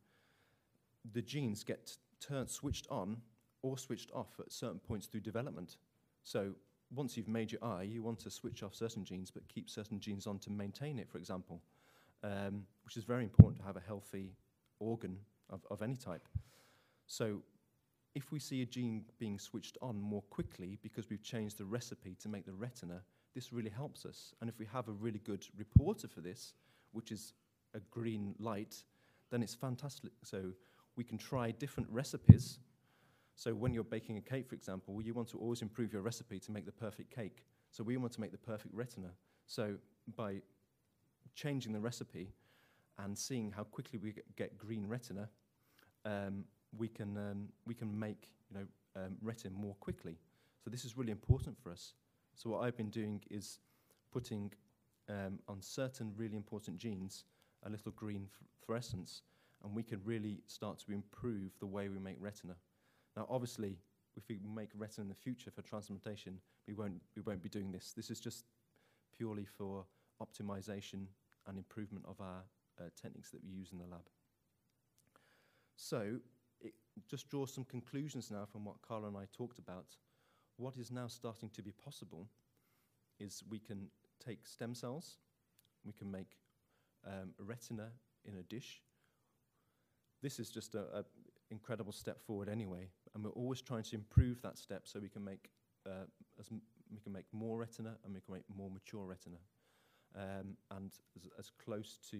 the 1.12 1.22
genes 1.22 1.64
get 1.64 1.96
turned, 2.18 2.48
switched 2.48 2.86
on 2.90 3.18
or 3.62 3.78
switched 3.78 4.10
off 4.12 4.38
at 4.38 4.52
certain 4.52 4.78
points 4.78 5.06
through 5.06 5.20
development. 5.20 5.76
So 6.22 6.52
once 6.94 7.16
you've 7.16 7.28
made 7.28 7.52
your 7.52 7.62
eye, 7.64 7.82
you 7.82 8.02
want 8.02 8.18
to 8.20 8.30
switch 8.30 8.62
off 8.62 8.74
certain 8.74 9.04
genes 9.04 9.30
but 9.30 9.46
keep 9.48 9.70
certain 9.70 10.00
genes 10.00 10.26
on 10.26 10.38
to 10.40 10.50
maintain 10.50 10.98
it, 10.98 11.08
for 11.08 11.18
example, 11.18 11.60
um, 12.24 12.64
which 12.84 12.96
is 12.96 13.04
very 13.04 13.22
important 13.22 13.60
to 13.60 13.66
have 13.66 13.76
a 13.76 13.82
healthy 13.86 14.32
organ 14.78 15.16
of, 15.50 15.64
of 15.70 15.82
any 15.82 15.96
type. 15.96 16.26
So 17.06 17.42
if 18.14 18.32
we 18.32 18.38
see 18.38 18.62
a 18.62 18.66
gene 18.66 19.04
being 19.18 19.38
switched 19.38 19.78
on 19.80 20.00
more 20.00 20.22
quickly 20.30 20.78
because 20.82 21.08
we've 21.08 21.22
changed 21.22 21.58
the 21.58 21.64
recipe 21.64 22.16
to 22.20 22.28
make 22.28 22.44
the 22.44 22.52
retina, 22.52 23.02
this 23.34 23.52
really 23.52 23.70
helps 23.70 24.04
us. 24.04 24.34
And 24.40 24.50
if 24.50 24.58
we 24.58 24.66
have 24.66 24.88
a 24.88 24.92
really 24.92 25.20
good 25.20 25.46
reporter 25.56 26.08
for 26.08 26.20
this, 26.20 26.54
which 26.92 27.12
is 27.12 27.34
a 27.74 27.80
green 27.90 28.34
light, 28.38 28.82
then 29.30 29.42
it's 29.42 29.54
fantastic. 29.54 30.10
So 30.24 30.52
we 30.96 31.04
can 31.04 31.18
try 31.18 31.52
different 31.52 31.88
recipes. 31.90 32.58
So 33.40 33.54
when 33.54 33.72
you're 33.72 33.84
baking 33.84 34.18
a 34.18 34.20
cake, 34.20 34.50
for 34.50 34.54
example, 34.54 35.00
you 35.00 35.14
want 35.14 35.30
to 35.30 35.38
always 35.38 35.62
improve 35.62 35.94
your 35.94 36.02
recipe 36.02 36.38
to 36.40 36.52
make 36.52 36.66
the 36.66 36.72
perfect 36.72 37.10
cake. 37.10 37.46
So 37.70 37.82
we 37.82 37.96
want 37.96 38.12
to 38.12 38.20
make 38.20 38.32
the 38.32 38.36
perfect 38.52 38.74
retina. 38.74 39.12
So 39.46 39.76
by 40.14 40.42
changing 41.34 41.72
the 41.72 41.80
recipe 41.80 42.34
and 42.98 43.16
seeing 43.16 43.50
how 43.50 43.62
quickly 43.62 43.98
we 43.98 44.12
get 44.36 44.58
green 44.58 44.86
retina, 44.86 45.30
um, 46.04 46.44
we 46.76 46.86
can 46.86 47.16
um, 47.16 47.48
we 47.64 47.72
can 47.72 47.98
make 47.98 48.28
you 48.50 48.58
know 48.58 48.66
um, 49.02 49.16
retin 49.24 49.52
more 49.52 49.74
quickly. 49.80 50.18
So 50.62 50.68
this 50.68 50.84
is 50.84 50.98
really 50.98 51.12
important 51.12 51.56
for 51.62 51.72
us. 51.72 51.94
So 52.34 52.50
what 52.50 52.64
I've 52.64 52.76
been 52.76 52.90
doing 52.90 53.22
is 53.30 53.60
putting 54.12 54.52
um, 55.08 55.38
on 55.48 55.62
certain 55.62 56.12
really 56.14 56.36
important 56.36 56.76
genes 56.76 57.24
a 57.62 57.70
little 57.70 57.92
green 57.92 58.28
fluorescence, 58.66 59.22
and 59.64 59.74
we 59.74 59.82
can 59.82 60.02
really 60.04 60.42
start 60.46 60.78
to 60.80 60.92
improve 60.92 61.52
the 61.58 61.66
way 61.66 61.88
we 61.88 61.98
make 61.98 62.16
retina. 62.20 62.54
Now, 63.16 63.26
obviously, 63.28 63.78
if 64.16 64.28
we 64.28 64.38
make 64.54 64.70
retina 64.76 65.02
in 65.04 65.08
the 65.08 65.14
future 65.14 65.50
for 65.50 65.62
transplantation, 65.62 66.40
we 66.66 66.74
won't 66.74 67.00
we 67.16 67.22
won't 67.22 67.42
be 67.42 67.48
doing 67.48 67.72
this. 67.72 67.92
This 67.96 68.10
is 68.10 68.20
just 68.20 68.44
purely 69.16 69.44
for 69.44 69.84
optimization 70.22 71.06
and 71.46 71.56
improvement 71.58 72.04
of 72.06 72.20
our 72.20 72.44
uh, 72.80 72.84
techniques 73.00 73.30
that 73.30 73.42
we 73.42 73.50
use 73.50 73.72
in 73.72 73.78
the 73.78 73.86
lab. 73.86 74.08
So 75.76 76.18
it 76.60 76.74
just 77.08 77.28
draws 77.30 77.52
some 77.52 77.64
conclusions 77.64 78.30
now 78.30 78.44
from 78.50 78.64
what 78.64 78.82
Carla 78.82 79.08
and 79.08 79.16
I 79.16 79.24
talked 79.32 79.58
about. 79.58 79.86
What 80.56 80.76
is 80.76 80.90
now 80.90 81.06
starting 81.06 81.48
to 81.50 81.62
be 81.62 81.72
possible 81.72 82.28
is 83.18 83.42
we 83.48 83.58
can 83.58 83.88
take 84.24 84.46
stem 84.46 84.74
cells, 84.74 85.16
we 85.84 85.92
can 85.92 86.10
make 86.10 86.36
um, 87.06 87.30
retina 87.38 87.88
in 88.24 88.36
a 88.36 88.42
dish. 88.42 88.82
This 90.22 90.38
is 90.38 90.50
just 90.50 90.74
an 90.74 90.84
incredible 91.51 91.93
step 91.93 92.20
forward 92.20 92.48
anyway, 92.48 92.89
and 93.14 93.24
we're 93.24 93.31
always 93.31 93.60
trying 93.60 93.82
to 93.85 93.94
improve 93.97 94.40
that 94.43 94.59
step 94.59 94.82
so 94.85 95.01
we 95.01 95.09
can 95.09 95.24
make 95.24 95.51
uh, 95.86 96.05
as 96.39 96.51
we 96.93 97.01
can 97.01 97.12
make 97.12 97.27
more 97.32 97.59
retina 97.59 97.97
and 98.05 98.14
we 98.14 98.20
can 98.20 98.35
make 98.35 98.44
more 98.55 98.70
mature 98.70 99.06
retina, 99.06 99.36
um, 100.16 100.56
and 100.70 100.93
as, 101.16 101.28
as, 101.39 101.51
close 101.64 101.98
to 102.10 102.18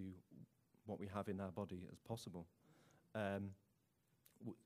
what 0.85 0.99
we 0.99 1.07
have 1.13 1.27
in 1.27 1.39
our 1.39 1.51
body 1.51 1.87
as 1.91 1.99
possible. 1.99 2.47
Um, 3.13 3.51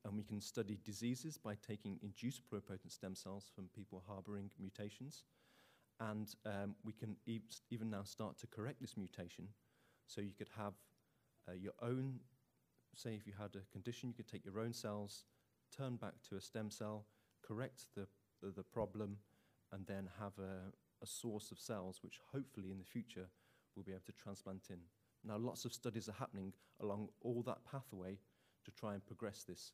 and 0.05 0.15
we 0.15 0.23
can 0.23 0.39
study 0.39 0.77
diseases 0.85 1.37
by 1.37 1.55
taking 1.55 1.99
induced 2.01 2.41
pluripotent 2.49 2.91
stem 2.91 3.15
cells 3.15 3.51
from 3.53 3.65
people 3.75 4.03
harboring 4.07 4.49
mutations. 4.59 5.23
And 5.99 6.33
um, 6.45 6.75
we 6.83 6.93
can 6.93 7.15
e 7.25 7.39
even 7.71 7.89
now 7.89 8.03
start 8.03 8.37
to 8.39 8.47
correct 8.47 8.81
this 8.81 8.95
mutation. 8.97 9.47
So 10.07 10.21
you 10.21 10.33
could 10.37 10.49
have 10.57 10.73
uh, 11.47 11.53
your 11.53 11.73
own, 11.81 12.19
say 12.97 13.15
if 13.15 13.27
you 13.27 13.33
had 13.37 13.55
a 13.55 13.71
condition, 13.71 14.09
you 14.09 14.15
could 14.15 14.27
take 14.27 14.45
your 14.45 14.59
own 14.59 14.73
cells, 14.73 15.25
turn 15.75 15.95
back 15.95 16.13
to 16.29 16.35
a 16.35 16.41
stem 16.41 16.69
cell, 16.69 17.05
correct 17.45 17.85
the, 17.95 18.07
the, 18.41 18.51
the 18.51 18.63
problem, 18.63 19.17
and 19.71 19.85
then 19.87 20.09
have 20.19 20.33
a, 20.39 20.71
a 21.03 21.07
source 21.07 21.51
of 21.51 21.59
cells 21.59 21.99
which 22.01 22.19
hopefully 22.31 22.71
in 22.71 22.77
the 22.77 22.83
future 22.85 23.27
we'll 23.75 23.83
be 23.83 23.91
able 23.91 24.01
to 24.05 24.11
transplant 24.13 24.63
in. 24.69 24.79
Now 25.23 25.37
lots 25.37 25.65
of 25.65 25.73
studies 25.73 26.07
are 26.07 26.13
happening 26.13 26.53
along 26.81 27.09
all 27.21 27.43
that 27.43 27.65
pathway 27.69 28.19
to 28.63 28.71
try 28.71 28.93
and 28.93 29.05
progress 29.05 29.43
this. 29.47 29.73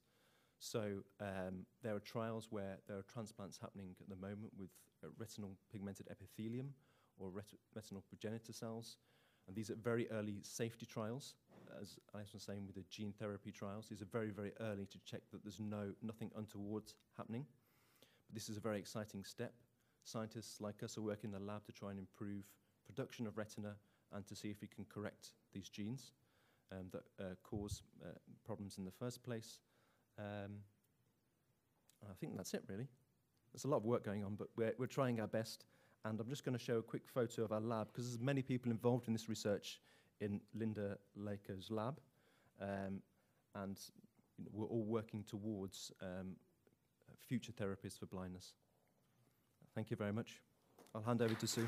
So 0.59 1.03
um, 1.19 1.65
there 1.81 1.95
are 1.95 1.99
trials 1.99 2.47
where 2.51 2.77
there 2.87 2.97
are 2.97 3.05
transplants 3.11 3.57
happening 3.57 3.95
at 3.99 4.09
the 4.09 4.15
moment 4.15 4.51
with 4.57 4.69
uh, 5.03 5.07
retinal 5.17 5.57
pigmented 5.71 6.07
epithelium 6.09 6.69
or 7.17 7.29
ret 7.29 7.47
retinal 7.75 8.03
progenitor 8.07 8.53
cells. 8.53 8.97
And 9.47 9.55
these 9.55 9.69
are 9.71 9.75
very 9.75 10.09
early 10.11 10.39
safety 10.43 10.85
trials. 10.85 11.33
As 11.79 11.99
I 12.13 12.19
was 12.33 12.43
saying 12.43 12.65
with 12.65 12.75
the 12.75 12.83
gene 12.89 13.13
therapy 13.19 13.51
trials, 13.51 13.87
these 13.87 14.01
are 14.01 14.09
very, 14.11 14.31
very 14.31 14.51
early 14.59 14.85
to 14.87 14.99
check 15.05 15.21
that 15.31 15.43
there's 15.43 15.59
no 15.59 15.91
nothing 16.01 16.31
untoward 16.35 16.83
happening. 17.17 17.45
But 17.99 18.35
this 18.35 18.49
is 18.49 18.57
a 18.57 18.59
very 18.59 18.79
exciting 18.79 19.23
step. 19.23 19.53
Scientists 20.03 20.59
like 20.59 20.83
us 20.83 20.97
are 20.97 21.01
working 21.01 21.33
in 21.33 21.39
the 21.39 21.45
lab 21.45 21.65
to 21.65 21.71
try 21.71 21.91
and 21.91 21.99
improve 21.99 22.43
production 22.85 23.27
of 23.27 23.37
retina 23.37 23.75
and 24.11 24.25
to 24.27 24.35
see 24.35 24.49
if 24.49 24.61
we 24.61 24.67
can 24.67 24.85
correct 24.85 25.29
these 25.53 25.69
genes 25.69 26.11
um, 26.71 26.87
that 26.91 27.03
uh, 27.19 27.35
cause 27.43 27.83
uh, 28.03 28.09
problems 28.43 28.77
in 28.77 28.85
the 28.85 28.91
first 28.91 29.23
place. 29.23 29.59
Um, 30.17 30.57
I 32.09 32.13
think 32.19 32.35
that's 32.35 32.53
it, 32.53 32.63
really. 32.67 32.87
There's 33.53 33.65
a 33.65 33.67
lot 33.67 33.77
of 33.77 33.85
work 33.85 34.03
going 34.03 34.23
on, 34.23 34.35
but 34.35 34.47
we're, 34.57 34.73
we're 34.77 34.87
trying 34.87 35.19
our 35.19 35.27
best. 35.27 35.65
And 36.03 36.19
I'm 36.19 36.29
just 36.29 36.43
going 36.43 36.57
to 36.57 36.63
show 36.63 36.77
a 36.77 36.83
quick 36.83 37.07
photo 37.07 37.43
of 37.43 37.51
our 37.51 37.61
lab, 37.61 37.87
because 37.87 38.07
there's 38.07 38.19
many 38.19 38.41
people 38.41 38.71
involved 38.71 39.07
in 39.07 39.13
this 39.13 39.29
research 39.29 39.79
in 40.21 40.39
Linda 40.53 40.97
Lako's 41.17 41.69
lab. 41.69 41.99
Um, 42.61 43.01
and 43.55 43.77
you 44.37 44.45
know, 44.45 44.51
we're 44.53 44.67
all 44.67 44.85
working 44.85 45.23
towards 45.23 45.91
um, 46.01 46.35
future 47.27 47.51
therapies 47.51 47.99
for 47.99 48.05
blindness. 48.05 48.53
Thank 49.75 49.91
you 49.91 49.97
very 49.97 50.13
much. 50.13 50.39
I'll 50.95 51.01
hand 51.01 51.21
over 51.21 51.33
to 51.33 51.47
Sue. 51.47 51.67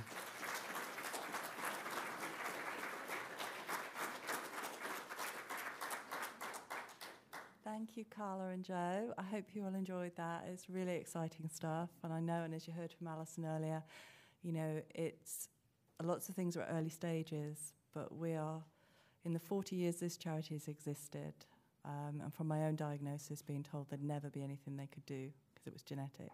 Thank 7.64 7.98
you, 7.98 8.06
Carla 8.16 8.50
and 8.50 8.64
Joe. 8.64 9.14
I 9.18 9.24
hope 9.24 9.46
you 9.54 9.66
all 9.66 9.74
enjoyed 9.74 10.16
that. 10.16 10.46
It's 10.52 10.70
really 10.70 10.96
exciting 10.96 11.50
stuff. 11.52 11.90
And 12.04 12.14
I 12.14 12.20
know, 12.20 12.44
and 12.44 12.54
as 12.54 12.68
you 12.68 12.74
heard 12.74 12.94
from 12.94 13.08
Alison 13.08 13.46
earlier, 13.46 13.84
you 14.44 14.52
know, 14.52 14.82
it's 14.94 15.50
lots 16.02 16.30
of 16.30 16.36
things 16.36 16.56
are 16.56 16.62
at 16.62 16.70
early 16.72 16.90
stages, 16.90 17.74
but 17.94 18.15
we 18.15 18.34
are 18.34 18.61
in 19.26 19.34
the 19.34 19.40
40 19.40 19.76
years 19.76 19.98
this 19.98 20.18
charity 20.18 20.56
has 20.56 20.68
existed. 20.68 21.34
Um, 21.86 22.22
and 22.22 22.34
from 22.34 22.48
my 22.48 22.64
own 22.64 22.76
diagnosis, 22.76 23.41
being 23.41 23.64
told 23.64 23.90
there'd 23.90 24.03
never 24.03 24.30
be 24.30 24.44
anything 24.44 24.78
they 24.78 24.88
could 24.88 25.06
do 25.06 25.30
because 25.53 25.68
it 25.68 25.74
was 25.74 25.82
genetic. 25.82 26.32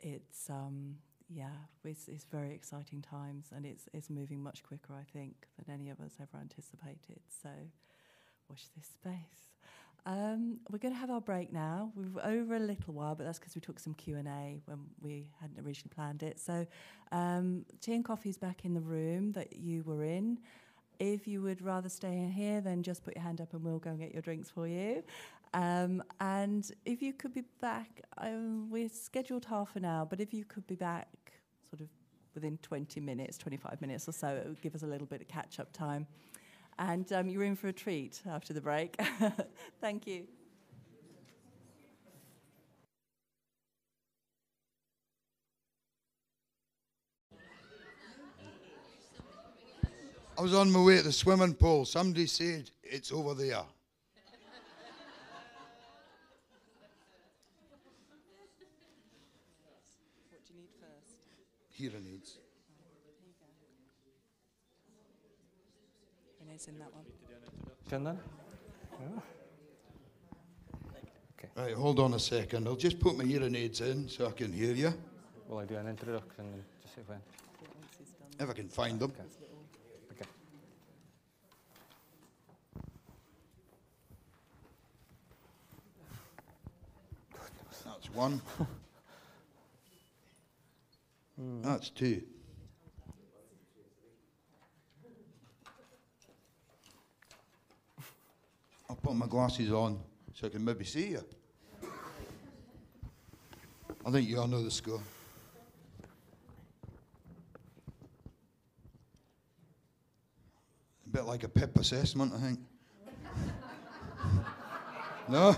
It's, 0.00 0.48
um, 0.48 0.96
yeah, 1.28 1.50
it's, 1.84 2.08
it's 2.08 2.24
very 2.24 2.52
exciting 2.54 3.02
times 3.02 3.46
and 3.54 3.66
it's, 3.66 3.88
it's 3.92 4.08
moving 4.08 4.42
much 4.42 4.62
quicker, 4.62 4.94
I 4.94 5.04
think, 5.12 5.46
than 5.58 5.74
any 5.74 5.90
of 5.90 6.00
us 6.00 6.12
ever 6.20 6.40
anticipated. 6.40 7.20
So 7.42 7.50
watch 8.48 8.64
this 8.76 8.86
space. 8.86 9.50
Um, 10.06 10.58
we're 10.70 10.78
going 10.78 10.94
to 10.94 11.00
have 11.00 11.10
our 11.10 11.20
break 11.20 11.52
now. 11.52 11.90
We're 11.96 12.24
over 12.24 12.54
a 12.54 12.60
little 12.60 12.94
while, 12.94 13.16
but 13.16 13.24
that's 13.24 13.40
because 13.40 13.56
we 13.56 13.60
took 13.60 13.80
some 13.80 13.92
Q&A 13.94 14.60
when 14.64 14.78
we 15.00 15.26
hadn't 15.40 15.58
originally 15.58 15.90
planned 15.92 16.22
it. 16.22 16.38
So 16.38 16.64
um, 17.10 17.66
tea 17.80 17.94
and 17.94 18.04
coffee 18.04 18.30
is 18.30 18.38
back 18.38 18.64
in 18.64 18.72
the 18.72 18.80
room 18.80 19.32
that 19.32 19.56
you 19.56 19.82
were 19.82 20.04
in. 20.04 20.38
If 21.00 21.26
you 21.26 21.42
would 21.42 21.60
rather 21.60 21.88
stay 21.88 22.12
in 22.18 22.30
here, 22.30 22.60
then 22.60 22.84
just 22.84 23.04
put 23.04 23.16
your 23.16 23.24
hand 23.24 23.40
up 23.40 23.52
and 23.52 23.64
we'll 23.64 23.80
go 23.80 23.90
and 23.90 23.98
get 23.98 24.12
your 24.12 24.22
drinks 24.22 24.48
for 24.48 24.68
you. 24.68 25.02
Um, 25.54 26.04
and 26.20 26.70
if 26.84 27.02
you 27.02 27.12
could 27.12 27.34
be 27.34 27.42
back, 27.60 28.02
um, 28.18 28.70
we're 28.70 28.88
scheduled 28.88 29.44
half 29.44 29.74
an 29.74 29.84
hour, 29.84 30.06
but 30.06 30.20
if 30.20 30.32
you 30.32 30.44
could 30.44 30.68
be 30.68 30.76
back 30.76 31.08
sort 31.68 31.80
of 31.80 31.88
within 32.32 32.58
20 32.58 33.00
minutes, 33.00 33.38
25 33.38 33.80
minutes 33.80 34.08
or 34.08 34.12
so, 34.12 34.28
it 34.28 34.46
would 34.46 34.60
give 34.60 34.76
us 34.76 34.84
a 34.84 34.86
little 34.86 35.06
bit 35.06 35.20
of 35.20 35.26
catch-up 35.26 35.72
time 35.72 36.06
and 36.78 37.10
um, 37.12 37.28
you're 37.28 37.44
in 37.44 37.56
for 37.56 37.68
a 37.68 37.72
treat 37.72 38.20
after 38.28 38.52
the 38.52 38.60
break. 38.60 39.00
Thank 39.80 40.06
you. 40.06 40.26
I 50.38 50.42
was 50.42 50.52
on 50.52 50.70
my 50.70 50.82
way 50.82 50.98
to 50.98 51.02
the 51.02 51.12
swimming 51.12 51.54
pool. 51.54 51.86
Somebody 51.86 52.26
said, 52.26 52.70
it's 52.82 53.10
over 53.10 53.32
there. 53.32 53.56
What 53.56 53.66
do 60.46 60.52
you 60.52 60.60
need 60.60 60.68
first? 60.78 61.16
Hearing 61.70 62.06
aids. 62.12 62.36
Is 66.56 66.68
in 66.68 66.78
that 66.78 66.92
one. 66.94 67.04
Can 67.88 68.04
then? 68.04 68.18
Right, 71.54 71.74
hold 71.74 72.00
on 72.00 72.14
a 72.14 72.18
second. 72.18 72.66
I'll 72.66 72.76
just 72.76 72.98
put 72.98 73.16
my 73.16 73.24
hearing 73.24 73.54
aids 73.54 73.80
in 73.80 74.08
so 74.08 74.26
I 74.26 74.30
can 74.30 74.52
hear 74.52 74.74
you. 74.74 74.92
Will 75.48 75.58
I 75.58 75.64
do 75.64 75.76
an 75.76 75.88
introduction 75.88 76.44
and 76.44 76.62
just 76.82 76.94
say 76.94 77.02
when? 77.06 77.18
If 78.38 78.50
I 78.50 78.52
can 78.52 78.68
find 78.68 79.00
them. 79.00 79.12
Okay. 80.12 80.28
That's 87.84 88.10
one. 88.14 88.40
That's 91.62 91.90
two. 91.90 92.22
Put 99.06 99.14
my 99.14 99.26
glasses 99.26 99.70
on 99.70 100.00
so 100.34 100.48
I 100.48 100.50
can 100.50 100.64
maybe 100.64 100.84
see 100.84 101.10
you. 101.10 101.24
I 104.04 104.10
think 104.10 104.28
you 104.28 104.40
all 104.40 104.48
know 104.48 104.64
the 104.64 104.70
score. 104.70 105.00
A 111.06 111.08
bit 111.08 111.24
like 111.24 111.44
a 111.44 111.48
PIP 111.48 111.78
assessment, 111.78 112.32
I 112.34 112.38
think. 112.38 112.58
no? 115.28 115.54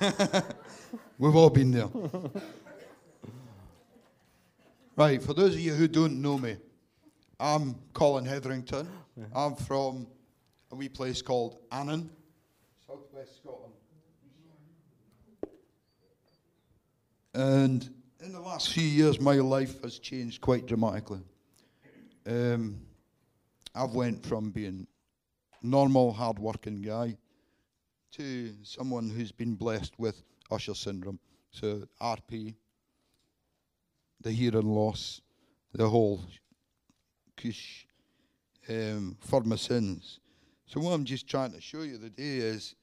We've 1.18 1.36
all 1.36 1.50
been 1.50 1.70
there. 1.70 1.88
right, 4.96 5.22
for 5.22 5.34
those 5.34 5.54
of 5.54 5.60
you 5.60 5.72
who 5.72 5.86
don't 5.86 6.20
know 6.20 6.36
me, 6.36 6.56
I'm 7.38 7.76
Colin 7.92 8.24
Hetherington. 8.24 8.88
I'm 9.32 9.54
from 9.54 10.08
a 10.70 10.74
wee 10.74 10.88
place 10.88 11.22
called 11.22 11.58
Annan, 11.70 12.10
southwest 12.86 13.36
Scotland. 13.36 13.72
And 17.34 17.88
in 18.20 18.32
the 18.32 18.40
last 18.40 18.72
few 18.72 18.82
years, 18.82 19.20
my 19.20 19.34
life 19.34 19.82
has 19.82 19.98
changed 19.98 20.40
quite 20.40 20.66
dramatically. 20.66 21.20
Um, 22.26 22.80
I've 23.74 23.92
went 23.92 24.24
from 24.24 24.50
being 24.50 24.86
normal, 25.62 26.12
hard-working 26.12 26.82
guy 26.82 27.16
to 28.12 28.54
someone 28.62 29.10
who's 29.10 29.32
been 29.32 29.54
blessed 29.54 29.98
with 29.98 30.22
Usher 30.50 30.74
syndrome. 30.74 31.18
So 31.50 31.82
RP, 32.00 32.54
the 34.22 34.32
hearing 34.32 34.66
loss, 34.66 35.20
the 35.72 35.88
whole 35.88 36.24
kush 37.36 37.84
um, 38.68 39.16
for 39.20 39.42
my 39.42 39.56
sins. 39.56 40.20
So 40.66 40.80
what 40.80 40.92
I'm 40.92 41.04
just 41.04 41.28
trying 41.28 41.52
to 41.52 41.60
show 41.60 41.82
you 41.82 41.96
today 41.96 42.38
is 42.38 42.74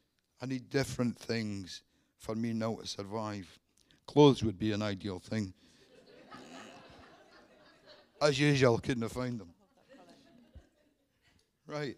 I 0.41 0.45
need 0.45 0.69
different 0.69 1.17
things 1.17 1.83
for 2.17 2.33
me 2.33 2.53
now 2.53 2.75
to 2.75 2.87
survive. 2.87 3.59
Clothes 4.07 4.41
would 4.41 4.57
be 4.57 4.71
an 4.71 4.81
ideal 4.81 5.19
thing. 5.19 5.53
As 8.21 8.39
usual, 8.39 8.79
couldn't 8.79 9.07
find 9.09 9.39
them. 9.39 9.49
Right. 11.67 11.97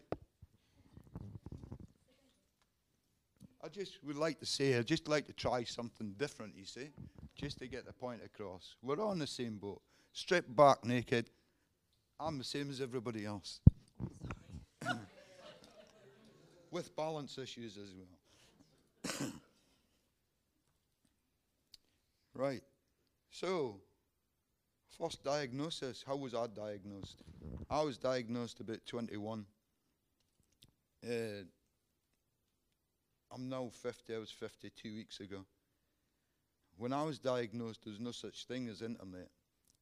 I 3.63 3.67
just 3.67 4.03
would 4.03 4.15
like 4.15 4.39
to 4.39 4.45
say, 4.45 4.75
I'd 4.75 4.87
just 4.87 5.07
like 5.07 5.27
to 5.27 5.33
try 5.33 5.63
something 5.63 6.13
different, 6.17 6.55
you 6.55 6.65
see, 6.65 6.89
just 7.35 7.59
to 7.59 7.67
get 7.67 7.85
the 7.85 7.93
point 7.93 8.21
across. 8.23 8.75
We're 8.81 9.03
on 9.03 9.19
the 9.19 9.27
same 9.27 9.57
boat. 9.57 9.81
Stripped 10.13 10.55
back 10.55 10.83
naked. 10.83 11.29
I'm 12.19 12.37
the 12.39 12.43
same 12.43 12.69
as 12.71 12.81
everybody 12.81 13.25
else. 13.25 13.59
With 16.75 16.93
balance 16.93 17.37
issues 17.37 17.77
as 17.77 17.93
well. 17.95 19.31
right. 22.33 22.61
So, 23.31 23.79
first 24.99 25.23
diagnosis. 25.23 26.03
How 26.05 26.17
was 26.17 26.33
I 26.33 26.47
diagnosed? 26.47 27.23
I 27.69 27.81
was 27.81 27.97
diagnosed 27.97 28.59
about 28.59 28.85
21. 28.85 29.45
Uh, 31.01 31.11
I'm 33.33 33.47
now 33.47 33.69
50. 33.71 34.13
I 34.13 34.17
was 34.17 34.31
52 34.31 34.95
weeks 34.95 35.21
ago. 35.21 35.45
When 36.75 36.91
I 36.91 37.03
was 37.03 37.19
diagnosed, 37.19 37.85
there 37.85 37.91
was 37.91 38.01
no 38.01 38.11
such 38.11 38.47
thing 38.47 38.67
as 38.67 38.81
internet. 38.81 39.29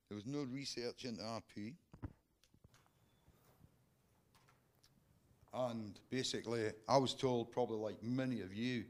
There 0.10 0.16
was 0.16 0.28
no 0.28 0.44
research 0.44 1.06
into 1.06 1.24
RP. 1.24 1.74
And 5.54 6.00
basically, 6.10 6.72
I 6.88 6.98
was 6.98 7.14
told, 7.14 7.52
probably 7.52 7.78
like 7.78 8.02
many 8.02 8.42
of 8.42 8.54
you, 8.54 8.86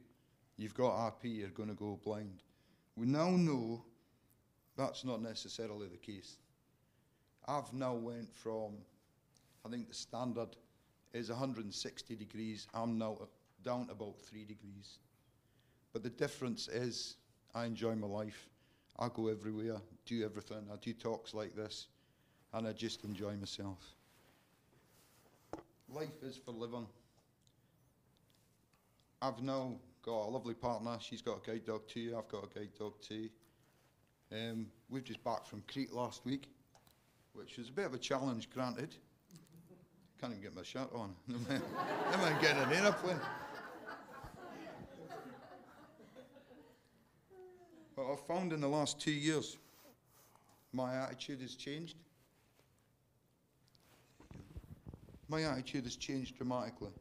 you've 0.57 0.73
got 0.73 0.93
RP, 0.93 1.37
you're 1.39 1.49
going 1.49 1.69
to 1.69 1.75
go 1.75 1.99
blind. 2.03 2.41
We 2.95 3.05
now 3.05 3.29
know 3.31 3.83
that's 4.77 5.03
not 5.03 5.21
necessarily 5.21 5.87
the 5.87 5.97
case. 5.97 6.37
I've 7.47 7.73
now 7.73 7.93
went 7.95 8.33
from, 8.33 8.75
I 9.65 9.69
think 9.69 9.89
the 9.89 9.93
standard 9.93 10.55
is 11.13 11.29
160 11.29 12.15
degrees. 12.15 12.67
I'm 12.73 12.97
now 12.97 13.17
down 13.63 13.89
about 13.91 14.17
three 14.19 14.45
degrees. 14.45 14.99
But 15.91 16.03
the 16.03 16.09
difference 16.09 16.67
is 16.69 17.17
I 17.53 17.65
enjoy 17.65 17.95
my 17.95 18.07
life. 18.07 18.49
I 18.99 19.09
go 19.13 19.27
everywhere, 19.27 19.81
do 20.05 20.23
everything. 20.23 20.67
I 20.71 20.77
do 20.77 20.93
talks 20.93 21.33
like 21.33 21.55
this, 21.55 21.87
and 22.53 22.67
I 22.67 22.73
just 22.73 23.03
enjoy 23.03 23.35
myself. 23.35 23.95
Life 25.93 26.23
is 26.23 26.39
for 26.43 26.51
living. 26.51 26.87
I've 29.21 29.43
now 29.43 29.75
got 30.01 30.25
a 30.25 30.29
lovely 30.29 30.55
partner. 30.55 30.97
She's 30.99 31.21
got 31.21 31.37
a 31.45 31.51
guide 31.51 31.65
dog 31.65 31.87
too. 31.87 32.15
I've 32.17 32.27
got 32.27 32.45
a 32.45 32.59
guide 32.59 32.71
dog 32.79 32.93
too. 32.99 33.29
Um, 34.31 34.65
we've 34.89 35.03
just 35.03 35.23
back 35.23 35.45
from 35.45 35.61
Crete 35.71 35.93
last 35.93 36.25
week, 36.25 36.47
which 37.33 37.57
was 37.57 37.69
a 37.69 37.71
bit 37.71 37.85
of 37.85 37.93
a 37.93 37.99
challenge, 37.99 38.49
granted. 38.49 38.95
Can't 40.19 40.33
even 40.33 40.41
get 40.43 40.55
my 40.55 40.63
shirt 40.63 40.89
on. 40.95 41.13
Am 41.29 42.21
I 42.21 42.41
getting 42.41 42.63
an 42.63 42.73
aeroplane? 42.73 43.19
But 47.95 48.11
I've 48.11 48.25
found 48.25 48.51
in 48.51 48.61
the 48.61 48.67
last 48.67 48.99
two 48.99 49.11
years, 49.11 49.57
my 50.71 50.95
attitude 50.95 51.41
has 51.41 51.55
changed. 51.55 51.97
My 55.33 55.41
attitude 55.45 55.85
has 55.85 55.95
changed 55.95 56.37
dramatically. 56.37 56.91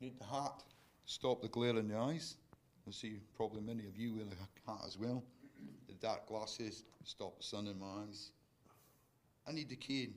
Need 0.00 0.18
the 0.18 0.24
hat, 0.24 0.64
stop 1.06 1.40
the 1.40 1.46
glare 1.46 1.78
in 1.78 1.86
the 1.86 1.96
eyes. 1.96 2.34
I 2.88 2.90
see 2.90 3.20
probably 3.36 3.60
many 3.60 3.86
of 3.86 3.96
you 3.96 4.16
wear 4.16 4.24
the 4.24 4.34
hat 4.72 4.80
as 4.84 4.98
well. 4.98 5.22
The 5.86 5.94
dark 5.94 6.26
glasses, 6.26 6.82
stop 7.04 7.38
the 7.38 7.44
sun 7.44 7.68
in 7.68 7.78
my 7.78 7.86
eyes. 8.02 8.32
I 9.46 9.52
need 9.52 9.68
the 9.68 9.76
cane. 9.76 10.14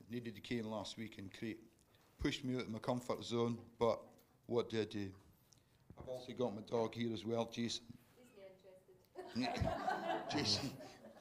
I 0.00 0.12
needed 0.12 0.34
the 0.34 0.40
cane 0.40 0.68
last 0.68 0.98
week 0.98 1.18
in 1.18 1.30
Crete. 1.38 1.60
Pushed 2.20 2.44
me 2.44 2.56
out 2.56 2.62
of 2.62 2.70
my 2.70 2.80
comfort 2.80 3.22
zone, 3.22 3.56
but 3.78 4.00
what 4.46 4.68
did 4.68 4.80
I 4.80 4.90
do? 4.90 5.10
I've 5.96 6.08
also 6.08 6.32
got 6.32 6.56
my 6.56 6.62
dog 6.68 6.92
here 6.92 7.14
as 7.14 7.24
well, 7.24 7.48
Jason. 7.52 7.84
Jason. 10.32 10.70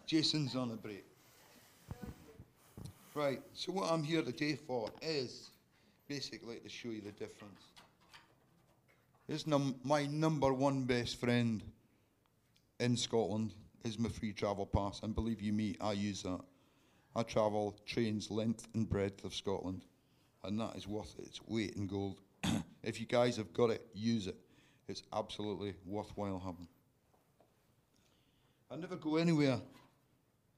Jason's 0.08 0.56
on 0.56 0.72
a 0.72 0.76
break. 0.76 1.13
Right, 3.16 3.42
so 3.54 3.72
what 3.72 3.92
I'm 3.92 4.02
here 4.02 4.24
today 4.24 4.56
for 4.56 4.90
is 5.00 5.52
basically 6.08 6.56
to 6.58 6.68
show 6.68 6.90
you 6.90 7.02
the 7.02 7.12
difference. 7.12 7.62
This 9.28 9.46
num- 9.46 9.76
my 9.84 10.08
number 10.08 10.52
one 10.52 10.86
best 10.86 11.20
friend 11.20 11.62
in 12.80 12.98
Scotland 12.98 13.54
is 13.84 14.00
my 14.00 14.10
free 14.10 14.34
travel 14.34 14.66
pass, 14.66 15.02
and 15.04 15.14
believe 15.14 15.44
you 15.44 15.54
me, 15.54 15.76
I 15.80 15.92
use 15.92 16.24
that. 16.24 16.40
I 17.16 17.22
travel 17.22 17.76
trains 17.86 18.32
length 18.32 18.68
and 18.74 18.90
breadth 18.90 19.24
of 19.24 19.36
Scotland, 19.36 19.84
and 20.44 20.60
that 20.60 20.76
is 20.76 20.88
worth 20.88 21.14
its 21.20 21.40
weight 21.48 21.76
in 21.76 21.86
gold. 21.86 22.20
if 22.84 23.00
you 23.00 23.06
guys 23.06 23.38
have 23.38 23.54
got 23.54 23.70
it, 23.70 23.86
use 23.94 24.26
it. 24.26 24.38
It's 24.88 25.04
absolutely 25.14 25.76
worthwhile 25.86 26.40
having. 26.40 26.68
I 28.72 28.76
never 28.76 28.96
go 28.96 29.18
anywhere 29.18 29.62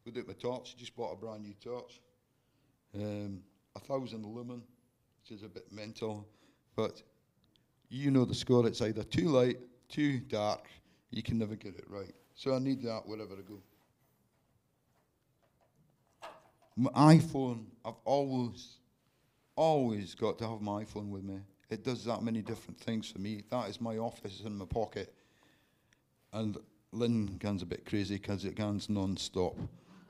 without 0.06 0.26
my 0.26 0.34
torch. 0.36 0.74
I 0.74 0.80
just 0.80 0.96
bought 0.96 1.12
a 1.12 1.18
brand 1.18 1.44
new 1.44 1.54
torch. 1.62 2.00
Um, 2.96 3.42
a 3.76 3.80
thousand 3.80 4.26
lumen, 4.26 4.62
which 5.22 5.38
is 5.38 5.44
a 5.44 5.50
bit 5.50 5.70
mental, 5.72 6.26
but 6.76 7.02
you 7.90 8.10
know 8.10 8.24
the 8.24 8.36
score. 8.36 8.66
It's 8.66 8.82
either 8.82 9.04
too 9.04 9.28
light, 9.30 9.58
too 9.90 10.20
dark. 10.20 10.68
You 11.12 11.22
can 11.22 11.38
never 11.38 11.56
get 11.56 11.76
it 11.76 11.86
right. 11.90 12.14
So 12.36 12.56
I 12.56 12.60
need 12.60 12.82
that 12.84 13.02
wherever 13.06 13.34
I 13.34 13.42
go. 13.42 13.62
My 16.78 17.16
iPhone, 17.16 17.66
I've 17.84 17.96
always, 18.04 18.78
always 19.56 20.14
got 20.16 20.38
to 20.40 20.48
have 20.48 20.62
my 20.62 20.84
iPhone 20.84 21.10
with 21.10 21.24
me. 21.24 21.40
It 21.70 21.84
does 21.84 22.06
that 22.06 22.22
many 22.22 22.42
different 22.42 22.80
things 22.80 23.10
for 23.10 23.20
me. 23.20 23.44
That 23.50 23.70
is 23.70 23.82
my 23.82 23.98
office 23.98 24.42
in 24.46 24.58
my 24.58 24.66
pocket. 24.66 25.14
And 26.34 26.58
Lynn 26.92 27.38
gets 27.38 27.64
a 27.64 27.66
bit 27.66 27.86
crazy 27.86 28.16
because 28.16 28.46
it 28.46 28.56
goes 28.56 28.90
non-stop. 28.90 29.58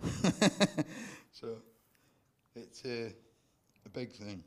so 1.31 1.57
It's 2.55 2.85
uh, 2.85 3.09
a 3.85 3.89
big 3.89 4.13
thing. 4.13 4.41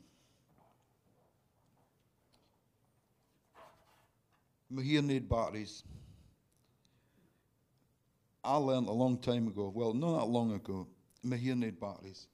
My 4.71 4.81
hearing 4.81 5.11
aid 5.11 5.29
batteries. 5.29 5.83
I 8.43 8.55
learned 8.55 8.87
a 8.87 8.91
long 8.91 9.19
time 9.19 9.47
ago, 9.47 9.71
well, 9.75 9.93
not 9.93 10.19
that 10.19 10.25
long 10.25 10.53
ago, 10.53 10.87
my 11.23 11.35
hearing 11.35 11.61
aid 11.61 11.79
batteries. 11.79 12.25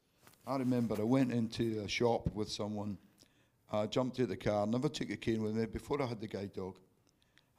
I 0.48 0.56
remember 0.56 0.96
I 0.98 1.04
went 1.04 1.34
into 1.34 1.82
a 1.84 1.90
shop 1.90 2.34
with 2.34 2.50
someone. 2.50 2.98
I 3.70 3.86
jumped 3.88 4.18
out 4.22 4.30
the 4.30 4.38
car, 4.38 4.66
never 4.66 4.88
took 4.88 5.10
a 5.10 5.18
cane 5.18 5.44
with 5.44 5.56
me 5.56 5.66
before 5.66 6.02
I 6.02 6.06
had 6.06 6.22
the 6.22 6.28
guide 6.28 6.54
dog. 6.54 6.76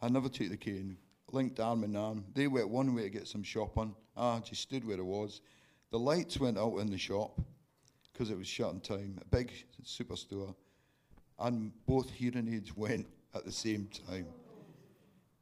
I 0.00 0.08
never 0.08 0.30
took 0.30 0.48
the 0.48 0.56
cane, 0.56 0.96
linked 1.32 1.60
arm 1.60 1.84
in 1.84 1.94
arm. 1.94 2.24
They 2.32 2.46
went 2.46 2.70
one 2.70 2.94
way 2.94 3.02
to 3.02 3.10
get 3.10 3.28
some 3.28 3.42
shopping. 3.42 3.94
I 4.16 4.38
just 4.38 4.62
stood 4.62 4.86
where 4.86 4.96
I 4.96 5.02
was. 5.02 5.42
The 5.90 5.98
lights 5.98 6.40
went 6.40 6.56
out 6.56 6.78
in 6.78 6.90
the 6.90 6.96
shop 6.96 7.38
because 8.16 8.30
it 8.30 8.38
was 8.38 8.46
shut 8.46 8.72
in 8.72 8.80
time, 8.80 9.18
a 9.20 9.24
big 9.26 9.52
superstore, 9.84 10.54
and 11.38 11.70
both 11.86 12.10
hearing 12.10 12.48
aids 12.48 12.74
went 12.74 13.06
at 13.34 13.44
the 13.44 13.52
same 13.52 13.86
time. 14.06 14.26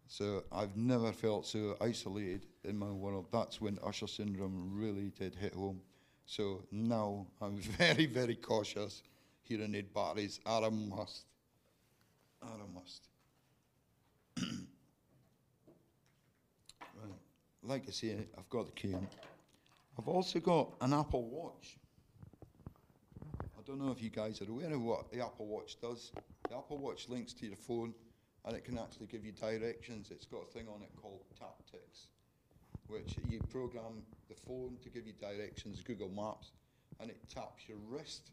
So 0.08 0.42
I've 0.50 0.76
never 0.76 1.12
felt 1.12 1.46
so 1.46 1.76
isolated 1.80 2.46
in 2.64 2.76
my 2.76 2.90
world. 2.90 3.28
That's 3.30 3.60
when 3.60 3.78
Usher 3.84 4.08
syndrome 4.08 4.70
really 4.72 5.12
did 5.16 5.36
hit 5.36 5.54
home. 5.54 5.80
So 6.26 6.64
now 6.72 7.28
I'm 7.40 7.56
very, 7.58 8.06
very 8.06 8.34
cautious. 8.34 9.04
Hearing 9.42 9.76
aid 9.76 9.94
batteries 9.94 10.40
are 10.44 10.64
a 10.64 10.70
must. 10.70 11.26
Are 12.42 12.48
a 12.48 12.74
must. 12.74 13.06
right. 14.40 14.48
Like 17.62 17.84
I 17.86 17.92
say, 17.92 18.16
I've 18.36 18.48
got 18.48 18.66
the 18.66 18.72
cane. 18.72 19.06
I've 19.96 20.08
also 20.08 20.40
got 20.40 20.72
an 20.80 20.92
Apple 20.92 21.22
Watch. 21.22 21.78
I 23.64 23.70
don't 23.70 23.80
know 23.80 23.92
if 23.92 24.02
you 24.02 24.10
guys 24.10 24.42
are 24.42 24.50
aware 24.50 24.74
of 24.74 24.82
what 24.82 25.10
the 25.10 25.24
Apple 25.24 25.46
Watch 25.46 25.80
does. 25.80 26.12
The 26.50 26.56
Apple 26.56 26.76
Watch 26.76 27.08
links 27.08 27.32
to 27.34 27.46
your 27.46 27.56
phone 27.56 27.94
and 28.44 28.54
it 28.54 28.62
can 28.62 28.78
actually 28.78 29.06
give 29.06 29.24
you 29.24 29.32
directions. 29.32 30.10
It's 30.10 30.26
got 30.26 30.42
a 30.42 30.52
thing 30.52 30.66
on 30.68 30.82
it 30.82 30.90
called 31.00 31.22
Taptics, 31.40 32.08
which 32.88 33.16
you 33.30 33.40
program 33.50 34.02
the 34.28 34.34
phone 34.34 34.76
to 34.82 34.90
give 34.90 35.06
you 35.06 35.14
directions, 35.14 35.82
Google 35.82 36.10
Maps, 36.10 36.52
and 37.00 37.08
it 37.08 37.16
taps 37.26 37.66
your 37.66 37.78
wrist 37.88 38.32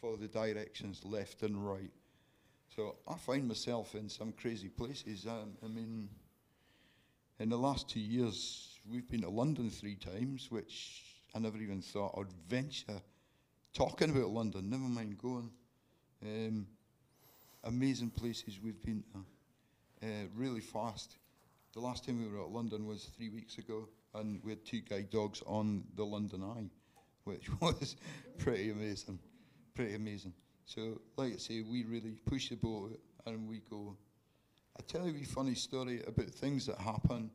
for 0.00 0.16
the 0.16 0.28
directions 0.28 1.04
left 1.04 1.42
and 1.42 1.56
right. 1.56 1.90
So 2.76 2.94
I 3.08 3.14
find 3.16 3.48
myself 3.48 3.96
in 3.96 4.08
some 4.08 4.30
crazy 4.30 4.68
places. 4.68 5.26
Um, 5.26 5.54
I 5.64 5.66
mean, 5.66 6.08
in 7.40 7.48
the 7.48 7.58
last 7.58 7.88
two 7.88 7.98
years, 7.98 8.78
we've 8.88 9.10
been 9.10 9.22
to 9.22 9.30
London 9.30 9.68
three 9.68 9.96
times, 9.96 10.48
which 10.48 11.02
I 11.34 11.40
never 11.40 11.58
even 11.58 11.82
thought 11.82 12.16
I'd 12.16 12.32
venture 12.48 13.02
talking 13.74 14.10
about 14.10 14.30
London, 14.30 14.70
never 14.70 14.82
mind 14.82 15.18
going. 15.18 15.50
Um, 16.22 16.66
amazing 17.64 18.10
places 18.10 18.58
we've 18.62 18.80
been 18.82 19.04
to, 19.12 20.06
uh, 20.06 20.26
really 20.36 20.60
fast. 20.60 21.16
The 21.74 21.80
last 21.80 22.04
time 22.04 22.18
we 22.18 22.28
were 22.28 22.44
at 22.44 22.50
London 22.50 22.86
was 22.86 23.04
three 23.16 23.28
weeks 23.28 23.58
ago, 23.58 23.88
and 24.14 24.40
we 24.44 24.52
had 24.52 24.64
two 24.64 24.80
guide 24.80 25.10
dogs 25.10 25.42
on 25.46 25.84
the 25.94 26.04
London 26.04 26.42
Eye, 26.42 26.70
which 27.24 27.48
was 27.60 27.96
pretty 28.38 28.70
amazing, 28.70 29.18
pretty 29.74 29.94
amazing. 29.94 30.32
So, 30.64 31.00
like 31.16 31.34
I 31.34 31.36
say, 31.36 31.62
we 31.62 31.84
really 31.84 32.18
push 32.26 32.50
the 32.50 32.56
boat 32.56 32.98
and 33.26 33.48
we 33.48 33.60
go. 33.70 33.96
I 34.78 34.82
tell 34.86 35.06
you 35.06 35.22
a 35.22 35.26
funny 35.26 35.54
story 35.54 36.02
about 36.06 36.30
things 36.30 36.66
that 36.66 36.78
happen. 36.78 37.30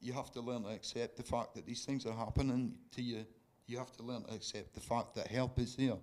You 0.00 0.12
have 0.14 0.30
to 0.32 0.40
learn 0.40 0.64
to 0.64 0.70
accept 0.70 1.16
the 1.16 1.22
fact 1.22 1.54
that 1.54 1.64
these 1.64 1.84
things 1.84 2.06
are 2.06 2.14
happening 2.14 2.74
to 2.96 3.02
you. 3.02 3.24
You 3.72 3.78
have 3.78 3.96
to 3.96 4.02
learn 4.02 4.24
to 4.24 4.34
accept 4.34 4.74
the 4.74 4.80
fact 4.80 5.14
that 5.14 5.28
help 5.28 5.58
is 5.58 5.76
there. 5.76 5.96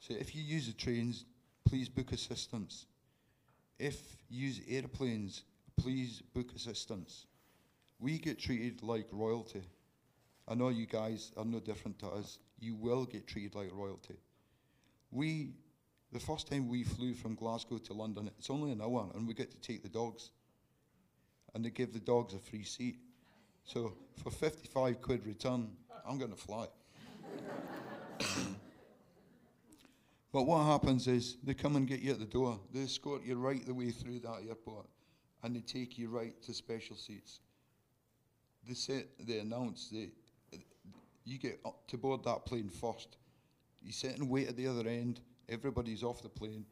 So 0.00 0.12
if 0.14 0.34
you 0.34 0.42
use 0.42 0.66
the 0.66 0.72
trains, 0.72 1.24
please 1.64 1.88
book 1.88 2.10
assistance. 2.10 2.86
If 3.78 3.96
you 4.28 4.48
use 4.48 4.60
airplanes, 4.68 5.44
please 5.76 6.20
book 6.34 6.50
assistance. 6.56 7.26
We 8.00 8.18
get 8.18 8.40
treated 8.40 8.82
like 8.82 9.06
royalty. 9.12 9.62
I 10.48 10.56
know 10.56 10.70
you 10.70 10.86
guys 10.86 11.30
are 11.36 11.44
no 11.44 11.60
different 11.60 11.96
to 12.00 12.08
us. 12.08 12.40
You 12.58 12.74
will 12.74 13.04
get 13.04 13.28
treated 13.28 13.54
like 13.54 13.70
royalty. 13.72 14.16
We, 15.12 15.50
the 16.10 16.18
first 16.18 16.50
time 16.50 16.68
we 16.68 16.82
flew 16.82 17.14
from 17.14 17.36
Glasgow 17.36 17.78
to 17.78 17.92
London, 17.92 18.32
it's 18.36 18.50
only 18.50 18.72
an 18.72 18.82
hour, 18.82 19.08
and 19.14 19.28
we 19.28 19.34
get 19.34 19.52
to 19.52 19.58
take 19.58 19.84
the 19.84 19.88
dogs. 19.88 20.30
And 21.54 21.64
they 21.64 21.70
give 21.70 21.92
the 21.92 22.00
dogs 22.00 22.34
a 22.34 22.40
free 22.40 22.64
seat. 22.64 22.98
So 23.62 23.92
for 24.24 24.32
55 24.32 25.00
quid 25.00 25.24
return, 25.24 25.68
I'm 26.04 26.18
going 26.18 26.32
to 26.32 26.36
fly. 26.36 26.66
But 30.32 30.42
what 30.42 30.64
happens 30.64 31.06
is 31.06 31.36
they 31.42 31.54
come 31.54 31.76
and 31.76 31.86
get 31.86 32.00
you 32.00 32.12
at 32.12 32.18
the 32.18 32.26
door. 32.26 32.60
They 32.72 32.80
escort 32.80 33.24
you 33.24 33.36
right 33.36 33.64
the 33.64 33.74
way 33.74 33.90
through 33.90 34.20
that 34.20 34.42
airport, 34.46 34.86
and 35.42 35.56
they 35.56 35.60
take 35.60 35.98
you 35.98 36.08
right 36.08 36.40
to 36.42 36.52
special 36.52 36.96
seats. 36.96 37.40
They 38.66 38.74
say 38.74 39.04
they 39.18 39.38
announce 39.38 39.88
that 39.90 40.10
you 41.24 41.38
get 41.38 41.60
up 41.64 41.86
to 41.88 41.98
board 41.98 42.24
that 42.24 42.44
plane 42.46 42.68
first. 42.68 43.16
You 43.82 43.92
sit 43.92 44.18
and 44.18 44.28
wait 44.28 44.48
at 44.48 44.56
the 44.56 44.66
other 44.66 44.88
end. 44.88 45.20
Everybody's 45.48 46.02
off 46.02 46.22
the 46.22 46.28
plane, 46.28 46.64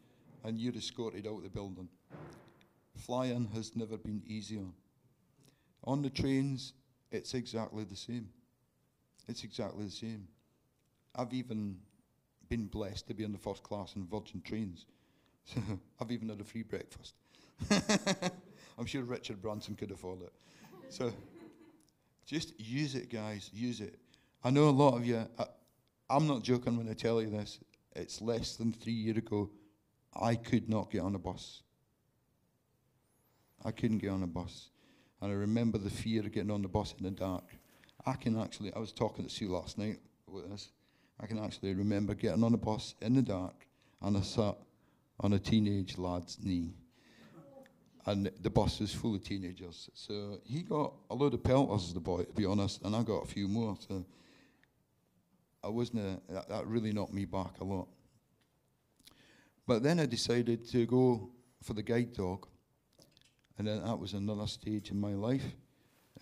and 0.42 0.58
you're 0.58 0.74
escorted 0.74 1.26
out 1.26 1.38
of 1.38 1.42
the 1.44 1.48
building. 1.48 1.88
Flying 2.96 3.48
has 3.54 3.74
never 3.76 3.96
been 3.96 4.22
easier. 4.26 4.66
On 5.84 6.02
the 6.02 6.10
trains, 6.10 6.72
it's 7.10 7.34
exactly 7.34 7.84
the 7.84 7.96
same. 7.96 8.28
It's 9.28 9.44
exactly 9.44 9.84
the 9.84 9.90
same. 9.90 10.28
I've 11.14 11.32
even 11.32 11.76
been 12.48 12.66
blessed 12.66 13.08
to 13.08 13.14
be 13.14 13.24
in 13.24 13.32
the 13.32 13.38
first 13.38 13.62
class 13.62 13.96
in 13.96 14.06
Virgin 14.06 14.42
trains. 14.42 14.86
So 15.44 15.60
I've 16.00 16.10
even 16.10 16.28
had 16.28 16.40
a 16.40 16.44
free 16.44 16.62
breakfast. 16.62 17.14
I'm 18.78 18.86
sure 18.86 19.02
Richard 19.02 19.40
Branson 19.40 19.74
could 19.74 19.90
afford 19.90 20.22
it. 20.22 20.32
So 20.88 21.12
just 22.26 22.58
use 22.58 22.94
it, 22.94 23.10
guys. 23.10 23.50
Use 23.52 23.80
it. 23.80 23.98
I 24.42 24.50
know 24.50 24.68
a 24.68 24.70
lot 24.70 24.96
of 24.96 25.06
you, 25.06 25.26
I, 25.38 25.46
I'm 26.10 26.26
not 26.26 26.42
joking 26.42 26.76
when 26.76 26.88
I 26.88 26.94
tell 26.94 27.20
you 27.22 27.30
this. 27.30 27.58
It's 27.94 28.20
less 28.20 28.56
than 28.56 28.72
three 28.72 28.92
years 28.92 29.18
ago, 29.18 29.50
I 30.20 30.34
could 30.34 30.68
not 30.68 30.90
get 30.90 31.00
on 31.00 31.14
a 31.14 31.18
bus. 31.18 31.62
I 33.64 33.70
couldn't 33.70 33.98
get 33.98 34.10
on 34.10 34.22
a 34.22 34.26
bus. 34.26 34.70
And 35.20 35.32
I 35.32 35.34
remember 35.34 35.78
the 35.78 35.90
fear 35.90 36.20
of 36.20 36.32
getting 36.32 36.50
on 36.50 36.62
the 36.62 36.68
bus 36.68 36.94
in 36.98 37.04
the 37.04 37.10
dark. 37.10 37.44
I 38.04 38.12
can 38.14 38.38
actually, 38.38 38.72
I 38.74 38.78
was 38.78 38.92
talking 38.92 39.24
to 39.24 39.30
Sue 39.30 39.48
last 39.48 39.78
night 39.78 39.98
with 40.28 40.50
this. 40.50 40.70
I 41.20 41.26
can 41.26 41.38
actually 41.38 41.74
remember 41.74 42.14
getting 42.14 42.42
on 42.42 42.54
a 42.54 42.58
bus 42.58 42.94
in 43.00 43.14
the 43.14 43.22
dark 43.22 43.54
and 44.02 44.16
I 44.16 44.20
sat 44.20 44.56
on 45.20 45.32
a 45.32 45.38
teenage 45.38 45.96
lad's 45.98 46.38
knee. 46.42 46.74
And 48.06 48.30
the 48.42 48.50
bus 48.50 48.80
was 48.80 48.92
full 48.92 49.14
of 49.14 49.24
teenagers. 49.24 49.88
So 49.94 50.38
he 50.44 50.62
got 50.62 50.92
a 51.08 51.14
load 51.14 51.32
of 51.32 51.42
pelters, 51.42 51.94
the 51.94 52.00
boy, 52.00 52.24
to 52.24 52.32
be 52.34 52.44
honest, 52.44 52.82
and 52.82 52.94
I 52.94 53.02
got 53.02 53.22
a 53.22 53.26
few 53.26 53.48
more. 53.48 53.78
So 53.88 54.04
I 55.62 55.68
wasn't, 55.68 56.20
a, 56.28 56.32
that, 56.34 56.48
that 56.50 56.66
really 56.66 56.92
knocked 56.92 57.14
me 57.14 57.24
back 57.24 57.60
a 57.60 57.64
lot. 57.64 57.88
But 59.66 59.82
then 59.82 59.98
I 60.00 60.04
decided 60.04 60.68
to 60.72 60.84
go 60.84 61.30
for 61.62 61.72
the 61.72 61.82
guide 61.82 62.12
dog. 62.12 62.46
And 63.56 63.66
then 63.66 63.82
that 63.82 63.98
was 63.98 64.12
another 64.12 64.46
stage 64.46 64.90
in 64.90 65.00
my 65.00 65.14
life. 65.14 65.46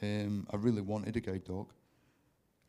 Um, 0.00 0.46
I 0.52 0.56
really 0.56 0.82
wanted 0.82 1.16
a 1.16 1.20
guide 1.20 1.44
dog. 1.44 1.72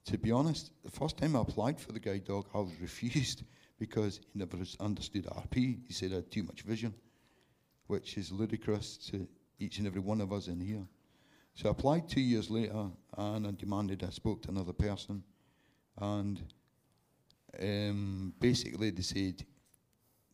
To 0.06 0.18
be 0.18 0.32
honest, 0.32 0.72
the 0.84 0.92
first 0.92 1.18
time 1.18 1.36
I 1.36 1.42
applied 1.42 1.80
for 1.80 1.94
the 1.94 2.00
guide 2.00 2.26
dog, 2.26 2.48
I 2.54 2.60
was 2.60 2.74
refused 2.82 3.44
because 3.80 4.18
he 4.18 4.40
never 4.40 4.58
understood 4.80 5.26
RP. 5.26 5.80
He 5.88 5.94
said 5.94 6.12
I 6.12 6.16
had 6.16 6.32
too 6.32 6.44
much 6.44 6.62
vision, 6.62 6.94
which 7.88 8.18
is 8.18 8.32
ludicrous 8.32 8.98
to 9.12 9.28
each 9.60 9.78
and 9.78 9.88
every 9.88 10.02
one 10.02 10.20
of 10.20 10.34
us 10.34 10.48
in 10.48 10.60
here. 10.60 10.86
So 11.56 11.70
I 11.70 11.72
applied 11.72 12.10
two 12.10 12.22
years 12.22 12.50
later 12.50 12.90
and 13.18 13.48
I 13.48 13.52
demanded 13.52 14.04
I 14.04 14.10
spoke 14.10 14.42
to 14.44 14.50
another 14.50 14.74
person. 14.74 15.24
And 15.98 16.42
um, 17.62 18.34
basically 18.40 18.90
they 18.90 19.02
said, 19.04 19.46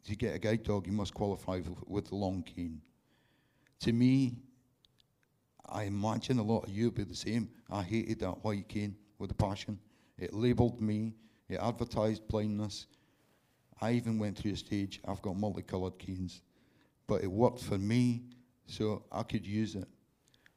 to 0.06 0.16
get 0.16 0.36
a 0.36 0.40
guide 0.40 0.64
dog, 0.64 0.88
you 0.88 0.94
must 0.94 1.14
qualify 1.14 1.62
with 1.86 2.08
the 2.08 2.16
long 2.16 2.42
cane. 2.42 2.82
To 3.82 3.94
me, 3.94 4.38
I 5.68 5.84
imagine 5.84 6.40
a 6.40 6.44
lot 6.44 6.64
of 6.64 6.70
you 6.70 6.86
will 6.86 6.92
be 6.92 7.04
the 7.04 7.16
same. 7.16 7.50
I 7.70 7.84
hated 7.84 8.20
that 8.22 8.44
white 8.44 8.68
cane 8.68 8.96
with 9.20 9.32
a 9.32 9.36
passion. 9.36 9.78
It 10.18 10.34
labelled 10.34 10.82
me, 10.82 11.14
it 11.48 11.60
advertised 11.62 12.28
blindness. 12.28 12.88
I 13.82 13.92
even 13.92 14.18
went 14.18 14.38
through 14.38 14.54
a 14.54 14.58
stage, 14.58 15.00
I've 15.08 15.22
got 15.22 15.38
multicoloured 15.38 16.00
canes. 16.00 16.42
But 17.08 17.24
it 17.24 17.32
worked 17.32 17.62
for 17.62 17.78
me, 17.78 18.24
so 18.66 19.04
I 19.12 19.24
could 19.24 19.46
use 19.46 19.76
it. 19.76 19.88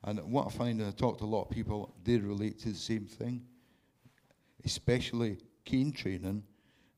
And 0.04 0.20
what 0.32 0.46
I 0.46 0.50
find, 0.50 0.80
and 0.80 0.88
I 0.88 0.92
talk 0.92 1.18
to 1.18 1.24
a 1.24 1.26
lot 1.26 1.42
of 1.44 1.50
people, 1.50 1.94
they 2.04 2.16
relate 2.16 2.58
to 2.60 2.70
the 2.70 2.78
same 2.78 3.06
thing. 3.06 3.42
Especially 4.64 5.38
cane 5.64 5.92
training. 5.92 6.42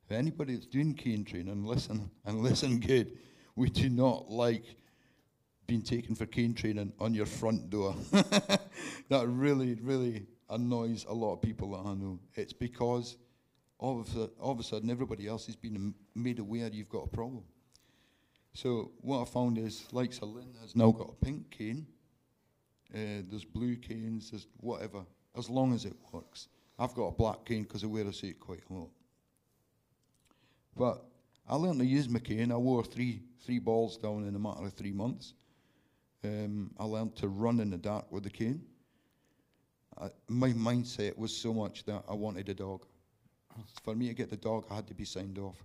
If 0.07 0.13
anybody 0.13 0.55
that's 0.55 0.67
doing 0.67 0.95
cane 0.95 1.25
training, 1.25 1.65
listen, 1.65 2.11
and 2.25 2.41
listen 2.41 2.81
good. 2.81 3.19
We 3.57 3.71
do 3.71 3.89
not 3.89 4.31
like 4.31 4.65
being 5.67 5.83
taken 5.83 6.15
for 6.15 6.27
cane 6.27 6.55
training 6.55 6.93
on 6.99 7.15
your 7.15 7.27
front 7.27 7.71
door. 7.71 7.95
that 8.13 9.27
really, 9.27 9.75
really 9.75 10.27
annoys 10.51 11.05
a 11.09 11.15
lot 11.15 11.35
of 11.35 11.43
people 11.43 11.73
that 11.73 11.89
I 11.89 11.95
know. 11.95 12.19
It's 12.35 12.53
because 12.53 13.17
all 13.79 14.01
of, 14.01 14.17
a, 14.17 14.25
all 14.41 14.53
of 14.53 14.61
a 14.61 14.63
sudden 14.63 14.91
everybody 14.91 15.27
else 15.27 15.47
has 15.47 15.57
been 15.57 15.95
made 16.15 16.39
aware 16.39 16.69
you've 16.73 16.89
got 16.89 17.05
a 17.05 17.09
problem. 17.09 17.45
So 18.55 18.93
what 19.01 19.23
I 19.23 19.25
found 19.25 19.59
is, 19.59 19.85
like 19.93 20.13
Sir 20.13 20.27
has 20.63 20.77
now 20.77 20.93
got 20.93 21.11
a 21.11 21.25
pink 21.25 21.51
cane. 21.51 21.87
Uh, 22.95 23.23
there's 23.29 23.45
blue 23.45 23.77
canes, 23.77 24.31
there's 24.31 24.47
whatever, 24.59 25.05
as 25.37 25.51
long 25.51 25.75
as 25.75 25.85
it 25.85 25.95
works. 26.13 26.49
I've 26.79 26.95
got 26.95 27.07
a 27.07 27.13
black 27.13 27.45
cane 27.45 27.65
because 27.65 27.83
I 27.83 27.89
wear 27.89 28.07
a 28.07 28.13
suit 28.13 28.39
quite 28.39 28.61
a 28.71 28.73
lot. 28.73 28.91
But 30.77 31.05
I 31.49 31.57
learned 31.57 31.81
to 31.81 31.87
use 31.87 32.09
my 32.09 32.21
cane. 32.21 32.53
I 32.53 32.57
wore 32.57 32.85
three 32.85 33.23
three 33.45 33.59
balls 33.59 33.97
down 33.97 34.27
in 34.27 34.35
a 34.35 34.39
matter 34.39 34.65
of 34.65 34.73
three 34.73 34.93
months. 34.93 35.35
Um, 36.25 36.71
I 36.79 36.85
learned 36.85 37.17
to 37.17 37.29
run 37.29 37.61
in 37.61 37.71
the 37.71 37.77
dark 37.77 38.11
with 38.11 38.23
the 38.23 38.31
cane. 38.31 38.63
My 40.29 40.53
mindset 40.53 41.17
was 41.17 41.37
so 41.37 41.55
much 41.55 41.85
that 41.85 42.05
I 42.09 42.15
wanted 42.15 42.49
a 42.49 42.55
dog. 42.55 42.87
For 43.83 43.95
me 43.95 44.09
to 44.09 44.15
get 44.15 44.31
the 44.31 44.37
dog, 44.37 44.67
I 44.71 44.77
had 44.77 44.89
to 44.89 44.95
be 44.95 45.05
signed 45.05 45.39
off. 45.39 45.65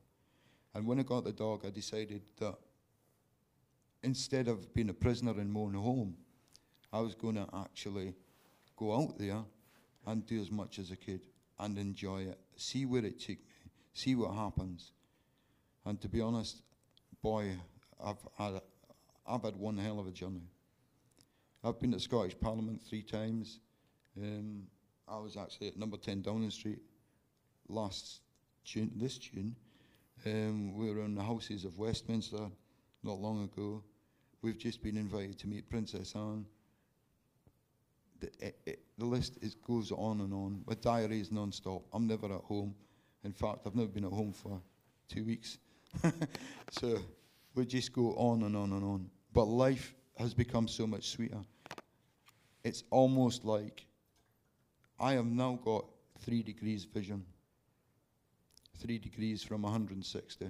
And 0.73 0.85
when 0.85 0.99
I 0.99 1.03
got 1.03 1.23
the 1.23 1.31
dog, 1.31 1.65
I 1.65 1.72
decided 1.72 2.22
that 2.39 2.56
instead 4.03 4.47
of 4.47 4.73
being 4.73 4.89
a 4.89 4.93
prisoner 4.93 5.39
in 5.39 5.51
my 5.51 5.60
own 5.61 5.73
home, 5.73 6.15
I 6.93 6.99
was 7.01 7.15
going 7.15 7.35
to 7.35 7.47
actually 7.53 8.14
go 8.77 8.95
out 8.95 9.18
there 9.18 9.43
and 10.06 10.26
do 10.26 10.39
as 10.39 10.51
much 10.51 10.80
as 10.80 10.91
I 10.91 10.95
could 10.95 11.22
and 11.60 11.77
enjoy 11.77 12.22
it, 12.22 12.39
see 12.56 12.85
where 12.85 13.03
it 13.03 13.19
took 13.19 13.38
me, 13.38 13.72
see 13.93 14.15
what 14.15 14.34
happens. 14.34 14.91
And 15.85 15.99
to 16.01 16.07
be 16.07 16.22
honest, 16.22 16.61
boy, 17.22 17.57
I've 18.03 18.18
had, 18.38 18.61
I've 19.27 19.43
had 19.43 19.56
one 19.56 19.77
hell 19.77 19.99
of 19.99 20.07
a 20.07 20.11
journey. 20.11 20.47
I've 21.64 21.80
been 21.80 21.91
to 21.91 21.99
Scottish 21.99 22.39
Parliament 22.39 22.81
three 22.81 23.01
times. 23.03 23.60
Um, 24.18 24.64
I 25.07 25.18
was 25.18 25.38
actually 25.38 25.69
at 25.69 25.77
number 25.77 25.98
10 25.98 26.22
Downing 26.22 26.52
Street 26.52 26.80
last 27.68 28.22
June, 28.64 28.91
this 28.95 29.18
June. 29.18 29.56
Um, 30.26 30.76
we 30.76 30.91
were 30.91 31.03
in 31.03 31.15
the 31.15 31.23
Houses 31.23 31.65
of 31.65 31.77
Westminster 31.77 32.49
not 33.03 33.19
long 33.19 33.44
ago. 33.45 33.84
We've 34.41 34.57
just 34.57 34.84
been 34.84 34.98
invited 34.98 35.38
to 35.40 35.48
meet 35.48 35.69
Princess 35.69 36.14
Anne. 36.15 36.45
The, 38.19 38.27
it, 38.40 38.60
it, 38.65 38.80
the 38.98 39.06
list 39.06 39.38
is, 39.41 39.56
goes 39.56 39.91
on 39.91 40.22
and 40.22 40.34
on. 40.34 40.64
My 40.68 40.76
diary 40.76 41.22
is 41.22 41.31
non-stop. 41.31 41.84
I'm 41.94 42.06
never 42.06 42.26
at 42.26 42.41
home. 42.41 42.76
In 43.23 43.31
fact, 43.31 43.60
I've 43.65 43.76
never 43.76 43.88
been 43.88 44.06
at 44.06 44.11
home 44.11 44.34
for 44.34 44.61
two 45.07 45.23
weeks. 45.23 45.57
so 46.72 46.99
we 47.56 47.65
just 47.65 47.94
go 47.94 48.14
on 48.15 48.44
and 48.44 48.56
on 48.56 48.73
and 48.73 48.84
on. 48.84 49.10
But 49.34 49.45
life 49.45 49.94
has 50.18 50.34
become 50.34 50.68
so 50.68 50.86
much 50.86 51.10
sweeter. 51.10 51.40
It's 52.64 52.84
almost 52.91 53.45
like 53.45 53.86
I 54.99 55.13
have 55.13 55.26
now 55.26 55.59
got 55.63 55.85
three 56.19 56.43
degrees 56.43 56.84
vision. 56.84 57.26
Three 58.77 58.97
degrees 58.97 59.43
from 59.43 59.61
160. 59.61 60.49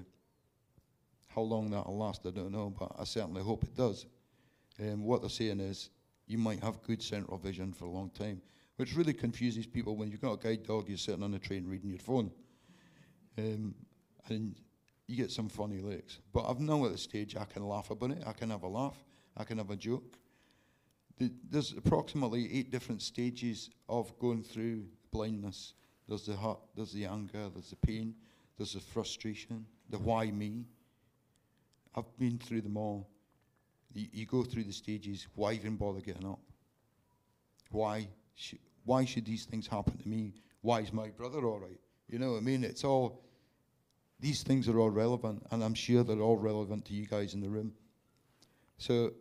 How 1.27 1.41
long 1.41 1.69
that'll 1.69 1.97
last, 1.97 2.25
I 2.25 2.31
don't 2.31 2.51
know, 2.51 2.73
but 2.77 2.91
I 2.97 3.03
certainly 3.03 3.43
hope 3.43 3.63
it 3.63 3.75
does. 3.75 4.05
Um, 4.79 5.03
what 5.03 5.21
they're 5.21 5.29
saying 5.29 5.59
is 5.59 5.89
you 6.27 6.37
might 6.37 6.63
have 6.63 6.81
good 6.83 7.01
central 7.01 7.37
vision 7.37 7.73
for 7.73 7.85
a 7.85 7.89
long 7.89 8.09
time, 8.11 8.41
which 8.77 8.95
really 8.95 9.13
confuses 9.13 9.65
people 9.65 9.95
when 9.95 10.09
you've 10.09 10.21
got 10.21 10.33
a 10.33 10.37
guide 10.37 10.65
dog, 10.65 10.87
you're 10.87 10.97
sitting 10.97 11.23
on 11.23 11.33
a 11.33 11.39
train 11.39 11.67
reading 11.67 11.89
your 11.89 11.99
phone. 11.99 12.31
Um, 13.37 13.75
and 14.29 14.55
you 15.07 15.15
get 15.15 15.31
some 15.31 15.49
funny 15.49 15.79
looks. 15.79 16.19
But 16.31 16.45
I've 16.47 16.59
now 16.59 16.85
at 16.85 16.91
the 16.91 16.97
stage 16.97 17.35
I 17.35 17.45
can 17.45 17.67
laugh 17.67 17.89
about 17.89 18.11
it, 18.11 18.23
I 18.25 18.33
can 18.33 18.51
have 18.51 18.63
a 18.63 18.67
laugh, 18.67 18.97
I 19.35 19.43
can 19.43 19.57
have 19.57 19.71
a 19.71 19.75
joke. 19.75 20.18
The, 21.19 21.31
there's 21.49 21.73
approximately 21.73 22.51
eight 22.57 22.71
different 22.71 23.01
stages 23.01 23.69
of 23.87 24.17
going 24.19 24.41
through 24.41 24.85
blindness. 25.11 25.73
There's 26.07 26.25
the 26.25 26.35
hurt, 26.35 26.59
there's 26.75 26.93
the 26.93 27.05
anger, 27.05 27.49
there's 27.53 27.69
the 27.69 27.75
pain, 27.75 28.15
there's 28.57 28.73
the 28.73 28.79
frustration, 28.79 29.65
the 29.89 29.99
why 29.99 30.31
me. 30.31 30.65
I've 31.95 32.17
been 32.17 32.37
through 32.37 32.61
them 32.61 32.77
all. 32.77 33.09
You, 33.93 34.07
you 34.13 34.25
go 34.25 34.43
through 34.43 34.63
the 34.63 34.73
stages. 34.73 35.27
Why 35.35 35.53
even 35.53 35.75
bother 35.75 35.99
getting 35.99 36.25
up? 36.25 36.39
Why? 37.71 38.07
Sh- 38.35 38.55
why 38.85 39.05
should 39.05 39.25
these 39.25 39.45
things 39.45 39.67
happen 39.67 39.97
to 39.97 40.07
me? 40.07 40.33
Why 40.61 40.79
is 40.79 40.93
my 40.93 41.09
brother 41.09 41.45
all 41.45 41.59
right? 41.59 41.79
You 42.07 42.19
know 42.19 42.31
what 42.31 42.37
I 42.37 42.41
mean? 42.41 42.63
It's 42.63 42.83
all, 42.83 43.21
these 44.19 44.41
things 44.41 44.67
are 44.67 44.79
all 44.79 44.89
relevant, 44.89 45.45
and 45.51 45.63
I'm 45.63 45.73
sure 45.73 46.03
they're 46.03 46.21
all 46.21 46.37
relevant 46.37 46.85
to 46.85 46.93
you 46.93 47.05
guys 47.05 47.33
in 47.33 47.41
the 47.41 47.49
room. 47.49 47.73
So 48.77 49.11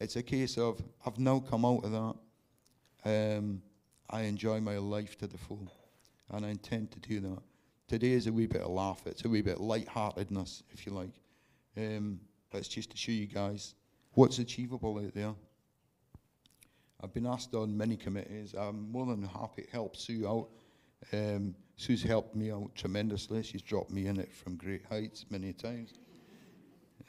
it's 0.00 0.16
a 0.16 0.22
case 0.22 0.56
of, 0.56 0.82
I've 1.06 1.18
now 1.18 1.40
come 1.40 1.64
out 1.64 1.84
of 1.84 1.92
that. 1.92 3.36
Um, 3.36 3.62
I 4.08 4.22
enjoy 4.22 4.60
my 4.60 4.78
life 4.78 5.18
to 5.18 5.26
the 5.26 5.38
full, 5.38 5.70
and 6.30 6.44
I 6.44 6.50
intend 6.50 6.90
to 6.92 7.00
do 7.00 7.20
that. 7.20 7.42
Today 7.86 8.12
is 8.12 8.26
a 8.26 8.32
wee 8.32 8.46
bit 8.46 8.62
of 8.62 8.70
laugh. 8.70 9.02
It's 9.06 9.24
a 9.24 9.28
wee 9.28 9.42
bit 9.42 9.56
of 9.56 9.60
lightheartedness, 9.60 10.62
if 10.70 10.86
you 10.86 10.92
like. 10.92 11.20
Um, 11.76 12.20
but 12.50 12.58
it's 12.58 12.68
just 12.68 12.90
to 12.90 12.96
show 12.96 13.12
you 13.12 13.26
guys 13.26 13.74
what's 14.14 14.38
achievable 14.38 14.98
out 14.98 15.14
there. 15.14 15.34
I've 17.02 17.14
been 17.14 17.26
asked 17.26 17.54
on 17.54 17.76
many 17.76 17.96
committees. 17.96 18.54
I'm 18.54 18.90
more 18.90 19.06
than 19.06 19.22
happy 19.22 19.62
to 19.62 19.70
help 19.70 19.96
Sue 19.96 20.26
out. 20.28 20.48
Um, 21.12 21.54
Sue's 21.76 22.02
helped 22.02 22.36
me 22.36 22.50
out 22.50 22.74
tremendously. 22.74 23.42
She's 23.42 23.62
dropped 23.62 23.90
me 23.90 24.06
in 24.06 24.18
it 24.18 24.34
from 24.34 24.56
great 24.56 24.84
heights 24.90 25.24
many 25.30 25.52
times. 25.52 25.94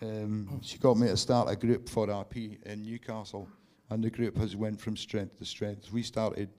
Um, 0.04 0.60
she 0.64 0.80
got 0.80 0.98
me 0.98 1.08
to 1.08 1.18
start 1.18 1.48
a 1.48 1.56
group 1.56 1.88
for 1.88 2.08
RP 2.08 2.62
in 2.64 2.82
Newcastle, 2.82 3.48
and 3.92 4.04
the 4.04 4.10
group 4.10 4.36
has 4.38 4.56
went 4.56 4.82
from 4.82 4.98
strength 4.98 5.38
to 5.38 5.46
strength. 5.46 5.92
We 5.92 6.02
started 6.02 6.50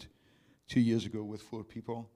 two 0.68 0.80
years 0.80 1.06
ago 1.06 1.24
with 1.24 1.42
four 1.42 1.64
people. 1.64 2.08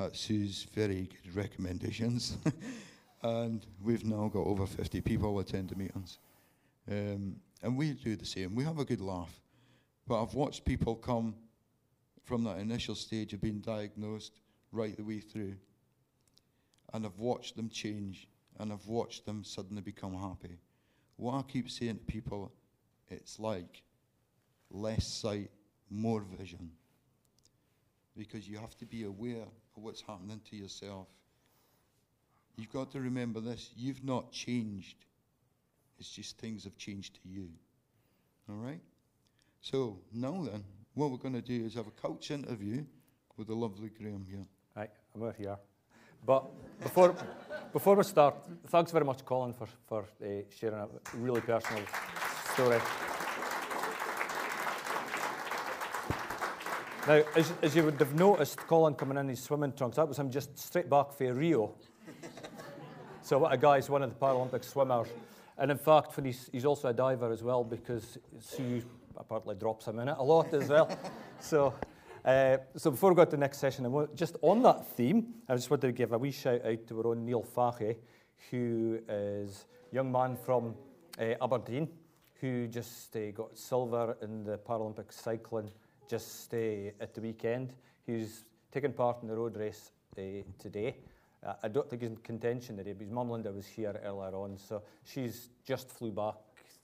At 0.00 0.16
Sue's 0.16 0.66
very 0.74 1.08
good 1.22 1.36
recommendations. 1.36 2.38
and 3.22 3.64
we've 3.80 4.04
now 4.04 4.28
got 4.28 4.44
over 4.44 4.66
50 4.66 5.00
people 5.02 5.38
attend 5.38 5.68
the 5.68 5.76
meetings. 5.76 6.18
Um, 6.90 7.36
and 7.62 7.76
we 7.76 7.92
do 7.92 8.16
the 8.16 8.26
same. 8.26 8.56
We 8.56 8.64
have 8.64 8.80
a 8.80 8.84
good 8.84 9.00
laugh. 9.00 9.40
But 10.08 10.22
I've 10.22 10.34
watched 10.34 10.64
people 10.64 10.96
come 10.96 11.36
from 12.24 12.42
that 12.44 12.58
initial 12.58 12.96
stage 12.96 13.32
of 13.32 13.40
being 13.40 13.60
diagnosed 13.60 14.40
right 14.72 14.96
the 14.96 15.04
way 15.04 15.20
through. 15.20 15.54
And 16.92 17.06
I've 17.06 17.18
watched 17.18 17.54
them 17.54 17.68
change, 17.68 18.26
and 18.58 18.72
I've 18.72 18.86
watched 18.86 19.26
them 19.26 19.44
suddenly 19.44 19.82
become 19.82 20.14
happy. 20.14 20.58
What 21.16 21.34
I 21.34 21.42
keep 21.42 21.70
saying 21.70 21.98
to 21.98 22.04
people, 22.04 22.52
it's 23.08 23.38
like 23.38 23.82
less 24.70 25.06
sight, 25.06 25.50
more 25.90 26.24
vision. 26.38 26.70
Because 28.16 28.48
you 28.48 28.58
have 28.58 28.76
to 28.78 28.86
be 28.86 29.04
aware 29.04 29.42
of 29.76 29.82
what's 29.82 30.02
happening 30.02 30.40
to 30.50 30.56
yourself. 30.56 31.08
You've 32.56 32.72
got 32.72 32.92
to 32.92 33.00
remember 33.00 33.40
this 33.40 33.70
you've 33.74 34.04
not 34.04 34.32
changed, 34.32 34.96
it's 35.98 36.10
just 36.10 36.38
things 36.38 36.64
have 36.64 36.76
changed 36.76 37.14
to 37.14 37.28
you. 37.28 37.48
All 38.48 38.56
right? 38.56 38.80
So, 39.60 39.98
now 40.12 40.42
then, 40.50 40.64
what 40.94 41.10
we're 41.10 41.16
going 41.16 41.34
to 41.34 41.40
do 41.40 41.64
is 41.64 41.74
have 41.74 41.86
a 41.86 42.02
couch 42.02 42.30
interview 42.30 42.84
with 43.36 43.46
the 43.46 43.54
lovely 43.54 43.88
Graham 43.88 44.26
here. 44.28 44.44
Right, 44.76 44.90
we're 45.14 45.32
here. 45.32 45.56
But 46.24 46.44
before, 46.80 47.14
before 47.72 47.96
we 47.96 48.04
start, 48.04 48.36
thanks 48.68 48.92
very 48.92 49.04
much, 49.04 49.24
Collin, 49.24 49.52
for, 49.52 49.66
for 49.88 50.04
uh, 50.22 50.42
sharing 50.56 50.78
a 50.78 50.88
really 51.14 51.40
personal 51.40 51.82
story. 52.52 52.78
Now, 57.08 57.22
as, 57.34 57.52
as 57.62 57.74
you 57.74 57.84
would 57.84 57.98
have 57.98 58.14
noticed, 58.14 58.58
Collin 58.68 58.94
coming 58.94 59.18
in 59.18 59.28
his 59.28 59.42
swimming 59.42 59.72
trunks, 59.72 59.96
that 59.96 60.06
was 60.06 60.18
him 60.18 60.30
just 60.30 60.56
straight 60.56 60.88
back 60.88 61.12
for 61.12 61.34
Rio. 61.34 61.74
so 63.22 63.38
what 63.38 63.52
a 63.52 63.56
guy, 63.56 63.76
he's 63.76 63.90
one 63.90 64.04
of 64.04 64.10
the 64.10 64.16
Paralympic 64.16 64.64
swimmers. 64.64 65.08
And 65.58 65.72
in 65.72 65.78
fact, 65.78 66.18
he's, 66.22 66.48
he's 66.52 66.64
also 66.64 66.88
a 66.88 66.92
diver 66.92 67.32
as 67.32 67.42
well 67.42 67.64
because 67.64 68.18
Sue 68.38 68.82
apparently 69.16 69.56
drops 69.56 69.88
him 69.88 69.98
in 69.98 70.08
it 70.08 70.16
a 70.16 70.22
lot 70.22 70.54
as 70.54 70.68
well. 70.68 70.96
so, 71.40 71.74
uh, 72.24 72.58
so 72.76 72.90
before 72.90 73.10
we 73.10 73.16
go 73.16 73.24
to 73.24 73.30
the 73.32 73.36
next 73.36 73.58
session, 73.58 73.84
and 73.84 74.16
just 74.16 74.36
on 74.42 74.62
that 74.62 74.86
theme, 74.86 75.34
I 75.48 75.54
just 75.56 75.70
wanted 75.70 75.88
to 75.88 75.92
give 75.92 76.12
a 76.12 76.18
wee 76.18 76.30
shout 76.30 76.64
out 76.64 76.86
to 76.86 77.00
our 77.00 77.08
own 77.08 77.24
Neil 77.24 77.42
Fachie, 77.42 77.96
who 78.50 79.00
is 79.08 79.66
a 79.90 79.94
young 79.94 80.12
man 80.12 80.36
from 80.36 80.74
uh, 81.18 81.34
Aberdeen, 81.42 81.88
who 82.40 82.68
just 82.68 83.16
uh, 83.16 83.30
got 83.32 83.56
silver 83.56 84.16
in 84.22 84.44
the 84.44 84.58
Paralympic 84.58 85.12
cycling 85.12 85.70
just 86.08 86.52
uh, 86.54 86.90
at 87.00 87.14
the 87.14 87.20
weekend. 87.20 87.74
He's 88.06 88.44
taking 88.70 88.92
part 88.92 89.22
in 89.22 89.28
the 89.28 89.36
road 89.36 89.56
race 89.56 89.90
uh, 90.18 90.22
today. 90.58 90.96
I 91.60 91.66
don't 91.66 91.90
think 91.90 92.02
he's 92.02 92.10
in 92.12 92.16
contention 92.18 92.76
today, 92.76 92.92
but 92.92 93.02
his 93.02 93.10
mum 93.10 93.28
Linda 93.28 93.50
was 93.50 93.66
here 93.66 94.00
earlier 94.04 94.36
on, 94.36 94.56
so 94.56 94.82
she's 95.04 95.48
just 95.64 95.90
flew 95.90 96.12
back 96.12 96.36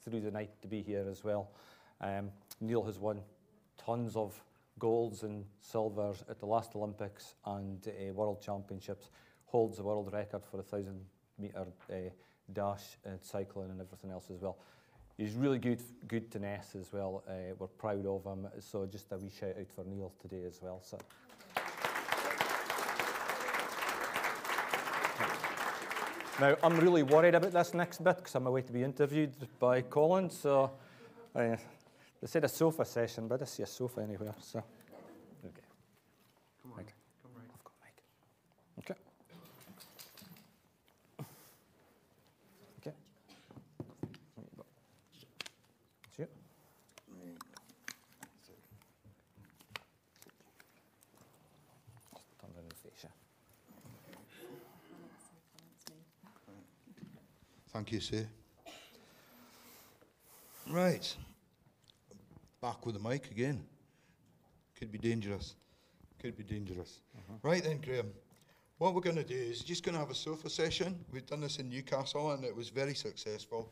through 0.03 0.19
the 0.19 0.31
night 0.31 0.49
to 0.61 0.67
be 0.67 0.81
here 0.81 1.07
as 1.09 1.23
well. 1.23 1.51
Um, 2.01 2.29
Neil 2.59 2.83
has 2.83 2.99
won 2.99 3.21
tons 3.77 4.17
of 4.17 4.41
golds 4.79 5.23
and 5.23 5.45
silvers 5.59 6.23
at 6.29 6.39
the 6.39 6.45
last 6.45 6.75
Olympics 6.75 7.35
and 7.45 7.87
uh, 7.87 8.13
World 8.13 8.41
Championships, 8.41 9.09
holds 9.45 9.77
the 9.77 9.83
world 9.83 10.11
record 10.11 10.43
for 10.49 10.59
a 10.59 10.63
thousand 10.63 11.01
metre 11.37 11.67
uh, 11.91 11.95
dash 12.53 12.97
and 13.05 13.19
cycling 13.21 13.69
and 13.69 13.81
everything 13.81 14.11
else 14.11 14.31
as 14.33 14.41
well. 14.41 14.57
He's 15.17 15.33
really 15.33 15.59
good, 15.59 15.81
good 16.07 16.31
to 16.31 16.39
NESS 16.39 16.75
as 16.79 16.93
well. 16.93 17.23
Uh, 17.27 17.53
we're 17.57 17.67
proud 17.67 18.05
of 18.05 18.23
him. 18.23 18.47
So 18.59 18.85
just 18.85 19.11
a 19.11 19.17
wee 19.17 19.29
shout 19.29 19.55
out 19.59 19.69
for 19.75 19.83
Neil 19.83 20.13
today 20.21 20.43
as 20.47 20.61
well. 20.61 20.81
So. 20.81 20.97
Now, 26.39 26.55
I'm 26.63 26.79
really 26.79 27.03
worried 27.03 27.35
about 27.35 27.51
this 27.51 27.73
next 27.73 28.01
bit 28.01 28.15
because 28.15 28.33
I'm 28.33 28.47
away 28.47 28.61
to 28.61 28.71
be 28.71 28.81
interviewed 28.81 29.33
by 29.59 29.81
Colin. 29.81 30.29
So, 30.29 30.71
uh, 31.35 31.57
they 32.21 32.27
said 32.27 32.43
a 32.43 32.49
sofa 32.49 32.85
session, 32.85 33.27
but 33.27 33.41
I 33.41 33.45
see 33.45 33.63
a 33.63 33.67
sofa 33.67 34.01
anywhere. 34.01 34.35
So, 34.41 34.59
okay. 34.59 35.61
Come 36.61 36.71
on, 36.73 36.77
Right. 36.77 36.93
come 37.21 37.31
right. 37.35 37.49
I've 37.53 37.63
got 37.63 37.73
a 37.73 37.85
mic. 37.85 38.03
Okay. 38.79 38.95
Okay. 42.79 42.95
There 44.35 44.45
you 44.45 44.57
go. 44.57 44.65
See 46.15 46.23
it? 46.23 46.31
Just 52.13 52.39
turn 52.41 52.49
around 52.55 52.65
and 52.65 52.73
face. 52.73 53.05
Thank 57.71 57.91
you, 57.91 57.99
sir. 57.99 58.27
Right. 60.69 61.15
Back 62.61 62.85
with 62.85 62.95
the 62.95 63.09
mic 63.09 63.31
again. 63.31 63.63
Could 64.77 64.91
be 64.91 64.97
dangerous. 64.97 65.55
Could 66.21 66.37
be 66.37 66.43
dangerous. 66.43 66.99
Right 67.41 67.63
then, 67.63 67.79
Graham. 67.79 68.11
What 68.79 68.93
we're 68.93 69.01
going 69.01 69.15
to 69.15 69.23
do 69.23 69.35
is 69.35 69.61
just 69.61 69.83
going 69.83 69.93
to 69.93 69.99
have 69.99 70.09
a 70.09 70.15
sofa 70.15 70.49
session. 70.49 70.97
We've 71.11 71.25
done 71.25 71.41
this 71.41 71.59
in 71.59 71.69
Newcastle 71.69 72.31
and 72.31 72.43
it 72.43 72.55
was 72.55 72.69
very 72.69 72.95
successful. 72.95 73.71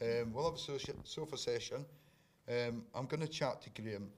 Um, 0.00 0.32
we'll 0.32 0.44
have 0.44 0.54
a 0.54 0.56
socia- 0.56 0.96
sofa 1.04 1.36
session. 1.36 1.84
Um, 2.48 2.84
I'm 2.94 3.06
going 3.06 3.20
to 3.20 3.28
chat 3.28 3.62
to 3.62 3.82
Graham 3.82 4.08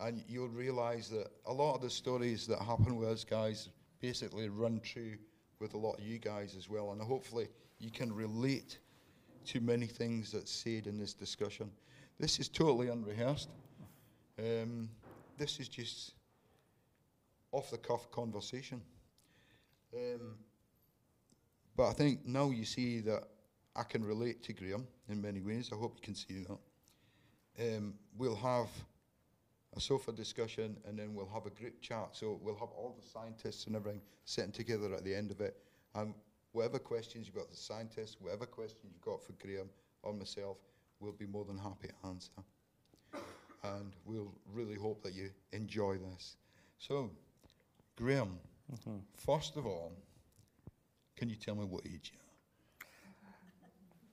and 0.00 0.22
you'll 0.28 0.48
realise 0.48 1.08
that 1.08 1.28
a 1.46 1.52
lot 1.52 1.74
of 1.74 1.82
the 1.82 1.90
stories 1.90 2.46
that 2.48 2.60
happen 2.60 2.96
with 2.96 3.08
us 3.08 3.24
guys 3.24 3.68
basically 4.00 4.48
run 4.48 4.80
true 4.80 5.16
with 5.60 5.74
a 5.74 5.78
lot 5.78 5.98
of 5.98 6.04
you 6.04 6.18
guys 6.18 6.54
as 6.56 6.68
well. 6.68 6.92
And 6.92 7.00
hopefully 7.00 7.48
you 7.78 7.90
can 7.90 8.12
relate 8.12 8.78
to 9.46 9.60
many 9.60 9.86
things 9.86 10.32
that's 10.32 10.52
said 10.52 10.86
in 10.86 10.98
this 10.98 11.14
discussion. 11.14 11.70
This 12.18 12.38
is 12.38 12.48
totally 12.48 12.88
unrehearsed. 12.88 13.48
Um, 14.38 14.88
this 15.38 15.60
is 15.60 15.68
just 15.68 16.12
off 17.52 17.70
the 17.70 17.78
cuff 17.78 18.10
conversation. 18.10 18.80
Um, 19.94 20.36
but 21.76 21.88
I 21.88 21.92
think 21.92 22.26
now 22.26 22.50
you 22.50 22.64
see 22.64 23.00
that 23.00 23.24
I 23.76 23.82
can 23.82 24.04
relate 24.04 24.42
to 24.44 24.52
Graham 24.52 24.86
in 25.08 25.20
many 25.20 25.40
ways. 25.40 25.70
I 25.72 25.76
hope 25.76 25.94
you 25.96 26.02
can 26.02 26.14
see 26.14 26.44
that. 26.44 27.76
Um, 27.76 27.94
we'll 28.16 28.36
have 28.36 28.68
a 29.76 29.80
sofa 29.80 30.12
discussion 30.12 30.76
and 30.86 30.98
then 30.98 31.14
we'll 31.14 31.30
have 31.32 31.46
a 31.46 31.50
group 31.50 31.80
chat. 31.80 32.08
So 32.12 32.38
we'll 32.42 32.54
have 32.56 32.70
all 32.70 32.96
the 33.00 33.06
scientists 33.06 33.66
and 33.66 33.76
everything 33.76 34.00
sitting 34.24 34.52
together 34.52 34.94
at 34.94 35.04
the 35.04 35.14
end 35.14 35.30
of 35.30 35.40
it. 35.40 35.56
And 35.94 36.14
whatever 36.52 36.78
questions 36.78 37.26
you've 37.26 37.36
got 37.36 37.46
for 37.46 37.54
the 37.54 37.56
scientists, 37.56 38.16
whatever 38.20 38.46
questions 38.46 38.92
you've 38.92 39.00
got 39.00 39.22
for 39.24 39.32
Graham 39.32 39.68
or 40.02 40.12
myself, 40.12 40.58
we'll 41.00 41.12
be 41.12 41.26
more 41.26 41.44
than 41.44 41.58
happy 41.58 41.88
to 41.88 42.08
answer. 42.08 42.30
And 43.64 43.92
we'll 44.04 44.32
really 44.52 44.74
hope 44.74 45.02
that 45.02 45.14
you 45.14 45.30
enjoy 45.52 45.96
this. 45.96 46.36
So, 46.78 47.10
Graham, 47.96 48.38
first 49.16 49.56
of 49.56 49.66
all, 49.66 49.92
can 51.16 51.30
you 51.30 51.36
tell 51.36 51.54
me 51.54 51.64
what 51.64 51.86
age 51.86 52.12
you 52.12 52.18
are? 52.18 52.24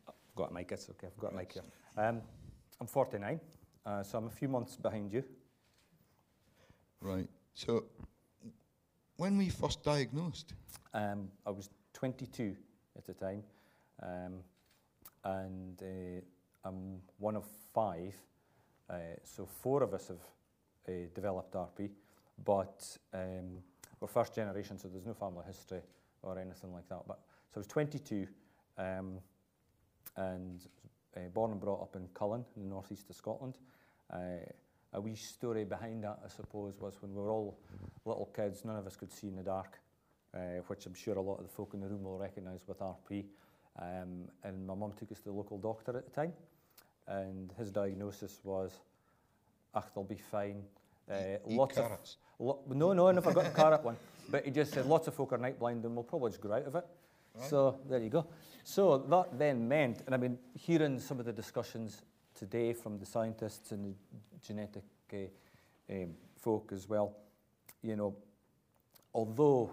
I've 0.07 0.36
got 0.36 0.52
a 0.52 0.53
mic, 0.53 0.72
it's 0.72 0.90
okay, 0.91 1.07
I've 1.07 1.18
got 1.22 1.34
a 1.34 1.36
mic 1.36 1.52
here. 1.52 1.64
Um, 1.98 2.22
I'm 2.80 2.88
49, 2.88 3.40
uh, 3.86 4.03
so 4.03 4.18
I'm 4.18 4.28
a 4.28 4.32
few 4.32 4.48
months 4.48 4.78
behind 4.78 5.11
you. 5.11 5.23
Right. 7.02 7.28
So, 7.53 7.86
when 9.18 9.36
were 9.36 9.44
you 9.44 9.52
first 9.52 9.84
diagnosed? 9.84 10.53
Um, 10.94 11.30
I 11.45 11.49
was 11.49 11.69
22 11.94 12.56
at 12.98 13.06
the 13.06 13.14
time, 13.14 13.44
um, 14.02 14.34
and 15.26 15.82
uh, 15.82 16.68
I'm 16.68 17.02
one 17.18 17.36
of 17.36 17.45
five. 17.73 18.15
Uh, 18.91 18.95
so 19.23 19.45
four 19.45 19.84
of 19.84 19.93
us 19.93 20.09
have 20.09 20.18
uh, 20.89 21.07
developed 21.15 21.53
RP, 21.53 21.89
but 22.43 22.97
um, 23.13 23.59
we're 23.99 24.07
first 24.07 24.35
generation, 24.35 24.77
so 24.77 24.89
there's 24.89 25.05
no 25.05 25.13
family 25.13 25.43
history 25.47 25.80
or 26.23 26.38
anything 26.38 26.73
like 26.73 26.89
that. 26.89 27.01
But 27.07 27.19
so 27.53 27.57
I 27.57 27.59
was 27.59 27.68
22, 27.68 28.27
um, 28.77 29.19
and 30.18 30.68
uh, 31.15 31.22
born 31.34 31.51
and 31.51 31.61
brought 31.61 31.81
up 31.81 31.95
in 31.95 32.07
Cullen, 32.13 32.43
in 32.57 32.63
the 32.63 32.69
northeast 32.69 33.09
of 33.09 33.15
Scotland. 33.15 33.57
A 34.93 34.99
wee 34.99 35.15
story 35.15 35.63
behind 35.63 36.03
that, 36.03 36.19
I 36.26 36.27
suppose, 36.27 36.77
was 36.81 37.01
when 37.01 37.13
we 37.15 37.22
were 37.22 37.30
all 37.30 37.57
little 38.03 38.30
kids, 38.35 38.65
none 38.65 38.76
of 38.76 38.85
us 38.85 38.97
could 38.97 39.13
see 39.13 39.27
in 39.27 39.38
the 39.38 39.43
dark 39.43 39.80
which 40.68 40.85
I'm 40.85 40.93
sure 40.93 41.15
a 41.15 41.22
lot 41.22 41.39
of 41.39 41.43
the 41.43 41.49
folk 41.49 41.73
in 41.73 41.81
the 41.81 41.88
room 41.88 42.03
will 42.03 42.18
recognise 42.18 42.61
with 42.68 42.80
RP. 42.80 43.26
Um, 43.80 44.27
and 44.43 44.65
my 44.68 44.76
mum 44.76 44.93
took 44.97 45.11
us 45.11 45.19
to 45.19 45.26
the 45.26 45.31
local 45.31 45.57
doctor 45.57 45.97
at 45.97 46.05
the 46.05 46.11
time, 46.11 46.34
and 47.12 47.52
his 47.58 47.72
diagnosis 47.72 48.40
was, 48.44 48.72
ach, 49.76 49.84
they'll 49.94 50.04
be 50.04 50.16
fine. 50.16 50.64
Uh, 51.10 51.16
Eat 51.48 51.58
lots 51.58 51.78
of 51.78 51.92
lo- 52.40 52.60
no, 52.70 52.94
no, 52.94 53.08
I 53.08 53.12
never 53.12 53.34
got 53.34 53.44
the 53.44 53.50
carrot 53.62 53.84
one. 53.84 53.98
But 54.30 54.46
he 54.46 54.52
just 54.52 54.74
said 54.74 54.86
lots 54.86 55.08
of 55.08 55.14
folk 55.14 55.34
are 55.34 55.38
night 55.38 55.60
blind, 55.60 55.84
and 55.84 55.94
we'll 55.94 56.04
probably 56.06 56.32
just 56.32 56.42
grow 56.42 56.54
out 56.54 56.64
of 56.66 56.76
it. 56.76 56.86
So 57.48 57.80
there 57.90 58.00
you 58.00 58.10
go. 58.10 58.28
So 58.64 58.98
that 58.98 59.38
then 59.38 59.68
meant, 59.68 60.04
and 60.06 60.16
I 60.16 60.18
mean, 60.18 60.38
hearing 60.54 61.00
some 61.00 61.20
of 61.20 61.26
the 61.26 61.34
discussions 61.34 62.02
today 62.36 62.74
from 62.74 62.98
the 62.98 63.06
scientists 63.06 63.72
and 63.72 63.84
the 63.86 63.94
genetic 64.46 64.84
uh, 65.14 65.18
um, 65.90 66.14
folk 66.38 66.72
as 66.74 66.88
well, 66.88 67.14
you 67.82 67.96
know, 67.96 68.16
although 69.14 69.72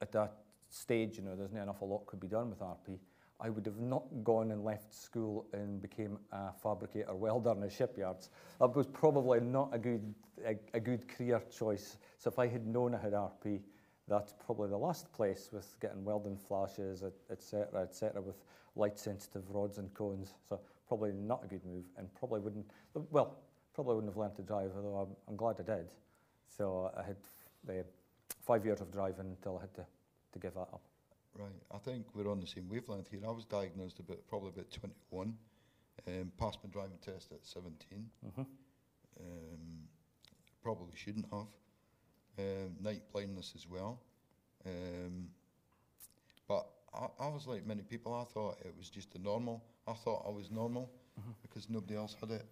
at 0.00 0.10
that 0.12 0.32
stage, 0.68 1.18
you 1.18 1.22
know, 1.24 1.36
there's 1.36 1.52
not 1.52 1.62
enough 1.62 1.80
a 1.80 1.84
lot 1.84 2.06
could 2.06 2.20
be 2.20 2.28
done 2.28 2.50
with 2.50 2.60
RP. 2.60 2.98
I 3.38 3.50
would 3.50 3.66
have 3.66 3.78
not 3.78 4.04
gone 4.24 4.50
and 4.50 4.64
left 4.64 4.94
school 4.94 5.46
and 5.52 5.80
became 5.82 6.18
a 6.32 6.52
fabricator 6.52 7.14
welder 7.14 7.52
in 7.52 7.60
the 7.60 7.68
shipyards. 7.68 8.30
That 8.60 8.74
was 8.74 8.86
probably 8.86 9.40
not 9.40 9.70
a 9.72 9.78
good, 9.78 10.14
a, 10.44 10.56
a 10.72 10.80
good 10.80 11.06
career 11.06 11.42
choice. 11.54 11.98
So 12.18 12.30
if 12.30 12.38
I 12.38 12.46
had 12.46 12.66
known 12.66 12.94
I 12.94 12.98
had 12.98 13.12
RP, 13.12 13.60
that's 14.08 14.32
probably 14.44 14.70
the 14.70 14.78
last 14.78 15.12
place 15.12 15.50
with 15.52 15.74
getting 15.80 16.04
welding 16.04 16.38
flashes, 16.38 17.04
etc., 17.30 17.82
etc., 17.82 18.22
with 18.22 18.36
light-sensitive 18.74 19.42
rods 19.50 19.78
and 19.78 19.92
cones. 19.92 20.32
So 20.48 20.60
probably 20.88 21.12
not 21.12 21.44
a 21.44 21.48
good 21.48 21.64
move, 21.66 21.84
and 21.98 22.12
probably 22.14 22.40
wouldn't. 22.40 22.64
Well, 23.10 23.36
probably 23.74 23.96
wouldn't 23.96 24.12
have 24.12 24.16
learned 24.16 24.36
to 24.36 24.42
drive, 24.42 24.70
although 24.76 24.96
I'm, 24.96 25.16
I'm 25.28 25.36
glad 25.36 25.56
I 25.58 25.76
did. 25.76 25.90
So 26.48 26.90
I 26.96 27.02
had 27.02 27.16
uh, 27.68 27.82
five 28.46 28.64
years 28.64 28.80
of 28.80 28.90
driving 28.90 29.26
until 29.26 29.58
I 29.58 29.62
had 29.62 29.74
to, 29.74 29.86
to 30.32 30.38
give 30.38 30.54
that 30.54 30.60
up. 30.60 30.80
Right. 31.38 31.52
I 31.74 31.78
think 31.78 32.06
we're 32.14 32.30
on 32.30 32.40
the 32.40 32.46
same 32.46 32.68
wavelength 32.68 33.08
here. 33.10 33.20
I 33.26 33.30
was 33.30 33.44
diagnosed 33.44 33.98
about 33.98 34.26
probably 34.28 34.50
about 34.50 34.70
21. 34.70 35.36
Um, 36.08 36.32
passed 36.38 36.58
my 36.64 36.70
driving 36.70 36.98
test 37.04 37.32
at 37.32 37.44
17. 37.44 38.08
Mm-hmm. 38.26 38.40
Um, 38.40 39.88
probably 40.62 40.94
shouldn't 40.94 41.26
have. 41.32 41.46
Um, 42.38 42.76
night 42.80 43.02
blindness 43.12 43.52
as 43.54 43.68
well. 43.68 43.98
Um, 44.64 45.28
but 46.48 46.66
I, 46.94 47.06
I 47.24 47.28
was 47.28 47.46
like 47.46 47.66
many 47.66 47.82
people. 47.82 48.14
I 48.14 48.24
thought 48.24 48.58
it 48.64 48.74
was 48.78 48.88
just 48.88 49.14
a 49.14 49.18
normal. 49.18 49.62
I 49.86 49.92
thought 49.92 50.24
I 50.26 50.30
was 50.30 50.50
normal 50.50 50.90
Mhm. 51.18 51.34
because 51.42 51.70
nobody 51.70 51.94
else 51.96 52.14
had 52.20 52.30
it, 52.30 52.44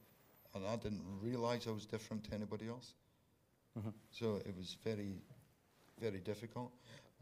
and 0.55 0.67
I 0.67 0.77
didn't 0.77 1.03
realise 1.21 1.67
I 1.67 1.71
was 1.71 1.85
different 1.87 2.25
to 2.25 2.35
anybody 2.35 2.69
else. 2.69 2.95
Mhm. 3.79 3.93
So 4.11 4.37
it 4.37 4.57
was 4.57 4.77
very, 4.83 5.21
very 6.01 6.21
difficult. 6.21 6.73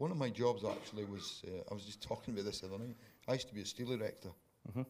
One 0.03 0.11
of 0.11 0.17
my 0.17 0.29
jobs 0.29 0.65
actually 0.65 1.05
was 1.05 1.43
uh, 1.47 1.61
I 1.71 1.73
was 1.73 1.85
just 1.85 2.01
talking 2.09 2.33
about 2.33 2.43
this 2.43 2.59
the 2.59 2.67
other 2.67 2.77
night. 2.77 2.97
I 3.25 3.33
used 3.33 3.47
to 3.47 3.53
be 3.55 3.61
a 3.61 3.65
steel 3.65 3.91
erector, 3.93 4.31
Mhm. 4.69 4.85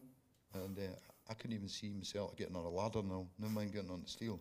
and 0.54 0.76
uh, 0.76 0.82
I 1.30 1.34
couldn't 1.34 1.54
even 1.54 1.68
see 1.68 1.88
myself 1.90 2.34
getting 2.36 2.56
on 2.56 2.64
a 2.64 2.68
ladder 2.68 3.00
now. 3.00 3.24
Never 3.38 3.52
mind 3.52 3.72
getting 3.72 3.90
on 3.90 4.02
the 4.02 4.08
steel. 4.08 4.40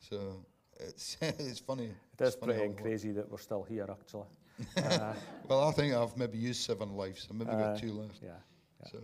So 0.00 0.44
it's 0.80 1.16
it's 1.20 1.60
funny. 1.60 1.84
It 1.84 1.96
It's 2.18 2.30
is 2.30 2.34
funny 2.34 2.54
pretty 2.54 2.58
how 2.58 2.64
it 2.64 2.66
and 2.66 2.74
works. 2.74 2.82
crazy 2.82 3.12
that 3.12 3.30
we're 3.30 3.38
still 3.38 3.62
here, 3.62 3.86
actually. 3.88 4.26
Uh, 4.76 5.14
Well, 5.48 5.68
I 5.68 5.72
think 5.72 5.94
I've 5.94 6.16
maybe 6.16 6.36
used 6.50 6.62
seven 6.62 6.96
lives. 6.96 7.28
I 7.30 7.34
maybe 7.34 7.52
Uh, 7.52 7.56
got 7.58 7.78
two 7.78 7.92
left. 7.92 8.20
yeah. 8.20 8.40
yeah. 8.80 8.88
So, 8.90 8.98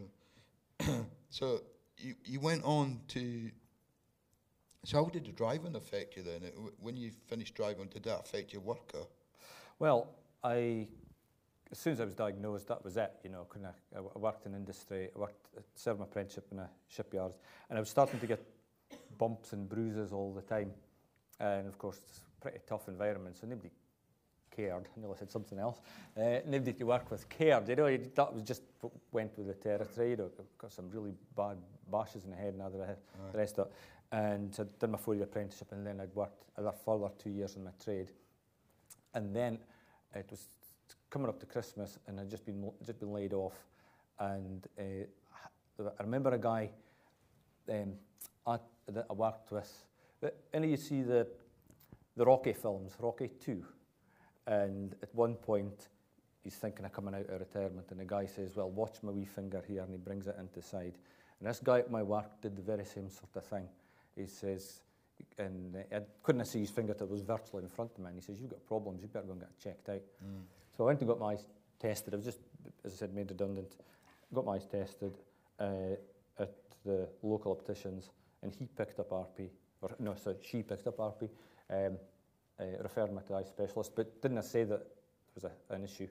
so 1.31 1.61
you 1.99 2.15
you 2.25 2.41
went 2.41 2.65
on 2.65 3.01
to. 3.15 3.21
So 4.85 4.97
how 5.05 5.11
did 5.11 5.25
the 5.27 5.33
driving 5.33 5.77
affect 5.77 6.17
you 6.17 6.25
then? 6.25 6.41
When 6.81 6.97
you 6.97 7.13
finished 7.29 7.55
driving, 7.55 7.89
did 7.89 8.03
that 8.03 8.19
affect 8.21 8.53
your 8.53 8.63
work? 8.63 8.91
Or? 8.95 9.07
Well, 9.79 10.07
I, 10.43 10.89
as 11.75 11.81
soon 11.81 11.95
as 11.95 12.01
I 12.01 12.05
was 12.05 12.15
diagnosed, 12.15 12.69
that 12.69 12.85
was 12.85 12.97
it. 12.97 13.11
You 13.25 13.31
know, 13.31 13.49
I, 13.53 13.99
I 13.99 14.19
worked 14.21 14.47
in 14.47 14.55
industry, 14.55 15.09
I 15.15 15.19
worked, 15.19 15.49
served 15.75 15.99
my 15.99 16.05
apprenticeship 16.05 16.47
in 16.53 16.61
a 16.61 16.71
shipyard, 16.87 17.33
and 17.69 17.77
I 17.77 17.81
was 17.81 17.91
starting 17.91 18.21
to 18.21 18.27
get 18.29 18.41
bumps 19.19 19.55
and 19.55 19.69
bruises 19.69 20.13
all 20.13 20.33
the 20.33 20.43
time. 20.43 20.71
And 21.41 21.67
of 21.67 21.77
course, 21.77 21.99
it's 22.07 22.19
a 22.19 22.41
pretty 22.41 22.61
tough 22.65 22.87
environment, 22.87 23.37
so 23.41 23.49
nobody 23.49 23.71
cared. 24.55 24.85
I 24.85 25.01
nearly 25.01 25.17
said 25.19 25.33
something 25.33 25.59
else. 25.59 25.81
Uh, 26.17 26.39
nobody 26.47 26.75
to 26.75 26.85
work 26.85 27.11
with 27.11 27.29
cared. 27.29 27.69
You 27.69 27.75
know, 27.75 27.97
that 27.97 28.33
was 28.33 28.45
just 28.45 28.63
went 29.11 29.37
with 29.37 29.49
the 29.49 29.55
territory. 29.55 30.11
You 30.11 30.17
know, 30.19 30.31
got 30.57 30.73
some 30.73 30.89
really 30.93 31.15
bad 31.37 31.57
bashes 31.91 32.23
in 32.23 32.31
the 32.31 32.37
head 32.37 32.53
and 32.55 32.63
other 32.63 32.85
Aye. 32.85 33.33
the 33.33 33.39
rest 33.39 33.59
of 33.59 33.67
it. 33.67 33.73
And 34.13 34.55
so 34.55 34.63
I 34.63 34.67
did 34.79 34.91
my 34.91 34.99
four-year 34.99 35.25
apprenticeship, 35.25 35.73
and 35.73 35.85
then 35.85 36.01
I'd 36.01 36.15
worked 36.15 36.45
another 36.57 36.77
further 36.85 37.09
two 37.19 37.31
years 37.31 37.57
in 37.57 37.65
my 37.65 37.73
trade. 37.83 38.13
And 39.13 39.35
then 39.35 39.59
it 40.15 40.27
was 40.31 40.47
coming 41.15 41.29
up 41.29 41.39
to 41.39 41.47
Christmas, 41.47 41.97
and 42.09 42.19
I'd 42.19 42.29
just 42.29 42.45
been 42.45 42.69
just 42.85 42.99
been 42.99 43.13
laid 43.13 43.33
off, 43.35 43.55
and 44.19 44.67
uh, 44.77 45.85
I 45.97 46.03
remember 46.03 46.31
a 46.31 46.39
guy 46.39 46.71
um, 47.71 47.93
at, 48.49 48.63
that 48.89 49.07
I 49.09 49.13
worked 49.13 49.53
with. 49.53 49.73
Any 50.53 50.71
you 50.71 50.77
see 50.77 51.03
the 51.03 51.25
the 52.17 52.25
Rocky 52.25 52.53
films, 52.53 52.95
Rocky 52.99 53.31
Two, 53.39 53.65
and 54.49 54.97
at 55.05 55.15
one 55.15 55.37
point 55.37 55.87
he's 56.43 56.57
thinking 56.57 56.85
of 56.85 56.93
coming 56.93 57.15
out 57.15 57.31
of 57.31 57.39
retirement, 57.39 57.87
and 57.93 58.01
the 58.01 58.05
guy 58.05 58.27
says, 58.27 58.57
"Well, 58.57 58.71
watch 58.71 58.97
my 59.05 59.13
wee 59.13 59.25
finger 59.25 59.63
here," 59.69 59.83
and 59.83 59.93
he 59.93 59.99
brings 59.99 60.27
it 60.27 60.35
into 60.41 60.61
side. 60.61 60.95
And 61.39 61.49
this 61.49 61.61
guy 61.63 61.79
at 61.79 61.93
my 61.93 62.03
work 62.03 62.41
did 62.43 62.57
the 62.57 62.63
very 62.63 62.85
same 62.85 63.09
sort 63.09 63.37
of 63.37 63.45
thing. 63.45 63.69
He 64.17 64.27
says, 64.27 64.81
and 65.39 65.77
I 65.93 66.01
couldn't 66.25 66.45
see 66.47 66.59
his 66.59 66.71
fingertip 66.71 67.09
was 67.09 67.23
virtually 67.23 67.63
in 67.63 67.69
front 67.69 67.93
of 67.93 67.99
me, 68.01 68.07
and 68.09 68.17
he 68.17 68.21
says, 68.21 68.41
"You've 68.41 68.51
got 68.51 68.67
problems. 68.67 69.01
You 69.01 69.07
better 69.07 69.27
go 69.27 69.33
and 69.33 69.41
get 69.43 69.57
checked 69.61 69.89
out." 69.89 70.03
Mm. 70.25 70.43
So 70.77 70.85
I 70.85 70.87
went 70.89 71.01
and 71.01 71.09
got 71.09 71.21
my 71.21 71.33
eyes 71.33 71.47
tested. 71.79 72.15
I 72.15 72.17
was 72.17 72.25
just, 72.25 72.41
as 72.85 72.95
I 72.95 72.97
said, 72.97 73.15
made 73.15 73.31
redundant. 73.31 73.77
Got 74.33 74.45
my 74.45 74.55
eyes 74.55 74.67
tested 74.67 75.17
uh, 75.61 75.97
at 76.39 76.53
the 76.85 77.09
local 77.23 77.53
opticians, 77.53 78.11
and 78.43 78.53
he 78.53 78.67
picked 78.67 78.99
up 78.99 79.11
RP, 79.11 79.51
or 79.81 79.91
no, 80.01 80.15
sorry, 80.17 80.37
she 80.43 80.63
picked 80.63 80.87
up 80.87 80.99
RP. 80.99 81.29
Um, 81.71 81.97
uh, 82.59 82.65
referred 82.83 83.13
me 83.13 83.21
to 83.27 83.35
eye 83.35 83.43
specialist, 83.43 83.93
but 83.97 84.23
didn't 84.23 84.43
say 84.45 84.65
that 84.65 84.79
there 84.79 85.35
was 85.35 85.45
a, 85.45 85.75
an 85.75 85.85
issue. 85.85 86.07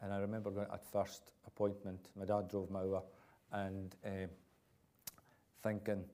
And 0.00 0.12
I 0.12 0.18
remember 0.18 0.50
going 0.50 0.66
at 0.72 0.84
first 0.92 1.32
appointment, 1.46 2.00
my 2.16 2.24
dad 2.24 2.48
drove 2.48 2.70
me 2.70 2.78
over 2.80 3.02
and 3.52 3.94
uh, 4.04 4.26
thinking, 5.62 6.04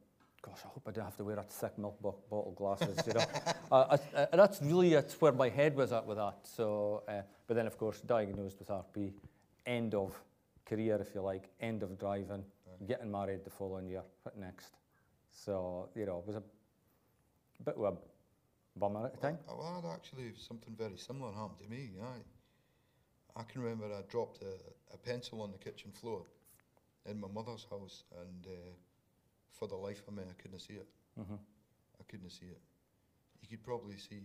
gosh, 0.44 0.60
I 0.64 0.68
hope 0.68 0.82
I 0.86 0.90
don't 0.90 1.04
have 1.04 1.16
to 1.16 1.24
wear 1.24 1.38
a 1.38 1.42
thick 1.42 1.78
milk 1.78 2.00
bo 2.02 2.14
bottle 2.28 2.52
glasses, 2.52 2.98
you 3.06 3.14
know. 3.14 3.24
uh, 3.72 3.96
uh, 4.14 4.26
that's 4.32 4.60
really 4.60 4.92
it's 4.94 5.18
where 5.20 5.32
my 5.32 5.48
head 5.48 5.74
was 5.74 5.92
at 5.92 6.04
with 6.06 6.18
that. 6.18 6.38
So, 6.42 7.02
uh, 7.08 7.22
but 7.46 7.54
then 7.54 7.66
of 7.66 7.78
course, 7.78 8.00
diagnosed 8.00 8.58
with 8.58 8.68
RP, 8.68 9.12
end 9.64 9.94
of 9.94 10.12
career, 10.66 10.98
if 11.00 11.14
you 11.14 11.22
like, 11.22 11.48
end 11.60 11.82
of 11.82 11.98
driving, 11.98 12.44
right. 12.66 12.88
getting 12.88 13.10
married 13.10 13.44
the 13.44 13.50
following 13.50 13.86
year, 13.86 14.02
what 14.22 14.36
next? 14.36 14.76
So, 15.30 15.88
you 15.94 16.04
know, 16.06 16.18
it 16.18 16.26
was 16.26 16.36
a 16.36 16.42
bit 17.64 17.76
of 17.76 17.84
a 17.84 17.94
bummer 18.78 19.06
at 19.06 19.14
the 19.14 19.20
time. 19.20 19.38
Well, 19.48 19.62
I 19.62 19.76
had 19.76 19.94
actually 19.94 20.32
something 20.36 20.74
very 20.76 20.96
similar 20.96 21.32
happened 21.32 21.58
to 21.64 21.70
me. 21.70 21.92
I, 22.02 23.40
I 23.40 23.44
can 23.44 23.62
remember 23.62 23.86
I 23.86 24.02
dropped 24.10 24.42
a, 24.42 24.94
a 24.94 24.98
pencil 24.98 25.40
on 25.40 25.52
the 25.52 25.58
kitchen 25.58 25.90
floor 25.90 26.22
in 27.06 27.20
my 27.20 27.28
mother's 27.28 27.66
house, 27.70 28.04
and 28.20 28.46
uh, 28.46 28.72
for 29.59 29.68
the 29.68 29.76
life 29.76 30.02
of 30.06 30.14
me, 30.14 30.22
I 30.28 30.40
couldn't 30.40 30.60
see 30.60 30.74
it. 30.74 30.89
Mm-hmm. 31.18 31.35
I 31.35 32.05
couldn't 32.09 32.31
see 32.31 32.47
it. 32.47 32.60
You 33.43 33.48
could 33.48 33.62
probably 33.62 33.97
see 33.97 34.20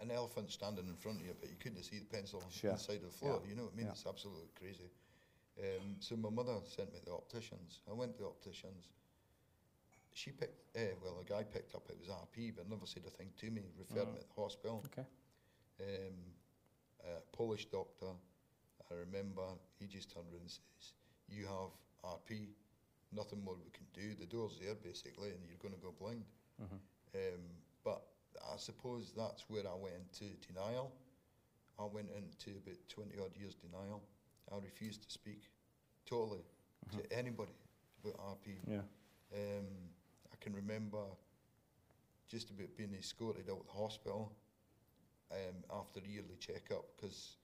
an 0.00 0.10
elephant 0.10 0.50
standing 0.50 0.88
in 0.88 0.96
front 0.96 1.20
of 1.20 1.26
you, 1.26 1.34
but 1.38 1.48
you 1.48 1.56
couldn't 1.60 1.82
see 1.84 1.98
the 1.98 2.04
pencil 2.06 2.42
sure. 2.50 2.72
inside 2.72 2.96
of 2.96 3.12
the 3.12 3.18
floor. 3.18 3.40
Yeah. 3.44 3.50
You 3.50 3.56
know 3.56 3.64
what 3.64 3.74
I 3.74 3.76
mean? 3.76 3.86
Yeah. 3.86 3.92
It's 3.92 4.06
absolutely 4.06 4.50
crazy. 4.58 4.90
Um, 5.60 5.96
so 6.00 6.16
my 6.16 6.30
mother 6.30 6.54
sent 6.64 6.92
me 6.92 6.98
to 7.00 7.04
the 7.06 7.12
opticians. 7.12 7.80
I 7.88 7.92
went 7.92 8.14
to 8.16 8.22
the 8.22 8.28
opticians. 8.28 8.88
She 10.14 10.30
picked, 10.30 10.76
uh, 10.76 10.96
well, 11.02 11.18
a 11.20 11.24
guy 11.24 11.42
picked 11.44 11.74
up 11.74 11.84
it 11.88 11.96
was 11.98 12.08
RP, 12.08 12.52
but 12.56 12.68
never 12.68 12.84
said 12.84 13.02
a 13.06 13.10
thing 13.10 13.28
to 13.40 13.50
me. 13.50 13.62
Referred 13.78 14.08
mm. 14.08 14.14
me 14.14 14.20
to 14.20 14.26
the 14.34 14.42
hospital. 14.42 14.84
Okay 14.86 15.06
um, 15.82 16.18
a 17.04 17.36
Polish 17.36 17.66
doctor, 17.66 18.12
I 18.90 18.94
remember 18.94 19.42
he 19.78 19.86
just 19.86 20.12
turned 20.12 20.26
around 20.32 20.42
and 20.42 20.50
says, 20.50 20.92
you 21.28 21.46
have 21.46 21.72
RP, 22.04 22.48
nothing 23.12 23.42
more 23.44 23.54
we 23.54 23.70
can 23.70 23.86
do. 23.94 24.14
The 24.18 24.26
door's 24.26 24.58
there 24.60 24.74
basically 24.74 25.30
and 25.30 25.40
you're 25.48 25.60
going 25.62 25.74
to 25.74 25.80
go 25.80 25.94
blind. 25.98 26.24
Mm-hmm. 26.62 26.80
Um, 27.14 27.42
but 27.84 28.02
I 28.52 28.56
suppose 28.56 29.12
that's 29.16 29.44
where 29.48 29.66
I 29.66 29.76
went 29.76 29.94
into 29.96 30.32
denial. 30.46 30.92
I 31.78 31.84
went 31.84 32.08
into 32.10 32.58
about 32.58 32.78
20 32.88 33.10
odd 33.18 33.36
years 33.36 33.54
denial. 33.54 34.02
I 34.52 34.56
refused 34.62 35.02
to 35.02 35.10
speak 35.10 35.48
totally 36.06 36.44
mm-hmm. 36.88 36.98
to 36.98 37.18
anybody 37.18 37.52
about 38.02 38.18
RP. 38.18 38.56
Yeah. 38.66 38.86
Um, 39.34 39.66
I 40.32 40.36
can 40.40 40.54
remember 40.54 40.98
just 42.28 42.50
about 42.50 42.76
being 42.76 42.94
escorted 42.98 43.48
out 43.50 43.60
of 43.60 43.66
the 43.66 43.72
hospital 43.72 44.32
um, 45.30 45.78
after 45.80 46.00
a 46.00 46.08
yearly 46.08 46.36
checkup 46.40 46.84
because 46.96 47.36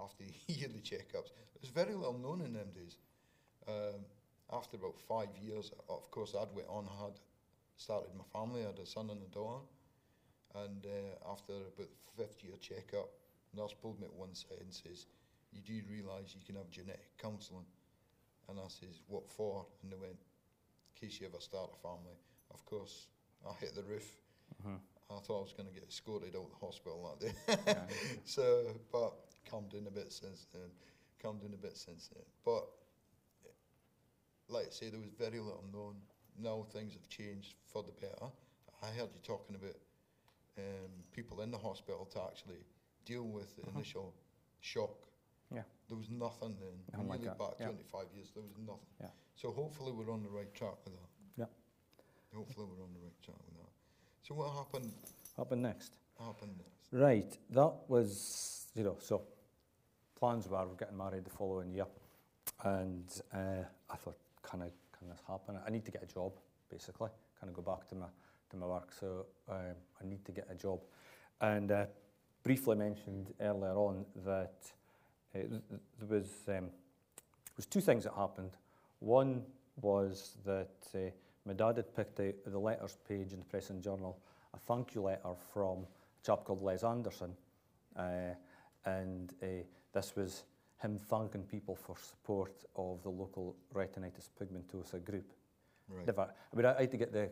after 0.00 0.24
yearly 0.46 0.80
checkups, 0.80 1.30
it 1.54 1.60
was 1.60 1.70
very 1.70 1.94
well 1.96 2.14
known 2.14 2.42
in 2.42 2.52
them 2.52 2.68
days. 2.74 2.96
Um, 3.68 4.00
after 4.52 4.76
about 4.76 4.98
five 4.98 5.28
years, 5.42 5.72
of 5.88 6.10
course, 6.10 6.34
I'd 6.34 6.54
went 6.54 6.68
on, 6.68 6.88
I 6.88 7.04
had 7.04 7.20
started 7.76 8.10
my 8.16 8.24
family, 8.32 8.62
I 8.62 8.68
had 8.68 8.78
a 8.78 8.86
son 8.86 9.10
and 9.10 9.20
a 9.22 9.30
daughter, 9.34 9.62
and 10.54 10.86
uh, 10.86 11.30
after 11.30 11.52
about 11.52 11.76
the 11.76 11.86
fifth 12.16 12.42
year 12.42 12.54
checkup, 12.60 13.10
nurse 13.54 13.74
pulled 13.80 14.00
me 14.00 14.06
at 14.06 14.14
one 14.14 14.34
side 14.34 14.60
and 14.60 14.72
says, 14.72 15.06
"You 15.52 15.60
do 15.60 15.80
realise 15.90 16.34
you 16.34 16.40
can 16.46 16.56
have 16.56 16.70
genetic 16.70 17.16
counselling?" 17.20 17.66
And 18.48 18.58
I 18.58 18.68
says, 18.68 19.02
"What 19.06 19.28
for?" 19.28 19.66
And 19.82 19.92
they 19.92 19.96
went, 19.96 20.16
"In 20.16 21.08
case 21.08 21.20
you 21.20 21.26
ever 21.26 21.40
start 21.40 21.70
a 21.74 21.76
family." 21.76 22.16
Of 22.52 22.64
course, 22.64 23.08
I 23.46 23.52
hit 23.60 23.74
the 23.74 23.82
roof. 23.82 24.16
Uh-huh. 24.64 24.78
I 25.10 25.20
thought 25.20 25.38
I 25.38 25.42
was 25.42 25.52
going 25.52 25.68
to 25.68 25.74
get 25.74 25.88
escorted 25.88 26.36
out 26.36 26.44
of 26.44 26.50
the 26.50 26.66
hospital 26.66 27.16
that 27.20 27.26
day. 27.26 27.62
yeah. 27.66 27.84
so, 28.24 28.66
but 28.92 29.12
calmed 29.50 29.70
down 29.70 29.86
a 29.86 29.90
bit 29.90 30.12
since 30.12 30.46
then. 30.52 30.70
Calmed 31.22 31.40
down 31.42 31.54
a 31.54 31.56
bit 31.56 31.76
since 31.76 32.08
then. 32.08 32.24
But, 32.44 32.68
like 34.48 34.66
I 34.66 34.70
say, 34.70 34.90
there 34.90 35.00
was 35.00 35.10
very 35.18 35.38
little 35.38 35.64
known. 35.72 35.96
Now 36.40 36.66
things 36.72 36.94
have 36.94 37.08
changed 37.08 37.54
for 37.66 37.82
the 37.82 37.92
better. 37.92 38.30
I 38.82 38.86
heard 38.86 39.10
you 39.12 39.20
talking 39.22 39.56
about 39.56 39.76
um, 40.58 40.90
people 41.12 41.40
in 41.42 41.50
the 41.50 41.58
hospital 41.58 42.08
to 42.12 42.22
actually 42.22 42.62
deal 43.04 43.24
with 43.24 43.54
the 43.56 43.62
uh-huh. 43.62 43.72
initial 43.76 44.14
shock. 44.60 44.94
Yeah. 45.54 45.62
There 45.88 45.96
was 45.96 46.10
nothing 46.10 46.56
then. 46.60 47.06
Nothing 47.06 47.26
like 47.26 47.38
back 47.38 47.54
yeah. 47.58 47.66
25 47.66 48.04
years, 48.14 48.30
there 48.34 48.42
was 48.42 48.56
nothing. 48.58 48.94
Yeah. 49.00 49.08
So 49.34 49.50
hopefully 49.50 49.92
we're 49.92 50.12
on 50.12 50.22
the 50.22 50.28
right 50.28 50.52
track 50.54 50.76
with 50.84 50.94
that. 50.94 51.10
Yeah. 51.36 52.36
Hopefully 52.36 52.66
we're 52.70 52.84
on 52.84 52.92
the 52.92 53.00
right 53.00 53.22
track 53.22 53.38
with 53.46 53.56
that. 53.56 53.72
So 54.22 54.34
what 54.34 54.52
happened? 54.52 54.92
Happened 55.36 55.62
next. 55.62 55.92
Happened 56.18 56.52
next. 56.58 56.92
Right, 56.92 57.36
that 57.50 57.72
was 57.88 58.66
you 58.74 58.82
know 58.82 58.96
so 58.98 59.22
plans 60.18 60.48
were 60.48 60.66
getting 60.78 60.96
married 60.96 61.24
the 61.24 61.30
following 61.30 61.70
year, 61.70 61.86
and 62.64 63.04
uh, 63.32 63.64
I 63.90 63.96
thought, 63.96 64.16
can 64.48 64.62
I 64.62 64.70
can 64.98 65.08
this 65.08 65.20
happen? 65.26 65.58
I 65.64 65.70
need 65.70 65.84
to 65.84 65.90
get 65.90 66.02
a 66.02 66.06
job, 66.06 66.32
basically. 66.70 67.10
Can 67.38 67.48
I 67.48 67.52
go 67.52 67.62
back 67.62 67.88
to 67.88 67.94
my 67.94 68.06
to 68.50 68.56
my 68.56 68.66
work? 68.66 68.92
So 68.98 69.26
um, 69.48 69.76
I 70.00 70.06
need 70.06 70.24
to 70.24 70.32
get 70.32 70.48
a 70.50 70.54
job, 70.54 70.80
and 71.40 71.70
uh, 71.70 71.86
briefly 72.42 72.76
mentioned 72.76 73.32
earlier 73.40 73.74
on 73.74 74.04
that 74.24 74.56
uh, 75.34 75.40
there 75.98 76.08
was 76.08 76.30
um, 76.48 76.70
was 77.56 77.66
two 77.66 77.80
things 77.80 78.04
that 78.04 78.14
happened. 78.14 78.52
One 79.00 79.42
was 79.80 80.36
that 80.44 80.76
uh, 80.94 81.10
my 81.44 81.52
dad 81.52 81.76
had 81.76 81.94
picked 81.94 82.20
out 82.20 82.34
the 82.46 82.58
letters 82.58 82.96
page 83.08 83.32
in 83.32 83.38
the 83.40 83.44
Press 83.44 83.70
and 83.70 83.82
Journal 83.82 84.18
a 84.54 84.58
thank 84.58 84.94
you 84.94 85.02
letter 85.02 85.34
from 85.52 85.78
a 85.78 86.26
chap 86.26 86.44
called 86.44 86.62
Les 86.62 86.82
Anderson. 86.82 87.34
Uh, 87.96 88.34
and 88.84 89.34
uh, 89.42 89.46
this 89.92 90.14
was 90.16 90.44
him 90.82 90.98
thanking 90.98 91.42
people 91.42 91.74
for 91.74 91.96
support 91.96 92.64
of 92.76 93.02
the 93.02 93.08
local 93.08 93.56
retinitis 93.74 94.30
pigmentosa 94.40 95.04
group. 95.04 95.32
Right. 95.88 96.06
Never, 96.06 96.22
I 96.52 96.56
mean, 96.56 96.66
I, 96.66 96.76
I 96.76 96.80
had 96.82 96.90
to 96.92 96.96
get 96.96 97.12
the, 97.12 97.30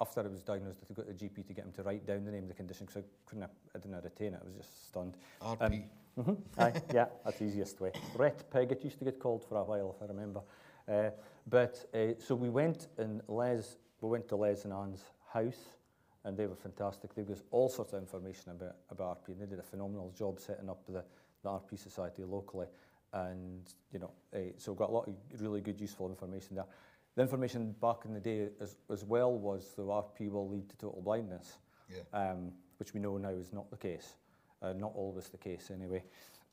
after 0.00 0.20
I 0.20 0.28
was 0.28 0.42
diagnosed, 0.42 0.78
I 0.78 0.86
had 0.86 0.88
to 0.88 0.94
go 0.94 1.02
to 1.02 1.12
the 1.12 1.24
GP 1.24 1.46
to 1.46 1.54
get 1.54 1.64
him 1.64 1.72
to 1.72 1.82
write 1.82 2.06
down 2.06 2.24
the 2.24 2.30
name 2.30 2.44
of 2.44 2.48
the 2.48 2.54
condition 2.54 2.86
because 2.86 3.02
I 3.02 3.06
couldn't, 3.26 3.50
I 3.74 3.78
didn't 3.78 4.04
retain 4.04 4.34
it. 4.34 4.40
I 4.42 4.44
was 4.44 4.54
just 4.54 4.88
stunned. 4.88 5.16
RP. 5.40 5.60
Um, 5.60 5.72
mm 6.16 6.24
-hmm, 6.24 6.36
aye, 6.56 6.82
yeah, 6.92 7.08
that's 7.24 7.38
the 7.38 7.44
easiest 7.44 7.80
way. 7.80 7.92
Ret 8.16 8.50
pig, 8.50 8.70
it 8.70 8.84
used 8.84 8.98
to 8.98 9.04
get 9.04 9.18
called 9.18 9.42
for 9.44 9.56
a 9.56 9.64
while, 9.64 9.90
if 9.90 10.02
I 10.02 10.06
remember. 10.06 10.42
Uh, 10.86 11.10
but 11.46 11.86
uh, 11.94 12.14
so 12.18 12.36
we 12.36 12.50
went 12.50 12.88
and 12.98 13.22
Les, 13.28 13.78
we 14.00 14.08
went 14.08 14.28
to 14.28 14.36
Les 14.36 14.64
and 14.64 14.72
Anne's 14.72 15.04
house, 15.32 15.76
and 16.24 16.36
they 16.36 16.46
were 16.46 16.56
fantastic. 16.56 17.14
They 17.14 17.24
gave 17.24 17.32
us 17.32 17.42
all 17.50 17.68
sorts 17.68 17.92
of 17.92 18.00
information 18.00 18.52
about, 18.52 18.76
about 18.90 19.24
RP, 19.24 19.28
and 19.32 19.40
they 19.40 19.46
did 19.46 19.58
a 19.58 19.62
phenomenal 19.62 20.12
job 20.14 20.38
setting 20.38 20.70
up 20.70 20.84
the, 20.86 21.04
the 21.42 21.48
RP 21.48 21.78
Society 21.78 22.24
locally. 22.24 22.66
And, 23.14 23.72
you 23.92 24.00
know, 24.00 24.10
uh, 24.34 24.38
so 24.56 24.72
we've 24.72 24.78
got 24.78 24.90
a 24.90 24.92
lot 24.92 25.08
of 25.08 25.14
really 25.40 25.60
good, 25.60 25.80
useful 25.80 26.08
information 26.08 26.56
there. 26.56 26.66
The 27.14 27.22
information 27.22 27.74
back 27.80 27.98
in 28.04 28.12
the 28.12 28.20
day 28.20 28.48
as, 28.60 28.76
as 28.90 29.04
well 29.04 29.32
was 29.32 29.72
the 29.76 29.84
RP 29.84 30.30
will 30.30 30.48
lead 30.48 30.68
to 30.68 30.76
total 30.76 31.00
blindness, 31.00 31.58
yeah. 31.88 32.02
um, 32.12 32.50
which 32.78 32.92
we 32.92 32.98
know 32.98 33.16
now 33.16 33.28
is 33.28 33.52
not 33.52 33.70
the 33.70 33.76
case. 33.76 34.16
Uh, 34.60 34.72
not 34.72 34.92
always 34.96 35.28
the 35.28 35.38
case, 35.38 35.70
anyway. 35.72 36.02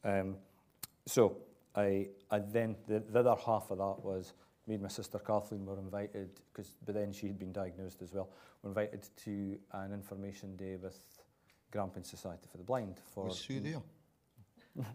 Um, 0.03 0.35
so 1.07 1.38
I, 1.75 2.09
I 2.29 2.39
then, 2.39 2.75
the, 2.88 2.99
the 2.99 3.19
other 3.19 3.41
half 3.43 3.71
of 3.71 3.79
that 3.79 4.05
was 4.05 4.33
me 4.67 4.75
and 4.75 4.83
my 4.83 4.89
sister 4.89 5.17
Kathleen 5.17 5.65
were 5.65 5.79
invited, 5.79 6.29
because 6.53 6.75
by 6.85 6.93
then 6.93 7.11
she 7.11 7.25
had 7.25 7.39
been 7.39 7.51
diagnosed 7.51 8.03
as 8.03 8.13
well, 8.13 8.29
were 8.61 8.69
invited 8.69 9.07
to 9.23 9.57
an 9.73 9.93
information 9.93 10.55
day 10.55 10.75
with 10.75 10.99
Grampian 11.71 12.03
Society 12.03 12.47
for 12.51 12.57
the 12.57 12.63
Blind. 12.63 12.99
For 13.15 13.25
was 13.25 13.39
Sue 13.39 13.59
there? 13.61 13.81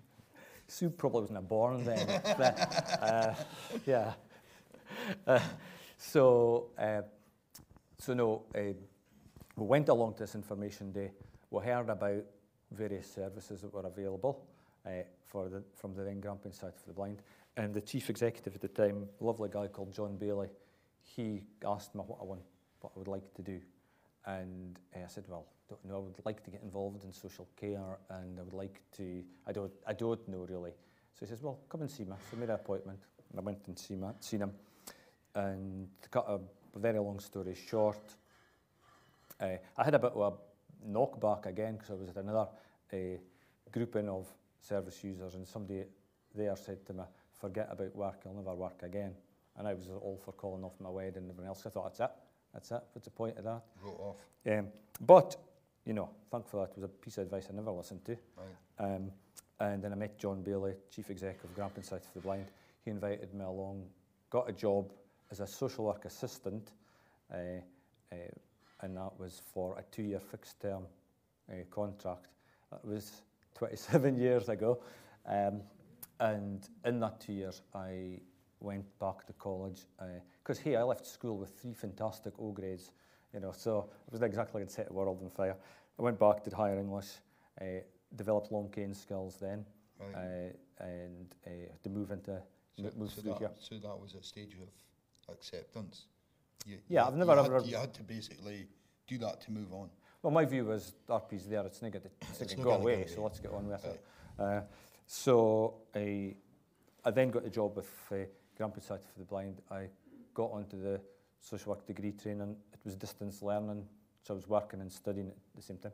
Sue 0.68 0.90
probably 0.90 1.22
wasn't 1.22 1.48
born 1.48 1.84
then. 1.84 2.06
but, 2.36 2.98
uh, 3.02 3.34
yeah. 3.86 4.14
Uh, 5.26 5.40
so, 5.98 6.68
uh, 6.78 7.02
so 7.98 8.14
no, 8.14 8.42
uh, 8.54 8.60
we 9.56 9.66
went 9.66 9.88
along 9.88 10.14
to 10.14 10.20
this 10.20 10.34
information 10.34 10.92
day. 10.92 11.12
We 11.50 11.64
heard 11.64 11.88
about 11.88 12.24
various 12.72 13.10
services 13.10 13.62
that 13.62 13.72
were 13.72 13.86
available 13.86 14.44
uh, 14.84 14.90
for 15.24 15.48
the, 15.48 15.62
from 15.74 15.94
the 15.94 16.02
then 16.02 16.20
Grampian 16.20 16.52
Society 16.52 16.78
for 16.80 16.88
the 16.88 16.94
Blind. 16.94 17.22
And 17.56 17.72
the 17.72 17.80
chief 17.80 18.10
executive 18.10 18.54
at 18.54 18.60
the 18.60 18.68
time, 18.68 19.08
a 19.20 19.24
lovely 19.24 19.48
guy 19.50 19.68
called 19.68 19.92
John 19.92 20.16
Bailey, 20.16 20.48
he 21.02 21.42
asked 21.64 21.94
me 21.94 22.02
what 22.06 22.18
I 22.20 22.24
want, 22.24 22.42
what 22.80 22.92
I 22.94 22.98
would 22.98 23.08
like 23.08 23.32
to 23.34 23.42
do. 23.42 23.60
And 24.26 24.78
uh, 24.94 25.04
I 25.04 25.08
said, 25.08 25.24
well, 25.28 25.46
don't 25.68 25.84
know, 25.84 25.96
I 25.96 25.98
would 25.98 26.20
like 26.24 26.44
to 26.44 26.50
get 26.50 26.62
involved 26.62 27.04
in 27.04 27.12
social 27.12 27.48
care 27.56 27.98
and 28.10 28.38
I 28.38 28.42
would 28.42 28.52
like 28.52 28.80
to, 28.96 29.22
I 29.46 29.52
don't, 29.52 29.72
I 29.86 29.92
don't 29.92 30.26
know 30.28 30.46
really. 30.48 30.72
So 31.14 31.20
he 31.20 31.26
says, 31.26 31.42
well, 31.42 31.58
come 31.68 31.80
and 31.80 31.90
see 31.90 32.04
me. 32.04 32.12
So 32.30 32.36
I 32.36 32.40
made 32.40 32.48
an 32.50 32.56
appointment 32.56 33.00
and 33.30 33.40
I 33.40 33.42
went 33.42 33.66
and 33.66 33.78
see 33.78 33.94
me, 33.96 34.08
seen 34.20 34.42
him. 34.42 34.52
And 35.34 35.88
to 36.02 36.08
cut 36.08 36.26
a 36.28 36.38
very 36.78 36.98
long 36.98 37.18
story 37.18 37.54
short, 37.54 38.14
uh, 39.40 39.56
I 39.76 39.84
had 39.84 39.94
a 39.94 39.98
bit 39.98 40.12
of 40.12 40.32
a 40.34 40.88
knockback 40.88 41.46
again 41.46 41.74
because 41.74 41.90
I 41.90 41.94
was 41.94 42.08
at 42.10 42.16
another 42.16 42.48
uh, 42.92 42.96
grouping 43.72 44.08
of 44.08 44.26
service 44.60 45.02
users 45.02 45.34
and 45.34 45.46
somebody 45.46 45.84
there 46.34 46.54
said 46.56 46.84
to 46.86 46.92
me, 46.92 47.04
forget 47.40 47.68
about 47.70 47.94
work, 47.94 48.20
I'll 48.26 48.34
never 48.34 48.54
work 48.54 48.82
again. 48.82 49.12
And 49.58 49.66
I 49.66 49.74
was 49.74 49.88
all 49.88 50.20
for 50.24 50.32
calling 50.32 50.64
off 50.64 50.74
my 50.80 50.90
wedding 50.90 51.22
and 51.22 51.30
everything 51.30 51.48
else. 51.48 51.64
I 51.66 51.70
thought, 51.70 51.96
that's 51.96 52.00
it, 52.00 52.16
that's 52.52 52.70
it, 52.70 52.82
what's 52.92 53.04
the 53.06 53.10
point 53.10 53.38
of 53.38 53.44
that? 53.44 53.62
Wrote 53.82 54.00
off. 54.00 54.16
Um, 54.46 54.68
but, 55.00 55.36
you 55.86 55.94
know, 55.94 56.10
thankfully 56.30 56.64
that 56.64 56.74
was 56.74 56.84
a 56.84 56.88
piece 56.88 57.16
of 57.18 57.24
advice 57.24 57.46
I 57.50 57.54
never 57.54 57.70
listened 57.70 58.04
to. 58.06 58.16
Right. 58.36 58.94
Um, 58.94 59.10
and 59.60 59.82
then 59.82 59.92
I 59.92 59.96
met 59.96 60.18
John 60.18 60.42
Bailey, 60.42 60.74
Chief 60.90 61.08
Executive 61.08 61.48
of 61.48 61.54
Grampian 61.54 61.82
Society 61.82 62.06
for 62.12 62.18
the 62.18 62.22
Blind. 62.22 62.46
He 62.84 62.90
invited 62.90 63.32
me 63.32 63.44
along, 63.44 63.84
got 64.28 64.50
a 64.50 64.52
job 64.52 64.92
as 65.30 65.40
a 65.40 65.46
social 65.46 65.86
work 65.86 66.04
assistant, 66.04 66.72
uh, 67.32 67.36
uh, 68.12 68.16
and 68.82 68.96
that 68.96 69.18
was 69.18 69.40
for 69.52 69.78
a 69.78 69.82
two-year 69.90 70.20
fixed-term 70.20 70.82
uh, 71.50 71.54
contract. 71.70 72.26
That 72.70 72.84
was 72.84 73.22
27 73.54 74.16
years 74.20 74.48
ago. 74.48 74.80
Um, 75.24 75.62
and 76.20 76.68
in 76.84 77.00
that 77.00 77.20
two 77.20 77.32
years, 77.32 77.62
I 77.74 78.20
went 78.60 78.84
back 78.98 79.26
to 79.26 79.32
college. 79.34 79.86
Because, 80.42 80.58
uh, 80.58 80.62
hey, 80.62 80.76
I 80.76 80.82
left 80.82 81.06
school 81.06 81.36
with 81.36 81.50
three 81.60 81.74
fantastic 81.74 82.34
O 82.38 82.52
grades, 82.52 82.90
you 83.34 83.40
know, 83.40 83.52
so 83.52 83.88
it 84.06 84.12
was 84.12 84.22
exactly 84.22 84.62
like 84.62 84.70
set 84.70 84.86
the 84.88 84.92
world 84.94 85.18
on 85.22 85.30
fire. 85.30 85.56
I 85.98 86.02
went 86.02 86.18
back, 86.18 86.44
did 86.44 86.52
higher 86.52 86.78
English, 86.78 87.08
uh, 87.60 87.64
developed 88.14 88.52
long 88.52 88.68
cane 88.70 88.94
skills 88.94 89.36
then, 89.40 89.64
Right. 89.98 90.14
uh, 90.14 90.84
and 90.84 91.34
uh, 91.46 91.50
to 91.82 91.88
move 91.90 92.10
into, 92.10 92.40
So, 92.76 92.90
move 92.96 93.10
so, 93.10 93.22
through 93.22 93.32
that, 93.32 93.38
here. 93.38 93.50
so 93.58 93.74
that 93.78 93.98
was 94.00 94.14
a 94.14 94.22
stage 94.22 94.54
of 94.54 95.34
acceptance. 95.34 96.06
You, 96.66 96.78
Yeah, 96.88 97.02
you, 97.02 97.06
I've 97.08 97.16
never 97.16 97.34
you 97.34 97.40
ever- 97.40 97.54
Had, 97.60 97.66
you 97.66 97.76
had 97.76 97.94
to 97.94 98.02
basically 98.02 98.68
do 99.06 99.18
that 99.18 99.40
to 99.42 99.52
move 99.52 99.72
on. 99.72 99.90
Well, 100.22 100.32
my 100.32 100.44
view 100.44 100.64
was 100.66 100.94
RP's 101.08 101.46
there, 101.46 101.64
it's 101.64 101.80
not 101.82 101.92
going 101.92 102.02
to 102.02 102.10
it's 102.20 102.40
not 102.40 102.42
It's 102.42 102.54
gonna 102.54 102.68
not 102.68 102.76
go 102.78 102.82
away, 102.82 103.06
so 103.06 103.22
let's 103.22 103.38
get 103.40 103.52
on 103.52 103.68
with 103.68 103.84
Right. 103.84 103.92
it. 103.94 104.04
Uh, 104.38 104.60
so 105.06 105.74
I, 105.94 106.34
I 107.04 107.10
then 107.10 107.30
got 107.30 107.44
a 107.44 107.50
job 107.50 107.76
with 107.76 107.88
uh, 108.10 108.16
Grampian 108.56 108.80
Society 108.82 109.04
for 109.12 109.18
the 109.20 109.24
Blind. 109.24 109.62
I 109.70 109.88
got 110.34 110.50
onto 110.52 110.80
the 110.82 111.00
social 111.40 111.72
work 111.72 111.86
degree 111.86 112.12
training. 112.12 112.56
It 112.72 112.80
was 112.84 112.96
distance 112.96 113.42
learning, 113.42 113.86
so 114.22 114.34
I 114.34 114.36
was 114.36 114.48
working 114.48 114.80
and 114.80 114.90
studying 114.90 115.28
at 115.28 115.34
the 115.54 115.62
same 115.62 115.78
time. 115.78 115.92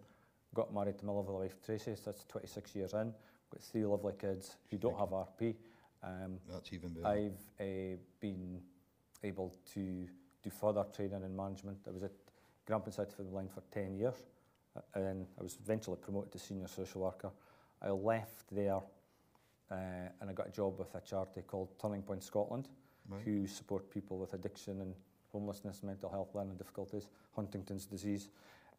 Got 0.54 0.72
married 0.72 0.98
to 0.98 1.06
my 1.06 1.12
lovely 1.12 1.34
wife 1.34 1.56
Tracy, 1.64 1.94
so 1.96 2.02
that's 2.10 2.24
26 2.24 2.74
years 2.76 2.92
in. 2.92 3.12
Got 3.50 3.62
three 3.62 3.84
lovely 3.84 4.12
kids 4.18 4.56
who 4.70 4.76
don't 4.78 4.98
have 4.98 5.08
RP. 5.10 5.54
Um, 6.02 6.38
That's 6.50 6.72
even 6.72 6.90
better. 6.90 7.06
I've 7.06 7.40
uh, 7.60 7.96
been 8.20 8.60
able 9.22 9.54
to 9.74 10.06
do 10.42 10.50
further 10.50 10.84
training 10.94 11.22
in 11.24 11.34
management. 11.36 11.78
I 11.86 11.90
was 11.90 12.02
at 12.02 12.10
Grampian 12.66 12.92
Society 12.92 13.12
for 13.16 13.22
the 13.22 13.28
Blind 13.30 13.50
for 13.52 13.62
10 13.72 13.96
years, 13.96 14.16
uh, 14.76 14.80
and 14.94 15.26
I 15.38 15.42
was 15.42 15.56
eventually 15.62 15.96
promoted 15.96 16.32
to 16.32 16.38
senior 16.38 16.66
social 16.68 17.02
worker. 17.02 17.30
I 17.80 17.90
left 17.90 18.44
there 18.50 18.80
uh, 19.70 19.74
and 20.20 20.28
I 20.28 20.32
got 20.32 20.48
a 20.48 20.52
job 20.52 20.78
with 20.78 20.94
a 20.94 21.00
charity 21.00 21.42
called 21.46 21.68
Turning 21.80 22.02
Point 22.02 22.22
Scotland, 22.22 22.68
Right. 23.08 23.20
who 23.24 23.46
support 23.48 23.90
people 23.90 24.16
with 24.18 24.32
addiction 24.34 24.80
and 24.80 24.94
homelessness, 25.32 25.82
mental 25.82 26.10
health, 26.10 26.28
learning 26.34 26.56
difficulties, 26.56 27.08
Huntington's 27.34 27.86
disease. 27.86 28.28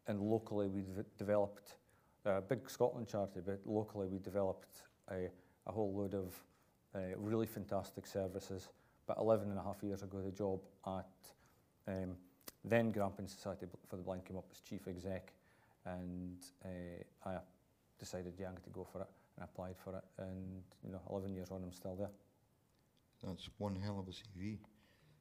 And 0.06 0.20
locally, 0.20 0.68
we 0.68 0.82
de- 0.82 1.04
developed 1.18 1.74
a 2.24 2.40
big 2.40 2.68
Scotland 2.70 3.08
charity, 3.08 3.40
but 3.44 3.60
locally, 3.66 4.08
we 4.08 4.18
developed 4.18 4.82
a, 5.10 5.28
a 5.66 5.72
whole 5.72 5.92
load 5.94 6.14
of 6.14 6.34
uh, 6.94 7.16
really 7.16 7.46
fantastic 7.46 8.06
services. 8.06 8.68
But 9.06 9.18
11 9.18 9.50
and 9.50 9.58
a 9.58 9.62
half 9.62 9.82
years 9.82 10.02
ago, 10.02 10.20
the 10.22 10.30
job 10.30 10.60
at 10.86 11.06
um, 11.86 12.16
then 12.64 12.90
Grampian 12.90 13.28
Society 13.28 13.66
for 13.88 13.96
the 13.96 14.02
Blind 14.02 14.24
came 14.24 14.38
up 14.38 14.46
as 14.50 14.60
chief 14.60 14.88
exec, 14.88 15.32
and 15.84 16.38
uh, 16.64 17.28
I 17.28 17.36
decided, 17.98 18.34
yeah, 18.38 18.46
I'm 18.46 18.52
going 18.52 18.64
to 18.64 18.70
go 18.70 18.86
for 18.90 19.02
it, 19.02 19.08
and 19.36 19.42
I 19.42 19.44
applied 19.44 19.76
for 19.84 19.96
it, 19.96 20.04
and 20.18 20.62
you 20.84 20.92
know, 20.92 21.00
11 21.10 21.34
years 21.34 21.50
on, 21.50 21.62
I'm 21.62 21.72
still 21.72 21.94
there. 21.94 22.10
That's 23.22 23.48
one 23.58 23.76
hell 23.76 23.98
of 23.98 24.08
a 24.08 24.12
CV. 24.12 24.58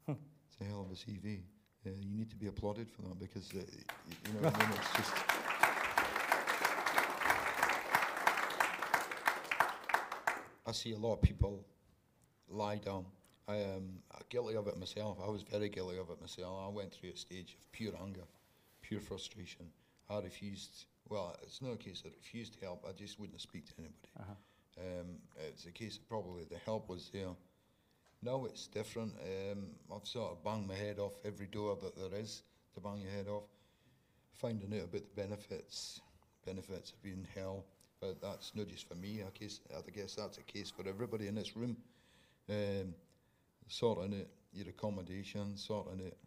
it's 0.54 0.62
a 0.62 0.72
hell 0.72 0.82
of 0.82 0.92
a 0.92 0.96
CV. 0.96 1.42
Uh, 1.86 1.90
you 2.00 2.16
need 2.16 2.30
to 2.30 2.36
be 2.36 2.48
applauded 2.48 2.90
for 2.90 3.02
that 3.04 3.20
because 3.20 3.50
uh, 3.54 3.60
you 3.60 4.42
know 4.42 4.48
I 4.54 4.60
mean. 4.60 4.78
It's 4.78 4.98
just. 4.98 5.14
I 10.66 10.72
see 10.72 10.94
a 10.94 10.98
lot 10.98 11.14
of 11.14 11.22
people 11.22 11.66
lie 12.50 12.78
down. 12.78 13.06
I 13.48 13.58
am 13.58 14.00
guilty 14.30 14.56
of 14.56 14.68
it 14.68 14.78
myself. 14.78 15.18
I 15.24 15.30
was 15.30 15.42
very 15.42 15.70
guilty 15.70 15.98
of 15.98 16.10
it 16.10 16.22
myself. 16.22 16.58
I 16.66 16.70
went 16.70 16.94
through 16.94 17.12
a 17.12 17.18
stage 17.18 17.58
of 17.60 17.72
pure 17.72 17.94
anger, 18.02 18.24
pure 18.82 19.02
frustration. 19.02 19.66
I 20.10 20.20
refused. 20.20 20.86
Well, 21.10 21.36
it's 21.44 21.62
not 21.62 21.74
a 21.74 21.78
case 21.78 22.04
of 22.06 22.12
refused 22.16 22.58
help. 22.62 22.86
I 22.88 22.94
just 22.94 23.20
wouldn't 23.20 23.42
speak 23.42 23.66
to 23.68 23.74
anybody. 23.78 24.10
Uh-huh. 24.20 24.34
Um, 24.80 25.08
it's 25.48 25.66
a 25.66 25.72
case 25.72 25.98
of 25.98 26.08
probably 26.08 26.46
the 26.46 26.58
help 26.66 26.90
was 26.90 27.10
there. 27.14 27.36
No, 28.24 28.46
it's 28.46 28.68
different. 28.68 29.14
Um, 29.52 29.66
I've 29.94 30.08
sort 30.08 30.32
of 30.32 30.44
banged 30.46 30.68
my 30.68 30.76
head 30.76 30.98
off 30.98 31.14
every 31.26 31.48
door 31.48 31.78
that 31.82 31.98
there 31.98 32.18
is 32.18 32.44
to 32.74 32.80
bang 32.80 33.02
your 33.02 33.12
head 33.12 33.28
off. 33.28 33.44
Finding 34.32 34.74
out 34.74 34.86
about 34.86 35.04
the 35.04 35.22
benefits, 35.22 36.00
benefits 36.46 36.92
have 36.92 37.04
been 37.04 37.28
hell, 37.36 37.66
but 38.00 38.22
that's 38.22 38.54
not 38.56 38.70
just 38.70 38.88
for 38.88 38.96
me. 38.96 39.22
I 39.24 39.38
guess 39.38 39.60
I 39.76 39.92
guess 39.92 40.16
that's 40.16 40.38
a 40.38 40.44
case 40.44 40.72
for 40.72 40.88
everybody 40.88 41.28
in 41.28 41.36
this 41.36 41.58
room. 41.58 41.76
Um, 42.50 42.94
sorting 43.68 44.14
out 44.18 44.28
your 44.54 44.70
accommodation, 44.70 45.58
sorting 45.58 46.06
out 46.06 46.18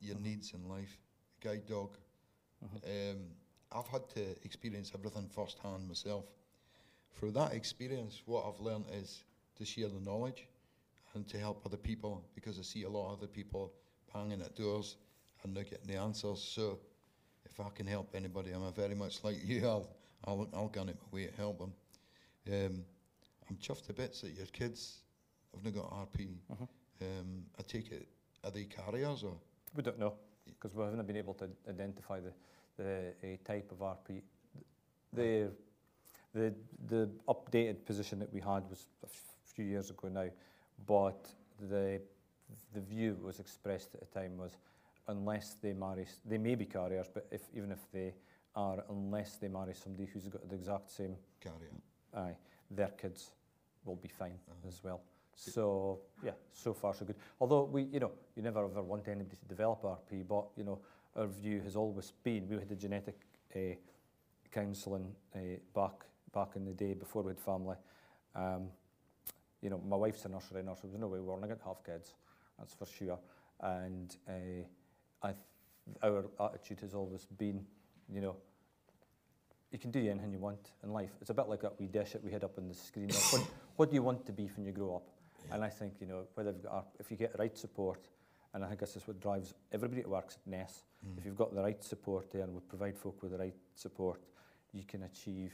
your 0.00 0.18
needs 0.18 0.52
in 0.52 0.68
life, 0.68 0.98
guide 1.40 1.66
dog. 1.66 1.96
Um, 2.84 3.18
I've 3.70 3.86
had 3.86 4.08
to 4.14 4.22
experience 4.44 4.90
everything 4.94 5.28
firsthand 5.28 5.86
myself. 5.86 6.24
Through 7.18 7.32
that 7.32 7.52
experience, 7.52 8.22
what 8.26 8.44
I've 8.46 8.60
learned 8.60 8.86
is 8.92 9.22
to 9.58 9.64
share 9.64 9.88
the 9.88 10.00
knowledge 10.00 10.48
and 11.16 11.26
to 11.28 11.38
help 11.38 11.62
other 11.66 11.76
people 11.78 12.22
because 12.34 12.58
I 12.58 12.62
see 12.62 12.84
a 12.84 12.88
lot 12.88 13.12
of 13.12 13.18
other 13.18 13.26
people 13.26 13.72
banging 14.12 14.42
at 14.42 14.54
doors 14.54 14.96
and 15.42 15.54
not 15.54 15.64
getting 15.68 15.88
the 15.88 15.96
answers. 15.96 16.40
So 16.42 16.78
if 17.44 17.58
I 17.58 17.68
can 17.74 17.86
help 17.86 18.14
anybody, 18.14 18.52
I'm 18.52 18.72
very 18.72 18.94
much 18.94 19.24
like 19.24 19.36
you. 19.44 19.62
I'll, 19.66 19.88
I'll, 20.24 20.48
I'll 20.54 20.68
go 20.68 20.82
out 20.82 20.86
my 20.86 20.92
way 21.10 21.26
to 21.26 21.36
help 21.36 21.58
them. 21.58 21.72
Um, 22.48 22.84
I'm 23.48 23.56
chuffed 23.56 23.86
to 23.86 23.92
bits 23.92 24.20
that 24.20 24.32
your 24.32 24.46
kids 24.46 24.98
have 25.54 25.64
not 25.64 25.74
got 25.74 25.90
RP. 25.90 26.36
Mhm. 26.52 26.68
Um, 27.02 27.44
I 27.58 27.62
take 27.62 27.90
it, 27.92 28.08
are 28.44 28.50
they 28.50 28.64
carriers 28.64 29.22
or? 29.22 29.36
We 29.74 29.82
don't 29.82 29.98
know 29.98 30.14
because 30.46 30.74
we 30.74 30.84
haven't 30.84 31.06
been 31.06 31.16
able 31.16 31.34
to 31.34 31.48
identify 31.68 32.20
the, 32.20 32.32
the 32.76 33.12
uh, 33.22 33.36
type 33.44 33.72
of 33.72 33.78
RP. 33.78 34.22
The, 35.12 35.50
the, 36.34 36.54
the 36.88 37.10
updated 37.28 37.84
position 37.86 38.18
that 38.18 38.32
we 38.32 38.40
had 38.40 38.68
was 38.68 38.86
a 39.02 39.08
few 39.54 39.64
years 39.64 39.90
ago 39.90 40.08
now, 40.08 40.28
but 40.86 41.28
the, 41.70 42.00
the 42.74 42.80
view 42.80 43.18
was 43.22 43.40
expressed 43.40 43.94
at 43.94 44.00
the 44.00 44.20
time 44.20 44.36
was 44.36 44.56
unless 45.08 45.56
they 45.62 45.72
marry, 45.72 46.06
they 46.24 46.38
may 46.38 46.54
be 46.54 46.64
carriers, 46.64 47.08
but 47.12 47.26
if, 47.30 47.42
even 47.54 47.70
if 47.70 47.80
they 47.92 48.12
are, 48.54 48.84
unless 48.90 49.36
they 49.36 49.48
marry 49.48 49.74
somebody 49.74 50.08
who's 50.12 50.28
got 50.28 50.48
the 50.48 50.54
exact 50.54 50.90
same 50.90 51.16
Carrier. 51.40 51.70
aye, 52.16 52.36
their 52.70 52.88
kids 52.88 53.30
will 53.84 53.96
be 53.96 54.08
fine 54.08 54.38
as 54.66 54.82
well. 54.82 55.00
So 55.36 56.00
yeah, 56.24 56.32
so 56.52 56.72
far 56.72 56.94
so 56.94 57.04
good. 57.04 57.16
Although 57.40 57.64
we, 57.64 57.82
you 57.82 58.00
know, 58.00 58.12
you 58.34 58.42
never 58.42 58.64
ever 58.64 58.82
want 58.82 59.06
anybody 59.06 59.36
to 59.36 59.44
develop 59.46 59.82
RP, 59.82 60.26
but 60.26 60.46
you 60.56 60.64
know, 60.64 60.78
our 61.14 61.26
view 61.26 61.60
has 61.60 61.76
always 61.76 62.12
been 62.22 62.48
we 62.48 62.56
had 62.56 62.68
the 62.68 62.74
genetic 62.74 63.16
uh, 63.54 63.74
counselling 64.50 65.14
uh, 65.34 65.38
back 65.74 66.06
back 66.32 66.56
in 66.56 66.64
the 66.64 66.72
day 66.72 66.94
before 66.94 67.22
we 67.22 67.30
had 67.30 67.38
family. 67.40 67.76
Um, 68.34 68.68
you 69.66 69.70
know, 69.70 69.80
my 69.84 69.96
wife's 69.96 70.24
a 70.24 70.28
nursery 70.28 70.62
nurse. 70.62 70.78
There 70.82 70.90
was 70.92 71.00
no 71.00 71.08
way 71.08 71.18
we 71.18 71.26
were 71.26 71.36
going 71.38 71.48
to 71.48 71.64
have 71.66 71.82
kids, 71.84 72.14
that's 72.56 72.72
for 72.72 72.86
sure. 72.86 73.18
And 73.60 74.14
uh, 74.28 74.62
I, 75.26 75.32
th- 75.32 75.96
our 76.04 76.24
attitude 76.38 76.78
has 76.82 76.94
always 76.94 77.24
been, 77.36 77.64
you 78.08 78.20
know, 78.20 78.36
you 79.72 79.80
can 79.80 79.90
do 79.90 79.98
anything 80.08 80.30
you 80.30 80.38
want 80.38 80.70
in 80.84 80.92
life. 80.92 81.10
It's 81.20 81.30
a 81.30 81.34
bit 81.34 81.48
like 81.48 81.62
that 81.62 81.80
wee 81.80 81.88
dish 81.88 82.12
that 82.12 82.22
we 82.22 82.30
had 82.30 82.44
up 82.44 82.56
on 82.58 82.68
the 82.68 82.74
screen. 82.74 83.08
what, 83.32 83.42
what 83.74 83.90
do 83.90 83.96
you 83.96 84.04
want 84.04 84.24
to 84.26 84.32
be 84.32 84.48
when 84.56 84.64
you 84.64 84.70
grow 84.70 84.94
up? 84.94 85.08
And 85.50 85.64
I 85.64 85.68
think, 85.68 85.94
you 86.00 86.06
know, 86.06 86.22
whether 86.34 86.52
you've 86.52 86.62
got, 86.62 86.72
our- 86.72 86.84
if 87.00 87.10
you 87.10 87.16
get 87.16 87.32
the 87.32 87.38
right 87.38 87.58
support, 87.58 88.06
and 88.54 88.64
I 88.64 88.68
think 88.68 88.78
this 88.78 88.94
is 88.94 89.08
what 89.08 89.18
drives 89.20 89.52
everybody 89.72 90.02
that 90.02 90.08
works 90.08 90.38
at 90.46 90.48
NESS, 90.48 90.84
Mm. 91.06 91.18
if 91.18 91.24
you've 91.26 91.36
got 91.36 91.54
the 91.54 91.60
right 91.60 91.82
support 91.84 92.30
there 92.30 92.42
and 92.42 92.54
we 92.54 92.60
provide 92.60 92.96
folk 92.96 93.20
with 93.22 93.32
the 93.32 93.38
right 93.38 93.54
support, 93.74 94.22
you 94.72 94.82
can 94.84 95.02
achieve 95.02 95.52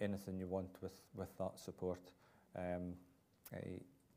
anything 0.00 0.38
you 0.38 0.46
want 0.46 0.68
with, 0.80 1.00
with 1.16 1.36
that 1.38 1.58
support. 1.58 2.00
Um, 2.56 2.94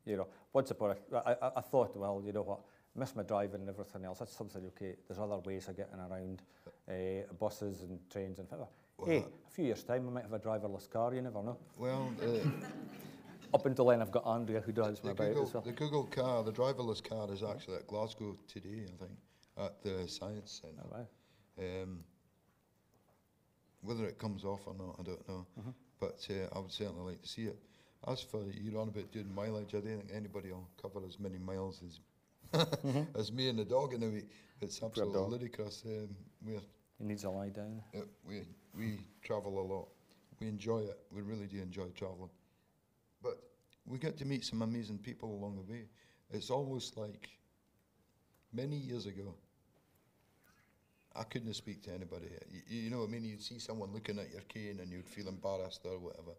you 0.04 0.16
know, 0.16 0.26
once 0.52 0.70
upon 0.70 0.90
a, 0.90 1.16
I, 1.16 1.32
I, 1.32 1.50
I 1.56 1.60
thought, 1.60 1.96
well, 1.96 2.22
you 2.24 2.32
know 2.32 2.42
what, 2.42 2.60
miss 2.94 3.14
my 3.16 3.22
driving 3.22 3.60
and 3.60 3.68
everything 3.68 4.04
else. 4.04 4.18
That's 4.18 4.36
something 4.36 4.62
okay. 4.68 4.96
There's 5.08 5.18
other 5.18 5.38
ways 5.38 5.68
of 5.68 5.76
getting 5.76 5.98
around 5.98 6.42
uh, 6.88 7.32
buses 7.38 7.82
and 7.82 7.98
trains 8.10 8.38
and 8.38 8.48
whatever. 8.50 8.68
Well, 8.98 9.08
hey, 9.08 9.24
a 9.46 9.50
few 9.50 9.64
years 9.64 9.82
time, 9.82 10.06
we 10.06 10.12
might 10.12 10.24
have 10.24 10.32
a 10.32 10.38
driverless 10.38 10.90
car. 10.90 11.14
You 11.14 11.22
never 11.22 11.42
know. 11.42 11.58
Well, 11.78 12.12
uh, 12.22 12.48
Up 13.54 13.66
until 13.66 13.86
then, 13.86 14.00
I've 14.00 14.10
got 14.10 14.24
Andrea 14.26 14.60
who 14.62 14.72
drives 14.72 15.00
the 15.00 15.10
about 15.10 15.28
Google, 15.28 15.50
well. 15.52 15.62
the 15.62 15.72
Google 15.72 16.04
car, 16.04 16.42
the 16.42 16.52
driverless 16.52 17.06
car, 17.06 17.30
is 17.30 17.42
actually 17.42 17.76
at 17.76 17.86
Glasgow 17.86 18.38
today, 18.48 18.86
I 18.86 19.04
think, 19.04 19.18
at 19.58 19.82
the 19.82 20.08
Science 20.08 20.62
Centre. 20.62 20.82
Oh, 20.86 20.96
wow. 20.96 21.82
Um, 21.82 22.02
whether 23.82 24.06
it 24.06 24.18
comes 24.18 24.44
off 24.44 24.66
or 24.66 24.74
not, 24.74 24.96
I 24.98 25.02
don't 25.02 25.28
know. 25.28 25.46
Mhm. 25.60 25.74
But 26.00 26.26
uh, 26.30 26.56
I 26.56 26.60
would 26.60 26.72
certainly 26.72 27.12
like 27.12 27.22
to 27.22 27.28
see 27.28 27.42
it. 27.42 27.58
As 28.06 28.20
for 28.20 28.42
you're 28.50 28.80
on 28.80 28.88
about 28.88 29.12
doing 29.12 29.32
mileage, 29.34 29.74
I 29.74 29.80
don't 29.80 29.98
think 29.98 30.10
anybody 30.12 30.50
will 30.50 30.68
cover 30.80 31.04
as 31.06 31.18
many 31.20 31.38
miles 31.38 31.80
as 31.86 32.00
as 33.14 33.32
me 33.32 33.48
and 33.48 33.58
the 33.58 33.64
dog 33.64 33.94
in 33.94 34.02
a 34.02 34.08
week. 34.08 34.28
It's 34.60 34.82
absolutely 34.82 35.20
ludicrous. 35.30 35.82
Um, 35.86 36.08
we're, 36.44 36.60
He 36.98 37.04
needs 37.04 37.24
a 37.24 37.30
lie 37.30 37.48
down. 37.50 37.82
uh, 37.94 38.00
we 38.26 38.42
we 38.76 38.98
travel 39.22 39.58
a 39.60 39.66
lot. 39.72 39.88
We 40.40 40.48
enjoy 40.48 40.80
it. 40.80 40.98
We 41.12 41.22
really 41.22 41.46
do 41.46 41.58
enjoy 41.62 41.88
traveling. 41.90 42.30
But 43.22 43.38
we 43.86 43.98
get 43.98 44.16
to 44.18 44.24
meet 44.24 44.44
some 44.44 44.62
amazing 44.62 44.98
people 44.98 45.30
along 45.30 45.56
the 45.56 45.72
way. 45.72 45.84
It's 46.30 46.50
almost 46.50 46.96
like 46.96 47.28
many 48.52 48.76
years 48.76 49.06
ago. 49.06 49.34
I 51.14 51.24
couldn't 51.24 51.54
speak 51.54 51.82
to 51.84 51.92
anybody. 51.92 52.26
You, 52.50 52.84
you 52.84 52.90
know 52.90 52.98
what 53.00 53.08
I 53.08 53.12
mean? 53.12 53.24
You'd 53.24 53.42
see 53.42 53.58
someone 53.58 53.92
looking 53.92 54.18
at 54.18 54.30
your 54.30 54.40
cane 54.42 54.80
and 54.80 54.90
you'd 54.90 55.08
feel 55.08 55.28
embarrassed 55.28 55.82
or 55.84 55.98
whatever. 55.98 56.32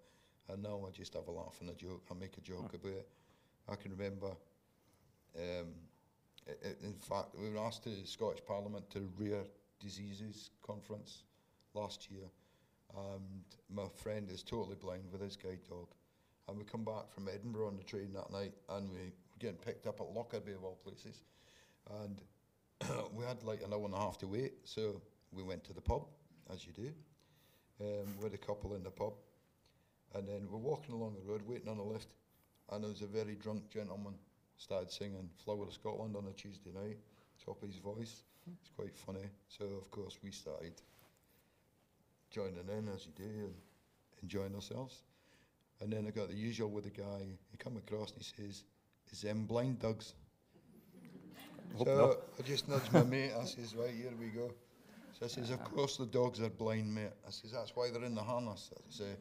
And 0.50 0.62
now 0.62 0.86
I 0.88 0.92
just 0.92 1.14
have 1.14 1.28
a 1.28 1.32
laugh 1.32 1.58
and 1.62 1.70
a 1.70 1.74
joke. 1.74 2.04
I 2.12 2.14
make 2.16 2.38
a 2.38 2.42
joke 2.42 2.74
about 2.74 2.92
it. 2.92 3.08
I 3.70 3.76
can 3.76 3.92
remember, 3.92 4.32
um, 5.38 5.68
in 6.84 6.94
fact, 7.00 7.30
we 7.40 7.50
were 7.50 7.60
asked 7.60 7.84
to 7.84 7.90
the 7.90 8.06
Scottish 8.06 8.44
Parliament 8.46 8.90
to 8.92 9.10
Rare 9.18 9.44
Diseases 9.80 10.52
Conference 10.62 11.24
last 11.74 12.12
year. 12.12 12.26
And 12.96 13.44
my 13.74 13.88
friend 13.96 14.30
is 14.30 14.44
totally 14.44 14.76
blind 14.76 15.04
with 15.12 15.22
his 15.22 15.36
guide 15.36 15.60
dog. 15.68 15.88
And 16.48 16.58
we 16.58 16.66
come 16.66 16.84
back 16.84 17.12
from 17.14 17.30
Edinburgh 17.34 17.68
on 17.68 17.78
the 17.78 17.84
train 17.84 18.12
that 18.14 18.32
night 18.32 18.54
and 18.70 18.90
we 18.90 18.98
were 18.98 19.12
getting 19.40 19.58
picked 19.58 19.88
up 19.88 20.02
at 20.02 20.08
Lockerbie 20.08 20.52
of 20.52 20.64
all 20.64 20.78
places. 20.84 21.24
And 22.02 22.22
we 23.14 23.26
had 23.26 23.42
like 23.44 23.62
an 23.64 23.74
hour 23.74 23.86
and 23.86 23.94
a 23.94 23.98
half 23.98 24.18
to 24.20 24.28
wait, 24.28 24.54
so 24.66 25.02
we 25.32 25.44
went 25.44 25.64
to 25.66 25.74
the 25.74 25.82
pub, 25.82 26.06
as 26.54 26.66
you 26.66 26.74
do, 26.74 26.92
um, 27.82 28.08
with 28.22 28.34
a 28.34 28.38
couple 28.38 28.76
in 28.76 28.84
the 28.84 28.92
pub. 28.92 29.14
And 30.16 30.28
then 30.28 30.48
we're 30.50 30.60
walking 30.60 30.94
along 30.94 31.16
the 31.16 31.32
road, 31.32 31.42
waiting 31.48 31.70
on 31.70 31.78
a 31.78 31.84
lift, 31.84 32.08
and 32.72 32.84
there 32.84 32.90
was 32.90 33.02
a 33.02 33.08
very 33.08 33.36
drunk 33.36 33.70
gentleman 33.70 34.14
started 34.58 34.92
singing 34.92 35.30
Flower 35.44 35.66
of 35.66 35.74
Scotland 35.74 36.16
on 36.16 36.26
a 36.28 36.32
Tuesday 36.34 36.72
night, 36.74 36.98
top 37.44 37.62
of 37.62 37.68
his 37.68 37.78
voice. 37.78 38.24
It's 38.62 38.70
quite 38.76 38.96
funny. 38.96 39.28
So, 39.48 39.66
of 39.66 39.90
course, 39.92 40.20
we 40.24 40.32
started 40.32 40.74
joining 42.30 42.68
in, 42.78 42.88
as 42.94 43.06
you 43.06 43.12
do, 43.16 43.24
and 43.24 43.54
enjoying 44.22 44.56
ourselves. 44.56 45.04
And 45.82 45.92
then 45.92 46.06
I 46.08 46.12
got 46.12 46.30
the 46.30 46.36
usual 46.36 46.70
with 46.70 46.86
the 46.86 46.90
guy. 46.90 47.22
He 47.52 47.58
come 47.58 47.78
across 47.78 48.12
and 48.12 48.24
he 48.24 48.44
says, 48.44 48.64
is 49.12 49.22
them 49.22 49.46
blind 49.46 49.80
dogs? 49.80 50.14
Hope 51.78 51.88
So 51.88 51.96
not. 51.96 52.18
I 52.40 52.42
just 52.48 52.68
nudged 52.70 52.92
my 52.94 53.04
mate. 53.04 53.32
I 53.40 53.46
says, 53.46 53.76
right, 53.76 53.92
here 53.92 54.12
we 54.20 54.28
go. 54.28 54.52
So 55.20 55.26
I 55.26 55.28
says, 55.30 55.50
of 55.50 55.64
course 55.64 55.98
the 55.98 56.06
dogs 56.06 56.42
are 56.42 56.50
blind, 56.50 56.94
mate. 56.94 57.12
I 57.28 57.32
says, 57.32 57.52
that's 57.52 57.76
why 57.76 57.90
they're 57.92 58.04
in 58.04 58.16
the 58.16 58.24
harness. 58.24 58.72
I 58.76 58.80
say, 58.90 59.12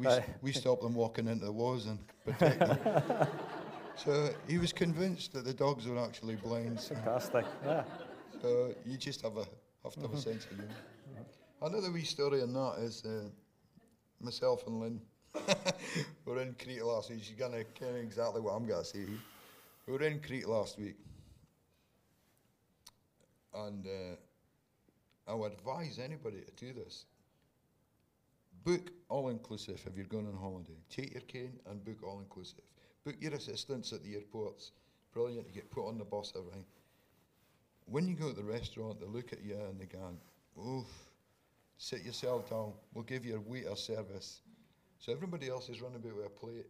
we, 0.00 0.06
s- 0.06 0.22
we 0.42 0.52
stop 0.52 0.80
them 0.80 0.94
walking 0.94 1.26
into 1.28 1.44
the 1.44 1.52
walls 1.52 1.86
and 1.86 1.98
protect 2.24 2.58
them. 2.60 3.28
so 3.96 4.30
he 4.48 4.58
was 4.58 4.72
convinced 4.72 5.32
that 5.34 5.44
the 5.44 5.52
dogs 5.54 5.86
were 5.86 5.98
actually 5.98 6.36
blind. 6.36 6.80
Fantastic. 6.80 7.44
Yeah. 7.64 7.84
so 8.40 8.74
you 8.86 8.96
just 8.96 9.20
have 9.22 9.36
a 9.36 9.44
have 9.84 9.94
to 9.94 10.00
have 10.02 10.14
a 10.14 10.16
sense 10.20 10.44
of 10.44 10.50
humour. 10.50 10.68
Another 11.62 11.90
wee 11.90 12.04
story 12.04 12.42
on 12.42 12.52
that 12.54 12.76
is 12.80 13.04
uh, 13.04 13.28
myself 14.20 14.66
and 14.66 14.80
Lynn. 14.80 15.00
we 15.34 15.42
were 16.32 16.40
in 16.40 16.54
Crete 16.62 16.84
last 16.84 17.10
week. 17.10 17.22
She's 17.22 17.36
gonna 17.36 17.64
ken 17.74 17.94
exactly 17.96 18.40
what 18.40 18.52
I'm 18.52 18.66
gonna 18.66 18.84
say. 18.84 19.04
We 19.86 19.92
were 19.92 20.02
in 20.02 20.20
Crete 20.20 20.48
last 20.48 20.78
week, 20.78 20.96
and 23.54 23.86
uh, 23.86 25.30
I 25.30 25.34
would 25.34 25.52
advise 25.52 25.98
anybody 25.98 26.40
to 26.40 26.64
do 26.66 26.72
this. 26.72 27.04
Book 28.64 28.90
all 29.08 29.28
inclusive 29.28 29.80
if 29.86 29.96
you're 29.96 30.06
going 30.06 30.26
on 30.26 30.36
holiday. 30.36 30.76
Take 30.90 31.12
your 31.12 31.22
cane 31.22 31.58
and 31.68 31.84
book 31.84 32.02
all 32.02 32.20
inclusive. 32.20 32.64
Book 33.04 33.16
your 33.20 33.32
assistants 33.32 33.92
at 33.92 34.02
the 34.02 34.14
airports. 34.14 34.72
Brilliant 35.12 35.46
to 35.46 35.52
get 35.52 35.70
put 35.70 35.88
on 35.88 35.98
the 35.98 36.04
bus, 36.04 36.32
everything. 36.36 36.64
When 37.86 38.06
you 38.06 38.14
go 38.14 38.30
to 38.30 38.36
the 38.36 38.44
restaurant, 38.44 39.00
they 39.00 39.06
look 39.06 39.32
at 39.32 39.42
you 39.42 39.56
and 39.68 39.80
they 39.80 39.86
go, 39.86 40.14
oof, 40.62 40.86
sit 41.78 42.04
yourself 42.04 42.50
down. 42.50 42.72
We'll 42.94 43.04
give 43.04 43.24
you 43.24 43.36
a 43.36 43.40
waiter 43.40 43.74
service. 43.74 44.42
So 44.98 45.12
everybody 45.12 45.48
else 45.48 45.68
is 45.70 45.80
running 45.80 45.96
about 45.96 46.16
with 46.16 46.26
a 46.26 46.28
plate. 46.28 46.66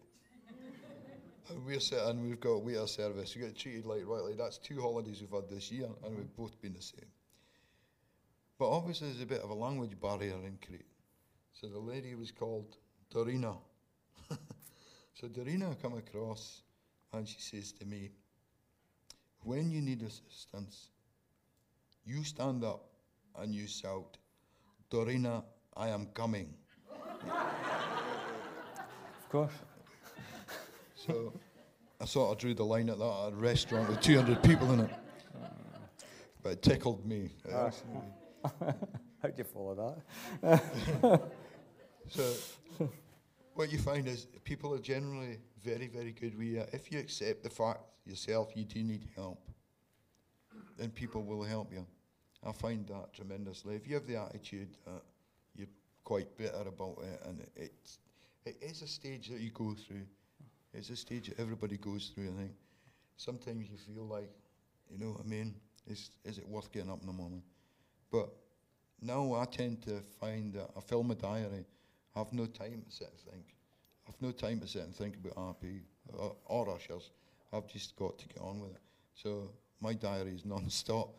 and 1.50 1.66
we're 1.66 1.80
sitting, 1.80 2.22
we've 2.26 2.40
got 2.40 2.62
waiter 2.62 2.86
service. 2.86 3.34
We 3.34 3.42
get 3.42 3.58
treated 3.58 3.84
like, 3.84 4.02
right, 4.06 4.22
like 4.22 4.38
that's 4.38 4.58
two 4.58 4.80
holidays 4.80 5.20
we've 5.20 5.30
had 5.30 5.50
this 5.50 5.70
year, 5.72 5.88
and 6.04 6.16
we've 6.16 6.36
both 6.36 6.60
been 6.62 6.74
the 6.74 6.82
same. 6.82 7.10
But 8.58 8.70
obviously, 8.70 9.08
there's 9.08 9.22
a 9.22 9.26
bit 9.26 9.40
of 9.40 9.50
a 9.50 9.54
language 9.54 10.00
barrier 10.00 10.36
in 10.44 10.58
Crete. 10.64 10.84
So 11.52 11.66
the 11.68 11.78
lady 11.78 12.14
was 12.14 12.30
called 12.30 12.76
Dorina. 13.12 13.56
so 15.14 15.28
Dorina 15.28 15.80
come 15.80 15.96
across 15.98 16.62
and 17.12 17.26
she 17.26 17.40
says 17.40 17.72
to 17.72 17.84
me, 17.84 18.10
when 19.42 19.70
you 19.70 19.80
need 19.80 20.02
assistance, 20.02 20.90
you 22.04 22.24
stand 22.24 22.64
up 22.64 22.86
and 23.38 23.54
you 23.54 23.66
shout, 23.66 24.16
Dorina, 24.90 25.44
I 25.76 25.88
am 25.88 26.06
coming. 26.14 26.54
Of 29.20 29.28
course. 29.28 29.52
So 30.94 31.32
I 32.00 32.04
sort 32.04 32.32
of 32.32 32.38
drew 32.38 32.54
the 32.54 32.64
line 32.64 32.90
at 32.90 32.98
that 32.98 33.26
at 33.26 33.32
a 33.32 33.36
restaurant 33.36 33.88
with 33.88 34.00
200 34.00 34.42
people 34.42 34.72
in 34.72 34.80
it. 34.80 34.90
But 36.42 36.52
it 36.52 36.62
tickled 36.62 37.06
me. 37.06 37.30
Ah. 37.52 37.70
How'd 39.22 39.36
you 39.36 39.44
follow 39.44 39.96
that? 40.42 41.22
So 42.10 42.34
what 43.54 43.70
you 43.70 43.78
find 43.78 44.08
is 44.08 44.26
people 44.42 44.74
are 44.74 44.80
generally 44.80 45.38
very, 45.64 45.86
very 45.86 46.10
good 46.10 46.34
you. 46.34 46.64
If 46.72 46.90
you 46.90 46.98
accept 46.98 47.44
the 47.44 47.50
fact 47.50 47.80
yourself 48.04 48.50
you 48.56 48.64
do 48.64 48.82
need 48.82 49.08
help, 49.14 49.38
then 50.76 50.90
people 50.90 51.22
will 51.22 51.44
help 51.44 51.72
you. 51.72 51.86
I 52.44 52.50
find 52.50 52.84
that 52.88 53.12
tremendously. 53.14 53.76
If 53.76 53.86
you 53.86 53.94
have 53.94 54.06
the 54.08 54.16
attitude 54.16 54.70
that 54.86 55.02
you're 55.54 55.68
quite 56.02 56.36
bitter 56.36 56.64
about 56.66 56.98
it, 57.02 57.20
and 57.26 57.46
it's, 57.54 58.00
it 58.44 58.56
is 58.60 58.82
a 58.82 58.88
stage 58.88 59.28
that 59.28 59.40
you 59.40 59.50
go 59.50 59.74
through. 59.74 60.02
It's 60.74 60.90
a 60.90 60.96
stage 60.96 61.28
that 61.28 61.38
everybody 61.38 61.76
goes 61.76 62.10
through, 62.12 62.30
I 62.30 62.40
think. 62.40 62.52
Sometimes 63.16 63.68
you 63.70 63.76
feel 63.76 64.06
like, 64.06 64.30
you 64.90 64.98
know 64.98 65.12
what 65.12 65.20
I 65.24 65.28
mean? 65.28 65.54
Is, 65.86 66.10
is 66.24 66.38
it 66.38 66.48
worth 66.48 66.72
getting 66.72 66.90
up 66.90 67.00
in 67.02 67.06
the 67.06 67.12
morning? 67.12 67.42
But 68.10 68.30
now 69.00 69.34
I 69.34 69.44
tend 69.44 69.82
to 69.82 70.00
find 70.18 70.52
that 70.54 70.70
I 70.76 70.80
fill 70.80 71.04
my 71.04 71.14
diary. 71.14 71.66
I 72.14 72.18
have 72.20 72.32
no 72.32 72.46
time 72.46 72.82
to 72.88 72.90
sit 72.94 73.08
and 73.10 73.32
think. 73.32 73.44
I've 74.08 74.20
no 74.20 74.32
time 74.32 74.60
to 74.60 74.66
sit 74.66 74.82
and 74.82 74.94
think 74.94 75.16
about 75.16 75.36
RP 75.60 75.80
or, 76.12 76.34
or 76.46 76.74
Usher's. 76.74 77.10
I've 77.52 77.66
just 77.68 77.96
got 77.96 78.18
to 78.18 78.28
get 78.28 78.40
on 78.40 78.60
with 78.60 78.72
it. 78.72 78.80
So 79.14 79.50
my 79.80 79.92
diary 79.94 80.34
is 80.34 80.44
non-stop, 80.44 81.14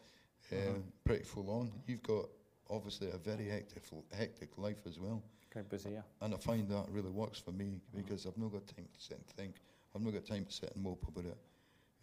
uh, 0.52 0.56
Mhm. 0.56 0.84
pretty 1.06 1.24
full 1.24 1.50
on. 1.50 1.72
You've 1.88 2.04
got 2.04 2.26
obviously 2.70 3.10
a 3.12 3.18
very 3.18 3.48
hectic, 3.48 3.84
hectic 4.16 4.58
life 4.58 4.86
as 4.86 5.00
well. 5.00 5.22
Quite 5.52 5.70
busy, 5.70 5.92
yeah. 5.92 6.02
And 6.22 6.34
I 6.34 6.38
find 6.38 6.68
that 6.70 6.90
really 6.90 7.10
works 7.10 7.40
for 7.40 7.52
me 7.52 7.82
because 7.94 8.26
I've 8.26 8.38
not 8.38 8.52
got 8.52 8.68
time 8.68 8.88
to 8.94 9.02
sit 9.02 9.18
and 9.18 9.28
think. 9.28 9.56
I've 9.94 10.02
not 10.02 10.14
got 10.14 10.26
time 10.26 10.46
to 10.46 10.52
sit 10.52 10.72
and 10.74 10.84
mope 10.84 11.06
about 11.08 11.26
it. 11.26 11.38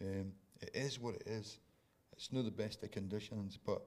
Um, 0.03 0.33
it 0.61 0.71
is 0.75 0.99
what 1.01 1.15
it 1.17 1.23
is. 1.27 1.59
It's 2.13 2.31
not 2.33 2.45
the 2.45 2.51
best 2.51 2.83
of 2.83 2.91
conditions, 2.91 3.59
but 3.65 3.81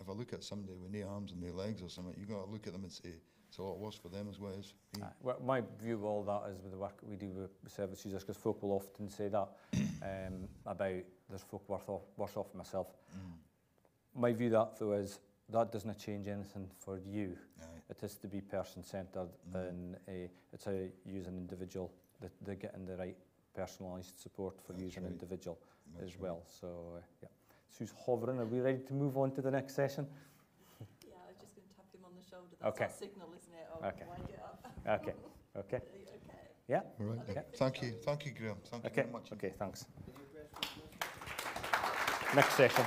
if 0.00 0.08
I 0.08 0.12
look 0.12 0.32
at 0.32 0.42
somebody 0.42 0.74
with 0.78 0.90
no 0.92 1.06
arms 1.08 1.32
and 1.32 1.42
no 1.42 1.52
legs 1.52 1.82
or 1.82 1.90
something, 1.90 2.14
you've 2.18 2.28
got 2.30 2.44
to 2.46 2.50
look 2.50 2.66
at 2.66 2.72
them 2.72 2.84
and 2.84 2.92
say, 2.92 3.14
So 3.50 3.70
it 3.70 3.78
was 3.78 3.96
for 3.96 4.08
them 4.08 4.28
as 4.30 4.38
well 4.38 4.52
as 4.58 4.72
me. 4.96 5.04
Well, 5.20 5.40
my 5.44 5.62
view 5.82 5.94
of 5.94 6.04
all 6.04 6.22
that 6.24 6.50
is 6.50 6.62
with 6.62 6.72
the 6.72 6.78
work 6.78 6.98
we 7.02 7.16
do 7.16 7.30
with 7.30 7.50
service 7.70 8.04
users, 8.04 8.22
because 8.22 8.36
folk 8.36 8.62
will 8.62 8.72
often 8.72 9.08
say 9.08 9.28
that 9.28 9.48
um, 10.02 10.48
about 10.66 11.02
there's 11.28 11.42
folk 11.42 11.68
worse 11.68 11.88
off, 11.88 12.02
worse 12.16 12.36
off 12.36 12.54
myself. 12.54 12.88
Mm. 13.14 14.20
My 14.20 14.32
view 14.32 14.50
that 14.50 14.78
though 14.78 14.92
is 14.92 15.18
that 15.48 15.72
doesn't 15.72 15.98
change 15.98 16.28
anything 16.28 16.68
for 16.78 16.98
you. 16.98 17.36
Aye. 17.60 17.64
It 17.90 18.02
is 18.04 18.14
to 18.16 18.28
be 18.28 18.40
person-centred 18.40 19.28
mm. 19.52 19.68
and 19.68 19.96
a, 20.08 20.30
it's 20.52 20.64
how 20.64 20.70
you 20.70 20.90
use 21.04 21.26
an 21.26 21.36
individual, 21.36 21.92
that 22.20 22.30
they're 22.42 22.54
getting 22.54 22.86
the 22.86 22.96
right 22.96 23.16
personalised 23.58 24.20
support 24.20 24.60
for 24.64 24.72
That's 24.72 24.82
you 24.82 24.88
as 24.88 24.96
an 24.98 25.02
right. 25.04 25.12
individual 25.12 25.58
That's 25.94 26.06
as 26.06 26.16
right. 26.16 26.22
well. 26.22 26.42
So, 26.46 26.68
uh, 26.96 27.00
yeah. 27.22 27.28
Sue's 27.68 27.92
hovering. 28.04 28.38
Are 28.38 28.46
we 28.46 28.60
ready 28.60 28.80
to 28.86 28.94
move 28.94 29.16
on 29.16 29.30
to 29.32 29.42
the 29.42 29.50
next 29.50 29.74
session? 29.74 30.06
Shoulder 32.62 32.76
That's 32.78 32.80
Okay. 32.80 32.84
our 32.84 32.90
signal, 32.90 33.28
isn't 33.36 33.54
it? 33.54 33.66
Oh, 33.72 33.86
Okay. 33.88 34.04
wind 34.08 34.28
it 34.28 34.40
up. 34.42 34.66
Okay. 34.86 35.14
Okay. 35.56 35.76
okay. 35.76 35.84
Yeah. 36.68 36.80
All 37.00 37.06
right. 37.06 37.18
Okay. 37.30 37.42
Thank 37.56 37.82
you. 37.82 37.92
Thank 38.04 38.26
you, 38.26 38.32
Graham. 38.32 38.56
Thank 38.70 38.84
you 38.84 38.90
Okay. 38.90 39.02
very 39.02 39.12
much. 39.12 39.32
Okay. 39.32 39.52
Thanks. 39.58 39.86
Next 42.34 42.54
session. 42.54 42.84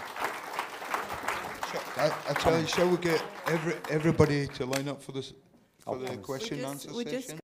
I, 1.97 2.11
I 2.29 2.33
tell 2.33 2.59
you, 2.59 2.67
shall 2.67 2.87
we 2.87 2.97
get 2.97 3.21
every, 3.47 3.73
everybody 3.89 4.47
to 4.47 4.65
line 4.65 4.87
up 4.87 5.01
for 5.01 5.11
this 5.11 5.33
for 5.79 5.97
the 5.97 6.11
We 6.11 6.17
question 6.17 6.57
and 6.59 6.67
answer 6.67 6.89
session? 6.89 6.95